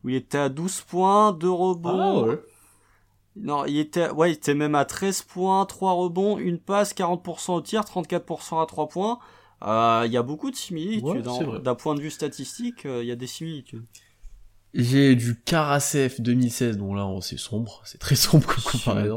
où 0.04 0.08
il 0.08 0.14
était 0.14 0.38
à 0.38 0.48
12 0.48 0.82
points, 0.82 1.32
2 1.32 1.50
rebonds. 1.50 2.24
Ah, 2.24 2.28
ouais. 2.28 2.40
Non, 3.36 3.64
il 3.66 3.78
était, 3.78 4.10
ouais, 4.10 4.30
il 4.30 4.34
était 4.34 4.54
même 4.54 4.74
à 4.74 4.84
13 4.84 5.22
points, 5.22 5.66
3 5.66 5.92
rebonds, 5.92 6.38
une 6.38 6.58
passe, 6.58 6.94
40% 6.94 7.54
au 7.54 7.60
tir, 7.60 7.82
34% 7.82 8.62
à 8.62 8.66
3 8.66 8.88
points. 8.88 9.18
Euh, 9.62 10.04
il 10.06 10.12
y 10.12 10.16
a 10.16 10.22
beaucoup 10.22 10.50
de 10.50 10.56
similitudes. 10.56 11.28
D'un 11.62 11.74
point 11.74 11.94
de 11.94 12.00
vue 12.00 12.10
statistique, 12.10 12.86
euh, 12.86 13.02
il 13.02 13.08
y 13.08 13.12
a 13.12 13.16
des 13.16 13.26
similitudes. 13.26 13.84
J'ai 14.72 15.16
du 15.16 15.40
Karasef 15.40 16.20
2016, 16.20 16.76
dont 16.76 16.94
là 16.94 17.08
c'est 17.22 17.38
sombre, 17.38 17.82
c'est 17.84 17.98
très 17.98 18.14
sombre 18.16 18.46
comme 18.46 18.62
comparaison. 18.62 19.16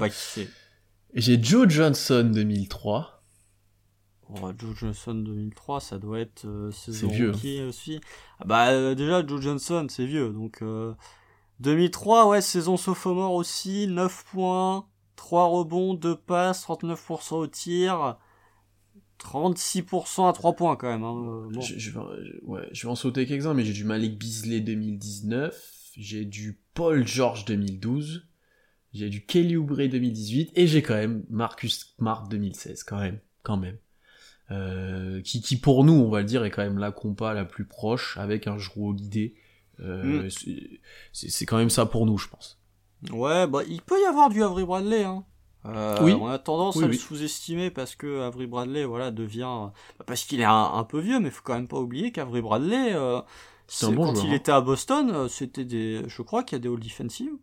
J'ai 1.13 1.41
Joe 1.41 1.69
Johnson 1.69 2.31
2003. 2.33 3.13
Joe 4.57 4.75
Johnson 4.75 5.13
2003, 5.13 5.79
ça 5.79 5.97
doit 5.99 6.19
être 6.19 6.45
euh, 6.45 6.71
saison 6.71 7.07
vieux. 7.07 7.31
aussi. 7.67 8.01
Ah 8.39 8.45
bah 8.45 8.69
euh, 8.69 8.95
déjà 8.95 9.25
Joe 9.25 9.41
Johnson, 9.41 9.85
c'est 9.89 10.05
vieux. 10.05 10.31
Donc 10.31 10.63
2003, 11.59 12.25
euh, 12.25 12.29
ouais, 12.29 12.41
saison 12.41 12.77
sophomore 12.77 13.33
aussi, 13.33 13.87
9 13.87 14.25
points, 14.31 14.87
3 15.15 15.45
rebonds, 15.45 15.93
2 15.93 16.15
passes, 16.15 16.65
39% 16.65 17.35
au 17.35 17.47
tir. 17.47 18.17
36% 19.23 20.29
à 20.29 20.33
3 20.33 20.53
points 20.53 20.75
quand 20.75 20.89
même. 20.89 21.03
Hein. 21.03 21.47
Je, 21.61 21.91
vais, 21.91 21.99
ouais, 22.43 22.67
je 22.71 22.85
vais 22.85 22.91
en 22.91 22.95
sauter 22.95 23.25
quelques-uns, 23.25 23.53
mais 23.53 23.63
j'ai 23.63 23.73
du 23.73 23.83
Malik 23.83 24.17
Beasley 24.17 24.59
2019, 24.59 25.91
j'ai 25.97 26.25
du 26.25 26.59
Paul 26.73 27.07
George 27.07 27.45
2012, 27.45 28.27
j'ai 28.93 29.09
du 29.09 29.25
Kelly 29.25 29.57
Oubre 29.57 29.77
2018, 29.77 30.51
et 30.55 30.67
j'ai 30.67 30.81
quand 30.81 30.95
même 30.95 31.23
Marcus 31.29 31.95
Smart 31.97 32.27
2016, 32.27 32.83
quand 32.83 32.99
même, 32.99 33.19
quand 33.41 33.57
même. 33.57 33.77
Euh, 34.51 35.21
qui, 35.21 35.41
qui 35.41 35.57
pour 35.57 35.83
nous, 35.83 35.93
on 35.93 36.09
va 36.09 36.19
le 36.19 36.25
dire, 36.25 36.43
est 36.43 36.51
quand 36.51 36.63
même 36.63 36.77
la 36.77 36.91
compa 36.91 37.33
la 37.33 37.45
plus 37.45 37.65
proche, 37.65 38.17
avec 38.17 38.47
un 38.47 38.57
joueur 38.57 38.93
l'idée. 38.93 39.35
Euh, 39.79 40.23
mm. 40.23 40.29
C'est 41.11 41.45
quand 41.45 41.57
même 41.57 41.69
ça 41.69 41.85
pour 41.85 42.05
nous, 42.05 42.17
je 42.17 42.27
pense. 42.27 42.59
Ouais, 43.11 43.47
bah 43.47 43.61
il 43.67 43.81
peut 43.81 43.99
y 44.01 44.05
avoir 44.05 44.29
du 44.29 44.43
Avery 44.43 44.63
Bradley, 44.63 45.03
hein. 45.03 45.25
Euh, 45.65 45.97
oui. 46.01 46.13
On 46.13 46.27
a 46.27 46.39
tendance 46.39 46.81
à 46.81 46.87
le 46.87 46.93
sous-estimer 46.93 47.71
parce 47.71 47.95
que 47.95 48.21
Avery 48.21 48.47
Bradley, 48.47 48.83
voilà, 48.83 49.11
devient 49.11 49.69
parce 50.05 50.23
qu'il 50.23 50.41
est 50.41 50.45
un, 50.45 50.83
peu 50.83 50.99
vieux, 50.99 51.19
mais 51.19 51.29
faut 51.29 51.41
quand 51.43 51.53
même 51.53 51.67
pas 51.67 51.79
oublier 51.79 52.11
qu'Avery 52.11 52.41
Bradley, 52.41 52.93
euh, 52.93 53.21
quand 53.79 54.13
il 54.23 54.29
hein. 54.29 54.33
était 54.33 54.51
à 54.51 54.61
Boston, 54.61 55.11
euh, 55.11 55.27
c'était 55.27 55.65
des, 55.65 56.03
je 56.07 56.21
crois 56.21 56.43
qu'il 56.43 56.57
y 56.57 56.59
a 56.59 56.61
des 56.61 56.69
all 56.69 56.79
defensive. 56.79 57.33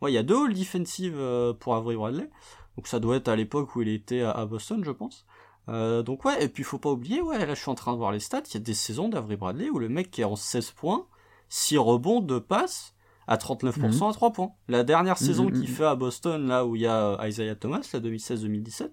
Ouais, 0.00 0.12
il 0.12 0.14
y 0.14 0.18
a 0.18 0.22
deux 0.22 0.46
all 0.46 0.54
defensive 0.54 1.14
euh, 1.16 1.52
pour 1.54 1.74
Avery 1.74 1.96
Bradley, 1.96 2.28
donc 2.76 2.86
ça 2.86 3.00
doit 3.00 3.16
être 3.16 3.28
à 3.28 3.36
l'époque 3.36 3.74
où 3.74 3.82
il 3.82 3.88
était 3.88 4.22
à 4.22 4.44
Boston, 4.46 4.82
je 4.84 4.90
pense. 4.90 5.24
Euh, 5.68 6.02
donc 6.02 6.24
ouais, 6.24 6.42
et 6.44 6.48
puis 6.48 6.64
faut 6.64 6.78
pas 6.78 6.90
oublier, 6.90 7.20
ouais, 7.20 7.38
là 7.38 7.54
je 7.54 7.60
suis 7.60 7.70
en 7.70 7.76
train 7.76 7.92
de 7.92 7.98
voir 7.98 8.12
les 8.12 8.20
stats, 8.20 8.42
il 8.48 8.54
y 8.54 8.56
a 8.56 8.60
des 8.60 8.74
saisons 8.74 9.08
d'Avery 9.08 9.36
Bradley 9.36 9.70
où 9.70 9.78
le 9.78 9.88
mec 9.88 10.10
qui 10.10 10.20
est 10.22 10.24
en 10.24 10.36
16 10.36 10.72
points, 10.72 11.06
6 11.48 11.78
rebonds, 11.78 12.20
2 12.20 12.40
passes, 12.40 12.91
à 13.26 13.36
39% 13.36 13.78
mhm. 13.78 14.02
à 14.02 14.12
3 14.12 14.32
points. 14.32 14.52
La 14.68 14.84
dernière 14.84 15.16
mhm, 15.20 15.26
saison 15.26 15.46
qu'il 15.46 15.60
mhm. 15.60 15.66
fait 15.66 15.84
à 15.84 15.94
Boston, 15.94 16.46
là 16.46 16.66
où 16.66 16.76
il 16.76 16.82
y 16.82 16.86
a 16.86 17.20
euh, 17.20 17.28
Isaiah 17.28 17.54
Thomas, 17.54 17.88
la 17.92 18.00
2016-2017, 18.00 18.90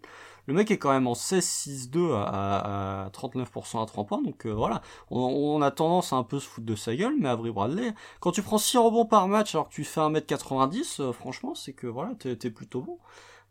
le 0.48 0.54
mec 0.54 0.72
est 0.72 0.78
quand 0.78 0.92
même 0.92 1.06
en 1.06 1.14
16-6-2 1.14 2.14
à, 2.14 3.06
à, 3.06 3.10
39% 3.10 3.84
à 3.84 3.86
3 3.86 4.06
points, 4.06 4.22
donc 4.22 4.46
euh, 4.46 4.52
voilà, 4.52 4.82
on, 5.12 5.62
a 5.62 5.70
tendance 5.70 6.12
à 6.12 6.16
un 6.16 6.24
peu 6.24 6.40
se 6.40 6.48
foutre 6.48 6.66
de 6.66 6.76
sa 6.76 6.96
gueule, 6.96 7.14
mais 7.20 7.30
Avery 7.30 7.52
Bradley, 7.52 7.94
quand 8.20 8.32
tu 8.32 8.42
prends 8.42 8.58
6 8.58 8.78
rebonds 8.78 9.06
par 9.06 9.28
match 9.28 9.54
alors 9.54 9.70
que 9.70 9.76
tu 9.76 9.84
fais 9.84 10.02
1m90, 10.02 11.12
franchement, 11.12 11.54
c'est 11.54 11.74
que 11.74 11.86
voilà, 11.86 12.14
t'es 12.16 12.50
plutôt 12.50 12.82
bon. 12.82 12.98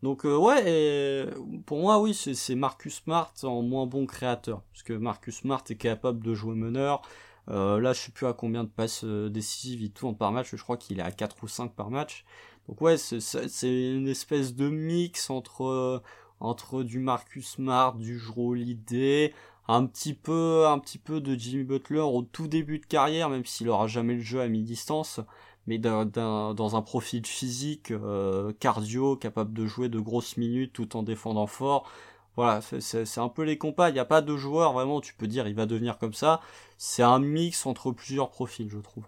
Donc 0.03 0.24
euh, 0.24 0.37
ouais, 0.37 1.29
pour 1.66 1.79
moi 1.79 2.01
oui, 2.01 2.14
c'est 2.14 2.55
Marcus 2.55 3.03
Smart 3.03 3.33
en 3.43 3.62
moins 3.62 3.87
bon 3.87 4.07
créateur, 4.07 4.62
parce 4.72 4.83
que 4.83 4.93
Marcus 4.93 5.39
Smart 5.39 5.62
est 5.68 5.76
capable 5.76 6.24
de 6.24 6.35
jouer 6.35 6.55
meneur. 6.55 7.03
Euh, 7.51 7.81
là, 7.81 7.93
je 7.93 8.01
sais 8.01 8.13
plus 8.13 8.27
à 8.27 8.33
combien 8.33 8.65
de 8.65 8.69
passes 8.69 9.05
euh, 9.05 9.31
décisives 9.31 9.81
il 9.83 9.91
tourne 9.91 10.17
par 10.17 10.33
match, 10.33 10.55
je 10.55 10.63
crois 10.63 10.77
qu'il 10.77 10.99
est 11.01 11.03
à 11.03 11.11
4 11.11 11.43
ou 11.43 11.49
5 11.49 11.75
par 11.75 11.91
match. 11.91 12.25
Donc 12.69 12.81
ouais, 12.83 12.99
c'est 12.99 13.93
une 13.93 14.09
espèce 14.09 14.55
de 14.55 14.69
mix 14.69 15.31
entre 15.31 16.03
entre 16.41 16.83
du 16.83 16.99
Marcus 17.01 17.49
Smart, 17.53 17.95
du 17.97 18.19
Jrue 18.19 18.51
Holiday, 18.51 19.35
un 19.69 19.87
petit 19.87 20.15
peu 20.15 20.67
un 20.67 20.79
petit 20.79 20.99
peu 20.99 21.21
de 21.21 21.35
Jimmy 21.35 21.65
Butler 21.65 22.01
au 22.01 22.23
tout 22.23 22.47
début 22.47 22.79
de 22.79 22.87
carrière, 22.87 23.31
même 23.31 23.47
s'il 23.47 23.71
aura 23.71 23.87
jamais 23.87 24.15
le 24.15 24.21
jeu 24.21 24.41
à 24.41 24.49
mi-distance 24.49 25.21
mais 25.69 25.79
dans 25.79 26.77
un 26.77 26.83
profil 26.83 27.27
physique, 27.27 27.91
euh, 27.91 28.55
cardio, 28.59 29.17
capable 29.17 29.53
de 29.53 29.67
jouer 29.67 29.91
de 29.91 30.01
grosses 30.01 30.39
minutes 30.39 30.73
tout 30.73 30.97
en 30.97 31.03
défendant 31.03 31.47
fort. 31.47 31.93
Voilà, 32.39 32.61
c'est 32.61 33.18
un 33.18 33.28
peu 33.28 33.43
les 33.43 33.59
compas. 33.59 33.91
Il 33.91 33.95
n'y 33.95 33.99
a 33.99 34.05
pas 34.05 34.22
de 34.22 34.36
joueur 34.36 34.72
vraiment, 34.72 35.01
tu 35.01 35.12
peux 35.12 35.26
dire, 35.26 35.49
il 35.49 35.57
va 35.57 35.66
devenir 35.66 35.99
comme 35.99 36.14
ça. 36.14 36.41
C'est 36.76 37.03
un 37.03 37.18
mix 37.18 37.66
entre 37.66 37.91
plusieurs 37.91 38.30
profils, 38.30 38.70
je 38.70 38.78
trouve. 38.78 39.03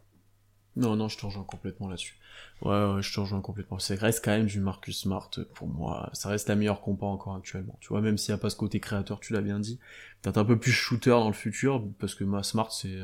Non, 0.74 0.96
non, 0.96 1.06
je 1.06 1.16
te 1.16 1.24
rejoins 1.24 1.44
complètement 1.44 1.86
là-dessus. 1.86 2.18
Ouais, 2.62 2.70
ouais, 2.70 3.02
je 3.02 3.14
te 3.14 3.20
rejoins 3.20 3.40
complètement. 3.40 3.78
Ça 3.78 3.94
reste 3.94 4.24
quand 4.24 4.32
même 4.32 4.46
du 4.46 4.58
Marcus 4.58 5.02
Smart 5.02 5.30
pour 5.54 5.68
moi. 5.68 6.10
Ça 6.12 6.28
reste 6.28 6.48
la 6.48 6.56
meilleure 6.56 6.80
compa 6.80 7.06
encore 7.06 7.36
actuellement. 7.36 7.78
Tu 7.80 7.90
vois, 7.90 8.00
même 8.00 8.18
s'il 8.18 8.34
n'y 8.34 8.40
a 8.40 8.42
pas 8.42 8.50
ce 8.50 8.56
côté 8.56 8.80
créateur, 8.80 9.20
tu 9.20 9.32
l'as 9.32 9.42
bien 9.42 9.60
dit. 9.60 9.78
Peut-être 10.22 10.38
un 10.38 10.44
peu 10.44 10.58
plus 10.58 10.72
shooter 10.72 11.10
dans 11.10 11.28
le 11.28 11.32
futur, 11.32 11.84
parce 12.00 12.16
que 12.16 12.24
ma 12.24 12.42
Smart, 12.42 12.72
c'est 12.72 12.98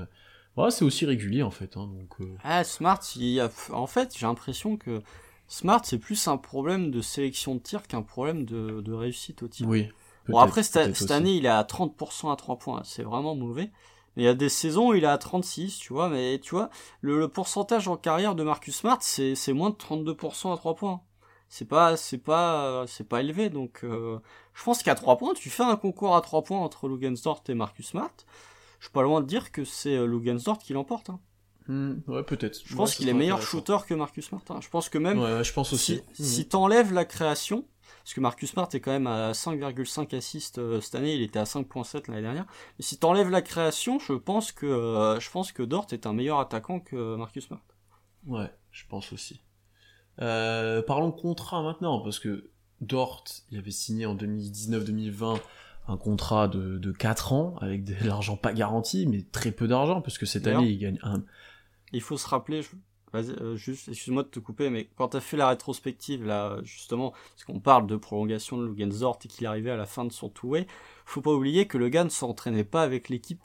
Ouais, 0.57 0.73
c'est 0.73 0.85
aussi 0.85 1.07
régulier 1.07 1.45
en 1.45 1.53
fait. 1.53 1.77
Hein, 1.77 1.87
donc, 1.87 2.21
euh. 2.21 2.35
Ah, 2.43 2.65
Smart, 2.65 3.01
il 3.15 3.39
a... 3.39 3.49
en 3.71 3.87
fait, 3.87 4.13
j'ai 4.19 4.27
l'impression 4.27 4.77
que 4.77 5.03
Smart, 5.47 5.83
c'est 5.85 5.99
plus 5.99 6.27
un 6.27 6.37
problème 6.37 6.91
de 6.91 7.01
sélection 7.01 7.55
de 7.55 7.61
tir 7.61 7.87
qu'un 7.87 8.03
problème 8.03 8.45
de, 8.45 8.81
de, 8.81 8.93
réussite 8.93 9.45
au 9.45 9.49
tir. 9.49 9.69
Oui. 9.69 9.89
Bon, 10.29 10.39
après, 10.39 10.63
cette, 10.63 11.11
année, 11.11 11.35
il 11.35 11.47
est 11.47 11.51
à 11.51 11.63
30% 11.63 12.33
à 12.33 12.37
3 12.37 12.59
points. 12.59 12.83
C'est 12.85 13.03
vraiment 13.03 13.35
mauvais. 13.35 13.71
Il 14.17 14.25
y 14.25 14.29
a 14.29 14.35
des 14.35 14.49
saisons 14.49 14.91
où 14.91 14.95
il 14.95 15.05
est 15.05 15.09
à 15.09 15.19
36, 15.19 15.79
tu 15.79 15.93
vois, 15.93 16.09
mais 16.09 16.41
tu 16.43 16.53
vois, 16.53 16.71
le, 17.03 17.29
pourcentage 17.29 17.87
en 17.87 17.97
carrière 17.97 18.35
de 18.35 18.43
Marcus 18.43 18.75
Smart, 18.75 18.99
c'est, 19.01 19.35
moins 19.53 19.71
de 19.71 19.77
32% 19.77 20.53
à 20.53 20.57
3 20.57 20.75
points. 20.75 21.03
C'est 21.49 21.67
pas, 21.67 21.97
c'est 21.97 22.19
pas, 22.19 22.87
c'est 22.89 23.07
pas 23.09 23.21
élevé, 23.21 23.51
donc 23.51 23.85
euh, 23.85 24.19
je 24.53 24.65
pense 24.65 24.83
qu'à 24.83 24.95
3 24.95 25.17
points, 25.19 25.35
tu 25.35 25.49
fais 25.49 25.63
un 25.63 25.77
concours 25.77 26.17
à 26.17 26.21
3 26.21 26.43
points 26.43 26.59
entre 26.59 26.89
Lugensdort 26.89 27.45
et 27.49 27.55
Marcus 27.55 27.89
Smart. 27.89 28.11
Je 28.81 28.87
suis 28.87 28.93
pas 28.93 29.03
loin 29.03 29.21
de 29.21 29.27
dire 29.27 29.53
que 29.53 29.65
c'est 29.65 29.97
euh, 29.97 30.07
Lugensdort 30.07 30.59
qui 30.59 30.73
l'emporte. 30.73 31.11
Hein. 31.11 31.21
Hmm, 31.69 31.95
ouais, 32.09 32.23
peut-être. 32.23 32.61
Je 32.65 32.75
pense 32.75 32.95
qu'il 32.95 33.09
est 33.09 33.15
meilleur 33.15 33.43
shooter 33.43 33.79
que 33.87 33.95
Marcus 33.95 34.27
Smart. 34.27 34.43
Hein. 34.51 34.61
Je 34.61 34.69
pense 34.69 34.89
que 34.89 34.99
même. 34.99 35.19
Ouais, 35.19 35.45
je 35.45 35.53
pense 35.53 35.73
aussi. 35.73 36.01
Si, 36.15 36.25
si 36.25 36.41
hmm. 36.43 36.49
t'enlèves 36.49 36.93
la 36.93 37.05
création, 37.05 37.65
parce 38.07 38.15
que 38.15 38.21
Marcus 38.21 38.53
Smart 38.53 38.69
est 38.73 38.79
quand 38.79 38.93
même 38.93 39.09
à 39.09 39.33
5,5 39.33 40.15
assists 40.15 40.59
euh, 40.59 40.81
cette 40.81 40.95
année, 40.95 41.17
il 41.17 41.23
était 41.23 41.41
à 41.41 41.43
5,7 41.43 42.09
l'année 42.09 42.23
dernière. 42.23 42.47
Mais 42.79 42.85
si 42.85 42.99
t'enlèves 42.99 43.31
la 43.31 43.43
création, 43.43 43.99
je 43.99 44.13
pense 44.13 44.53
que 44.53 44.65
euh, 44.65 45.19
je 45.19 45.29
pense 45.29 45.51
que 45.51 45.65
Dort 45.65 45.89
est 45.91 46.07
un 46.07 46.13
meilleur 46.13 46.39
attaquant 46.39 46.79
que 46.79 47.17
Marcus 47.17 47.49
Smart. 47.49 47.65
Ouais, 48.29 48.49
je 48.71 48.85
pense 48.89 49.13
aussi. 49.13 49.41
Euh, 50.23 50.83
parlons 50.83 51.11
contrat 51.11 51.63
maintenant, 51.63 51.99
parce 51.99 52.21
que 52.21 52.49
Dort, 52.81 53.25
il 53.51 53.59
avait 53.59 53.73
signé 53.73 54.07
en 54.07 54.15
2019-2020 54.15 55.41
un 55.89 55.97
contrat 55.97 56.47
de, 56.47 56.79
de 56.79 56.93
4 56.93 57.33
ans 57.33 57.57
avec 57.61 57.83
de 57.83 57.97
l'argent 58.07 58.37
pas 58.37 58.53
garanti, 58.53 59.09
mais 59.09 59.23
très 59.33 59.51
peu 59.51 59.67
d'argent, 59.67 60.01
parce 60.01 60.17
que 60.17 60.27
cette 60.27 60.47
année 60.47 60.69
il 60.69 60.79
gagne 60.79 61.01
un. 61.03 61.25
Il 61.93 62.03
faut 62.03 62.17
se 62.17 62.29
rappeler, 62.29 62.63
Vas-y, 63.13 63.31
euh, 63.41 63.57
juste, 63.57 63.89
excuse-moi 63.89 64.25
de 64.25 64.29
te 64.29 64.41
couper, 64.41 64.69
mais 64.69 64.89
quand 64.97 65.09
t'as 65.09 65.21
fait 65.21 65.37
la 65.37 65.49
rétrospective, 65.49 66.25
là, 66.25 66.59
justement, 66.63 67.13
parce 67.35 67.45
qu'on 67.45 67.61
parle 67.61 67.87
de 67.87 67.97
prolongation 67.97 68.59
de 68.59 68.67
Lugensdort 68.67 69.19
et 69.25 69.29
qu'il 69.29 69.47
arrivait 69.47 69.71
à 69.71 69.77
la 69.77 69.87
fin 69.87 70.05
de 70.05 70.13
son 70.13 70.29
two-way, 70.29 70.67
faut 71.05 71.21
pas 71.21 71.33
oublier 71.33 71.67
que 71.67 71.79
le 71.79 71.89
gars 71.89 72.05
ne 72.05 72.09
s'entraînait 72.09 72.65
pas 72.65 72.83
avec 72.83 73.09
l'équipe. 73.09 73.43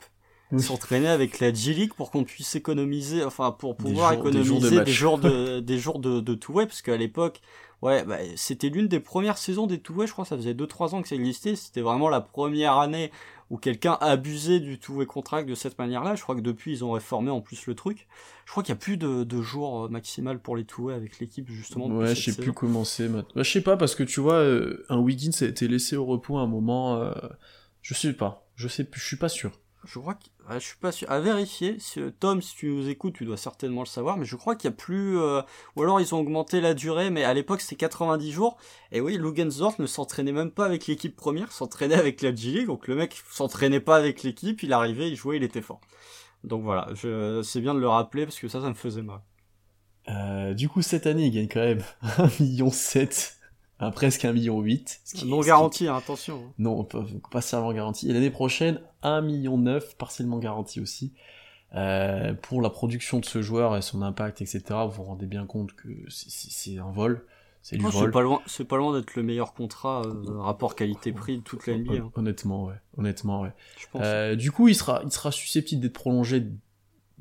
Il 0.52 0.62
s'entraînait 0.62 1.08
avec 1.08 1.40
la 1.40 1.54
G-League 1.54 1.94
pour 1.94 2.12
qu'on 2.12 2.26
puisse 2.26 2.56
économiser, 2.56 3.24
enfin, 3.24 3.52
pour 3.52 3.78
pouvoir 3.78 4.12
économiser 4.12 4.84
des 4.84 4.92
jours 4.92 5.18
de, 5.18 5.60
des 5.62 5.78
jours 5.78 6.00
de, 6.00 6.20
de 6.20 6.34
two-way, 6.34 6.66
parce 6.66 6.82
qu'à 6.82 6.98
l'époque, 6.98 7.40
ouais, 7.82 8.04
bah, 8.04 8.18
c'était 8.36 8.70
l'une 8.70 8.88
des 8.88 9.00
premières 9.00 9.38
saisons 9.38 9.68
des 9.68 9.80
two-way, 9.80 10.08
je 10.08 10.12
crois, 10.12 10.26
ça 10.26 10.36
faisait 10.36 10.54
2-3 10.54 10.96
ans 10.96 11.02
que 11.02 11.08
ça 11.08 11.16
existait, 11.16 11.56
c'était 11.56 11.82
vraiment 11.82 12.10
la 12.10 12.20
première 12.20 12.78
année 12.78 13.12
où 13.52 13.58
quelqu'un 13.58 13.98
abusait 14.00 14.62
du 14.62 14.80
tout 14.80 15.02
et 15.02 15.06
contract 15.06 15.48
de 15.48 15.56
cette 15.56 15.78
manière-là. 15.78 16.16
Je 16.16 16.24
crois 16.24 16.36
que 16.36 16.42
depuis, 16.42 16.72
ils 16.72 16.86
ont 16.86 16.94
réformé 16.94 17.30
en 17.30 17.42
plus 17.42 17.68
le 17.68 17.76
truc. 17.76 18.08
Je 18.46 18.52
crois 18.52 18.64
qu'il 18.64 18.74
y 18.74 18.78
a 18.78 18.80
plus 18.80 18.96
de, 18.96 19.26
de 19.26 19.42
jours 19.42 19.84
euh, 19.84 19.90
maximal 19.90 20.40
pour 20.40 20.56
les 20.56 20.64
two 20.64 20.90
avec 20.90 21.20
l'équipe, 21.20 21.50
justement. 21.50 21.88
Ouais, 21.88 22.16
je 22.16 22.32
sais 22.32 22.42
plus 22.42 22.54
comment 22.54 22.86
c'est 22.86 23.10
maintenant. 23.10 23.34
Bah, 23.36 23.44
je 23.44 23.52
sais 23.52 23.62
pas, 23.62 23.76
parce 23.76 23.94
que 23.94 24.04
tu 24.04 24.22
vois, 24.22 24.36
euh, 24.36 24.86
un 24.88 25.00
Wiggins 25.00 25.32
a 25.42 25.46
été 25.46 25.68
laissé 25.68 25.98
au 25.98 26.06
repos 26.06 26.38
à 26.38 26.44
un 26.44 26.48
moment. 26.48 26.96
Euh, 27.02 27.12
je 27.82 27.94
sais 27.94 28.14
pas. 28.14 28.48
Je 28.56 28.70
sais 28.70 28.86
plus, 28.86 29.02
je 29.02 29.06
suis 29.06 29.18
pas 29.18 29.30
sûr. 29.30 29.52
Je 29.84 29.98
crois 29.98 30.14
que 30.14 30.26
je 30.54 30.60
suis 30.60 30.78
pas 30.78 30.92
sûr. 30.92 31.10
À 31.10 31.20
vérifier. 31.20 31.78
Tom, 32.20 32.42
si 32.42 32.56
tu 32.56 32.68
nous 32.68 32.88
écoutes, 32.88 33.16
tu 33.16 33.26
dois 33.26 33.38
certainement 33.38 33.82
le 33.82 33.88
savoir. 33.88 34.18
Mais 34.18 34.26
je 34.26 34.36
crois 34.36 34.56
qu'il 34.56 34.70
y 34.70 34.74
a 34.74 34.76
plus. 34.76 35.18
Euh, 35.18 35.42
ou 35.76 35.82
alors 35.82 36.00
ils 36.00 36.14
ont 36.14 36.20
augmenté 36.20 36.62
la 36.62 36.74
durée. 36.74 37.10
Mais 37.10 37.24
à 37.24 37.34
l'époque 37.34 37.62
c'était 37.62 37.76
90 37.76 38.32
jours. 38.32 38.58
Et 38.92 39.02
oui, 39.02 39.18
Lugensdorf 39.18 39.80
ne 39.80 39.88
s'entraînait 39.88 40.32
même 40.32 40.52
pas 40.52 40.66
avec 40.66 40.86
l'équipe 40.88 41.16
première. 41.16 41.52
S'entraînait 41.52 41.96
avec 41.96 42.22
la 42.22 42.34
G 42.34 42.52
League. 42.52 42.68
Donc 42.68 42.88
le 42.88 42.96
mec 42.96 43.22
s'entraînait 43.32 43.80
pas 43.80 43.98
avec 43.98 44.22
l'équipe. 44.24 44.62
Il 44.62 44.72
arrivait, 44.74 45.10
il 45.10 45.16
jouait, 45.16 45.38
il 45.38 45.44
était 45.44 45.62
fort. 45.62 45.82
Donc 46.44 46.64
voilà. 46.64 46.88
Je... 46.94 47.42
C'est 47.42 47.62
bien 47.62 47.74
de 47.74 47.80
le 47.80 47.88
rappeler 47.88 48.26
parce 48.26 48.40
que 48.40 48.48
ça, 48.48 48.62
ça 48.62 48.70
me 48.70 48.76
faisait 48.76 49.02
mal. 49.02 49.22
Euh, 50.10 50.54
du 50.54 50.70
coup, 50.70 50.82
cette 50.82 51.08
année, 51.08 51.26
il 51.28 51.32
gagne 51.32 51.48
quand 51.48 51.60
même 51.60 51.84
1,7 52.04 52.44
million 52.44 52.70
presque 53.90 54.26
1,8 54.26 54.34
million. 54.34 54.64
Non 55.26 55.42
garanti, 55.42 55.88
hein, 55.88 55.96
attention. 55.96 56.44
Hein. 56.46 56.54
Non, 56.60 56.84
pas, 56.84 57.04
pas 57.32 57.42
seulement 57.42 57.74
garanti. 57.74 58.10
Et 58.10 58.14
l'année 58.14 58.30
prochaine, 58.30 58.80
1,9 59.04 59.26
million, 59.26 59.80
partiellement 59.98 60.38
garanti 60.38 60.80
aussi. 60.80 61.14
Euh, 61.74 62.34
pour 62.34 62.62
la 62.62 62.70
production 62.70 63.20
de 63.20 63.26
ce 63.26 63.42
joueur 63.42 63.78
et 63.78 63.82
son 63.82 64.02
impact, 64.02 64.42
etc., 64.42 64.64
vous 64.86 64.92
vous 64.92 65.04
rendez 65.04 65.26
bien 65.26 65.46
compte 65.46 65.74
que 65.74 65.88
c'est 66.10 66.78
un 66.78 66.92
vol. 66.92 67.26
C'est 67.62 67.78
du 67.78 67.84
vol. 67.84 67.94
C'est 67.94 68.12
pas 68.12 68.22
loin, 68.22 68.42
pas 68.68 68.78
loin 68.78 69.00
d'être 69.00 69.16
le 69.16 69.24
meilleur 69.24 69.54
contrat 69.54 70.02
euh, 70.06 70.40
rapport 70.40 70.76
qualité-prix 70.76 71.38
de 71.38 71.44
toute 71.44 71.66
la. 71.68 71.76
Hein. 71.76 72.12
Honnêtement, 72.16 72.66
ouais. 72.66 72.76
Honnêtement, 72.98 73.42
ouais. 73.42 73.54
Je 73.80 73.86
pense. 73.90 74.02
Euh, 74.04 74.36
du 74.36 74.52
coup, 74.52 74.68
il 74.68 74.76
sera, 74.76 75.02
il 75.06 75.12
sera 75.12 75.32
susceptible 75.32 75.82
d'être 75.82 75.94
prolongé 75.94 76.46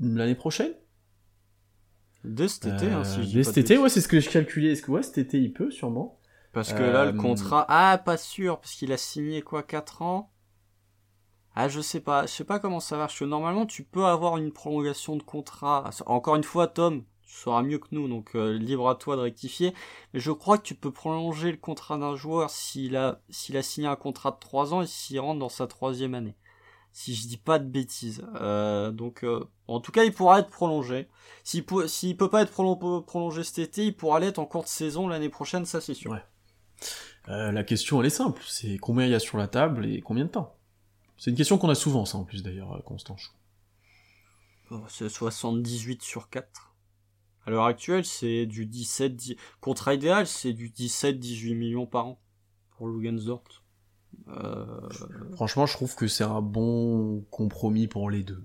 l'année 0.00 0.34
prochaine? 0.34 0.72
Dès 2.24 2.48
cet 2.48 2.66
été, 2.66 2.90
hein, 2.90 3.04
si 3.04 3.22
je 3.22 3.32
Dès 3.32 3.44
cet 3.44 3.56
été, 3.56 3.78
ouais, 3.78 3.88
c'est 3.88 4.00
ce 4.00 4.08
que 4.08 4.18
je 4.18 4.28
calculais. 4.28 4.72
Est-ce 4.72 4.82
que 4.82 4.90
ouais, 4.90 5.02
cet 5.02 5.18
été 5.18 5.38
il 5.40 5.52
peut 5.52 5.70
sûrement? 5.70 6.20
Parce 6.53 6.72
que 6.72 6.82
là, 6.82 7.05
le 7.05 7.16
euh, 7.16 7.20
contrat, 7.20 7.64
ah, 7.68 7.98
pas 7.98 8.16
sûr, 8.16 8.59
parce 8.59 8.74
qu'il 8.74 8.92
a 8.92 8.96
signé 8.96 9.40
quoi, 9.42 9.62
4 9.62 10.03
ans? 10.03 10.32
Ah, 11.55 11.68
je 11.68 11.80
sais 11.80 12.01
pas, 12.01 12.26
je 12.26 12.32
sais 12.32 12.44
pas 12.44 12.59
comment 12.59 12.80
ça 12.80 12.96
marche. 12.96 13.22
Normalement, 13.22 13.66
tu 13.66 13.84
peux 13.84 14.05
avoir 14.05 14.36
une 14.36 14.53
prolongation 14.53 15.16
de 15.16 15.22
contrat. 15.22 15.90
Encore 16.07 16.36
une 16.36 16.44
fois, 16.44 16.66
Tom, 16.66 17.05
tu 17.22 17.36
sauras 17.36 17.62
mieux 17.62 17.78
que 17.78 17.88
nous, 17.92 18.09
donc 18.09 18.34
euh, 18.34 18.57
libre 18.59 18.88
à 18.88 18.96
toi 18.96 19.16
de 19.16 19.20
rectifier. 19.20 19.74
Mais 20.12 20.20
je 20.20 20.32
crois 20.32 20.59
que 20.59 20.64
tu 20.64 20.74
peux 20.74 20.92
prolonger 20.92 21.53
le 21.53 21.57
contrat 21.57 21.98
d'un 21.98 22.16
joueur 22.16 22.51
s'il 22.51 22.96
a, 22.96 23.20
s'il 23.30 23.57
a 23.57 23.62
signé 23.62 23.86
un 23.86 23.96
contrat 23.96 24.32
de 24.32 24.38
3 24.40 24.74
ans 24.74 24.82
et 24.82 24.86
s'il 24.86 25.20
rentre 25.20 25.38
dans 25.38 25.48
sa 25.48 25.66
troisième 25.68 26.14
année. 26.14 26.36
Si 26.92 27.14
je 27.14 27.28
dis 27.28 27.36
pas 27.36 27.61
de 27.61 27.68
bêtises. 27.68 28.24
Euh, 28.40 28.90
donc, 28.90 29.24
en 29.68 29.78
tout 29.78 29.92
cas, 29.92 30.03
il 30.03 30.12
pourra 30.12 30.40
être 30.40 30.51
prolongé. 30.51 31.09
S'il 31.44 31.64
peut, 31.64 31.86
s'il 31.86 32.16
peut 32.16 32.30
pas 32.30 32.42
être 32.42 32.53
prolongé 33.07 33.44
cet 33.44 33.61
été, 33.61 33.86
il 33.86 33.96
pourra 33.96 34.18
l'être 34.18 34.40
en 34.40 34.46
cours 34.46 34.64
de 34.64 34.68
saison 34.68 35.07
l'année 35.07 35.28
prochaine, 35.28 35.64
ça 35.64 35.80
c'est 35.80 35.94
sûr. 35.94 36.16
Euh, 37.28 37.53
la 37.53 37.64
question, 37.64 38.01
elle 38.01 38.07
est 38.07 38.11
simple. 38.11 38.43
C'est 38.47 38.78
combien 38.78 39.07
il 39.07 39.12
y 39.12 39.14
a 39.14 39.20
sur 39.20 39.39
la 39.39 39.49
table 39.49 39.87
et 39.87 40.01
combien 40.01 40.24
de 40.24 40.31
temps? 40.31 40.57
C'est 41.16 41.31
une 41.31 41.37
question 41.37 41.59
qu'on 41.59 41.68
a 41.68 41.74
souvent, 41.74 42.05
ça, 42.05 42.18
en 42.18 42.24
plus, 42.24 42.43
d'ailleurs, 42.43 42.72
euh, 42.74 42.81
Constant 42.81 43.16
oh, 44.70 44.83
c'est 44.89 45.09
78 45.09 46.03
sur 46.03 46.31
4. 46.31 46.74
À 47.47 47.51
l'heure 47.51 47.66
actuelle, 47.66 48.05
c'est 48.05 48.47
du 48.47 48.66
17... 48.66 49.16
10... 49.16 49.37
Contrat 49.61 49.95
idéal, 49.95 50.26
c'est 50.26 50.53
du 50.53 50.70
17-18 50.70 51.55
millions 51.55 51.87
par 51.87 52.07
an 52.07 52.20
pour 52.76 52.89
Lugensdort. 52.89 53.45
Euh... 54.28 54.89
Franchement, 55.35 55.66
je 55.66 55.74
trouve 55.74 55.95
que 55.95 56.09
c'est 56.09 56.24
un 56.24 56.43
bon 56.43 57.22
compromis 57.31 57.87
pour 57.87 58.11
les 58.11 58.22
deux. 58.22 58.45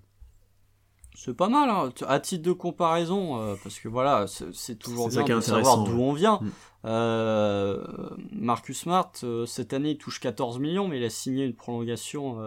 C'est 1.16 1.36
pas 1.36 1.48
mal, 1.48 1.70
hein. 1.70 1.94
à 2.08 2.20
titre 2.20 2.44
de 2.44 2.52
comparaison, 2.52 3.42
euh, 3.42 3.56
parce 3.64 3.80
que 3.80 3.88
voilà, 3.88 4.26
c'est 4.28 4.78
toujours 4.78 5.08
bien 5.08 5.24
de 5.24 5.40
savoir 5.40 5.84
d'où 5.84 6.00
on 6.02 6.14
vient. 6.14 6.40
Mm. 6.42 6.52
Euh, 6.86 7.84
Marcus 8.32 8.82
Smart, 8.82 9.12
euh, 9.24 9.46
cette 9.46 9.74
année, 9.74 9.92
il 9.92 9.98
touche 9.98 10.20
14 10.20 10.60
millions, 10.60 10.88
mais 10.88 11.00
il 11.00 11.06
a 11.06 11.10
signé 11.10 11.46
une 11.46 11.56
prolongation 11.56 12.38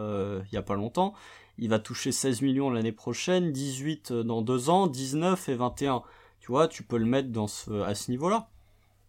il 0.50 0.54
y 0.54 0.58
a 0.58 0.62
pas 0.62 0.74
longtemps. 0.74 1.14
Il 1.60 1.70
va 1.70 1.78
toucher 1.78 2.12
16 2.12 2.42
millions 2.42 2.70
l'année 2.70 2.92
prochaine, 2.92 3.52
18 3.52 4.12
dans 4.12 4.42
deux 4.42 4.70
ans, 4.70 4.86
19 4.86 5.48
et 5.48 5.54
21. 5.54 6.02
Tu 6.38 6.52
vois, 6.52 6.68
tu 6.68 6.82
peux 6.82 6.98
le 6.98 7.06
mettre 7.06 7.30
dans 7.30 7.48
ce, 7.48 7.82
à 7.82 7.94
ce 7.94 8.10
niveau-là. 8.10 8.48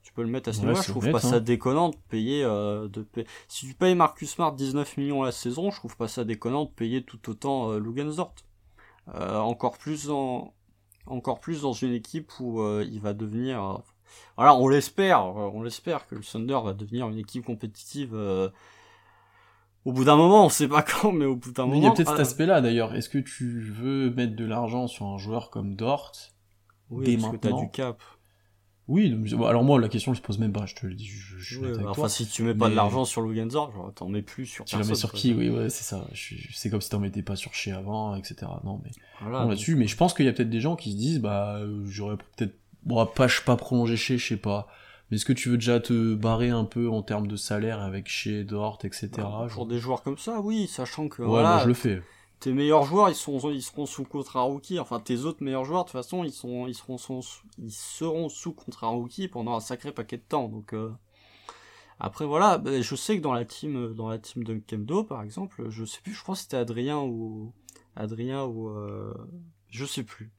Tu 0.01 0.13
peux 0.13 0.23
le 0.23 0.29
mettre 0.29 0.49
à 0.49 0.53
ce 0.53 0.61
niveau-là. 0.61 0.81
Je 0.81 0.89
trouve 0.89 1.11
pas 1.11 1.19
ça 1.19 1.35
hein. 1.35 1.39
déconnant 1.41 1.89
de 1.89 1.97
payer, 2.09 2.43
de 2.43 3.05
Si 3.47 3.67
tu 3.67 3.73
payes 3.75 3.93
Marcus 3.93 4.31
Smart 4.31 4.55
19 4.55 4.97
millions 4.97 5.21
la 5.21 5.31
saison, 5.31 5.69
je 5.69 5.75
trouve 5.75 5.95
pas 5.97 6.07
ça 6.07 6.23
déconnant 6.23 6.65
de 6.65 6.71
payer 6.71 7.03
tout 7.03 7.29
autant 7.29 7.73
Lugensdort. 7.73 8.33
Euh, 9.15 9.37
encore 9.37 9.77
plus 9.77 10.07
dans 10.07 10.53
encore 11.05 11.39
plus 11.39 11.61
dans 11.61 11.73
une 11.73 11.93
équipe 11.93 12.31
où 12.39 12.61
euh, 12.61 12.85
il 12.87 12.99
va 12.99 13.13
devenir 13.13 13.63
euh, 13.63 13.77
voilà 14.37 14.53
on 14.53 14.67
l'espère 14.67 15.25
on 15.25 15.63
l'espère 15.63 16.05
que 16.05 16.13
le 16.13 16.21
Thunder 16.21 16.59
va 16.63 16.73
devenir 16.73 17.09
une 17.09 17.17
équipe 17.17 17.45
compétitive 17.45 18.13
au 19.85 19.93
bout 19.93 20.03
d'un 20.03 20.17
moment, 20.17 20.45
on 20.45 20.49
sait 20.49 20.67
pas 20.67 20.81
quand, 21.01 21.11
mais 21.11 21.25
au 21.25 21.35
bout 21.35 21.51
d'un 21.51 21.65
moment. 21.65 21.77
Il 21.77 21.83
y 21.83 21.87
a 21.87 21.91
peut-être 21.91 22.11
cet 22.11 22.19
aspect-là 22.19 22.61
d'ailleurs. 22.61 22.93
Est-ce 22.95 23.09
que 23.09 23.17
tu 23.17 23.61
veux 23.61 24.11
mettre 24.11 24.35
de 24.35 24.45
l'argent 24.45 24.87
sur 24.87 25.05
un 25.05 25.17
joueur 25.17 25.49
comme 25.49 25.75
Dort 25.75 26.11
Oui, 26.89 27.17
parce 27.17 27.37
que 27.37 27.47
as 27.47 27.53
du 27.53 27.69
cap. 27.71 28.01
Oui, 28.89 29.15
alors 29.47 29.63
moi 29.63 29.79
la 29.79 29.87
question 29.87 30.13
je 30.13 30.17
se 30.17 30.23
pose 30.23 30.39
même 30.39 30.51
pas, 30.51 30.65
je 30.65 30.73
te 30.73 30.87
le 30.87 30.95
dis. 30.95 31.05
Je, 31.05 31.37
je 31.37 31.85
enfin, 31.85 32.09
si 32.09 32.25
tu 32.25 32.41
mets 32.41 32.55
pas 32.55 32.69
de 32.69 32.75
l'argent 32.75 33.05
sur 33.05 33.21
Lugensor, 33.21 33.91
t'en 33.93 34.09
mets 34.09 34.23
plus 34.23 34.47
sur. 34.47 34.65
Tu 34.65 34.77
la 34.77 34.83
mets 34.83 34.95
sur 34.95 35.13
qui? 35.13 35.31
Oui, 35.31 35.49
ouais, 35.49 35.69
c'est 35.69 35.83
ça. 35.83 36.07
C'est 36.53 36.71
comme 36.71 36.81
si 36.81 36.89
t'en 36.89 36.99
mettais 36.99 37.21
pas 37.21 37.35
sur 37.35 37.53
chez 37.53 37.71
avant, 37.71 38.15
etc. 38.15 38.51
Non, 38.63 38.81
mais 38.83 38.89
voilà, 39.21 39.45
là-dessus. 39.45 39.75
Mais 39.75 39.85
je 39.85 39.95
pense 39.95 40.15
qu'il 40.15 40.25
y 40.25 40.27
a 40.27 40.33
peut-être 40.33 40.49
des 40.49 40.59
gens 40.59 40.75
qui 40.75 40.91
se 40.91 40.97
disent, 40.97 41.19
bah, 41.21 41.57
euh, 41.57 41.85
j'aurais 41.85 42.17
peut-être, 42.17 42.55
bon, 42.83 43.05
pas, 43.05 43.27
pas 43.45 43.55
prolonger 43.55 43.95
chez, 43.95 44.17
je 44.17 44.27
sais 44.27 44.37
pas. 44.37 44.67
Mais 45.09 45.17
est-ce 45.17 45.25
que 45.25 45.33
tu 45.33 45.49
veux 45.49 45.57
déjà 45.57 45.79
te 45.79 46.15
barrer 46.15 46.49
un 46.49 46.65
peu 46.65 46.89
en 46.89 47.03
termes 47.03 47.27
de 47.27 47.35
salaire 47.35 47.81
avec 47.81 48.09
chez 48.09 48.43
Dort, 48.43 48.79
etc. 48.83 49.09
Bah, 49.17 49.47
pour 49.51 49.67
des 49.67 49.77
joueurs 49.77 50.01
comme 50.01 50.17
ça, 50.17 50.39
oui, 50.41 50.67
sachant 50.67 51.09
que. 51.09 51.21
Ouais, 51.21 51.27
voilà, 51.27 51.49
moi 51.49 51.59
je 51.63 51.67
le 51.67 51.73
fais 51.75 52.01
tes 52.39 52.53
meilleurs 52.53 52.83
joueurs, 52.83 53.09
ils, 53.09 53.15
sont, 53.15 53.37
ils 53.51 53.61
seront 53.61 53.85
sous 53.85 54.05
contrat 54.05 54.41
rookie. 54.41 54.79
Enfin, 54.79 54.99
tes 54.99 55.19
autres 55.21 55.43
meilleurs 55.43 55.65
joueurs, 55.65 55.83
de 55.83 55.89
toute 55.89 55.93
façon, 55.93 56.23
ils, 56.23 56.31
sont, 56.31 56.67
ils, 56.67 56.75
seront, 56.75 56.97
ils 57.57 57.71
seront 57.71 58.29
sous 58.29 58.53
contrat 58.53 58.87
rookie 58.87 59.27
pendant 59.27 59.55
un 59.55 59.59
sacré 59.59 59.91
paquet 59.91 60.17
de 60.17 60.23
temps. 60.23 60.47
Donc, 60.47 60.73
euh, 60.73 60.91
après, 61.99 62.25
voilà, 62.25 62.57
bah, 62.57 62.81
je 62.81 62.95
sais 62.95 63.17
que 63.17 63.21
dans 63.21 63.33
la 63.33 63.45
team, 63.45 63.93
dans 63.93 64.09
la 64.09 64.19
team 64.19 64.43
de 64.43 64.55
Kemdo, 64.55 65.03
par 65.03 65.21
exemple, 65.21 65.69
je 65.69 65.83
sais 65.83 65.99
plus, 66.01 66.13
je 66.13 66.23
crois 66.23 66.35
que 66.35 66.41
c'était 66.41 66.57
Adrien 66.57 66.99
ou, 66.99 67.53
Adrien 67.95 68.45
ou, 68.45 68.69
euh, 68.69 69.13
je 69.69 69.85
sais 69.85 70.03
plus. 70.03 70.31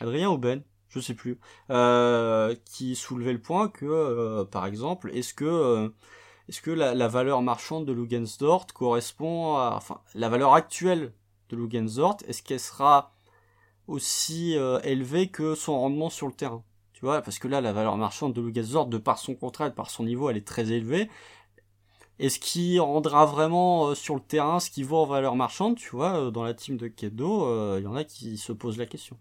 Adrien 0.00 0.30
ou 0.30 0.38
Ben, 0.38 0.62
je 0.90 1.00
sais 1.00 1.14
plus, 1.14 1.40
euh, 1.70 2.54
qui 2.64 2.94
soulevait 2.94 3.32
le 3.32 3.42
point 3.42 3.68
que, 3.68 4.44
par 4.44 4.66
exemple, 4.66 5.10
est-ce 5.12 5.34
que, 5.34 5.92
est-ce 6.48 6.60
que 6.60 6.70
la, 6.70 6.94
la, 6.94 7.08
valeur 7.08 7.42
marchande 7.42 7.84
de 7.84 7.92
Lugensdort 7.92 8.66
correspond 8.66 9.56
à, 9.56 9.74
enfin, 9.76 10.00
la 10.14 10.28
valeur 10.28 10.54
actuelle 10.54 11.12
de 11.52 11.56
Lugensort, 11.56 12.18
est-ce 12.26 12.42
qu'elle 12.42 12.60
sera 12.60 13.12
aussi 13.86 14.56
euh, 14.56 14.80
élevée 14.82 15.28
que 15.28 15.54
son 15.54 15.78
rendement 15.78 16.10
sur 16.10 16.26
le 16.26 16.32
terrain? 16.32 16.64
Tu 16.92 17.04
vois, 17.04 17.22
parce 17.22 17.38
que 17.38 17.48
là, 17.48 17.60
la 17.60 17.72
valeur 17.72 17.96
marchande 17.96 18.32
de 18.32 18.40
Lugensort, 18.40 18.86
de 18.86 18.98
par 18.98 19.18
son 19.18 19.34
contrat, 19.34 19.68
de 19.70 19.74
par 19.74 19.90
son 19.90 20.04
niveau, 20.04 20.30
elle 20.30 20.36
est 20.36 20.46
très 20.46 20.72
élevée. 20.72 21.08
Est-ce 22.18 22.38
qu'il 22.38 22.80
rendra 22.80 23.26
vraiment 23.26 23.88
euh, 23.88 23.94
sur 23.94 24.14
le 24.14 24.20
terrain 24.20 24.60
ce 24.60 24.70
qu'il 24.70 24.84
vaut 24.84 24.98
en 24.98 25.06
valeur 25.06 25.36
marchande? 25.36 25.76
Tu 25.76 25.90
vois, 25.90 26.18
euh, 26.18 26.30
dans 26.30 26.44
la 26.44 26.54
team 26.54 26.76
de 26.76 26.88
Kedo, 26.88 27.78
il 27.78 27.82
y 27.82 27.86
en 27.86 27.96
a 27.96 28.04
qui 28.04 28.38
se 28.38 28.52
posent 28.52 28.78
la 28.78 28.86
question. 28.86 29.16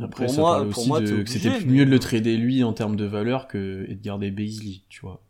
Après, 0.00 0.26
pour 0.26 0.34
ça 0.34 0.40
moi, 0.40 0.60
aussi 0.60 0.90
de, 0.90 1.22
que 1.22 1.30
c'était 1.30 1.60
mieux 1.64 1.86
de 1.86 1.90
le 1.90 2.00
trader 2.00 2.36
lui 2.36 2.64
en 2.64 2.72
termes 2.72 2.96
de 2.96 3.04
valeur 3.04 3.46
que 3.46 3.86
et 3.88 3.94
de 3.94 4.02
garder 4.02 4.32
Beasley, 4.32 4.80
tu 4.88 5.02
vois. 5.02 5.22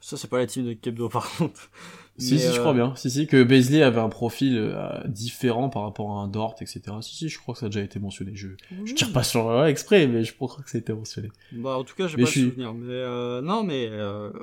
Ça, 0.00 0.16
c'est 0.16 0.28
pas 0.28 0.38
la 0.38 0.46
team 0.46 0.66
de 0.66 0.74
Kebdo, 0.74 1.08
par 1.08 1.28
contre. 1.36 1.70
Si, 2.16 2.38
si, 2.38 2.52
je 2.52 2.60
crois 2.60 2.70
euh, 2.70 2.74
bien. 2.74 2.94
Si, 2.94 3.10
si, 3.10 3.26
que 3.26 3.42
Beasley 3.42 3.82
avait 3.82 4.00
un 4.00 4.08
profil 4.08 4.56
euh, 4.56 4.88
différent 5.06 5.68
par 5.68 5.82
rapport 5.82 6.12
à 6.12 6.22
un 6.22 6.28
Dort, 6.28 6.54
etc. 6.60 6.82
Si, 7.00 7.16
si, 7.16 7.28
je 7.28 7.38
crois 7.40 7.54
que 7.54 7.60
ça 7.60 7.66
a 7.66 7.68
déjà 7.68 7.82
été 7.82 7.98
mentionné. 7.98 8.32
Je, 8.34 8.48
je 8.84 8.94
tire 8.94 9.12
pas 9.12 9.24
sur 9.24 9.50
là 9.50 9.68
exprès, 9.68 10.06
mais 10.06 10.22
je 10.22 10.32
crois 10.32 10.48
que 10.62 10.70
ça 10.70 10.78
a 10.78 10.80
été 10.80 10.92
mentionné. 10.92 11.30
Bah, 11.52 11.76
en 11.76 11.82
tout 11.82 11.96
cas, 11.96 12.06
j'ai 12.06 12.16
pas 12.16 12.22
le 12.22 12.26
souvenir. 12.26 12.72
Mais 12.72 12.92
euh, 12.92 13.40
non, 13.40 13.64
mais 13.64 13.90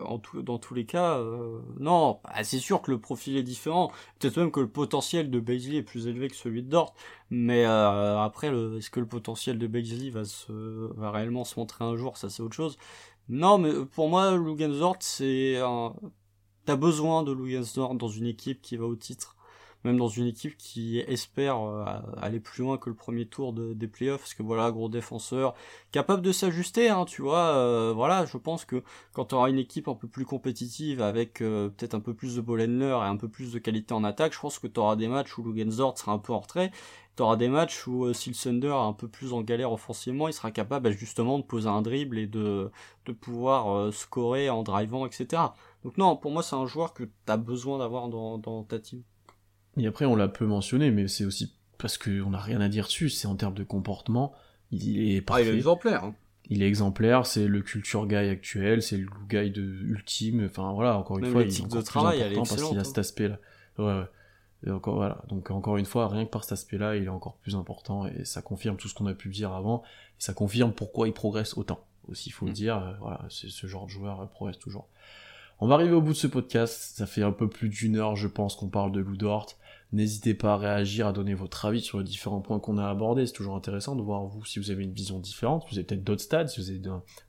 en 0.04 0.20
tout, 0.20 0.42
dans 0.42 0.58
tous 0.58 0.74
les 0.74 0.86
cas, 0.86 1.20
non, 1.80 2.20
bah, 2.24 2.44
c'est 2.44 2.60
sûr 2.60 2.82
que 2.82 2.92
le 2.92 3.00
profil 3.00 3.38
est 3.38 3.44
différent. 3.44 3.92
Peut-être 4.20 4.38
même 4.38 4.52
que 4.52 4.60
le 4.60 4.70
potentiel 4.70 5.32
de 5.32 5.40
Beasley 5.40 5.78
est 5.78 5.84
plus 5.84 6.08
élevé 6.08 6.28
que 6.28 6.36
celui 6.36 6.64
de 6.64 6.70
Dort. 6.70 6.94
Mais 7.30 7.64
après, 7.64 8.48
est-ce 8.78 8.90
que 8.90 9.00
le 9.00 9.06
potentiel 9.06 9.58
de 9.58 9.68
Beasley 9.68 10.10
va 10.10 10.26
se, 10.26 10.52
va 10.98 11.12
réellement 11.12 11.46
se 11.46 11.58
montrer 11.58 11.86
un 11.86 11.96
jour? 11.96 12.18
Ça, 12.18 12.30
c'est 12.30 12.44
autre 12.44 12.56
chose. 12.56 12.78
Non, 13.30 13.58
mais 13.58 13.72
pour 13.94 14.10
moi, 14.10 14.36
Lugensort, 14.36 14.98
c'est 15.00 15.58
un 15.58 15.94
t'as 16.72 16.78
besoin 16.78 17.24
de 17.24 17.34
Lugensdorf 17.34 17.96
dans 17.96 18.08
une 18.08 18.28
équipe 18.28 18.62
qui 18.62 18.78
va 18.78 18.86
au 18.86 18.96
titre, 18.96 19.36
même 19.84 19.98
dans 19.98 20.08
une 20.08 20.26
équipe 20.26 20.56
qui 20.56 21.00
espère 21.00 21.60
euh, 21.60 21.84
aller 22.22 22.40
plus 22.40 22.64
loin 22.64 22.78
que 22.78 22.90
le 22.90 22.96
premier 22.96 23.26
tour 23.26 23.52
des 23.52 23.88
playoffs, 23.88 24.22
parce 24.22 24.34
que 24.34 24.42
voilà, 24.42 24.72
gros 24.72 24.88
défenseur, 24.88 25.54
capable 25.92 26.22
de 26.22 26.32
s'ajuster, 26.32 26.88
hein, 26.88 27.04
tu 27.04 27.24
vois, 27.24 27.58
euh, 27.58 27.92
voilà, 27.94 28.26
je 28.26 28.38
pense 28.38 28.64
que 28.64 28.84
quand 29.12 29.26
tu 29.26 29.36
auras 29.36 29.50
une 29.50 29.60
équipe 29.60 29.90
un 29.90 29.96
peu 29.96 30.08
plus 30.08 30.24
compétitive, 30.24 31.02
avec 31.02 31.42
euh, 31.42 31.68
peut-être 31.68 31.94
un 31.94 32.00
peu 32.00 32.14
plus 32.14 32.38
de 32.38 32.42
ball 32.42 32.62
et 32.62 32.92
un 32.92 33.18
peu 33.18 33.28
plus 33.28 33.52
de 33.52 33.60
qualité 33.60 33.94
en 33.94 34.06
attaque, 34.06 34.34
je 34.34 34.40
pense 34.40 34.58
que 34.58 34.68
tu 34.68 34.80
auras 34.80 34.96
des 34.96 35.10
matchs 35.10 35.38
où 35.38 35.44
Lugensdorf 35.44 35.98
sera 35.98 36.14
un 36.14 36.20
peu 36.20 36.32
en 36.32 36.40
retrait, 36.40 36.72
tu 37.18 37.24
auras 37.24 37.36
des 37.36 37.50
matchs 37.50 37.86
où 37.86 38.14
si 38.14 38.30
le 38.30 38.36
Thunder 38.36 38.68
est 38.68 38.72
un 38.72 38.94
peu 38.94 39.10
plus 39.10 39.34
en 39.34 39.42
galère 39.42 39.74
offensivement, 39.74 40.30
il 40.30 40.34
sera 40.34 40.52
capable 40.52 40.86
bah, 40.86 40.92
justement 40.92 41.38
de 41.38 41.44
poser 41.44 41.68
un 41.68 41.82
dribble 41.82 42.18
et 42.18 42.28
de 42.28 42.72
pouvoir 43.20 43.92
scorer 43.92 44.50
en 44.50 44.64
drivant, 44.64 45.06
etc. 45.06 45.52
Donc 45.84 45.98
non, 45.98 46.16
pour 46.16 46.32
moi, 46.32 46.44
c'est 46.44 46.56
un 46.56 46.66
joueur 46.66 46.94
que 46.94 47.04
tu 47.04 47.12
as 47.28 47.38
besoin 47.38 47.80
d'avoir 47.80 48.08
dans, 48.08 48.38
dans 48.38 48.64
ta 48.64 48.80
team. 48.80 49.02
Et 49.78 49.88
après, 49.88 50.06
on 50.06 50.16
l'a 50.16 50.28
peu 50.28 50.46
mentionné, 50.46 50.92
mais 50.92 51.08
c'est 51.08 51.26
aussi 51.26 51.56
parce 51.78 51.98
qu'on 51.98 52.30
n'a 52.30 52.40
rien 52.40 52.62
à 52.62 52.70
dire 52.70 52.86
dessus. 52.86 53.10
C'est 53.10 53.28
en 53.28 53.36
termes 53.36 53.54
de 53.54 53.64
comportement, 53.64 54.34
il 54.72 55.16
est 55.16 55.22
parfait. 55.22 55.44
Ah, 55.44 55.50
il 55.50 55.54
est 55.54 55.58
exemplaire. 55.58 56.04
Hein. 56.04 56.16
Il 56.50 56.64
est 56.64 56.68
exemplaire, 56.68 57.26
c'est 57.26 57.48
le 57.48 57.62
culture 57.62 58.08
guy 58.08 58.16
actuel, 58.16 58.82
c'est 58.82 58.98
le 58.98 59.08
guy 59.30 59.52
de 59.52 59.62
ultime. 59.62 60.46
Enfin 60.46 60.74
voilà, 60.74 60.98
encore 60.98 61.20
une 61.20 61.26
fois, 61.26 61.44
il 61.44 61.50
est 61.50 61.62
encore 61.62 61.80
de 61.80 61.86
travail, 61.86 62.18
plus 62.18 62.38
important 62.38 62.56
parce 62.56 62.70
qu'il 62.70 62.80
a 62.80 62.84
cet 62.84 62.98
hein. 62.98 63.02
aspect-là. 63.02 63.40
Ouais, 63.78 63.86
ouais. 63.86 64.06
Et 64.68 64.70
encore 64.70 64.96
voilà. 64.96 65.24
Donc 65.30 65.50
encore 65.50 65.78
une 65.78 65.86
fois, 65.86 66.08
rien 66.08 66.26
que 66.26 66.30
par 66.30 66.44
cet 66.44 66.54
aspect-là, 66.54 66.96
il 66.98 67.06
est 67.06 67.10
encore 67.10 67.38
plus 67.38 67.56
important 67.56 68.06
et 68.06 68.26
ça 68.26 68.42
confirme 68.42 68.78
tout 68.78 68.88
ce 68.88 68.94
qu'on 68.94 69.08
a 69.08 69.14
pu 69.14 69.30
dire 69.30 69.54
avant. 69.54 69.82
Et 70.20 70.24
ça 70.24 70.34
confirme 70.34 70.74
pourquoi 70.74 71.08
il 71.08 71.14
progresse 71.14 71.58
autant. 71.58 71.86
Aussi, 72.08 72.30
il 72.30 72.32
faut 72.34 72.46
le 72.46 72.52
mm. 72.52 72.56
dire. 72.56 72.78
Euh, 72.78 72.94
voilà, 73.00 73.26
c'est 73.30 73.50
ce 73.50 73.68
genre 73.68 73.86
de 73.86 73.92
joueur 73.92 74.28
progresse 74.30 74.60
toujours. 74.60 74.90
On 75.64 75.68
va 75.68 75.76
arriver 75.76 75.94
au 75.94 76.02
bout 76.02 76.14
de 76.14 76.18
ce 76.18 76.26
podcast. 76.26 76.98
Ça 76.98 77.06
fait 77.06 77.22
un 77.22 77.32
peu 77.32 77.48
plus 77.48 77.70
d'une 77.70 77.96
heure, 77.96 78.16
je 78.16 78.28
pense, 78.28 78.56
qu'on 78.56 78.68
parle 78.68 78.92
de 78.92 79.00
Ludort. 79.00 79.60
N'hésitez 79.94 80.34
pas 80.34 80.54
à 80.54 80.58
réagir, 80.58 81.06
à 81.06 81.14
donner 81.14 81.36
votre 81.36 81.66
avis 81.66 81.82
sur 81.82 82.00
les 82.00 82.04
différents 82.04 82.42
points 82.42 82.60
qu'on 82.60 82.80
a 82.80 82.90
abordés. 82.90 83.28
C'est 83.28 83.34
toujours 83.34 83.56
intéressant 83.56 83.96
de 83.96 84.02
voir 84.02 84.26
vous 84.26 84.44
si 84.44 84.58
vous 84.58 84.72
avez 84.72 84.84
une 84.84 84.94
vision 84.94 85.20
différente, 85.20 85.64
vous 85.70 85.78
avez 85.78 85.86
peut-être 85.86 86.04
d'autres 86.04 86.24
stades, 86.24 86.50
si 86.50 86.60
vous 86.60 86.70
avez 86.72 86.82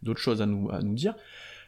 d'autres 0.02 0.20
choses 0.20 0.40
à 0.40 0.46
nous, 0.46 0.70
à 0.70 0.80
nous 0.80 0.94
dire. 0.94 1.14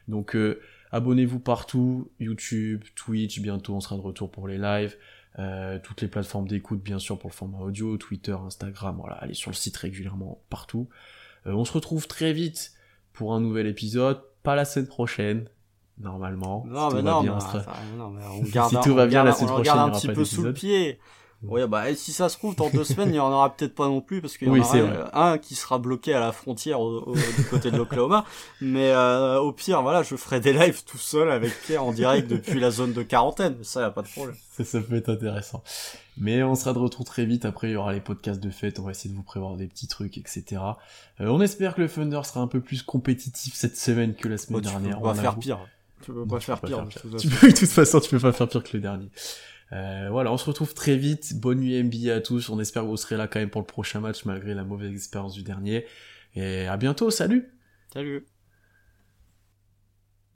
Donc 0.07 0.35
euh, 0.35 0.59
abonnez-vous 0.91 1.39
partout, 1.39 2.09
YouTube, 2.19 2.83
Twitch, 2.95 3.41
bientôt 3.41 3.75
on 3.75 3.79
sera 3.79 3.95
de 3.95 4.01
retour 4.01 4.31
pour 4.31 4.47
les 4.47 4.57
lives. 4.57 4.97
Euh, 5.37 5.77
toutes 5.83 6.01
les 6.01 6.07
plateformes 6.07 6.47
d'écoute 6.47 6.81
bien 6.81 6.97
sûr 6.97 7.19
pour 7.19 7.29
le 7.29 7.35
format 7.35 7.59
audio, 7.59 7.97
Twitter, 7.97 8.35
Instagram, 8.43 8.95
voilà, 8.97 9.17
allez 9.17 9.35
sur 9.35 9.51
le 9.51 9.55
site 9.55 9.77
régulièrement 9.77 10.41
partout. 10.49 10.89
Euh, 11.45 11.51
on 11.51 11.63
se 11.63 11.73
retrouve 11.73 12.07
très 12.07 12.33
vite 12.33 12.73
pour 13.13 13.35
un 13.35 13.41
nouvel 13.41 13.67
épisode, 13.67 14.19
pas 14.41 14.55
la 14.55 14.65
semaine 14.65 14.87
prochaine, 14.87 15.47
normalement. 15.99 16.65
Non, 16.67 16.91
mais 16.91 17.01
non, 17.01 17.21
bien, 17.21 17.37
on 18.31 18.43
garde, 18.51 18.71
si 18.71 18.79
tout 18.81 18.93
va 18.93 19.07
bien, 19.07 19.23
la 19.23 19.33
semaine 19.33 19.53
prochaine, 19.53 19.77
un 19.77 19.89
petit 19.89 20.07
peu 20.07 20.25
sous 20.25 20.43
le 20.43 20.53
pied. 20.53 20.99
Oui, 21.47 21.61
bah, 21.67 21.93
si 21.95 22.11
ça 22.11 22.29
se 22.29 22.37
trouve, 22.37 22.55
dans 22.55 22.69
deux 22.69 22.83
semaines, 22.83 23.09
il 23.09 23.13
n'y 23.13 23.19
en 23.19 23.31
aura 23.31 23.55
peut-être 23.55 23.75
pas 23.75 23.87
non 23.87 24.01
plus, 24.01 24.21
parce 24.21 24.37
qu'il 24.37 24.47
y 24.47 24.51
en 24.51 24.57
aura 24.57 25.31
un 25.31 25.37
qui 25.37 25.55
sera 25.55 25.77
bloqué 25.77 26.13
à 26.13 26.19
la 26.19 26.31
frontière 26.31 26.79
du 26.79 27.43
côté 27.49 27.71
de 27.71 27.77
l'Oklahoma. 27.77 28.25
Mais 28.61 28.91
euh, 28.91 29.39
au 29.39 29.51
pire, 29.51 29.81
voilà, 29.81 30.01
je 30.01 30.15
ferai 30.15 30.39
des 30.39 30.53
lives 30.53 30.83
tout 30.85 30.97
seul 30.97 31.29
avec 31.29 31.53
Pierre 31.61 31.83
en 31.83 31.91
direct 31.91 32.27
depuis 32.29 32.59
la 32.59 32.71
zone 32.71 32.93
de 32.93 33.03
quarantaine. 33.03 33.57
Ça, 33.63 33.81
y 33.81 33.83
a 33.83 33.91
pas 33.91 34.01
de 34.01 34.07
problème. 34.07 34.35
Ça, 34.51 34.63
ça 34.63 34.81
peut 34.81 34.95
être 34.95 35.09
intéressant. 35.09 35.61
Mais 36.17 36.41
on 36.43 36.55
sera 36.55 36.73
de 36.73 36.79
retour 36.79 37.05
très 37.05 37.25
vite. 37.25 37.45
Après, 37.45 37.69
il 37.69 37.73
y 37.73 37.75
aura 37.75 37.93
les 37.93 37.99
podcasts 37.99 38.41
de 38.41 38.49
fête. 38.49 38.79
On 38.79 38.83
va 38.83 38.91
essayer 38.91 39.09
de 39.09 39.15
vous 39.15 39.23
prévoir 39.23 39.55
des 39.55 39.67
petits 39.67 39.87
trucs, 39.87 40.17
etc. 40.17 40.61
Euh, 41.19 41.27
on 41.27 41.41
espère 41.41 41.75
que 41.75 41.81
le 41.81 41.89
Thunder 41.89 42.21
sera 42.23 42.39
un 42.39 42.47
peu 42.47 42.61
plus 42.61 42.81
compétitif 42.81 43.53
cette 43.53 43.77
semaine 43.77 44.15
que 44.15 44.27
la 44.27 44.37
semaine 44.37 44.61
dernière. 44.61 45.01
On 45.01 45.05
va 45.05 45.13
faire 45.13 45.37
pire. 45.37 45.59
Tu 46.05 46.13
peux 46.13 46.25
pas 46.27 46.39
faire 46.39 46.61
pire. 46.61 46.87
Tu 47.19 47.27
peux, 47.27 47.47
de 47.47 47.55
toute 47.55 47.69
façon, 47.69 47.99
tu 47.99 48.09
peux 48.09 48.19
pas 48.19 48.31
faire 48.31 48.47
pire 48.47 48.63
que 48.63 48.77
le 48.77 48.81
dernier. 48.81 49.09
Euh, 49.73 50.07
voilà, 50.11 50.31
on 50.31 50.37
se 50.37 50.45
retrouve 50.45 50.73
très 50.75 50.95
vite. 50.95 51.39
Bonne 51.39 51.59
nuit 51.59 51.81
NBA 51.81 52.13
à 52.13 52.21
tous. 52.21 52.49
On 52.49 52.59
espère 52.59 52.83
que 52.83 52.87
vous 52.87 52.97
serez 52.97 53.17
là 53.17 53.27
quand 53.27 53.39
même 53.39 53.49
pour 53.49 53.61
le 53.61 53.65
prochain 53.65 53.99
match 53.99 54.23
malgré 54.25 54.53
la 54.53 54.63
mauvaise 54.63 54.93
expérience 54.93 55.33
du 55.33 55.41
dernier. 55.41 55.85
Et 56.35 56.67
à 56.67 56.77
bientôt. 56.77 57.09
Salut. 57.09 57.51
Salut. 57.91 58.25